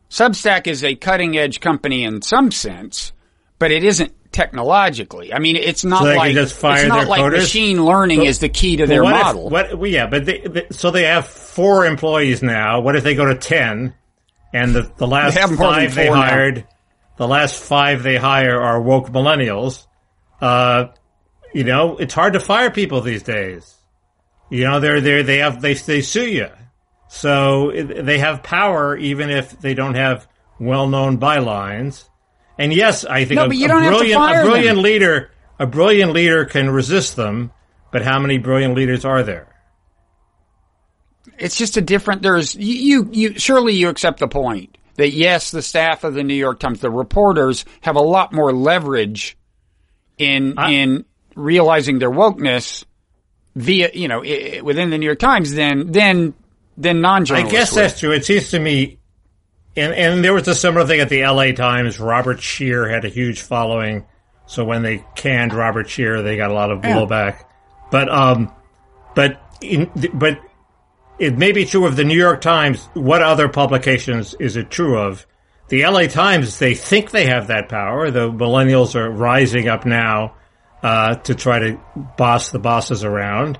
Substack 0.09 0.67
is 0.67 0.83
a 0.83 0.95
cutting 0.95 1.37
edge 1.37 1.59
company 1.59 2.03
in 2.03 2.21
some 2.21 2.51
sense, 2.51 3.11
but 3.59 3.71
it 3.71 3.83
isn't 3.83 4.13
technologically. 4.31 5.33
I 5.33 5.39
mean, 5.39 5.55
it's 5.55 5.83
not 5.83 6.03
So 6.03 6.13
like, 6.15 6.33
just 6.33 6.55
fire 6.55 6.79
it's 6.79 6.87
not 6.87 7.07
like 7.07 7.21
coders? 7.21 7.39
machine 7.39 7.83
learning 7.85 8.19
But- 8.19 8.27
is 8.27 8.39
the 8.39 8.49
key 8.49 8.77
to 8.77 8.87
their 8.87 9.03
what 9.03 9.11
model. 9.21 9.47
If, 9.47 9.51
what? 9.51 9.77
Well, 9.77 9.89
yeah, 9.91 10.07
but 10.07 10.25
they, 10.25 10.39
they, 10.39 10.67
so 10.71 10.91
they 10.91 11.03
have 11.03 11.27
four 11.27 11.85
employees 11.85 12.41
now. 12.41 12.79
What 12.81 12.95
if 12.95 13.03
they 13.03 13.15
go 13.15 13.25
to 13.25 13.35
ten, 13.35 13.93
and 14.53 14.73
the 14.75 14.91
the 14.97 15.07
last 15.07 15.35
They 15.35 15.41
have 15.41 15.49
more 15.51 15.73
than 15.73 15.75
five 15.89 15.95
they 15.95 16.07
four 16.07 16.15
now. 16.15 16.21
hired, 16.23 16.67
the 17.17 17.27
last 17.27 17.61
five 17.61 18.03
they 18.03 18.17
hire 18.17 18.59
are 18.59 18.81
woke 18.81 19.09
millennials. 19.09 19.85
Uh, 20.41 20.85
you 21.53 21.63
know, 21.63 21.97
it's 21.97 22.13
hard 22.13 22.33
to 22.33 22.39
fire 22.39 22.71
people 22.71 23.01
these 23.01 23.23
days. 23.23 23.75
You 24.49 24.65
know, 24.65 24.79
they're 24.79 25.01
they 25.01 25.21
they 25.23 25.37
have 25.37 25.61
they 25.61 25.73
they 25.73 26.01
sue 26.01 26.27
you, 26.27 26.49
so 27.07 27.71
they 27.71 28.19
have 28.19 28.43
power 28.43 28.97
even 28.97 29.29
if 29.29 29.59
they 29.59 29.73
don't 29.73 29.95
have 29.95 30.27
well 30.59 30.87
known 30.87 31.19
bylines. 31.19 32.07
And 32.57 32.73
yes, 32.73 33.05
I 33.05 33.25
think 33.25 33.37
No, 33.39 33.45
a, 33.45 33.47
but 33.47 33.57
you 33.57 33.65
a 33.65 33.67
don't 33.67 33.83
have 33.83 33.91
brilliant 33.93 34.23
a 34.23 34.41
brilliant 34.43 34.75
them. 34.77 34.83
leader 34.83 35.31
a 35.59 35.67
brilliant 35.67 36.13
leader 36.13 36.45
can 36.45 36.69
resist 36.69 37.15
them. 37.15 37.51
But 37.91 38.03
how 38.03 38.19
many 38.19 38.37
brilliant 38.37 38.75
leaders 38.75 39.03
are 39.03 39.23
there? 39.23 39.48
It's 41.39 41.57
just 41.57 41.77
a 41.77 41.81
different 41.81 42.21
there's 42.21 42.55
you, 42.55 43.07
you 43.11 43.39
surely 43.39 43.73
you 43.73 43.89
accept 43.89 44.19
the 44.19 44.27
point 44.27 44.77
that 44.95 45.11
yes 45.11 45.51
the 45.51 45.61
staff 45.61 46.03
of 46.03 46.13
the 46.13 46.23
New 46.23 46.33
York 46.35 46.59
Times 46.59 46.79
the 46.81 46.91
reporters 46.91 47.65
have 47.81 47.95
a 47.95 48.01
lot 48.01 48.33
more 48.33 48.51
leverage 48.53 49.37
in 50.17 50.55
I- 50.57 50.71
in 50.71 51.05
realizing 51.35 51.99
their 51.99 52.11
wokeness 52.11 52.83
via 53.55 53.89
you 53.93 54.07
know 54.07 54.19
within 54.63 54.89
the 54.89 54.97
New 54.97 55.05
York 55.05 55.19
Times 55.19 55.53
than 55.53 55.91
than 55.91 56.33
than 56.77 57.01
non 57.01 57.25
journalists. 57.25 57.53
I 57.53 57.57
guess 57.57 57.75
that's 57.75 57.99
true. 57.99 58.11
It 58.11 58.25
seems 58.25 58.51
to 58.51 58.59
me, 58.59 58.99
and 59.75 59.93
and 59.93 60.23
there 60.23 60.33
was 60.33 60.47
a 60.47 60.55
similar 60.55 60.85
thing 60.85 60.99
at 60.99 61.09
the 61.09 61.21
L.A. 61.23 61.53
Times. 61.53 61.99
Robert 61.99 62.41
Scheer 62.41 62.87
had 62.89 63.05
a 63.05 63.09
huge 63.09 63.41
following, 63.41 64.05
so 64.47 64.63
when 64.65 64.81
they 64.81 65.03
canned 65.15 65.53
Robert 65.53 65.89
Scheer, 65.89 66.21
they 66.21 66.37
got 66.37 66.51
a 66.51 66.53
lot 66.53 66.71
of 66.71 66.83
Yeah. 66.83 66.95
blowback. 66.95 67.43
But 67.91 68.09
um, 68.09 68.51
but 69.15 69.41
in, 69.61 69.89
but 70.13 70.39
it 71.19 71.37
may 71.37 71.51
be 71.51 71.65
true 71.65 71.85
of 71.85 71.95
the 71.95 72.03
New 72.03 72.17
York 72.17 72.41
Times. 72.41 72.89
What 72.93 73.21
other 73.21 73.49
publications 73.49 74.33
is 74.35 74.55
it 74.55 74.69
true 74.69 74.97
of? 74.97 75.25
the 75.69 75.85
LA 75.85 76.07
Times, 76.07 76.59
they 76.59 76.73
think 76.73 77.11
they 77.11 77.27
have 77.27 77.47
that 77.47 77.69
power. 77.69 78.11
The 78.11 78.29
millennials 78.29 78.95
are 78.95 79.09
rising 79.09 79.67
up 79.67 79.85
now 79.85 80.35
uh, 80.83 81.15
to 81.15 81.35
try 81.35 81.59
to 81.59 81.79
boss 82.17 82.49
the 82.49 82.59
bosses 82.59 83.03
around. 83.03 83.59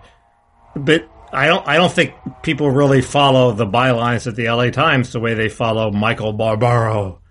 But 0.76 1.07
I 1.31 1.48
don't, 1.48 1.68
I 1.68 1.77
don't 1.77 1.91
think 1.91 2.15
people 2.41 2.69
really 2.72 3.02
follow 3.02 3.52
the 3.52 3.68
bylines 3.68 4.26
at 4.26 4.36
the 4.36 4.49
LA 4.49 4.72
Times 4.72 5.14
the 5.14 5.19
way 5.19 5.36
they 5.36 5.49
follow 5.49 5.91
Michael 5.91 6.34
Barbaro. 6.34 7.22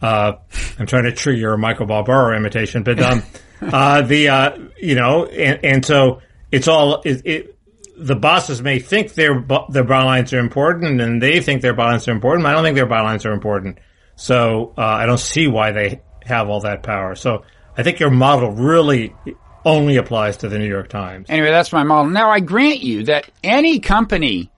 Uh, 0.00 0.34
I'm 0.78 0.86
trying 0.86 1.04
to 1.04 1.12
trigger 1.12 1.54
a 1.54 1.58
Michael 1.58 1.86
Barbaro 1.86 2.36
imitation, 2.36 2.84
but 2.84 3.00
um, 3.00 3.22
uh, 3.60 4.02
the 4.02 4.28
uh, 4.28 4.58
you 4.80 4.94
know, 4.94 5.26
and, 5.26 5.64
and 5.64 5.84
so 5.84 6.22
it's 6.52 6.68
all 6.68 7.02
it, 7.02 7.22
it 7.26 7.58
the 8.00 8.16
bosses 8.16 8.62
may 8.62 8.78
think 8.78 9.14
their 9.14 9.34
their 9.68 9.84
bylines 9.84 10.32
are 10.32 10.38
important, 10.38 11.00
and 11.00 11.22
they 11.22 11.40
think 11.40 11.62
their 11.62 11.74
bylines 11.74 12.08
are 12.08 12.12
important. 12.12 12.46
I 12.46 12.52
don't 12.52 12.64
think 12.64 12.76
their 12.76 12.86
bylines 12.86 13.26
are 13.26 13.32
important. 13.32 13.78
So 14.16 14.74
uh, 14.76 14.82
I 14.82 15.06
don't 15.06 15.20
see 15.20 15.46
why 15.46 15.72
they 15.72 16.02
have 16.24 16.48
all 16.48 16.60
that 16.60 16.82
power. 16.82 17.14
So 17.14 17.44
I 17.76 17.82
think 17.82 18.00
your 18.00 18.10
model 18.10 18.50
really 18.50 19.14
only 19.64 19.96
applies 19.96 20.38
to 20.38 20.48
the 20.48 20.58
New 20.58 20.68
York 20.68 20.88
Times. 20.88 21.26
Anyway, 21.28 21.50
that's 21.50 21.72
my 21.72 21.84
model. 21.84 22.10
Now 22.10 22.30
I 22.30 22.40
grant 22.40 22.80
you 22.80 23.04
that 23.04 23.30
any 23.42 23.80
company, 23.80 24.50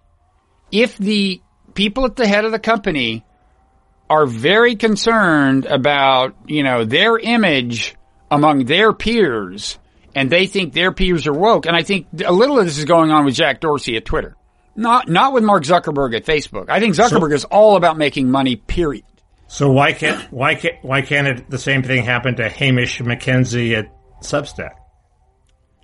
if 0.70 0.97
the 0.98 1.40
people 1.74 2.05
at 2.05 2.16
the 2.16 2.27
head 2.27 2.44
of 2.44 2.52
the 2.52 2.59
company 2.59 3.24
are 4.09 4.27
very 4.27 4.77
concerned 4.77 5.66
about, 5.66 6.35
you 6.47 6.62
know, 6.62 6.85
their 6.85 7.19
image 7.19 7.97
among 8.31 8.64
their 8.66 8.93
peers 8.93 9.78
and 10.14 10.30
they 10.30 10.47
think 10.47 10.72
their 10.72 10.93
peers 10.93 11.26
are 11.26 11.32
woke. 11.32 11.66
And 11.66 11.76
I 11.76 11.82
think 11.82 12.06
a 12.24 12.32
little 12.32 12.59
of 12.59 12.64
this 12.64 12.78
is 12.78 12.84
going 12.84 13.10
on 13.10 13.24
with 13.24 13.34
Jack 13.34 13.60
Dorsey 13.60 13.97
at 13.97 14.05
Twitter. 14.05 14.36
Not, 14.74 15.09
not 15.09 15.32
with 15.32 15.44
Mark 15.44 15.64
Zuckerberg 15.64 16.16
at 16.16 16.24
Facebook. 16.24 16.70
I 16.70 16.80
think 16.80 16.94
Zuckerberg 16.94 17.30
so, 17.30 17.34
is 17.34 17.44
all 17.44 17.76
about 17.76 17.98
making 17.98 18.30
money, 18.30 18.56
period. 18.56 19.05
So 19.48 19.70
why 19.70 19.93
can't 19.93 20.32
why 20.32 20.55
can't 20.55 20.82
why 20.82 21.02
can't 21.02 21.26
it, 21.26 21.51
the 21.51 21.59
same 21.59 21.82
thing 21.82 22.05
happen 22.05 22.36
to 22.36 22.48
Hamish 22.48 23.01
McKenzie 23.01 23.76
at 23.76 23.93
Substack? 24.22 24.76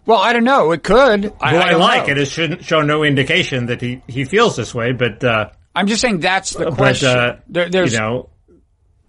Well, 0.07 0.17
I 0.17 0.33
don't 0.33 0.45
know. 0.45 0.73
It 0.73 0.83
could. 0.83 1.25
Who 1.25 1.35
I, 1.39 1.55
I, 1.55 1.69
I 1.69 1.75
like 1.75 2.07
know. 2.07 2.13
it. 2.13 2.19
It 2.19 2.29
shouldn't 2.29 2.65
show 2.65 2.81
no 2.81 3.05
indication 3.05 3.67
that 3.67 3.83
he, 3.83 4.01
he 4.07 4.25
feels 4.25 4.57
this 4.57 4.75
way. 4.75 4.93
But 4.93 5.23
uh, 5.23 5.51
I'm 5.75 5.87
just 5.87 6.01
saying 6.01 6.21
that's 6.21 6.55
the 6.55 6.71
question. 6.71 7.13
But, 7.13 7.19
uh, 7.19 7.37
there, 7.49 7.69
there's, 7.69 7.93
you 7.93 7.99
know, 7.99 8.31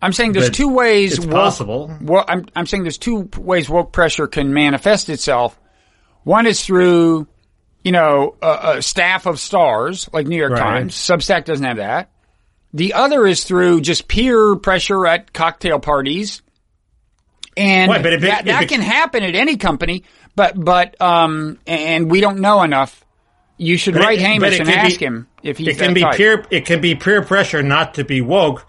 I'm 0.02 0.14
saying 0.14 0.32
there's 0.32 0.50
two 0.50 0.70
ways. 0.70 1.18
It's 1.18 1.26
woke, 1.26 1.34
possible. 1.34 1.98
Well, 2.02 2.24
I'm 2.28 2.48
I'm 2.56 2.66
saying 2.66 2.84
there's 2.84 2.98
two 2.98 3.30
ways 3.38 3.70
woke 3.70 3.92
pressure 3.92 4.28
can 4.28 4.54
manifest 4.54 5.10
itself. 5.10 5.60
One 6.24 6.46
is 6.46 6.64
through, 6.64 7.28
you 7.84 7.92
know, 7.92 8.36
a, 8.42 8.76
a 8.78 8.82
staff 8.82 9.26
of 9.26 9.40
stars 9.40 10.10
like 10.14 10.28
New 10.28 10.38
York 10.38 10.54
right. 10.54 10.60
Times. 10.60 10.96
Substack 10.96 11.46
doesn't 11.46 11.66
have 11.66 11.78
that. 11.78 12.12
The 12.74 12.94
other 12.94 13.26
is 13.26 13.44
through 13.44 13.82
just 13.82 14.08
peer 14.08 14.56
pressure 14.56 15.06
at 15.08 15.34
cocktail 15.34 15.80
parties. 15.80 16.42
And 17.58 17.90
but 17.90 18.06
it, 18.06 18.22
that, 18.22 18.46
that 18.46 18.70
can 18.70 18.80
happen 18.80 19.24
at 19.24 19.36
any 19.36 19.58
company, 19.58 20.04
but, 20.34 20.54
but, 20.56 21.02
um, 21.02 21.60
and 21.68 22.10
we 22.10 22.22
don't 22.22 22.40
know 22.40 22.64
enough. 22.64 23.04
You 23.58 23.76
should 23.76 23.96
write 23.96 24.20
it, 24.20 24.22
Hamish 24.22 24.60
and 24.60 24.70
ask 24.70 25.00
be, 25.00 25.06
him 25.06 25.28
if 25.44 25.58
he's 25.58 25.70
it 25.70 25.78
can 25.78 25.94
be 25.94 26.02
type. 26.02 26.16
peer, 26.16 26.46
it 26.52 26.66
can 26.66 26.80
be 26.80 26.96
peer 26.96 27.22
pressure 27.22 27.62
not 27.62 27.96
to 27.96 28.06
be 28.06 28.22
woke, 28.22 28.66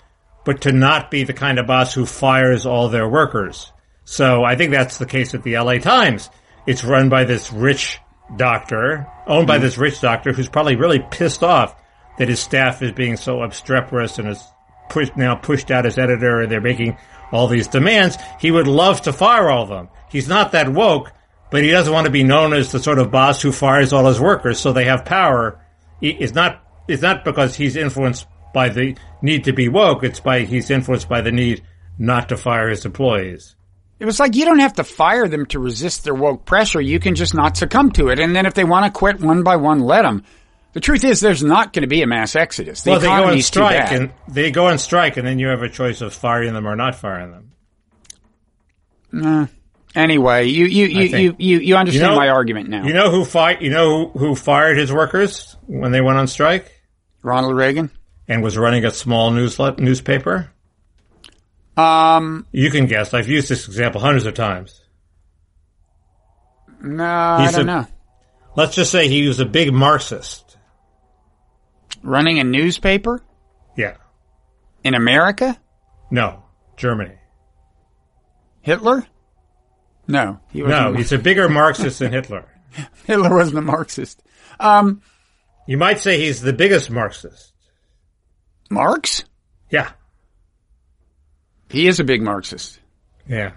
but 0.50 0.62
to 0.62 0.72
not 0.72 1.12
be 1.12 1.22
the 1.22 1.32
kind 1.32 1.60
of 1.60 1.68
boss 1.68 1.94
who 1.94 2.04
fires 2.04 2.66
all 2.66 2.88
their 2.88 3.08
workers. 3.08 3.72
So 4.04 4.42
I 4.42 4.56
think 4.56 4.72
that's 4.72 4.98
the 4.98 5.06
case 5.06 5.32
at 5.32 5.44
the 5.44 5.56
LA 5.56 5.78
Times. 5.78 6.28
It's 6.66 6.82
run 6.82 7.08
by 7.08 7.22
this 7.22 7.52
rich 7.52 8.00
doctor, 8.34 9.06
owned 9.28 9.46
by 9.46 9.58
mm-hmm. 9.58 9.62
this 9.62 9.78
rich 9.78 10.00
doctor 10.00 10.32
who's 10.32 10.48
probably 10.48 10.74
really 10.74 10.98
pissed 11.08 11.44
off 11.44 11.80
that 12.18 12.28
his 12.28 12.40
staff 12.40 12.82
is 12.82 12.90
being 12.90 13.16
so 13.16 13.42
obstreperous 13.42 14.18
and 14.18 14.26
is 14.26 14.42
pushed, 14.88 15.16
now 15.16 15.36
pushed 15.36 15.70
out 15.70 15.86
as 15.86 15.98
editor 15.98 16.40
and 16.40 16.50
they're 16.50 16.60
making 16.60 16.98
all 17.30 17.46
these 17.46 17.68
demands. 17.68 18.18
He 18.40 18.50
would 18.50 18.66
love 18.66 19.02
to 19.02 19.12
fire 19.12 19.48
all 19.48 19.62
of 19.62 19.68
them. 19.68 19.88
He's 20.10 20.26
not 20.26 20.50
that 20.50 20.68
woke, 20.68 21.12
but 21.52 21.62
he 21.62 21.70
doesn't 21.70 21.94
want 21.94 22.06
to 22.06 22.12
be 22.12 22.24
known 22.24 22.54
as 22.54 22.72
the 22.72 22.80
sort 22.80 22.98
of 22.98 23.12
boss 23.12 23.40
who 23.40 23.52
fires 23.52 23.92
all 23.92 24.06
his 24.06 24.18
workers 24.18 24.58
so 24.58 24.72
they 24.72 24.86
have 24.86 25.04
power. 25.04 25.64
It's 26.00 26.34
not, 26.34 26.60
it's 26.88 27.02
not 27.02 27.24
because 27.24 27.54
he's 27.54 27.76
influenced 27.76 28.26
by 28.52 28.68
the 28.68 28.96
need 29.22 29.44
to 29.44 29.52
be 29.52 29.68
woke. 29.68 30.04
It's 30.04 30.20
by, 30.20 30.40
he's 30.40 30.70
influenced 30.70 31.08
by 31.08 31.20
the 31.20 31.32
need 31.32 31.62
not 31.98 32.28
to 32.30 32.36
fire 32.36 32.68
his 32.68 32.84
employees. 32.84 33.54
It 33.98 34.06
was 34.06 34.18
like 34.18 34.34
you 34.34 34.46
don't 34.46 34.60
have 34.60 34.74
to 34.74 34.84
fire 34.84 35.28
them 35.28 35.44
to 35.46 35.58
resist 35.58 36.04
their 36.04 36.14
woke 36.14 36.46
pressure. 36.46 36.80
You 36.80 36.98
can 36.98 37.14
just 37.14 37.34
not 37.34 37.58
succumb 37.58 37.92
to 37.92 38.08
it. 38.08 38.18
And 38.18 38.34
then 38.34 38.46
if 38.46 38.54
they 38.54 38.64
want 38.64 38.86
to 38.86 38.98
quit 38.98 39.20
one 39.20 39.42
by 39.42 39.56
one, 39.56 39.80
let 39.80 40.02
them. 40.02 40.24
The 40.72 40.80
truth 40.80 41.04
is, 41.04 41.20
there's 41.20 41.42
not 41.42 41.72
going 41.72 41.82
to 41.82 41.88
be 41.88 42.00
a 42.02 42.06
mass 42.06 42.36
exodus. 42.36 42.82
The 42.82 42.92
well, 42.92 43.00
they 43.00 43.06
go 43.08 43.24
on 43.24 43.42
strike, 43.42 43.92
and 43.92 44.12
they 44.28 44.50
go 44.52 44.66
on 44.68 44.78
strike, 44.78 45.16
and 45.16 45.26
then 45.26 45.38
you 45.38 45.48
have 45.48 45.62
a 45.62 45.68
choice 45.68 46.00
of 46.00 46.14
firing 46.14 46.54
them 46.54 46.66
or 46.66 46.76
not 46.76 46.94
firing 46.94 47.32
them. 47.32 47.52
Uh, 49.22 49.46
anyway, 49.96 50.46
you 50.46 50.66
you 50.66 50.86
you, 50.86 51.18
you, 51.18 51.36
you 51.38 51.58
you 51.58 51.76
understand 51.76 52.04
you 52.04 52.10
know, 52.10 52.16
my 52.16 52.28
argument 52.28 52.68
now. 52.68 52.84
You 52.84 52.94
know 52.94 53.10
who 53.10 53.24
fired? 53.24 53.62
You 53.62 53.70
know 53.70 54.08
who, 54.08 54.18
who 54.18 54.34
fired 54.36 54.78
his 54.78 54.92
workers 54.92 55.56
when 55.66 55.90
they 55.90 56.00
went 56.00 56.18
on 56.18 56.28
strike? 56.28 56.80
Ronald 57.22 57.56
Reagan, 57.56 57.90
and 58.30 58.44
was 58.44 58.56
running 58.56 58.84
a 58.84 58.92
small 58.92 59.32
newslet 59.32 59.80
newspaper. 59.80 60.52
Um, 61.76 62.46
you 62.52 62.70
can 62.70 62.86
guess. 62.86 63.12
I've 63.12 63.28
used 63.28 63.48
this 63.48 63.66
example 63.66 64.00
hundreds 64.00 64.24
of 64.24 64.34
times. 64.34 64.80
No, 66.80 67.38
He's 67.40 67.48
I 67.48 67.58
don't 67.58 67.60
a, 67.62 67.64
know. 67.64 67.86
Let's 68.56 68.76
just 68.76 68.92
say 68.92 69.08
he 69.08 69.26
was 69.26 69.40
a 69.40 69.44
big 69.44 69.72
Marxist. 69.72 70.56
Running 72.04 72.38
a 72.38 72.44
newspaper? 72.44 73.20
Yeah. 73.76 73.96
In 74.84 74.94
America? 74.94 75.60
No, 76.12 76.44
Germany. 76.76 77.16
Hitler? 78.60 79.04
No, 80.06 80.38
he 80.52 80.62
was 80.62 80.70
No, 80.70 80.92
he's 80.92 81.12
a 81.12 81.18
bigger 81.18 81.48
Marxist 81.48 81.98
than 81.98 82.12
Hitler. 82.12 82.44
Hitler 83.06 83.34
wasn't 83.34 83.58
a 83.58 83.62
Marxist. 83.62 84.22
Um, 84.60 85.02
you 85.66 85.76
might 85.76 85.98
say 85.98 86.18
he's 86.20 86.40
the 86.40 86.52
biggest 86.52 86.90
Marxist. 86.92 87.50
Marx? 88.70 89.24
Yeah. 89.68 89.90
He 91.68 91.86
is 91.86 92.00
a 92.00 92.04
big 92.04 92.22
Marxist. 92.22 92.78
Yeah. 93.28 93.52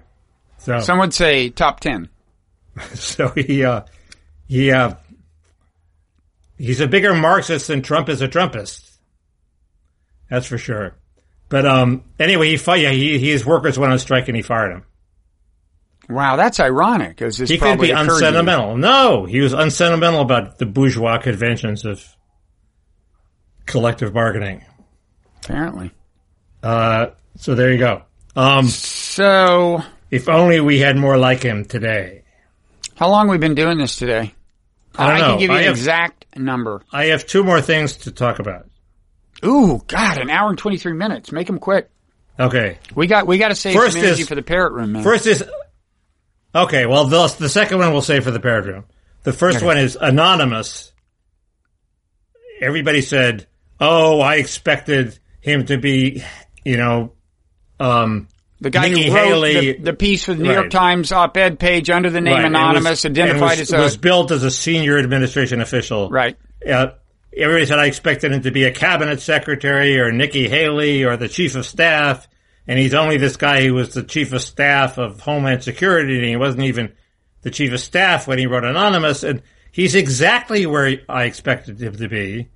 So 0.58 0.80
some 0.80 1.00
would 1.00 1.14
say 1.14 1.50
top 1.50 1.80
ten. 1.80 2.10
so 2.94 3.30
he 3.30 3.64
uh, 3.64 3.82
he 4.48 4.72
uh, 4.72 4.96
he's 6.58 6.80
a 6.80 6.88
bigger 6.88 7.14
Marxist 7.14 7.68
than 7.68 7.82
Trump 7.82 8.10
is 8.10 8.22
a 8.22 8.28
Trumpist. 8.28 8.98
That's 10.30 10.48
for 10.48 10.58
sure. 10.58 10.96
But 11.50 11.66
um, 11.66 12.04
anyway, 12.20 12.50
he 12.50 12.58
fired. 12.58 12.82
Yeah, 12.82 12.92
he, 12.92 13.20
his 13.20 13.46
workers 13.46 13.78
went 13.78 13.94
on 13.94 14.00
strike 14.00 14.28
and 14.28 14.36
he 14.36 14.42
fired 14.42 14.72
him. 14.72 14.86
Wow, 16.10 16.36
that's 16.36 16.60
ironic. 16.60 17.10
Because 17.10 17.38
he 17.38 17.58
could 17.58 17.80
be 17.80 17.92
unsentimental. 17.92 18.78
No, 18.78 19.26
he 19.26 19.40
was 19.40 19.54
unsentimental 19.54 20.22
about 20.22 20.58
the 20.58 20.66
bourgeois 20.66 21.18
conventions 21.18 21.86
of 21.86 22.04
collective 23.66 24.14
bargaining. 24.14 24.64
Apparently. 25.44 25.92
Uh, 26.62 27.08
so 27.38 27.56
there 27.56 27.72
you 27.72 27.80
go. 27.80 28.04
Um, 28.36 28.68
so 28.68 29.82
if 30.10 30.30
only 30.30 30.60
we 30.60 30.80
had 30.80 30.98
more 30.98 31.18
like 31.18 31.44
him 31.44 31.66
today. 31.66 32.24
How 32.96 33.10
long 33.10 33.28
we 33.28 33.38
been 33.38 33.56
doing 33.56 33.78
this 33.78 33.98
today? 33.98 34.34
I, 34.96 35.08
don't 35.08 35.16
I 35.16 35.20
can 35.20 35.40
give 35.40 35.50
you 35.50 35.56
I 35.56 35.60
an 35.62 35.66
have, 35.66 35.76
exact 35.76 36.38
number. 36.38 36.82
I 36.92 37.06
have 37.06 37.26
two 37.26 37.44
more 37.44 37.62
things 37.62 37.98
to 37.98 38.12
talk 38.12 38.40
about. 38.40 38.68
Ooh, 39.44 39.82
God, 39.88 40.20
an 40.20 40.30
hour 40.30 40.50
and 40.50 40.58
twenty 40.58 40.78
three 40.78 40.94
minutes. 40.94 41.32
Make 41.32 41.48
them 41.48 41.60
quick. 41.60 41.90
Okay. 42.40 42.78
We 42.96 43.08
got 43.08 43.28
we 43.28 43.38
got 43.38 43.50
to 43.50 43.56
save 43.56 43.76
first 43.76 43.94
some 43.94 44.06
energy 44.06 44.22
is, 44.22 44.28
for 44.28 44.36
the 44.36 44.44
parrot 44.44 44.74
room, 44.74 44.94
man. 44.94 45.04
First 45.04 45.28
is 45.28 45.44
okay. 46.54 46.86
Well, 46.86 47.06
the 47.06 47.36
the 47.40 47.50
second 47.50 47.80
one 47.80 47.92
we'll 47.92 48.02
save 48.02 48.24
for 48.24 48.32
the 48.32 48.40
parrot 48.40 48.66
room. 48.66 48.86
The 49.24 49.34
first 49.34 49.58
okay. 49.58 49.66
one 49.66 49.78
is 49.78 49.98
anonymous. 50.00 50.92
Everybody 52.62 53.02
said, 53.02 53.48
"Oh, 53.80 54.22
I 54.22 54.36
expected 54.36 55.20
him 55.44 55.66
to 55.66 55.78
be, 55.78 56.24
you 56.64 56.78
know, 56.78 57.12
um, 57.80 58.30
the 58.62 58.70
guy 58.70 58.88
Nikki 58.88 59.10
who 59.10 59.16
wrote 59.16 59.26
Haley, 59.26 59.74
the, 59.74 59.84
the, 59.84 59.94
piece 59.94 60.24
for 60.24 60.34
the 60.34 60.42
New 60.42 60.50
right. 60.50 60.56
York 60.56 60.70
Times 60.70 61.12
op-ed 61.12 61.60
page 61.60 61.90
under 61.90 62.10
the 62.10 62.22
name 62.22 62.34
right. 62.34 62.46
anonymous, 62.46 63.04
was, 63.04 63.06
identified 63.06 63.60
was, 63.60 63.74
as 63.74 63.74
a 63.74 63.78
was 63.78 63.98
built 63.98 64.32
as 64.32 64.44
a 64.44 64.52
senior 64.52 64.98
administration 64.98 65.60
official. 65.60 66.10
Right. 66.10 66.38
Uh, 66.68 66.92
everybody 67.36 67.66
said 67.66 67.80
I 67.80 67.88
expected 67.88 68.32
him 68.32 68.44
to 68.44 68.52
be 68.52 68.64
a 68.64 68.72
cabinet 68.72 69.20
secretary 69.20 70.00
or 70.00 70.14
Nikki 70.14 70.48
Haley 70.48 71.04
or 71.04 71.18
the 71.18 71.28
chief 71.28 71.56
of 71.56 71.66
staff, 71.66 72.26
and 72.66 72.80
he's 72.80 72.94
only 72.94 73.18
this 73.18 73.36
guy 73.36 73.64
who 73.66 73.74
was 73.74 73.94
the 73.94 74.04
chief 74.04 74.32
of 74.32 74.42
staff 74.42 74.98
of 74.98 75.20
Homeland 75.20 75.62
Security, 75.62 76.16
and 76.16 76.26
he 76.26 76.38
wasn't 76.38 76.64
even 76.64 76.94
the 77.42 77.52
chief 77.52 77.74
of 77.74 77.82
staff 77.82 78.30
when 78.30 78.40
he 78.40 78.48
wrote 78.48 78.64
anonymous, 78.64 79.24
and 79.24 79.42
he's 79.74 79.94
exactly 79.94 80.66
where 80.66 81.00
I 81.10 81.26
expected 81.26 81.82
him 81.82 81.98
to 81.98 82.08
be. 82.08 82.50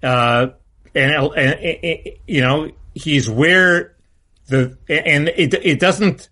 Uh, 0.00 0.50
and, 0.94 1.12
and, 1.36 2.08
you 2.26 2.40
know, 2.40 2.70
he's 2.94 3.28
where 3.28 3.96
the 4.48 4.76
and 4.88 5.28
it 5.28 5.54
it 5.54 5.80
doesn't. 5.80 6.28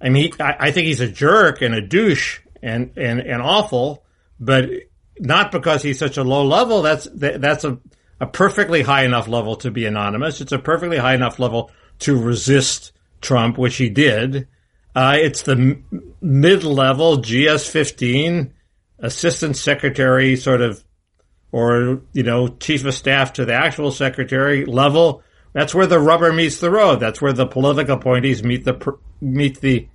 I 0.00 0.08
mean, 0.08 0.32
I, 0.40 0.72
think 0.72 0.88
he's 0.88 1.00
a 1.00 1.08
jerk 1.08 1.62
and 1.62 1.74
a 1.74 1.80
douche 1.80 2.40
and 2.60 2.92
and 2.96 3.20
and 3.20 3.40
awful, 3.40 4.04
but 4.40 4.68
not 5.20 5.52
because 5.52 5.82
he's 5.82 5.98
such 5.98 6.16
a 6.16 6.24
low 6.24 6.44
level. 6.44 6.82
That's 6.82 7.06
that's 7.12 7.64
a 7.64 7.78
a 8.22 8.26
perfectly 8.26 8.82
high 8.82 9.04
enough 9.04 9.26
level 9.26 9.56
to 9.56 9.70
be 9.72 9.84
anonymous. 9.84 10.40
It's 10.40 10.52
a 10.52 10.58
perfectly 10.58 10.96
high 10.96 11.14
enough 11.14 11.40
level 11.40 11.72
to 12.00 12.16
resist 12.16 12.92
Trump, 13.20 13.58
which 13.58 13.76
he 13.76 13.88
did. 13.88 14.46
Uh, 14.94 15.16
it's 15.18 15.42
the 15.42 15.82
mid-level 16.20 17.18
GS15 17.18 18.52
assistant 19.00 19.56
secretary 19.56 20.36
sort 20.36 20.60
of, 20.60 20.84
or, 21.52 22.00
you 22.12 22.22
know, 22.22 22.48
chief 22.48 22.84
of 22.84 22.94
staff 22.94 23.34
to 23.34 23.44
the 23.44 23.52
actual 23.52 23.92
secretary 23.92 24.64
level. 24.64 25.22
That's 25.52 25.74
where 25.74 25.86
the 25.86 26.00
rubber 26.00 26.32
meets 26.32 26.58
the 26.60 26.70
road. 26.70 26.98
That's 26.98 27.20
where 27.20 27.34
the 27.34 27.46
political 27.46 27.96
appointees 27.96 28.42
meet 28.42 28.64
the, 28.64 28.98
meet 29.20 29.60
the, 29.60 29.88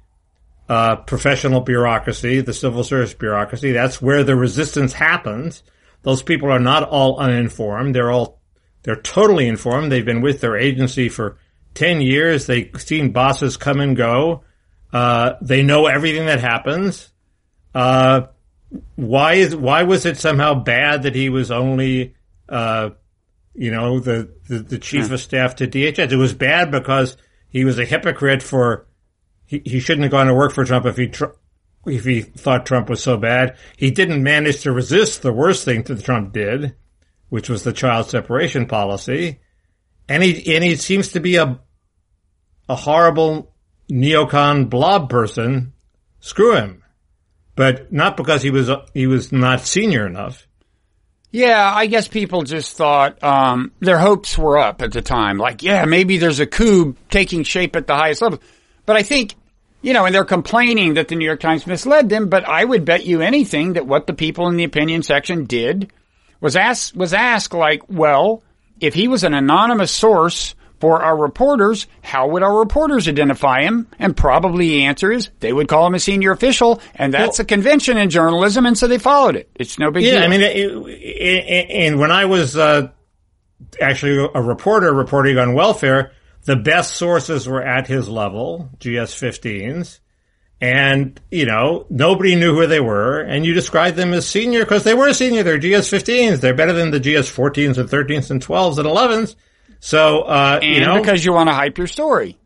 uh, 0.70 0.98
professional 0.98 1.62
bureaucracy, 1.62 2.42
the 2.42 2.54
civil 2.54 2.84
service 2.84 3.14
bureaucracy. 3.14 3.72
That's 3.72 4.02
where 4.02 4.24
the 4.24 4.36
resistance 4.36 4.94
happens. 4.94 5.64
Those 6.04 6.22
people 6.22 6.52
are 6.52 6.60
not 6.60 6.84
all 6.84 7.18
uninformed. 7.20 7.96
They're 7.96 8.12
all, 8.12 8.40
they're 8.84 9.02
totally 9.02 9.48
informed. 9.48 9.92
They've 9.92 10.06
been 10.06 10.22
with 10.22 10.42
their 10.42 10.58
agency 10.58 11.10
for 11.10 11.38
10 11.74 12.02
years. 12.02 12.46
They've 12.46 12.72
seen 12.78 13.12
bosses 13.12 13.58
come 13.58 13.80
and 13.80 13.96
go. 13.96 14.44
Uh, 14.94 15.34
they 15.42 15.64
know 15.64 15.88
everything 15.88 16.28
that 16.28 16.40
happens. 16.40 17.10
Uh, 17.74 18.28
why 18.96 19.34
is 19.36 19.56
why 19.56 19.84
was 19.84 20.06
it 20.06 20.18
somehow 20.18 20.54
bad 20.54 21.04
that 21.04 21.16
he 21.16 21.30
was 21.30 21.52
only 21.52 22.16
uh, 22.50 22.90
you 23.54 23.72
know 23.72 24.00
the, 24.00 24.34
the, 24.48 24.60
the 24.60 24.80
chief 24.80 25.12
of 25.12 25.20
staff 25.20 25.56
to 25.58 25.68
DHS? 25.68 26.12
It 26.12 26.18
was 26.18 26.34
bad 26.34 26.72
because 26.72 27.18
he 27.50 27.64
was 27.64 27.80
a 27.80 27.86
hypocrite 27.86 28.44
for 28.44 28.88
he, 29.46 29.62
he 29.66 29.80
shouldn't 29.80 30.04
have 30.04 30.12
gone 30.12 30.28
to 30.28 30.34
work 30.34 30.52
for 30.52 30.66
Trump 30.66 30.86
if 30.86 30.98
he 30.98 31.08
tr- 31.08 31.26
if 31.86 32.04
he 32.04 32.22
thought 32.22 32.66
Trump 32.66 32.90
was 32.90 33.02
so 33.02 33.18
bad. 33.18 33.56
He 33.78 33.92
didn't 33.92 34.22
manage 34.22 34.62
to 34.62 34.72
resist 34.74 35.22
the 35.22 35.34
worst 35.34 35.64
thing 35.64 35.84
that 35.84 36.04
Trump 36.04 36.34
did, 36.34 36.76
which 37.30 37.50
was 37.50 37.64
the 37.64 37.74
child 37.74 38.10
separation 38.10 38.66
policy, 38.66 39.40
and 40.10 40.22
he 40.22 40.56
and 40.56 40.64
he 40.64 40.76
seems 40.76 41.10
to 41.10 41.22
be 41.22 41.38
a 41.38 41.60
a 42.68 42.76
horrible 42.76 43.54
neocon 43.90 44.70
blob 44.70 45.10
person. 45.10 45.72
Screw 46.20 46.56
him 46.56 46.84
but 47.58 47.92
not 47.92 48.16
because 48.16 48.42
he 48.42 48.52
was 48.52 48.70
he 48.94 49.08
was 49.08 49.34
not 49.34 49.62
senior 49.62 50.08
enough. 50.08 50.48
Yeah, 51.32 51.70
I 51.76 51.88
guess 51.88 52.08
people 52.08 52.44
just 52.44 52.78
thought 52.78 53.22
um, 53.22 53.74
their 53.82 53.98
hopes 53.98 54.38
were 54.38 54.58
up 54.58 54.82
at 54.82 54.94
the 54.94 55.02
time. 55.02 55.38
Like, 55.38 55.62
yeah, 55.62 55.84
maybe 55.84 56.18
there's 56.18 56.40
a 56.40 56.48
coup 56.48 56.96
taking 57.10 57.44
shape 57.44 57.76
at 57.76 57.86
the 57.86 57.96
highest 57.96 58.22
level. 58.22 58.40
But 58.86 58.96
I 58.96 59.04
think, 59.04 59.36
you 59.82 59.92
know, 59.92 60.06
and 60.06 60.16
they're 60.16 60.24
complaining 60.24 60.94
that 60.94 61.10
the 61.10 61.16
New 61.16 61.26
York 61.26 61.42
Times 61.42 61.68
misled 61.68 62.08
them. 62.08 62.30
But 62.30 62.48
I 62.48 62.64
would 62.64 62.86
bet 62.86 63.06
you 63.06 63.22
anything 63.22 63.74
that 63.74 63.86
what 63.86 64.08
the 64.08 64.14
people 64.14 64.48
in 64.48 64.56
the 64.56 64.64
opinion 64.64 65.04
section 65.04 65.46
did 65.46 65.92
was 66.40 66.56
ask 66.56 66.96
was 66.96 67.14
asked 67.14 67.54
like, 67.54 67.90
well, 67.90 68.42
if 68.80 68.94
he 68.94 69.08
was 69.08 69.24
an 69.24 69.34
anonymous 69.34 69.92
source 69.92 70.56
for 70.80 71.02
our 71.02 71.18
reporters, 71.18 71.88
how 72.02 72.28
would 72.28 72.44
our 72.44 72.60
reporters 72.60 73.08
identify 73.08 73.62
him? 73.62 73.88
And 74.00 74.16
probably 74.16 74.70
the 74.70 74.84
answer 74.86 75.12
is 75.12 75.30
they 75.40 75.54
would 75.54 75.68
call 75.68 75.88
him 75.88 75.96
a 75.96 76.00
senior 76.00 76.32
official, 76.32 76.82
and 76.96 77.14
that's 77.14 77.40
well, 77.40 77.44
a 77.44 77.48
convention 77.48 77.98
in 77.98 78.10
journalism, 78.10 78.66
and 78.66 78.78
so 78.78 78.88
they 78.88 78.98
followed 78.98 79.36
it. 79.36 79.50
It's 79.56 79.80
no 79.80 79.92
big 79.92 80.04
yeah, 80.04 80.14
deal. 80.14 80.24
I 80.24 80.28
mean, 80.28 80.42
it, 80.42 80.56
it, 80.56 81.70
and 81.70 82.00
when 82.00 82.12
I 82.12 82.26
was 82.26 82.56
uh, 82.56 82.90
actually 83.82 84.30
a 84.34 84.42
reporter 84.42 84.94
reporting 84.94 85.38
on 85.38 85.54
welfare, 85.54 86.12
the 86.46 86.56
best 86.56 86.96
sources 86.96 87.48
were 87.48 87.62
at 87.62 87.88
his 87.88 88.08
level, 88.08 88.70
GS15s. 88.80 90.00
And, 90.60 91.20
you 91.30 91.46
know, 91.46 91.86
nobody 91.90 92.36
knew 92.36 92.56
who 92.56 92.66
they 92.66 92.80
were. 92.80 93.20
And 93.20 93.46
you 93.46 93.54
described 93.54 93.96
them 93.96 94.14
as 94.14 94.28
senior 94.28 94.62
because 94.62 94.84
they 94.84 94.96
were 94.96 95.14
senior. 95.14 95.44
They're 95.44 95.60
GS15s. 95.60 96.40
They're 96.40 96.56
better 96.56 96.74
than 96.74 96.90
the 96.90 97.00
GS14s 97.00 97.78
and 97.78 97.90
13s 97.90 98.32
and 98.32 98.42
12s 98.42 98.78
and 98.80 98.88
11s. 98.88 99.36
So, 99.80 100.22
uh, 100.22 100.60
you 100.62 100.82
know, 100.82 101.00
because 101.00 101.24
you 101.24 101.34
want 101.34 101.50
to 101.50 101.54
hype 101.54 101.78
your 101.78 101.88
story. 101.88 102.38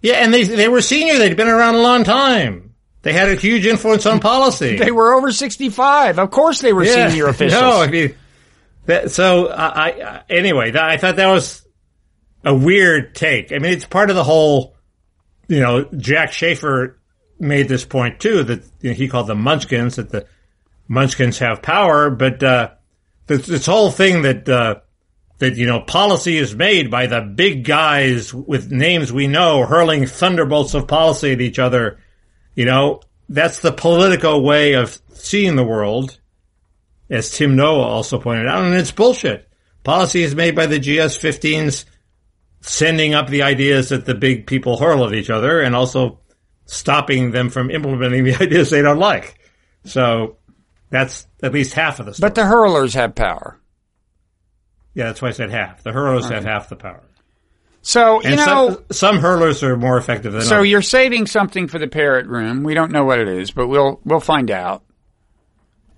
Yeah, 0.00 0.14
and 0.14 0.32
they 0.32 0.44
they 0.44 0.68
were 0.68 0.80
senior. 0.80 1.18
They'd 1.18 1.36
been 1.36 1.48
around 1.48 1.74
a 1.74 1.82
long 1.82 2.04
time. 2.04 2.74
They 3.02 3.12
had 3.12 3.28
a 3.28 3.34
huge 3.34 3.66
influence 3.66 4.06
on 4.06 4.20
policy. 4.20 4.76
they 4.76 4.90
were 4.90 5.14
over 5.14 5.32
sixty 5.32 5.70
five. 5.70 6.18
Of 6.18 6.30
course, 6.30 6.60
they 6.60 6.72
were 6.72 6.84
yeah. 6.84 7.08
senior 7.08 7.26
officials. 7.28 7.60
No, 7.60 7.80
I 7.80 7.88
mean, 7.88 8.14
that, 8.86 9.10
so 9.10 9.48
I, 9.48 9.88
I 9.88 10.22
anyway, 10.30 10.72
that, 10.72 10.84
I 10.84 10.96
thought 10.96 11.16
that 11.16 11.26
was 11.28 11.66
a 12.44 12.54
weird 12.54 13.14
take. 13.14 13.52
I 13.52 13.58
mean, 13.58 13.72
it's 13.72 13.86
part 13.86 14.10
of 14.10 14.16
the 14.16 14.24
whole. 14.24 14.74
You 15.48 15.60
know, 15.60 15.84
Jack 15.96 16.32
Shafer 16.32 16.98
made 17.40 17.68
this 17.68 17.84
point 17.84 18.20
too 18.20 18.44
that 18.44 18.62
you 18.80 18.90
know, 18.90 18.94
he 18.94 19.08
called 19.08 19.26
them 19.26 19.40
Munchkins 19.40 19.96
that 19.96 20.10
the 20.10 20.26
Munchkins 20.88 21.38
have 21.38 21.62
power, 21.62 22.10
but 22.10 22.42
uh, 22.42 22.70
this, 23.26 23.46
this 23.46 23.66
whole 23.66 23.90
thing 23.90 24.22
that. 24.22 24.48
Uh, 24.48 24.76
that, 25.38 25.56
you 25.56 25.66
know, 25.66 25.80
policy 25.80 26.36
is 26.36 26.54
made 26.54 26.90
by 26.90 27.06
the 27.06 27.20
big 27.20 27.64
guys 27.64 28.34
with 28.34 28.70
names 28.70 29.12
we 29.12 29.26
know 29.26 29.64
hurling 29.64 30.06
thunderbolts 30.06 30.74
of 30.74 30.88
policy 30.88 31.32
at 31.32 31.40
each 31.40 31.58
other. 31.58 31.98
You 32.54 32.64
know, 32.64 33.00
that's 33.28 33.60
the 33.60 33.72
political 33.72 34.42
way 34.42 34.74
of 34.74 35.00
seeing 35.12 35.56
the 35.56 35.64
world, 35.64 36.18
as 37.08 37.30
Tim 37.30 37.56
Noah 37.56 37.86
also 37.86 38.18
pointed 38.18 38.46
out, 38.46 38.64
and 38.64 38.74
it's 38.74 38.92
bullshit. 38.92 39.48
Policy 39.84 40.22
is 40.22 40.34
made 40.34 40.56
by 40.56 40.66
the 40.66 40.80
GS15s 40.80 41.84
sending 42.60 43.14
up 43.14 43.28
the 43.28 43.42
ideas 43.42 43.90
that 43.90 44.04
the 44.04 44.14
big 44.14 44.46
people 44.46 44.76
hurl 44.76 45.06
at 45.06 45.14
each 45.14 45.30
other 45.30 45.60
and 45.60 45.76
also 45.76 46.20
stopping 46.66 47.30
them 47.30 47.48
from 47.48 47.70
implementing 47.70 48.24
the 48.24 48.34
ideas 48.42 48.70
they 48.70 48.82
don't 48.82 48.98
like. 48.98 49.38
So 49.84 50.36
that's 50.90 51.26
at 51.42 51.52
least 51.52 51.74
half 51.74 52.00
of 52.00 52.06
the 52.06 52.14
story. 52.14 52.28
But 52.28 52.34
the 52.34 52.44
hurlers 52.44 52.94
have 52.94 53.14
power. 53.14 53.58
Yeah, 54.98 55.04
that's 55.04 55.22
why 55.22 55.28
I 55.28 55.30
said 55.30 55.52
half. 55.52 55.84
The 55.84 55.92
hurlers 55.92 56.24
right. 56.24 56.32
have 56.32 56.44
half 56.44 56.68
the 56.68 56.74
power. 56.74 57.04
So 57.82 58.20
you 58.20 58.30
and 58.30 58.36
know, 58.38 58.44
some, 58.44 58.84
some, 58.90 59.18
hurlers 59.18 59.62
are 59.62 59.76
more 59.76 59.96
effective 59.96 60.32
than. 60.32 60.40
Others. 60.40 60.48
So 60.48 60.56
others. 60.56 60.70
you're 60.70 60.82
saving 60.82 61.28
something 61.28 61.68
for 61.68 61.78
the 61.78 61.86
parrot 61.86 62.26
room. 62.26 62.64
We 62.64 62.74
don't 62.74 62.90
know 62.90 63.04
what 63.04 63.20
it 63.20 63.28
is, 63.28 63.52
but 63.52 63.68
we'll 63.68 64.00
we'll 64.04 64.18
find 64.18 64.50
out. 64.50 64.82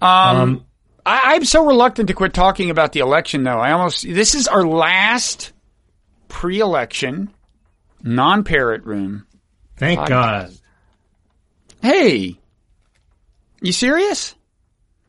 Um, 0.03 0.11
um 0.11 0.67
I, 1.07 1.35
I'm 1.35 1.47
so 1.47 1.65
reluctant 1.65 2.09
to 2.09 2.15
quit 2.15 2.35
talking 2.35 2.69
about 2.69 2.93
the 2.93 3.01
election, 3.01 3.43
though. 3.43 3.59
I 3.59 3.73
almost 3.73 4.03
this 4.03 4.35
is 4.35 4.49
our 4.49 4.67
last 4.67 5.55
pre-election 6.29 7.33
non-parrot 8.03 8.85
room. 8.85 9.27
Thank 9.79 9.99
podcast. 10.01 10.09
God. 10.09 10.53
Hey, 11.81 12.39
you 13.63 13.73
serious? 13.73 14.35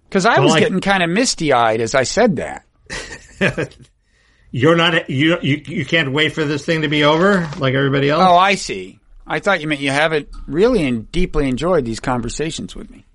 Because 0.07 0.25
I 0.25 0.35
well, 0.35 0.45
was 0.45 0.53
I, 0.53 0.59
getting 0.61 0.79
kind 0.79 1.03
of 1.03 1.09
misty-eyed 1.09 1.81
as 1.81 1.93
I 1.93 2.03
said 2.03 2.37
that. 2.37 2.63
You're 4.51 4.75
not 4.75 5.09
you, 5.09 5.37
you 5.41 5.61
you 5.65 5.85
can't 5.85 6.11
wait 6.11 6.33
for 6.33 6.43
this 6.43 6.65
thing 6.65 6.81
to 6.81 6.89
be 6.89 7.05
over 7.05 7.47
like 7.57 7.73
everybody 7.73 8.09
else. 8.09 8.21
Oh, 8.21 8.35
I 8.35 8.55
see. 8.55 8.99
I 9.25 9.39
thought 9.39 9.61
you 9.61 9.67
meant 9.67 9.79
you 9.79 9.91
haven't 9.91 10.27
really 10.45 10.85
and 10.85 11.09
deeply 11.09 11.47
enjoyed 11.47 11.85
these 11.85 12.01
conversations 12.01 12.75
with 12.75 12.89
me. 12.89 13.05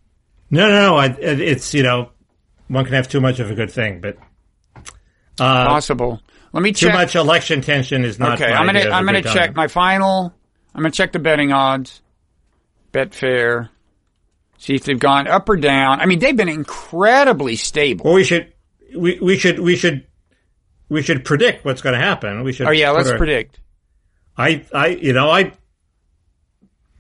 No, 0.51 0.69
no, 0.69 0.81
no. 0.81 0.97
I, 0.97 1.07
it's 1.09 1.75
you 1.75 1.83
know, 1.83 2.11
one 2.69 2.85
can 2.87 2.95
have 2.95 3.09
too 3.09 3.21
much 3.21 3.39
of 3.39 3.51
a 3.51 3.55
good 3.55 3.71
thing, 3.71 4.01
but 4.01 4.17
uh, 5.39 5.67
possible. 5.67 6.23
Let 6.53 6.63
me 6.63 6.73
check. 6.73 6.93
Too 6.93 6.97
much 6.97 7.15
election 7.17 7.61
tension 7.61 8.05
is 8.05 8.19
not. 8.19 8.41
Okay, 8.41 8.51
I'm 8.51 8.65
gonna 8.65 8.89
I'm 8.89 9.05
gonna 9.05 9.23
check 9.23 9.55
my 9.55 9.69
final. 9.69 10.33
I'm 10.75 10.83
gonna 10.83 10.93
check 10.93 11.13
the 11.13 11.19
betting 11.19 11.53
odds. 11.53 12.01
Betfair. 12.93 13.69
See 14.59 14.75
if 14.75 14.85
they've 14.85 14.99
gone 14.99 15.27
up 15.27 15.51
or 15.51 15.57
down. 15.57 16.01
I 16.01 16.07
mean, 16.07 16.19
they've 16.19 16.37
been 16.37 16.49
incredibly 16.49 17.57
stable. 17.57 18.07
Well, 18.07 18.15
we 18.15 18.25
should 18.25 18.55
we 18.97 19.19
we 19.21 19.37
should 19.37 19.59
we 19.59 19.77
should 19.77 20.07
we 20.89 21.03
should 21.03 21.25
predict 21.25 21.65
what's 21.65 21.83
going 21.83 21.95
to 21.95 22.05
happen. 22.05 22.43
We 22.45 22.53
should. 22.53 22.69
Oh 22.69 22.73
yeah, 22.73 22.91
let's 22.91 23.11
our, 23.11 23.19
predict. 23.19 23.61
I 24.37 24.65
I 24.73 24.89
you 24.89 25.13
know 25.13 25.31
I 25.31 25.53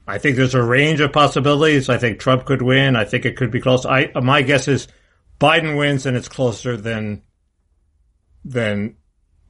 I 0.07 0.19
think 0.19 0.37
there's 0.37 0.55
a 0.55 0.63
range 0.63 1.01
of 1.01 1.13
possibilities. 1.13 1.89
I 1.89 1.99
think 1.99 2.19
Trump 2.19 2.45
could 2.45 2.63
win. 2.63 2.97
I 2.97 3.05
think 3.05 3.25
it 3.25 3.37
could 3.37 3.51
be 3.51 3.61
close. 3.61 3.85
I 3.85 4.11
my 4.21 4.43
guess 4.43 4.69
is 4.69 4.89
Biden 5.41 5.79
wins 5.79 6.07
and 6.07 6.17
it's 6.17 6.29
closer 6.29 6.77
than 6.77 7.23
than 8.45 8.97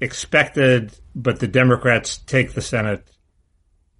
expected, 0.00 0.92
but 1.14 1.40
the 1.40 1.48
Democrats 1.48 2.18
take 2.18 2.54
the 2.54 2.62
Senate 2.62 3.10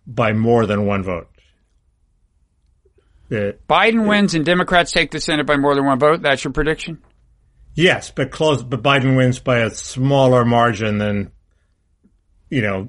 by 0.07 0.33
more 0.33 0.67
than 0.67 0.87
one 0.87 1.03
vote. 1.03 1.29
Biden 3.31 4.05
it, 4.05 4.09
wins 4.09 4.35
and 4.35 4.45
Democrats 4.45 4.93
take 4.93 5.11
the 5.11 5.21
Senate 5.21 5.47
by 5.47 5.57
more 5.57 5.75
than 5.75 5.85
one 5.85 5.99
vote. 5.99 6.23
That's 6.23 6.45
your 6.45 6.53
prediction? 6.53 7.03
Yes, 7.77 8.11
but 8.11 8.31
close. 8.31 8.63
But 8.63 8.83
Biden 8.83 9.17
wins 9.17 9.39
by 9.39 9.59
a 9.59 9.71
smaller 9.71 10.47
margin 10.47 10.97
than, 10.97 11.31
you 12.49 12.63
know, 12.63 12.89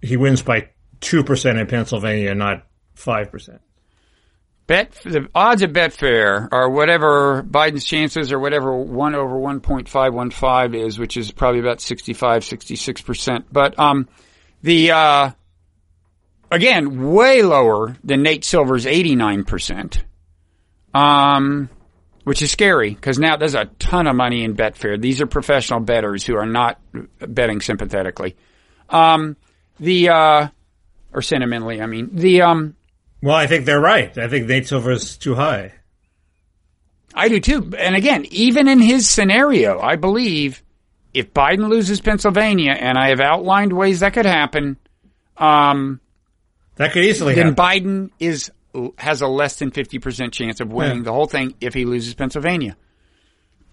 he 0.00 0.16
wins 0.16 0.40
by 0.42 0.70
two 1.00 1.22
percent 1.22 1.58
in 1.58 1.66
Pennsylvania, 1.66 2.34
not 2.34 2.66
five 2.94 3.30
percent. 3.30 3.60
Bet 4.66 4.92
the 5.04 5.28
odds 5.34 5.62
of 5.62 5.70
Betfair 5.70 6.48
are 6.50 6.70
whatever 6.70 7.42
Biden's 7.42 7.84
chances 7.84 8.32
are 8.32 8.38
whatever 8.38 8.74
one 8.76 9.14
over 9.14 9.38
one 9.38 9.60
point 9.60 9.90
five 9.90 10.14
one 10.14 10.30
five 10.30 10.74
is, 10.74 10.98
which 10.98 11.18
is 11.18 11.30
probably 11.30 11.60
about 11.60 11.80
65, 11.80 12.44
66 12.44 13.02
percent. 13.02 13.46
But 13.52 13.78
um, 13.78 14.08
the 14.62 14.90
uh, 14.90 15.30
again 16.50 17.12
way 17.12 17.42
lower 17.42 17.94
than 18.02 18.22
Nate 18.22 18.44
Silver's 18.44 18.86
eighty 18.86 19.16
nine 19.16 19.44
percent. 19.44 20.02
Um, 20.94 21.68
which 22.28 22.42
is 22.42 22.50
scary 22.50 22.90
because 22.90 23.18
now 23.18 23.38
there's 23.38 23.54
a 23.54 23.64
ton 23.78 24.06
of 24.06 24.14
money 24.14 24.44
in 24.44 24.54
Betfair. 24.54 25.00
These 25.00 25.22
are 25.22 25.26
professional 25.26 25.80
bettors 25.80 26.26
who 26.26 26.36
are 26.36 26.44
not 26.44 26.78
betting 27.20 27.62
sympathetically. 27.62 28.36
Um, 28.90 29.36
The 29.80 30.08
uh, 30.10 30.48
or 31.14 31.22
sentimentally, 31.22 31.80
I 31.80 31.86
mean 31.86 32.10
the 32.12 32.42
um. 32.42 32.76
Well, 33.22 33.34
I 33.34 33.46
think 33.46 33.64
they're 33.64 33.80
right. 33.80 34.16
I 34.18 34.28
think 34.28 34.46
Nate 34.46 34.66
Silver 34.66 34.90
is 34.92 35.16
too 35.16 35.34
high. 35.34 35.72
I 37.14 37.28
do 37.28 37.40
too. 37.40 37.72
And 37.78 37.96
again, 37.96 38.26
even 38.30 38.68
in 38.68 38.80
his 38.80 39.08
scenario, 39.08 39.80
I 39.80 39.96
believe 39.96 40.62
if 41.14 41.32
Biden 41.32 41.68
loses 41.68 42.00
Pennsylvania, 42.00 42.72
and 42.72 42.98
I 42.98 43.08
have 43.08 43.20
outlined 43.20 43.72
ways 43.72 44.00
that 44.00 44.12
could 44.12 44.26
happen, 44.26 44.76
um, 45.38 46.00
that 46.76 46.92
could 46.92 47.04
easily 47.04 47.34
then 47.34 47.54
happen. 47.54 47.56
Biden 47.56 48.10
is 48.20 48.52
has 48.98 49.20
a 49.22 49.26
less 49.28 49.58
than 49.58 49.70
fifty 49.70 49.98
percent 49.98 50.32
chance 50.32 50.60
of 50.60 50.72
winning 50.72 50.98
Yeah. 50.98 51.04
the 51.04 51.12
whole 51.12 51.26
thing 51.26 51.54
if 51.60 51.74
he 51.74 51.84
loses 51.84 52.14
Pennsylvania. 52.14 52.76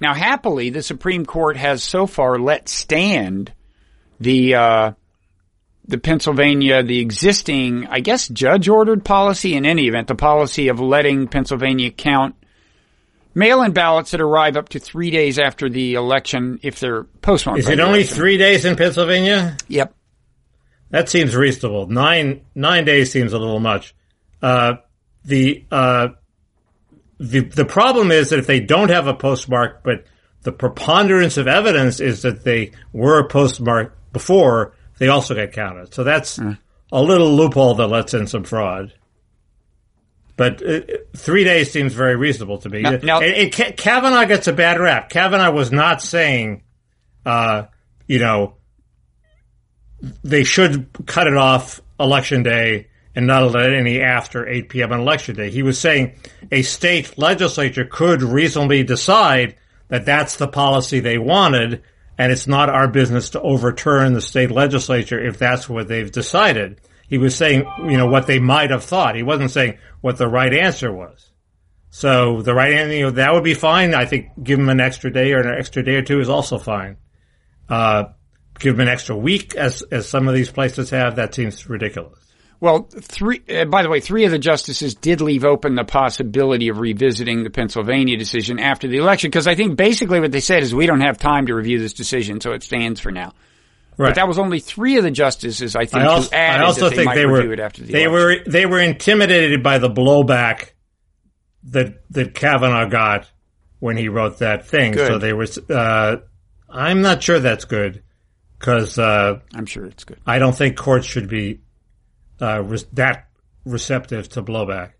now, 0.00 0.14
happily, 0.14 0.70
the 0.70 0.82
Supreme 0.82 1.24
Court 1.26 1.56
has 1.56 1.82
so 1.82 2.06
far 2.06 2.38
let 2.38 2.68
stand 2.68 3.52
the 4.20 4.54
uh, 4.54 4.92
the 5.86 5.98
Pennsylvania, 5.98 6.82
the 6.82 7.00
existing, 7.00 7.86
I 7.88 8.00
guess, 8.00 8.28
judge 8.28 8.68
ordered 8.68 9.04
policy. 9.04 9.54
In 9.54 9.66
any 9.66 9.88
event, 9.88 10.08
the 10.08 10.14
policy 10.14 10.68
of 10.68 10.80
letting 10.80 11.28
Pennsylvania 11.28 11.90
count 11.90 12.34
mail-in 13.34 13.72
ballots 13.72 14.10
that 14.12 14.20
arrive 14.20 14.56
up 14.56 14.68
to 14.70 14.78
three 14.78 15.10
days 15.10 15.38
after 15.38 15.68
the 15.68 15.94
election 15.94 16.60
if 16.62 16.78
they're 16.80 17.04
postmarked. 17.04 17.60
Is 17.60 17.68
it 17.68 17.80
only 17.80 18.00
election. 18.00 18.16
three 18.16 18.36
days 18.36 18.64
in 18.64 18.76
Pennsylvania? 18.76 19.56
Yep. 19.68 19.94
That 20.90 21.08
seems 21.08 21.34
reasonable. 21.34 21.86
Nine 21.86 22.42
nine 22.54 22.84
days 22.84 23.10
seems 23.10 23.32
a 23.32 23.38
little 23.38 23.60
much. 23.60 23.94
Uh, 24.42 24.74
the 25.24 25.64
uh, 25.70 26.08
the 27.20 27.40
the 27.40 27.64
problem 27.64 28.10
is 28.10 28.30
that 28.30 28.38
if 28.40 28.46
they 28.46 28.60
don't 28.60 28.90
have 28.90 29.06
a 29.06 29.14
postmark, 29.14 29.82
but 29.84 30.04
the 30.42 30.52
preponderance 30.52 31.36
of 31.36 31.46
evidence 31.46 32.00
is 32.00 32.22
that 32.22 32.42
they 32.42 32.72
were 32.92 33.28
postmarked 33.28 33.96
before, 34.12 34.74
they 34.98 35.06
also 35.08 35.34
get 35.34 35.52
counted. 35.52 35.94
So 35.94 36.02
that's 36.02 36.38
a 36.90 37.02
little 37.02 37.30
loophole 37.36 37.74
that 37.76 37.86
lets 37.86 38.12
in 38.14 38.26
some 38.26 38.42
fraud. 38.44 38.92
But 40.36 40.60
uh, 40.66 40.80
three 41.16 41.44
days 41.44 41.70
seems 41.70 41.92
very 41.92 42.16
reasonable 42.16 42.58
to 42.58 42.68
me. 42.68 42.82
Now- 42.82 42.98
now- 43.02 43.20
And- 43.20 43.54
and 43.54 43.76
Kavanaugh 43.76 44.24
gets 44.24 44.48
a 44.48 44.52
bad 44.52 44.80
rap. 44.80 45.10
Kavanaugh 45.10 45.52
was 45.52 45.70
not 45.70 46.02
saying, 46.02 46.62
uh, 47.24 47.64
you 48.08 48.18
know, 48.18 48.56
they 50.24 50.42
should 50.42 50.88
cut 51.06 51.28
it 51.28 51.36
off 51.36 51.80
election 52.00 52.42
day 52.42 52.88
and 53.14 53.26
not 53.26 53.50
let 53.52 53.72
any 53.72 54.00
after 54.00 54.48
8 54.48 54.68
p.m. 54.68 54.92
on 54.92 55.00
election 55.00 55.36
day. 55.36 55.50
He 55.50 55.62
was 55.62 55.78
saying 55.78 56.14
a 56.50 56.62
state 56.62 57.18
legislature 57.18 57.84
could 57.84 58.22
reasonably 58.22 58.82
decide 58.82 59.56
that 59.88 60.06
that's 60.06 60.36
the 60.36 60.48
policy 60.48 61.00
they 61.00 61.18
wanted, 61.18 61.82
and 62.16 62.32
it's 62.32 62.46
not 62.46 62.70
our 62.70 62.88
business 62.88 63.30
to 63.30 63.40
overturn 63.42 64.14
the 64.14 64.20
state 64.20 64.50
legislature 64.50 65.22
if 65.22 65.38
that's 65.38 65.68
what 65.68 65.88
they've 65.88 66.10
decided. 66.10 66.80
He 67.08 67.18
was 67.18 67.36
saying, 67.36 67.66
you 67.84 67.98
know, 67.98 68.06
what 68.06 68.26
they 68.26 68.38
might 68.38 68.70
have 68.70 68.84
thought. 68.84 69.16
He 69.16 69.22
wasn't 69.22 69.50
saying 69.50 69.78
what 70.00 70.16
the 70.16 70.28
right 70.28 70.52
answer 70.54 70.90
was. 70.90 71.30
So 71.90 72.40
the 72.40 72.54
right 72.54 72.72
answer, 72.72 72.94
you 72.94 73.02
know, 73.02 73.10
that 73.10 73.34
would 73.34 73.44
be 73.44 73.52
fine. 73.52 73.94
I 73.94 74.06
think 74.06 74.28
give 74.42 74.58
him 74.58 74.70
an 74.70 74.80
extra 74.80 75.12
day 75.12 75.34
or 75.34 75.40
an 75.40 75.58
extra 75.58 75.84
day 75.84 75.96
or 75.96 76.02
two 76.02 76.20
is 76.20 76.30
also 76.30 76.56
fine. 76.56 76.96
Uh, 77.68 78.04
give 78.58 78.76
him 78.76 78.80
an 78.80 78.88
extra 78.88 79.14
week 79.14 79.54
as, 79.56 79.82
as 79.82 80.08
some 80.08 80.26
of 80.26 80.34
these 80.34 80.50
places 80.50 80.88
have. 80.88 81.16
That 81.16 81.34
seems 81.34 81.68
ridiculous. 81.68 82.21
Well, 82.62 82.88
three. 82.88 83.42
Uh, 83.48 83.64
by 83.64 83.82
the 83.82 83.88
way, 83.88 83.98
three 83.98 84.24
of 84.24 84.30
the 84.30 84.38
justices 84.38 84.94
did 84.94 85.20
leave 85.20 85.44
open 85.44 85.74
the 85.74 85.82
possibility 85.82 86.68
of 86.68 86.78
revisiting 86.78 87.42
the 87.42 87.50
Pennsylvania 87.50 88.16
decision 88.16 88.60
after 88.60 88.86
the 88.86 88.98
election 88.98 89.30
because 89.30 89.48
I 89.48 89.56
think 89.56 89.76
basically 89.76 90.20
what 90.20 90.30
they 90.30 90.38
said 90.38 90.62
is 90.62 90.72
we 90.72 90.86
don't 90.86 91.00
have 91.00 91.18
time 91.18 91.46
to 91.46 91.56
review 91.56 91.80
this 91.80 91.92
decision, 91.92 92.40
so 92.40 92.52
it 92.52 92.62
stands 92.62 93.00
for 93.00 93.10
now. 93.10 93.32
Right. 93.96 94.10
But 94.10 94.14
that 94.14 94.28
was 94.28 94.38
only 94.38 94.60
three 94.60 94.96
of 94.96 95.02
the 95.02 95.10
justices, 95.10 95.74
I 95.74 95.86
think, 95.86 96.04
I 96.04 96.06
also, 96.06 96.36
I 96.36 96.58
also 96.60 96.88
they 96.88 96.94
think 96.94 97.14
they 97.14 97.26
were 97.26 97.52
it 97.52 97.58
after 97.58 97.82
the 97.82 97.92
they 97.92 98.04
election. 98.04 98.44
were 98.44 98.52
they 98.52 98.64
were 98.64 98.78
intimidated 98.78 99.64
by 99.64 99.78
the 99.78 99.90
blowback 99.90 100.70
that 101.64 102.08
that 102.12 102.32
Kavanaugh 102.36 102.88
got 102.88 103.28
when 103.80 103.96
he 103.96 104.06
wrote 104.06 104.38
that 104.38 104.68
thing. 104.68 104.92
Good. 104.92 105.08
So 105.08 105.18
they 105.18 105.32
were. 105.32 105.48
Uh, 105.68 106.18
I'm 106.70 107.02
not 107.02 107.24
sure 107.24 107.40
that's 107.40 107.64
good 107.64 108.04
because 108.56 109.00
uh, 109.00 109.40
I'm 109.52 109.66
sure 109.66 109.84
it's 109.84 110.04
good. 110.04 110.20
I 110.24 110.38
don't 110.38 110.56
think 110.56 110.76
courts 110.76 111.08
should 111.08 111.28
be 111.28 111.58
uh, 112.42 112.62
re- 112.62 112.84
that 112.94 113.28
receptive 113.64 114.28
to 114.30 114.42
blowback. 114.42 114.92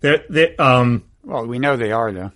They're, 0.00 0.24
they 0.28 0.56
um 0.56 1.04
Well, 1.24 1.46
we 1.46 1.58
know 1.58 1.76
they 1.76 1.92
are 1.92 2.12
though. 2.12 2.32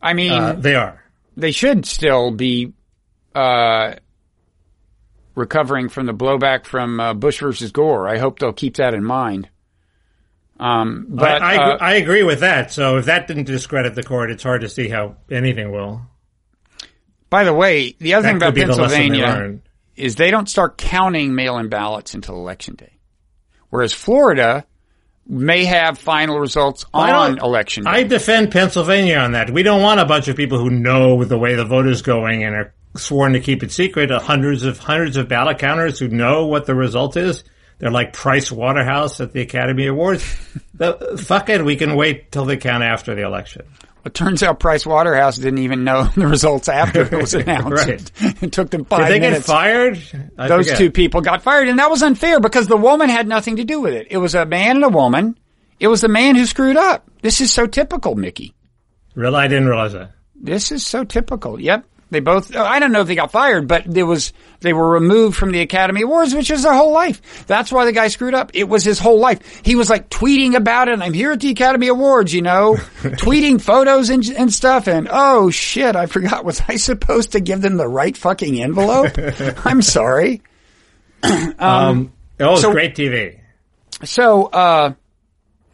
I 0.00 0.12
mean, 0.14 0.32
uh, 0.32 0.52
they 0.54 0.74
are. 0.74 1.02
they 1.36 1.52
should 1.52 1.86
still 1.86 2.30
be 2.32 2.72
uh, 3.34 3.94
recovering 5.34 5.88
from 5.88 6.06
the 6.06 6.14
blowback 6.14 6.66
from 6.66 7.00
uh, 7.00 7.14
Bush 7.14 7.40
versus 7.40 7.72
Gore. 7.72 8.08
I 8.08 8.18
hope 8.18 8.38
they'll 8.38 8.52
keep 8.52 8.76
that 8.76 8.94
in 8.94 9.04
mind. 9.04 9.48
Um, 10.60 11.06
but 11.08 11.42
I, 11.42 11.54
I, 11.54 11.72
uh, 11.72 11.78
I 11.80 11.94
agree 11.94 12.22
with 12.22 12.40
that. 12.40 12.72
So 12.72 12.98
if 12.98 13.06
that 13.06 13.26
didn't 13.26 13.44
discredit 13.44 13.94
the 13.94 14.02
court, 14.02 14.30
it's 14.30 14.42
hard 14.42 14.60
to 14.60 14.68
see 14.68 14.88
how 14.88 15.16
anything 15.30 15.72
will. 15.72 16.02
by 17.30 17.44
the 17.44 17.54
way, 17.54 17.96
the 17.98 18.14
other 18.14 18.22
That 18.22 18.28
thing 18.28 18.36
about 18.36 18.46
could 18.46 18.54
be 18.54 18.60
the 18.64 18.66
they 18.74 19.08
Pennsylvania 19.08 19.58
is 19.96 20.16
they 20.16 20.30
don't 20.30 20.48
start 20.48 20.78
counting 20.78 21.34
mail-in 21.34 21.68
ballots 21.68 22.14
until 22.14 22.36
election 22.36 22.74
day, 22.76 22.92
whereas 23.72 23.94
Florida 23.94 24.66
may 25.26 25.64
have 25.64 25.98
final 25.98 26.38
results 26.38 26.84
on 26.92 27.38
election 27.38 27.84
day. 27.84 27.90
I 27.90 28.02
defend 28.02 28.52
Pennsylvania 28.52 29.16
on 29.16 29.32
that. 29.32 29.50
We 29.50 29.62
don't 29.62 29.80
want 29.80 29.98
a 29.98 30.04
bunch 30.04 30.28
of 30.28 30.36
people 30.36 30.58
who 30.58 30.68
know 30.68 31.24
the 31.24 31.38
way 31.38 31.54
the 31.54 31.64
vote 31.64 31.86
is 31.86 32.02
going 32.02 32.44
and 32.44 32.54
are 32.54 32.74
sworn 32.96 33.32
to 33.32 33.40
keep 33.40 33.62
it 33.62 33.72
secret. 33.72 34.10
Hundreds 34.10 34.64
of 34.64 34.78
hundreds 34.78 35.16
of 35.16 35.28
ballot 35.28 35.58
counters 35.58 35.98
who 35.98 36.08
know 36.08 36.46
what 36.46 36.66
the 36.66 36.74
result 36.74 37.16
is. 37.16 37.44
They're 37.78 37.90
like 37.90 38.12
Price 38.12 38.52
Waterhouse 38.52 39.20
at 39.20 39.32
the 39.32 39.40
Academy 39.40 39.86
Awards. 39.86 40.22
the, 40.74 41.18
fuck 41.24 41.48
it, 41.48 41.64
we 41.64 41.76
can 41.76 41.96
wait 41.96 42.30
till 42.30 42.44
they 42.44 42.58
count 42.58 42.84
after 42.84 43.14
the 43.14 43.22
election. 43.22 43.62
It 44.04 44.14
turns 44.14 44.42
out 44.42 44.58
Price 44.58 44.84
Waterhouse 44.84 45.36
didn't 45.36 45.58
even 45.60 45.84
know 45.84 46.04
the 46.16 46.26
results 46.26 46.68
after 46.68 47.02
it 47.02 47.12
was 47.12 47.34
announced. 47.34 47.86
Right. 47.86 48.42
It 48.42 48.52
took 48.52 48.70
them 48.70 48.84
five 48.84 49.06
Did 49.06 49.14
they 49.14 49.20
minutes. 49.20 49.46
get 49.46 49.52
fired? 49.52 50.02
I 50.36 50.48
Those 50.48 50.66
forget. 50.66 50.78
two 50.78 50.90
people 50.90 51.20
got 51.20 51.42
fired, 51.42 51.68
and 51.68 51.78
that 51.78 51.90
was 51.90 52.02
unfair 52.02 52.40
because 52.40 52.66
the 52.66 52.76
woman 52.76 53.08
had 53.08 53.28
nothing 53.28 53.56
to 53.56 53.64
do 53.64 53.80
with 53.80 53.94
it. 53.94 54.08
It 54.10 54.18
was 54.18 54.34
a 54.34 54.44
man 54.44 54.76
and 54.76 54.84
a 54.84 54.88
woman. 54.88 55.38
It 55.78 55.88
was 55.88 56.00
the 56.00 56.08
man 56.08 56.34
who 56.36 56.46
screwed 56.46 56.76
up. 56.76 57.08
This 57.22 57.40
is 57.40 57.52
so 57.52 57.66
typical, 57.66 58.14
Mickey. 58.16 58.54
Really, 59.14 59.36
I 59.36 59.46
didn't 59.48 59.68
realize 59.68 59.92
that. 59.92 60.12
This 60.34 60.72
is 60.72 60.84
so 60.86 61.04
typical. 61.04 61.60
Yep. 61.60 61.84
They 62.12 62.20
both, 62.20 62.54
I 62.54 62.78
don't 62.78 62.92
know 62.92 63.00
if 63.00 63.06
they 63.06 63.14
got 63.14 63.32
fired, 63.32 63.66
but 63.66 63.84
there 63.86 64.04
was, 64.04 64.34
they 64.60 64.74
were 64.74 64.86
removed 64.90 65.34
from 65.34 65.50
the 65.50 65.60
Academy 65.60 66.02
Awards, 66.02 66.34
which 66.34 66.50
is 66.50 66.62
their 66.62 66.74
whole 66.74 66.92
life. 66.92 67.46
That's 67.46 67.72
why 67.72 67.86
the 67.86 67.92
guy 67.92 68.08
screwed 68.08 68.34
up. 68.34 68.50
It 68.52 68.68
was 68.68 68.84
his 68.84 68.98
whole 68.98 69.18
life. 69.18 69.62
He 69.64 69.76
was 69.76 69.88
like 69.88 70.10
tweeting 70.10 70.54
about 70.54 70.88
it. 70.88 71.00
I'm 71.00 71.14
here 71.14 71.32
at 71.32 71.40
the 71.40 71.48
Academy 71.50 71.88
Awards, 71.88 72.34
you 72.34 72.42
know, 72.42 72.74
tweeting 73.00 73.62
photos 73.62 74.10
and, 74.10 74.28
and 74.28 74.52
stuff. 74.52 74.88
And 74.88 75.08
oh 75.10 75.48
shit, 75.48 75.96
I 75.96 76.04
forgot. 76.04 76.44
Was 76.44 76.60
I 76.68 76.76
supposed 76.76 77.32
to 77.32 77.40
give 77.40 77.62
them 77.62 77.78
the 77.78 77.88
right 77.88 78.14
fucking 78.14 78.60
envelope? 78.62 79.12
I'm 79.66 79.80
sorry. 79.80 80.42
Um, 81.58 82.12
it 82.38 82.44
was 82.44 82.60
so- 82.60 82.72
great 82.72 82.94
TV. 82.94 83.38
So, 84.04 84.46
uh, 84.46 84.94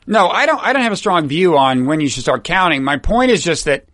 no, 0.06 0.28
I 0.28 0.46
don't, 0.46 0.62
I 0.62 0.72
don't 0.72 0.82
have 0.82 0.92
a 0.92 0.96
strong 0.96 1.26
view 1.26 1.56
on 1.58 1.86
when 1.86 2.00
you 2.00 2.08
should 2.08 2.22
start 2.22 2.44
counting. 2.44 2.84
My 2.84 2.98
point 2.98 3.30
is 3.30 3.42
just 3.42 3.64
that 3.64 3.87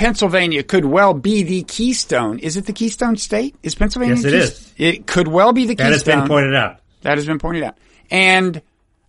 Pennsylvania 0.00 0.62
could 0.62 0.86
well 0.86 1.12
be 1.12 1.42
the 1.42 1.62
keystone. 1.62 2.38
Is 2.38 2.56
it 2.56 2.64
the 2.64 2.72
keystone 2.72 3.18
state? 3.18 3.54
Is 3.62 3.74
Pennsylvania? 3.74 4.14
Yes, 4.16 4.24
it 4.24 4.32
is. 4.34 4.72
It 4.78 5.06
could 5.06 5.28
well 5.28 5.52
be 5.52 5.66
the 5.66 5.74
keystone. 5.74 5.90
That 5.90 5.92
has 5.92 6.04
been 6.04 6.26
pointed 6.26 6.54
out. 6.54 6.80
That 7.02 7.18
has 7.18 7.26
been 7.26 7.38
pointed 7.38 7.64
out. 7.64 7.76
And, 8.10 8.62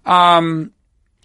um, 0.05 0.72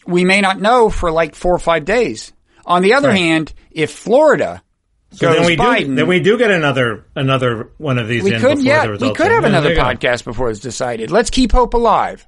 we 0.06 0.24
may 0.24 0.40
not 0.40 0.60
know 0.60 0.88
for 0.88 1.10
like 1.10 1.34
four 1.34 1.52
or 1.52 1.58
five 1.58 1.84
days. 1.84 2.32
On 2.64 2.80
the 2.80 2.94
other 2.94 3.08
Right. 3.08 3.18
hand, 3.18 3.52
if 3.72 3.90
Florida 3.90 4.62
So 5.10 5.26
goes 5.26 5.36
then 5.38 5.46
we 5.46 5.56
Biden, 5.56 5.86
do. 5.86 5.94
Then 5.96 6.06
we 6.06 6.20
do 6.20 6.38
get 6.38 6.52
another 6.52 7.04
another 7.16 7.70
one 7.78 7.98
of 7.98 8.06
these. 8.06 8.22
we 8.22 8.34
in 8.34 8.40
could, 8.40 8.62
yeah, 8.62 8.86
we 8.88 9.12
could 9.14 9.32
have 9.32 9.42
another 9.44 9.74
podcast 9.74 10.22
before 10.24 10.48
it's 10.48 10.60
decided. 10.60 11.10
Let's 11.10 11.30
keep 11.30 11.50
hope 11.50 11.74
alive. 11.74 12.24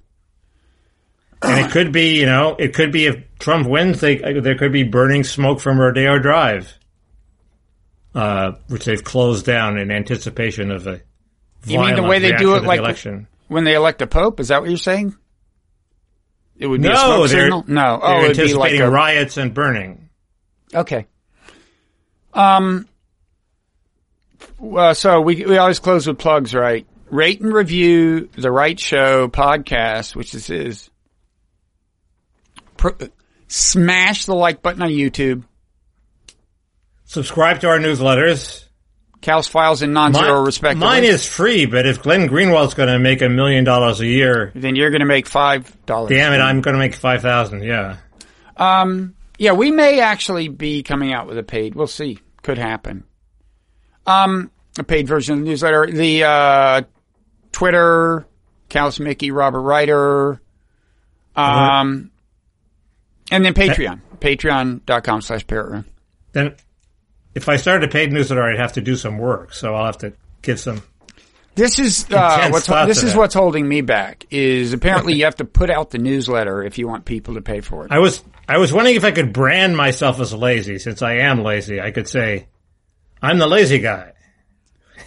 And 1.43 1.65
it 1.65 1.71
could 1.71 1.93
be, 1.93 2.19
you 2.19 2.27
know, 2.27 2.57
it 2.59 2.75
could 2.75 2.91
be 2.91 3.07
if 3.07 3.17
Trump 3.39 3.69
wins, 3.69 4.01
they, 4.01 4.17
there 4.17 4.57
could 4.57 4.73
be 4.73 4.83
burning 4.83 5.23
smoke 5.23 5.61
from 5.61 5.79
Rodeo 5.81 6.19
Drive, 6.19 6.77
uh, 8.15 8.53
which 8.69 8.85
they've 8.85 9.03
closed 9.03 9.47
down 9.47 9.79
in 9.79 9.91
anticipation 9.91 10.71
of 10.71 10.87
a. 10.87 11.01
You 11.67 11.81
mean 11.81 11.97
the 11.97 12.03
way 12.03 12.19
they 12.19 12.37
do 12.37 12.55
it 12.55 12.61
the 12.61 12.67
like- 12.67 12.81
election. 12.81 13.27
When 13.49 13.65
they 13.65 13.75
elect 13.75 14.03
a 14.03 14.07
pope, 14.07 14.41
is 14.41 14.49
that 14.49 14.61
what 14.61 14.69
you're 14.69 14.77
saying? 14.79 15.17
It 16.59 16.67
would 16.67 16.83
be 16.83 16.89
a 16.89 16.93
No, 16.93 17.27
they're, 17.27 17.45
signal? 17.45 17.65
No. 17.67 17.99
Oh, 18.03 18.25
it'd 18.25 18.37
be 18.37 18.43
like 18.43 18.73
anticipating 18.73 18.81
a, 18.83 18.91
riots 18.91 19.37
and 19.39 19.55
burning. 19.55 20.11
Okay. 20.75 21.07
Um. 22.35 22.87
Well, 24.59 24.95
so 24.95 25.21
we 25.23 25.45
we 25.47 25.57
always 25.57 25.79
close 25.79 26.07
with 26.07 26.19
plugs, 26.19 26.55
right? 26.55 26.87
Rate 27.11 27.41
and 27.41 27.53
review 27.55 28.29
the 28.37 28.51
Wright 28.51 28.79
Show 28.79 29.29
podcast, 29.29 30.15
which 30.15 30.33
this 30.33 30.51
is. 30.51 30.91
Smash 33.49 34.27
the 34.27 34.35
like 34.35 34.61
button 34.61 34.83
on 34.83 34.91
YouTube. 34.91 35.45
Subscribe 37.09 37.61
to 37.61 37.69
our 37.69 37.79
newsletters. 37.79 38.67
Kausfiles 39.23 39.81
and 39.81 39.95
non-zero 39.95 40.45
respectively. 40.45 40.87
Mine 40.87 41.05
is 41.05 41.27
free, 41.27 41.65
but 41.65 41.87
if 41.87 42.03
Glenn 42.03 42.29
Greenwald's 42.29 42.75
going 42.75 42.91
to 42.91 42.99
make 42.99 43.23
a 43.23 43.31
million 43.31 43.65
dollars 43.65 44.01
a 44.01 44.07
year, 44.07 44.53
then 44.55 44.77
you're 44.77 44.91
going 44.91 45.01
to 45.01 45.07
make 45.07 45.27
five 45.27 45.75
dollars. 45.87 46.11
damn 46.11 46.35
it, 46.35 46.39
I'm 46.39 46.61
going 46.61 46.75
to 46.75 46.79
make 46.79 46.95
five 46.95 47.23
thousand. 47.23 47.63
Yeah. 47.65 47.97
Um, 48.59 49.15
yeah, 49.39 49.53
we 49.53 49.71
may 49.71 50.01
actually 50.01 50.49
be 50.49 50.83
coming 50.83 51.15
out 51.15 51.27
with 51.27 51.39
a 51.39 51.43
paid. 51.43 51.75
We'll 51.75 51.87
see. 51.87 52.19
Could 52.43 52.59
happen. 52.59 53.05
Um, 54.07 54.51
a 54.79 54.85
paid 54.85 55.09
version 55.09 55.39
of 55.39 55.45
the 55.45 55.47
newsletter. 55.47 55.91
The 55.91 56.25
uh, 56.25 56.83
Twitter, 57.53 58.27
Kaus 58.69 59.01
Mickey, 59.01 59.31
Robert 59.31 59.63
Wrighter. 59.63 60.43
Um, 61.35 62.11
and 63.31 63.45
then 63.45 63.55
Patreon. 63.55 64.03
Patreon.com 64.21 65.23
slash 65.23 65.47
parrot 65.47 65.71
room. 65.71 65.85
Then, 66.33 66.55
if 67.39 67.49
I 67.49 67.55
started 67.55 67.89
a 67.89 67.93
paid 67.93 68.13
newsletter, 68.13 68.43
I'd 68.43 68.59
have 68.59 68.73
to 68.73 68.81
do 68.81 68.97
some 68.97 69.17
work, 69.17 69.55
so 69.55 69.73
I'll 69.75 69.87
have 69.87 69.99
to 69.99 70.13
give 70.43 70.59
some. 70.59 70.83
This 71.55 71.79
is 71.79 72.05
uh, 72.11 72.49
what's 72.51 72.67
this 72.67 73.05
is 73.05 73.15
what's 73.15 73.35
holding 73.35 73.67
me 73.67 73.81
back. 73.81 74.27
Is 74.31 74.73
apparently 74.73 75.15
you 75.15 75.25
have 75.25 75.37
to 75.37 75.45
put 75.45 75.71
out 75.71 75.91
the 75.91 75.99
newsletter 75.99 76.65
if 76.65 76.79
you 76.79 76.89
want 76.89 77.05
people 77.05 77.35
to 77.35 77.41
pay 77.41 77.61
for 77.61 77.85
it. 77.85 77.93
I 77.93 78.01
was 78.01 78.25
I 78.49 78.59
was 78.59 78.73
wondering 78.73 78.97
if 78.97 79.05
I 79.05 79.13
could 79.13 79.33
brand 79.33 79.77
myself 79.77 80.21
as 80.21 80.35
lazy, 80.35 80.79
since 80.81 81.01
I 81.01 81.19
am 81.19 81.45
lazy. 81.45 81.81
I 81.81 81.93
could 81.93 82.09
say, 82.09 82.49
"I'm 83.23 83.39
the 83.39 83.47
lazy 83.47 83.79
guy." 83.79 84.13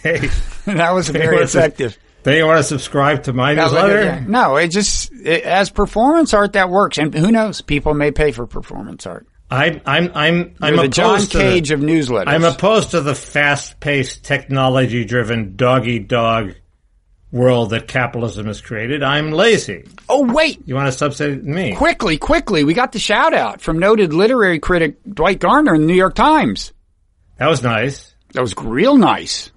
Hey, 0.02 0.18
that 0.66 0.90
was 0.90 1.10
very 1.10 1.36
effective. 1.44 1.96
you 2.26 2.44
want 2.44 2.58
to 2.58 2.64
subscribe 2.64 3.22
to 3.24 3.32
my 3.32 3.54
That 3.54 3.64
was 3.64 3.72
a 3.72 3.76
newsletter? 3.76 4.02
yeah. 4.04 4.24
No, 4.26 4.56
it 4.56 4.68
just 4.68 5.12
it, 5.12 5.44
as 5.44 5.70
performance 5.70 6.34
art 6.34 6.54
that 6.54 6.70
works, 6.70 6.98
and 6.98 7.14
who 7.14 7.30
knows? 7.30 7.60
People 7.60 7.94
may 7.94 8.10
pay 8.10 8.32
for 8.32 8.48
performance 8.48 9.06
art. 9.06 9.28
I, 9.52 9.80
I'm 9.86 10.10
I'm 10.14 10.54
I'm 10.60 10.74
You're 10.74 10.88
the 10.88 10.88
opposed 10.88 10.92
John 10.94 11.20
to 11.20 11.26
the- 11.38 11.42
Cage 11.44 11.70
of 11.70 11.80
newsletters. 11.80 12.28
I'm 12.28 12.44
opposed 12.44 12.90
to 12.92 13.00
the 13.00 13.14
fast-paced, 13.14 14.24
technology-driven, 14.24 15.56
dog-eat-dog 15.56 16.54
world 17.30 17.70
that 17.70 17.88
capitalism 17.88 18.46
has 18.46 18.60
created. 18.60 19.02
I'm 19.02 19.30
lazy. 19.32 19.84
oh 20.08 20.24
wait, 20.32 20.60
You 20.66 20.74
want 20.74 20.86
to 20.88 20.92
subsidize 20.92 21.42
me? 21.44 21.74
quickly, 21.74 22.18
quickly, 22.18 22.62
we 22.64 22.74
got 22.74 22.92
the 22.92 22.98
shout 22.98 23.32
out 23.34 23.60
from 23.60 23.78
noted 23.78 24.12
literary 24.12 24.58
critic 24.58 24.96
Dwight 25.10 25.38
Garner 25.40 25.74
in 25.74 25.82
the 25.82 25.86
New 25.86 25.94
York 25.94 26.14
Times. 26.14 26.72
That 27.38 27.48
was 27.48 27.62
nice. 27.62 28.14
That 28.34 28.42
was 28.42 28.54
real 28.56 28.96
nice. 28.96 29.50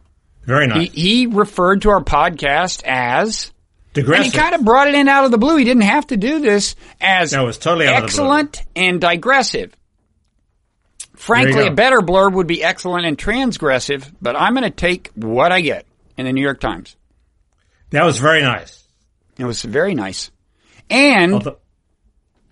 Very 0.45 0.67
nice. 0.67 0.91
he 0.91 1.27
referred 1.27 1.81
to 1.83 1.89
our 1.89 2.03
podcast 2.03 2.83
as, 2.85 3.51
Digressive. 3.93 4.25
and 4.25 4.33
he 4.33 4.39
kind 4.39 4.55
of 4.55 4.63
brought 4.63 4.87
it 4.87 4.95
in 4.95 5.07
out 5.07 5.25
of 5.25 5.31
the 5.31 5.37
blue. 5.37 5.55
He 5.57 5.63
didn't 5.65 5.83
have 5.83 6.07
to 6.07 6.17
do 6.17 6.39
this 6.39 6.75
as 7.01 7.33
No, 7.33 7.43
it 7.43 7.45
was 7.47 7.57
totally 7.57 7.87
out 7.87 8.03
of 8.03 8.09
the 8.11 8.15
blue. 8.17 8.25
excellent 8.25 8.63
and 8.75 9.01
digressive. 9.01 9.73
Frankly, 11.17 11.67
a 11.67 11.71
better 11.71 11.99
blurb 12.01 12.33
would 12.33 12.47
be 12.47 12.63
excellent 12.63 13.05
and 13.05 13.17
transgressive, 13.17 14.11
but 14.21 14.35
I'm 14.35 14.53
going 14.53 14.63
to 14.63 14.69
take 14.69 15.11
what 15.15 15.51
I 15.51 15.61
get 15.61 15.85
in 16.17 16.25
the 16.25 16.33
New 16.33 16.41
York 16.41 16.59
Times. 16.59 16.95
that 17.91 18.03
was 18.03 18.19
very 18.19 18.41
nice. 18.41 18.83
It 19.37 19.45
was 19.45 19.61
very 19.63 19.95
nice. 19.95 20.31
And 20.89 21.33
Although, 21.33 21.57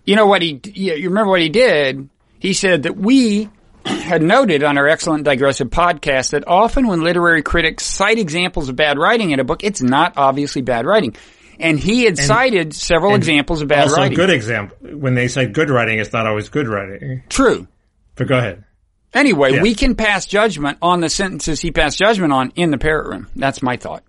you 0.04 0.16
know 0.16 0.26
what 0.26 0.42
he, 0.42 0.60
you 0.74 1.08
remember 1.08 1.30
what 1.30 1.40
he 1.40 1.48
did? 1.48 2.08
He 2.38 2.52
said 2.52 2.82
that 2.82 2.96
we 2.96 3.48
had 3.86 4.22
noted 4.22 4.62
on 4.62 4.76
our 4.78 4.86
excellent 4.88 5.24
digressive 5.24 5.68
podcast 5.68 6.30
that 6.30 6.46
often 6.46 6.86
when 6.86 7.02
literary 7.02 7.42
critics 7.42 7.84
cite 7.84 8.18
examples 8.18 8.68
of 8.68 8.76
bad 8.76 8.98
writing 8.98 9.30
in 9.30 9.40
a 9.40 9.44
book, 9.44 9.64
it's 9.64 9.82
not 9.82 10.14
obviously 10.16 10.62
bad 10.62 10.86
writing. 10.86 11.16
And 11.58 11.78
he 11.78 12.04
had 12.04 12.18
cited 12.18 12.74
several 12.74 13.14
examples 13.14 13.62
of 13.62 13.68
bad 13.68 13.84
also, 13.84 13.96
writing. 13.96 14.16
good 14.16 14.30
example. 14.30 14.76
When 14.80 15.14
they 15.14 15.28
say 15.28 15.46
good 15.46 15.70
writing, 15.70 16.00
it's 16.00 16.12
not 16.12 16.26
always 16.26 16.48
good 16.48 16.66
writing. 16.66 17.22
True. 17.28 17.68
But 18.16 18.28
go 18.28 18.38
ahead. 18.38 18.64
Anyway, 19.12 19.54
Yeah. 19.54 19.62
we 19.62 19.74
can 19.74 19.94
pass 19.94 20.26
judgment 20.26 20.78
on 20.82 21.00
the 21.00 21.08
sentences 21.08 21.60
he 21.60 21.70
passed 21.70 21.98
judgment 21.98 22.32
on 22.32 22.52
in 22.56 22.70
the 22.70 22.78
parrot 22.78 23.08
room. 23.08 23.28
That's 23.36 23.62
my 23.62 23.76
thought. 23.76 24.02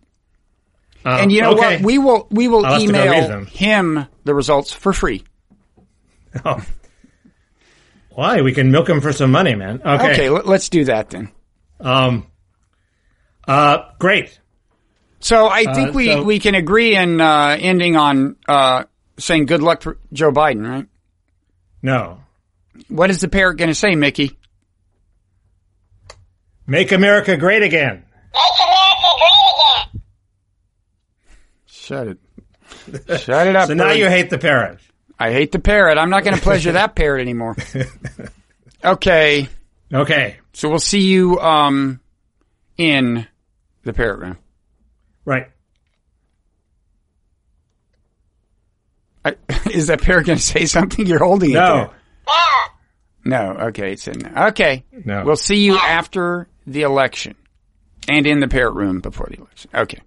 Uh, 1.06 1.20
And 1.22 1.32
you 1.32 1.42
know 1.42 1.52
okay. 1.52 1.78
what? 1.78 1.86
We 1.86 1.98
will 2.00 2.28
we 2.32 2.48
will 2.48 2.66
I'll 2.66 2.74
have 2.74 2.82
to 2.82 2.92
go 2.92 2.94
read 3.00 3.26
email 3.26 3.46
him 3.46 4.06
the 4.24 4.34
results 4.34 4.72
for 4.72 4.94
free. 4.94 5.24
Oh. 6.44 6.62
Why? 8.10 8.42
We 8.42 8.54
can 8.54 8.72
milk 8.72 8.90
him 8.90 9.02
for 9.02 9.14
some 9.14 9.32
money, 9.32 9.56
man. 9.56 9.82
Okay. 9.86 10.12
Okay, 10.14 10.30
let, 10.30 10.48
let's 10.48 10.70
do 10.70 10.86
that 10.86 11.10
then. 11.10 11.30
Um. 11.80 12.28
Uh. 13.48 13.80
Great. 14.00 14.40
So 15.20 15.48
I 15.48 15.74
think 15.74 15.94
we, 15.96 16.08
so- 16.08 16.24
we 16.24 16.40
can 16.40 16.56
agree 16.56 16.96
in 16.96 17.20
uh, 17.22 17.58
ending 17.60 17.96
on 17.96 18.36
uh, 18.48 18.84
saying 19.18 19.46
good 19.48 19.62
luck 19.64 19.82
for 19.82 19.98
Joe 20.14 20.32
Biden, 20.32 20.68
right? 20.68 20.86
No. 21.82 22.20
What 22.88 23.10
is 23.10 23.20
the 23.22 23.28
parrot 23.28 23.58
going 23.58 23.70
to 23.70 23.76
say, 23.76 23.96
Mickey? 23.96 24.38
Make 26.68 26.92
America 26.92 27.38
great 27.38 27.64
again. 27.64 28.04
Make 28.34 28.68
America 28.68 29.08
great 29.18 29.54
again. 29.54 30.02
Shut 31.66 32.08
it. 32.08 33.20
Shut 33.22 33.48
it 33.48 33.56
up. 33.56 33.68
So 33.68 33.74
now 33.74 33.88
Billy. 33.90 34.00
you 34.00 34.10
hate 34.10 34.30
the 34.30 34.38
parrot. 34.38 34.80
I 35.20 35.32
hate 35.32 35.52
the 35.52 35.60
parrot. 35.60 35.98
I'm 35.98 36.10
not 36.10 36.24
going 36.24 36.36
to 36.36 36.42
pleasure 36.42 36.74
that 36.74 36.96
parrot 36.96 37.22
anymore. 37.22 37.56
Okay. 38.84 39.50
Okay. 39.92 40.38
So 40.54 40.70
we'll 40.70 40.78
see 40.78 41.02
you 41.02 41.40
um, 41.40 42.00
in 42.78 43.26
the 43.84 43.94
parrot 43.94 44.20
room. 44.20 44.38
Right. 45.26 45.48
I, 49.24 49.36
is 49.72 49.88
that 49.88 50.02
parrot 50.04 50.28
going 50.28 50.38
to 50.38 50.44
say 50.44 50.68
something? 50.68 51.08
You're 51.08 51.24
holding 51.24 51.50
it 51.50 51.56
No. 51.56 51.92
There. 52.26 52.36
No. 53.26 53.58
Okay. 53.68 53.94
It's 53.94 54.08
in 54.08 54.20
there. 54.20 54.48
Okay. 54.50 54.84
No. 55.06 55.24
We'll 55.26 55.36
see 55.36 55.58
you 55.58 55.78
after 55.78 56.48
the 56.68 56.84
election 56.84 57.36
and 58.08 58.26
in 58.28 58.40
the 58.40 58.48
parrot 58.48 58.74
room 58.74 59.00
before 59.00 59.28
the 59.30 59.38
election. 59.38 59.72
Okay. 59.74 60.00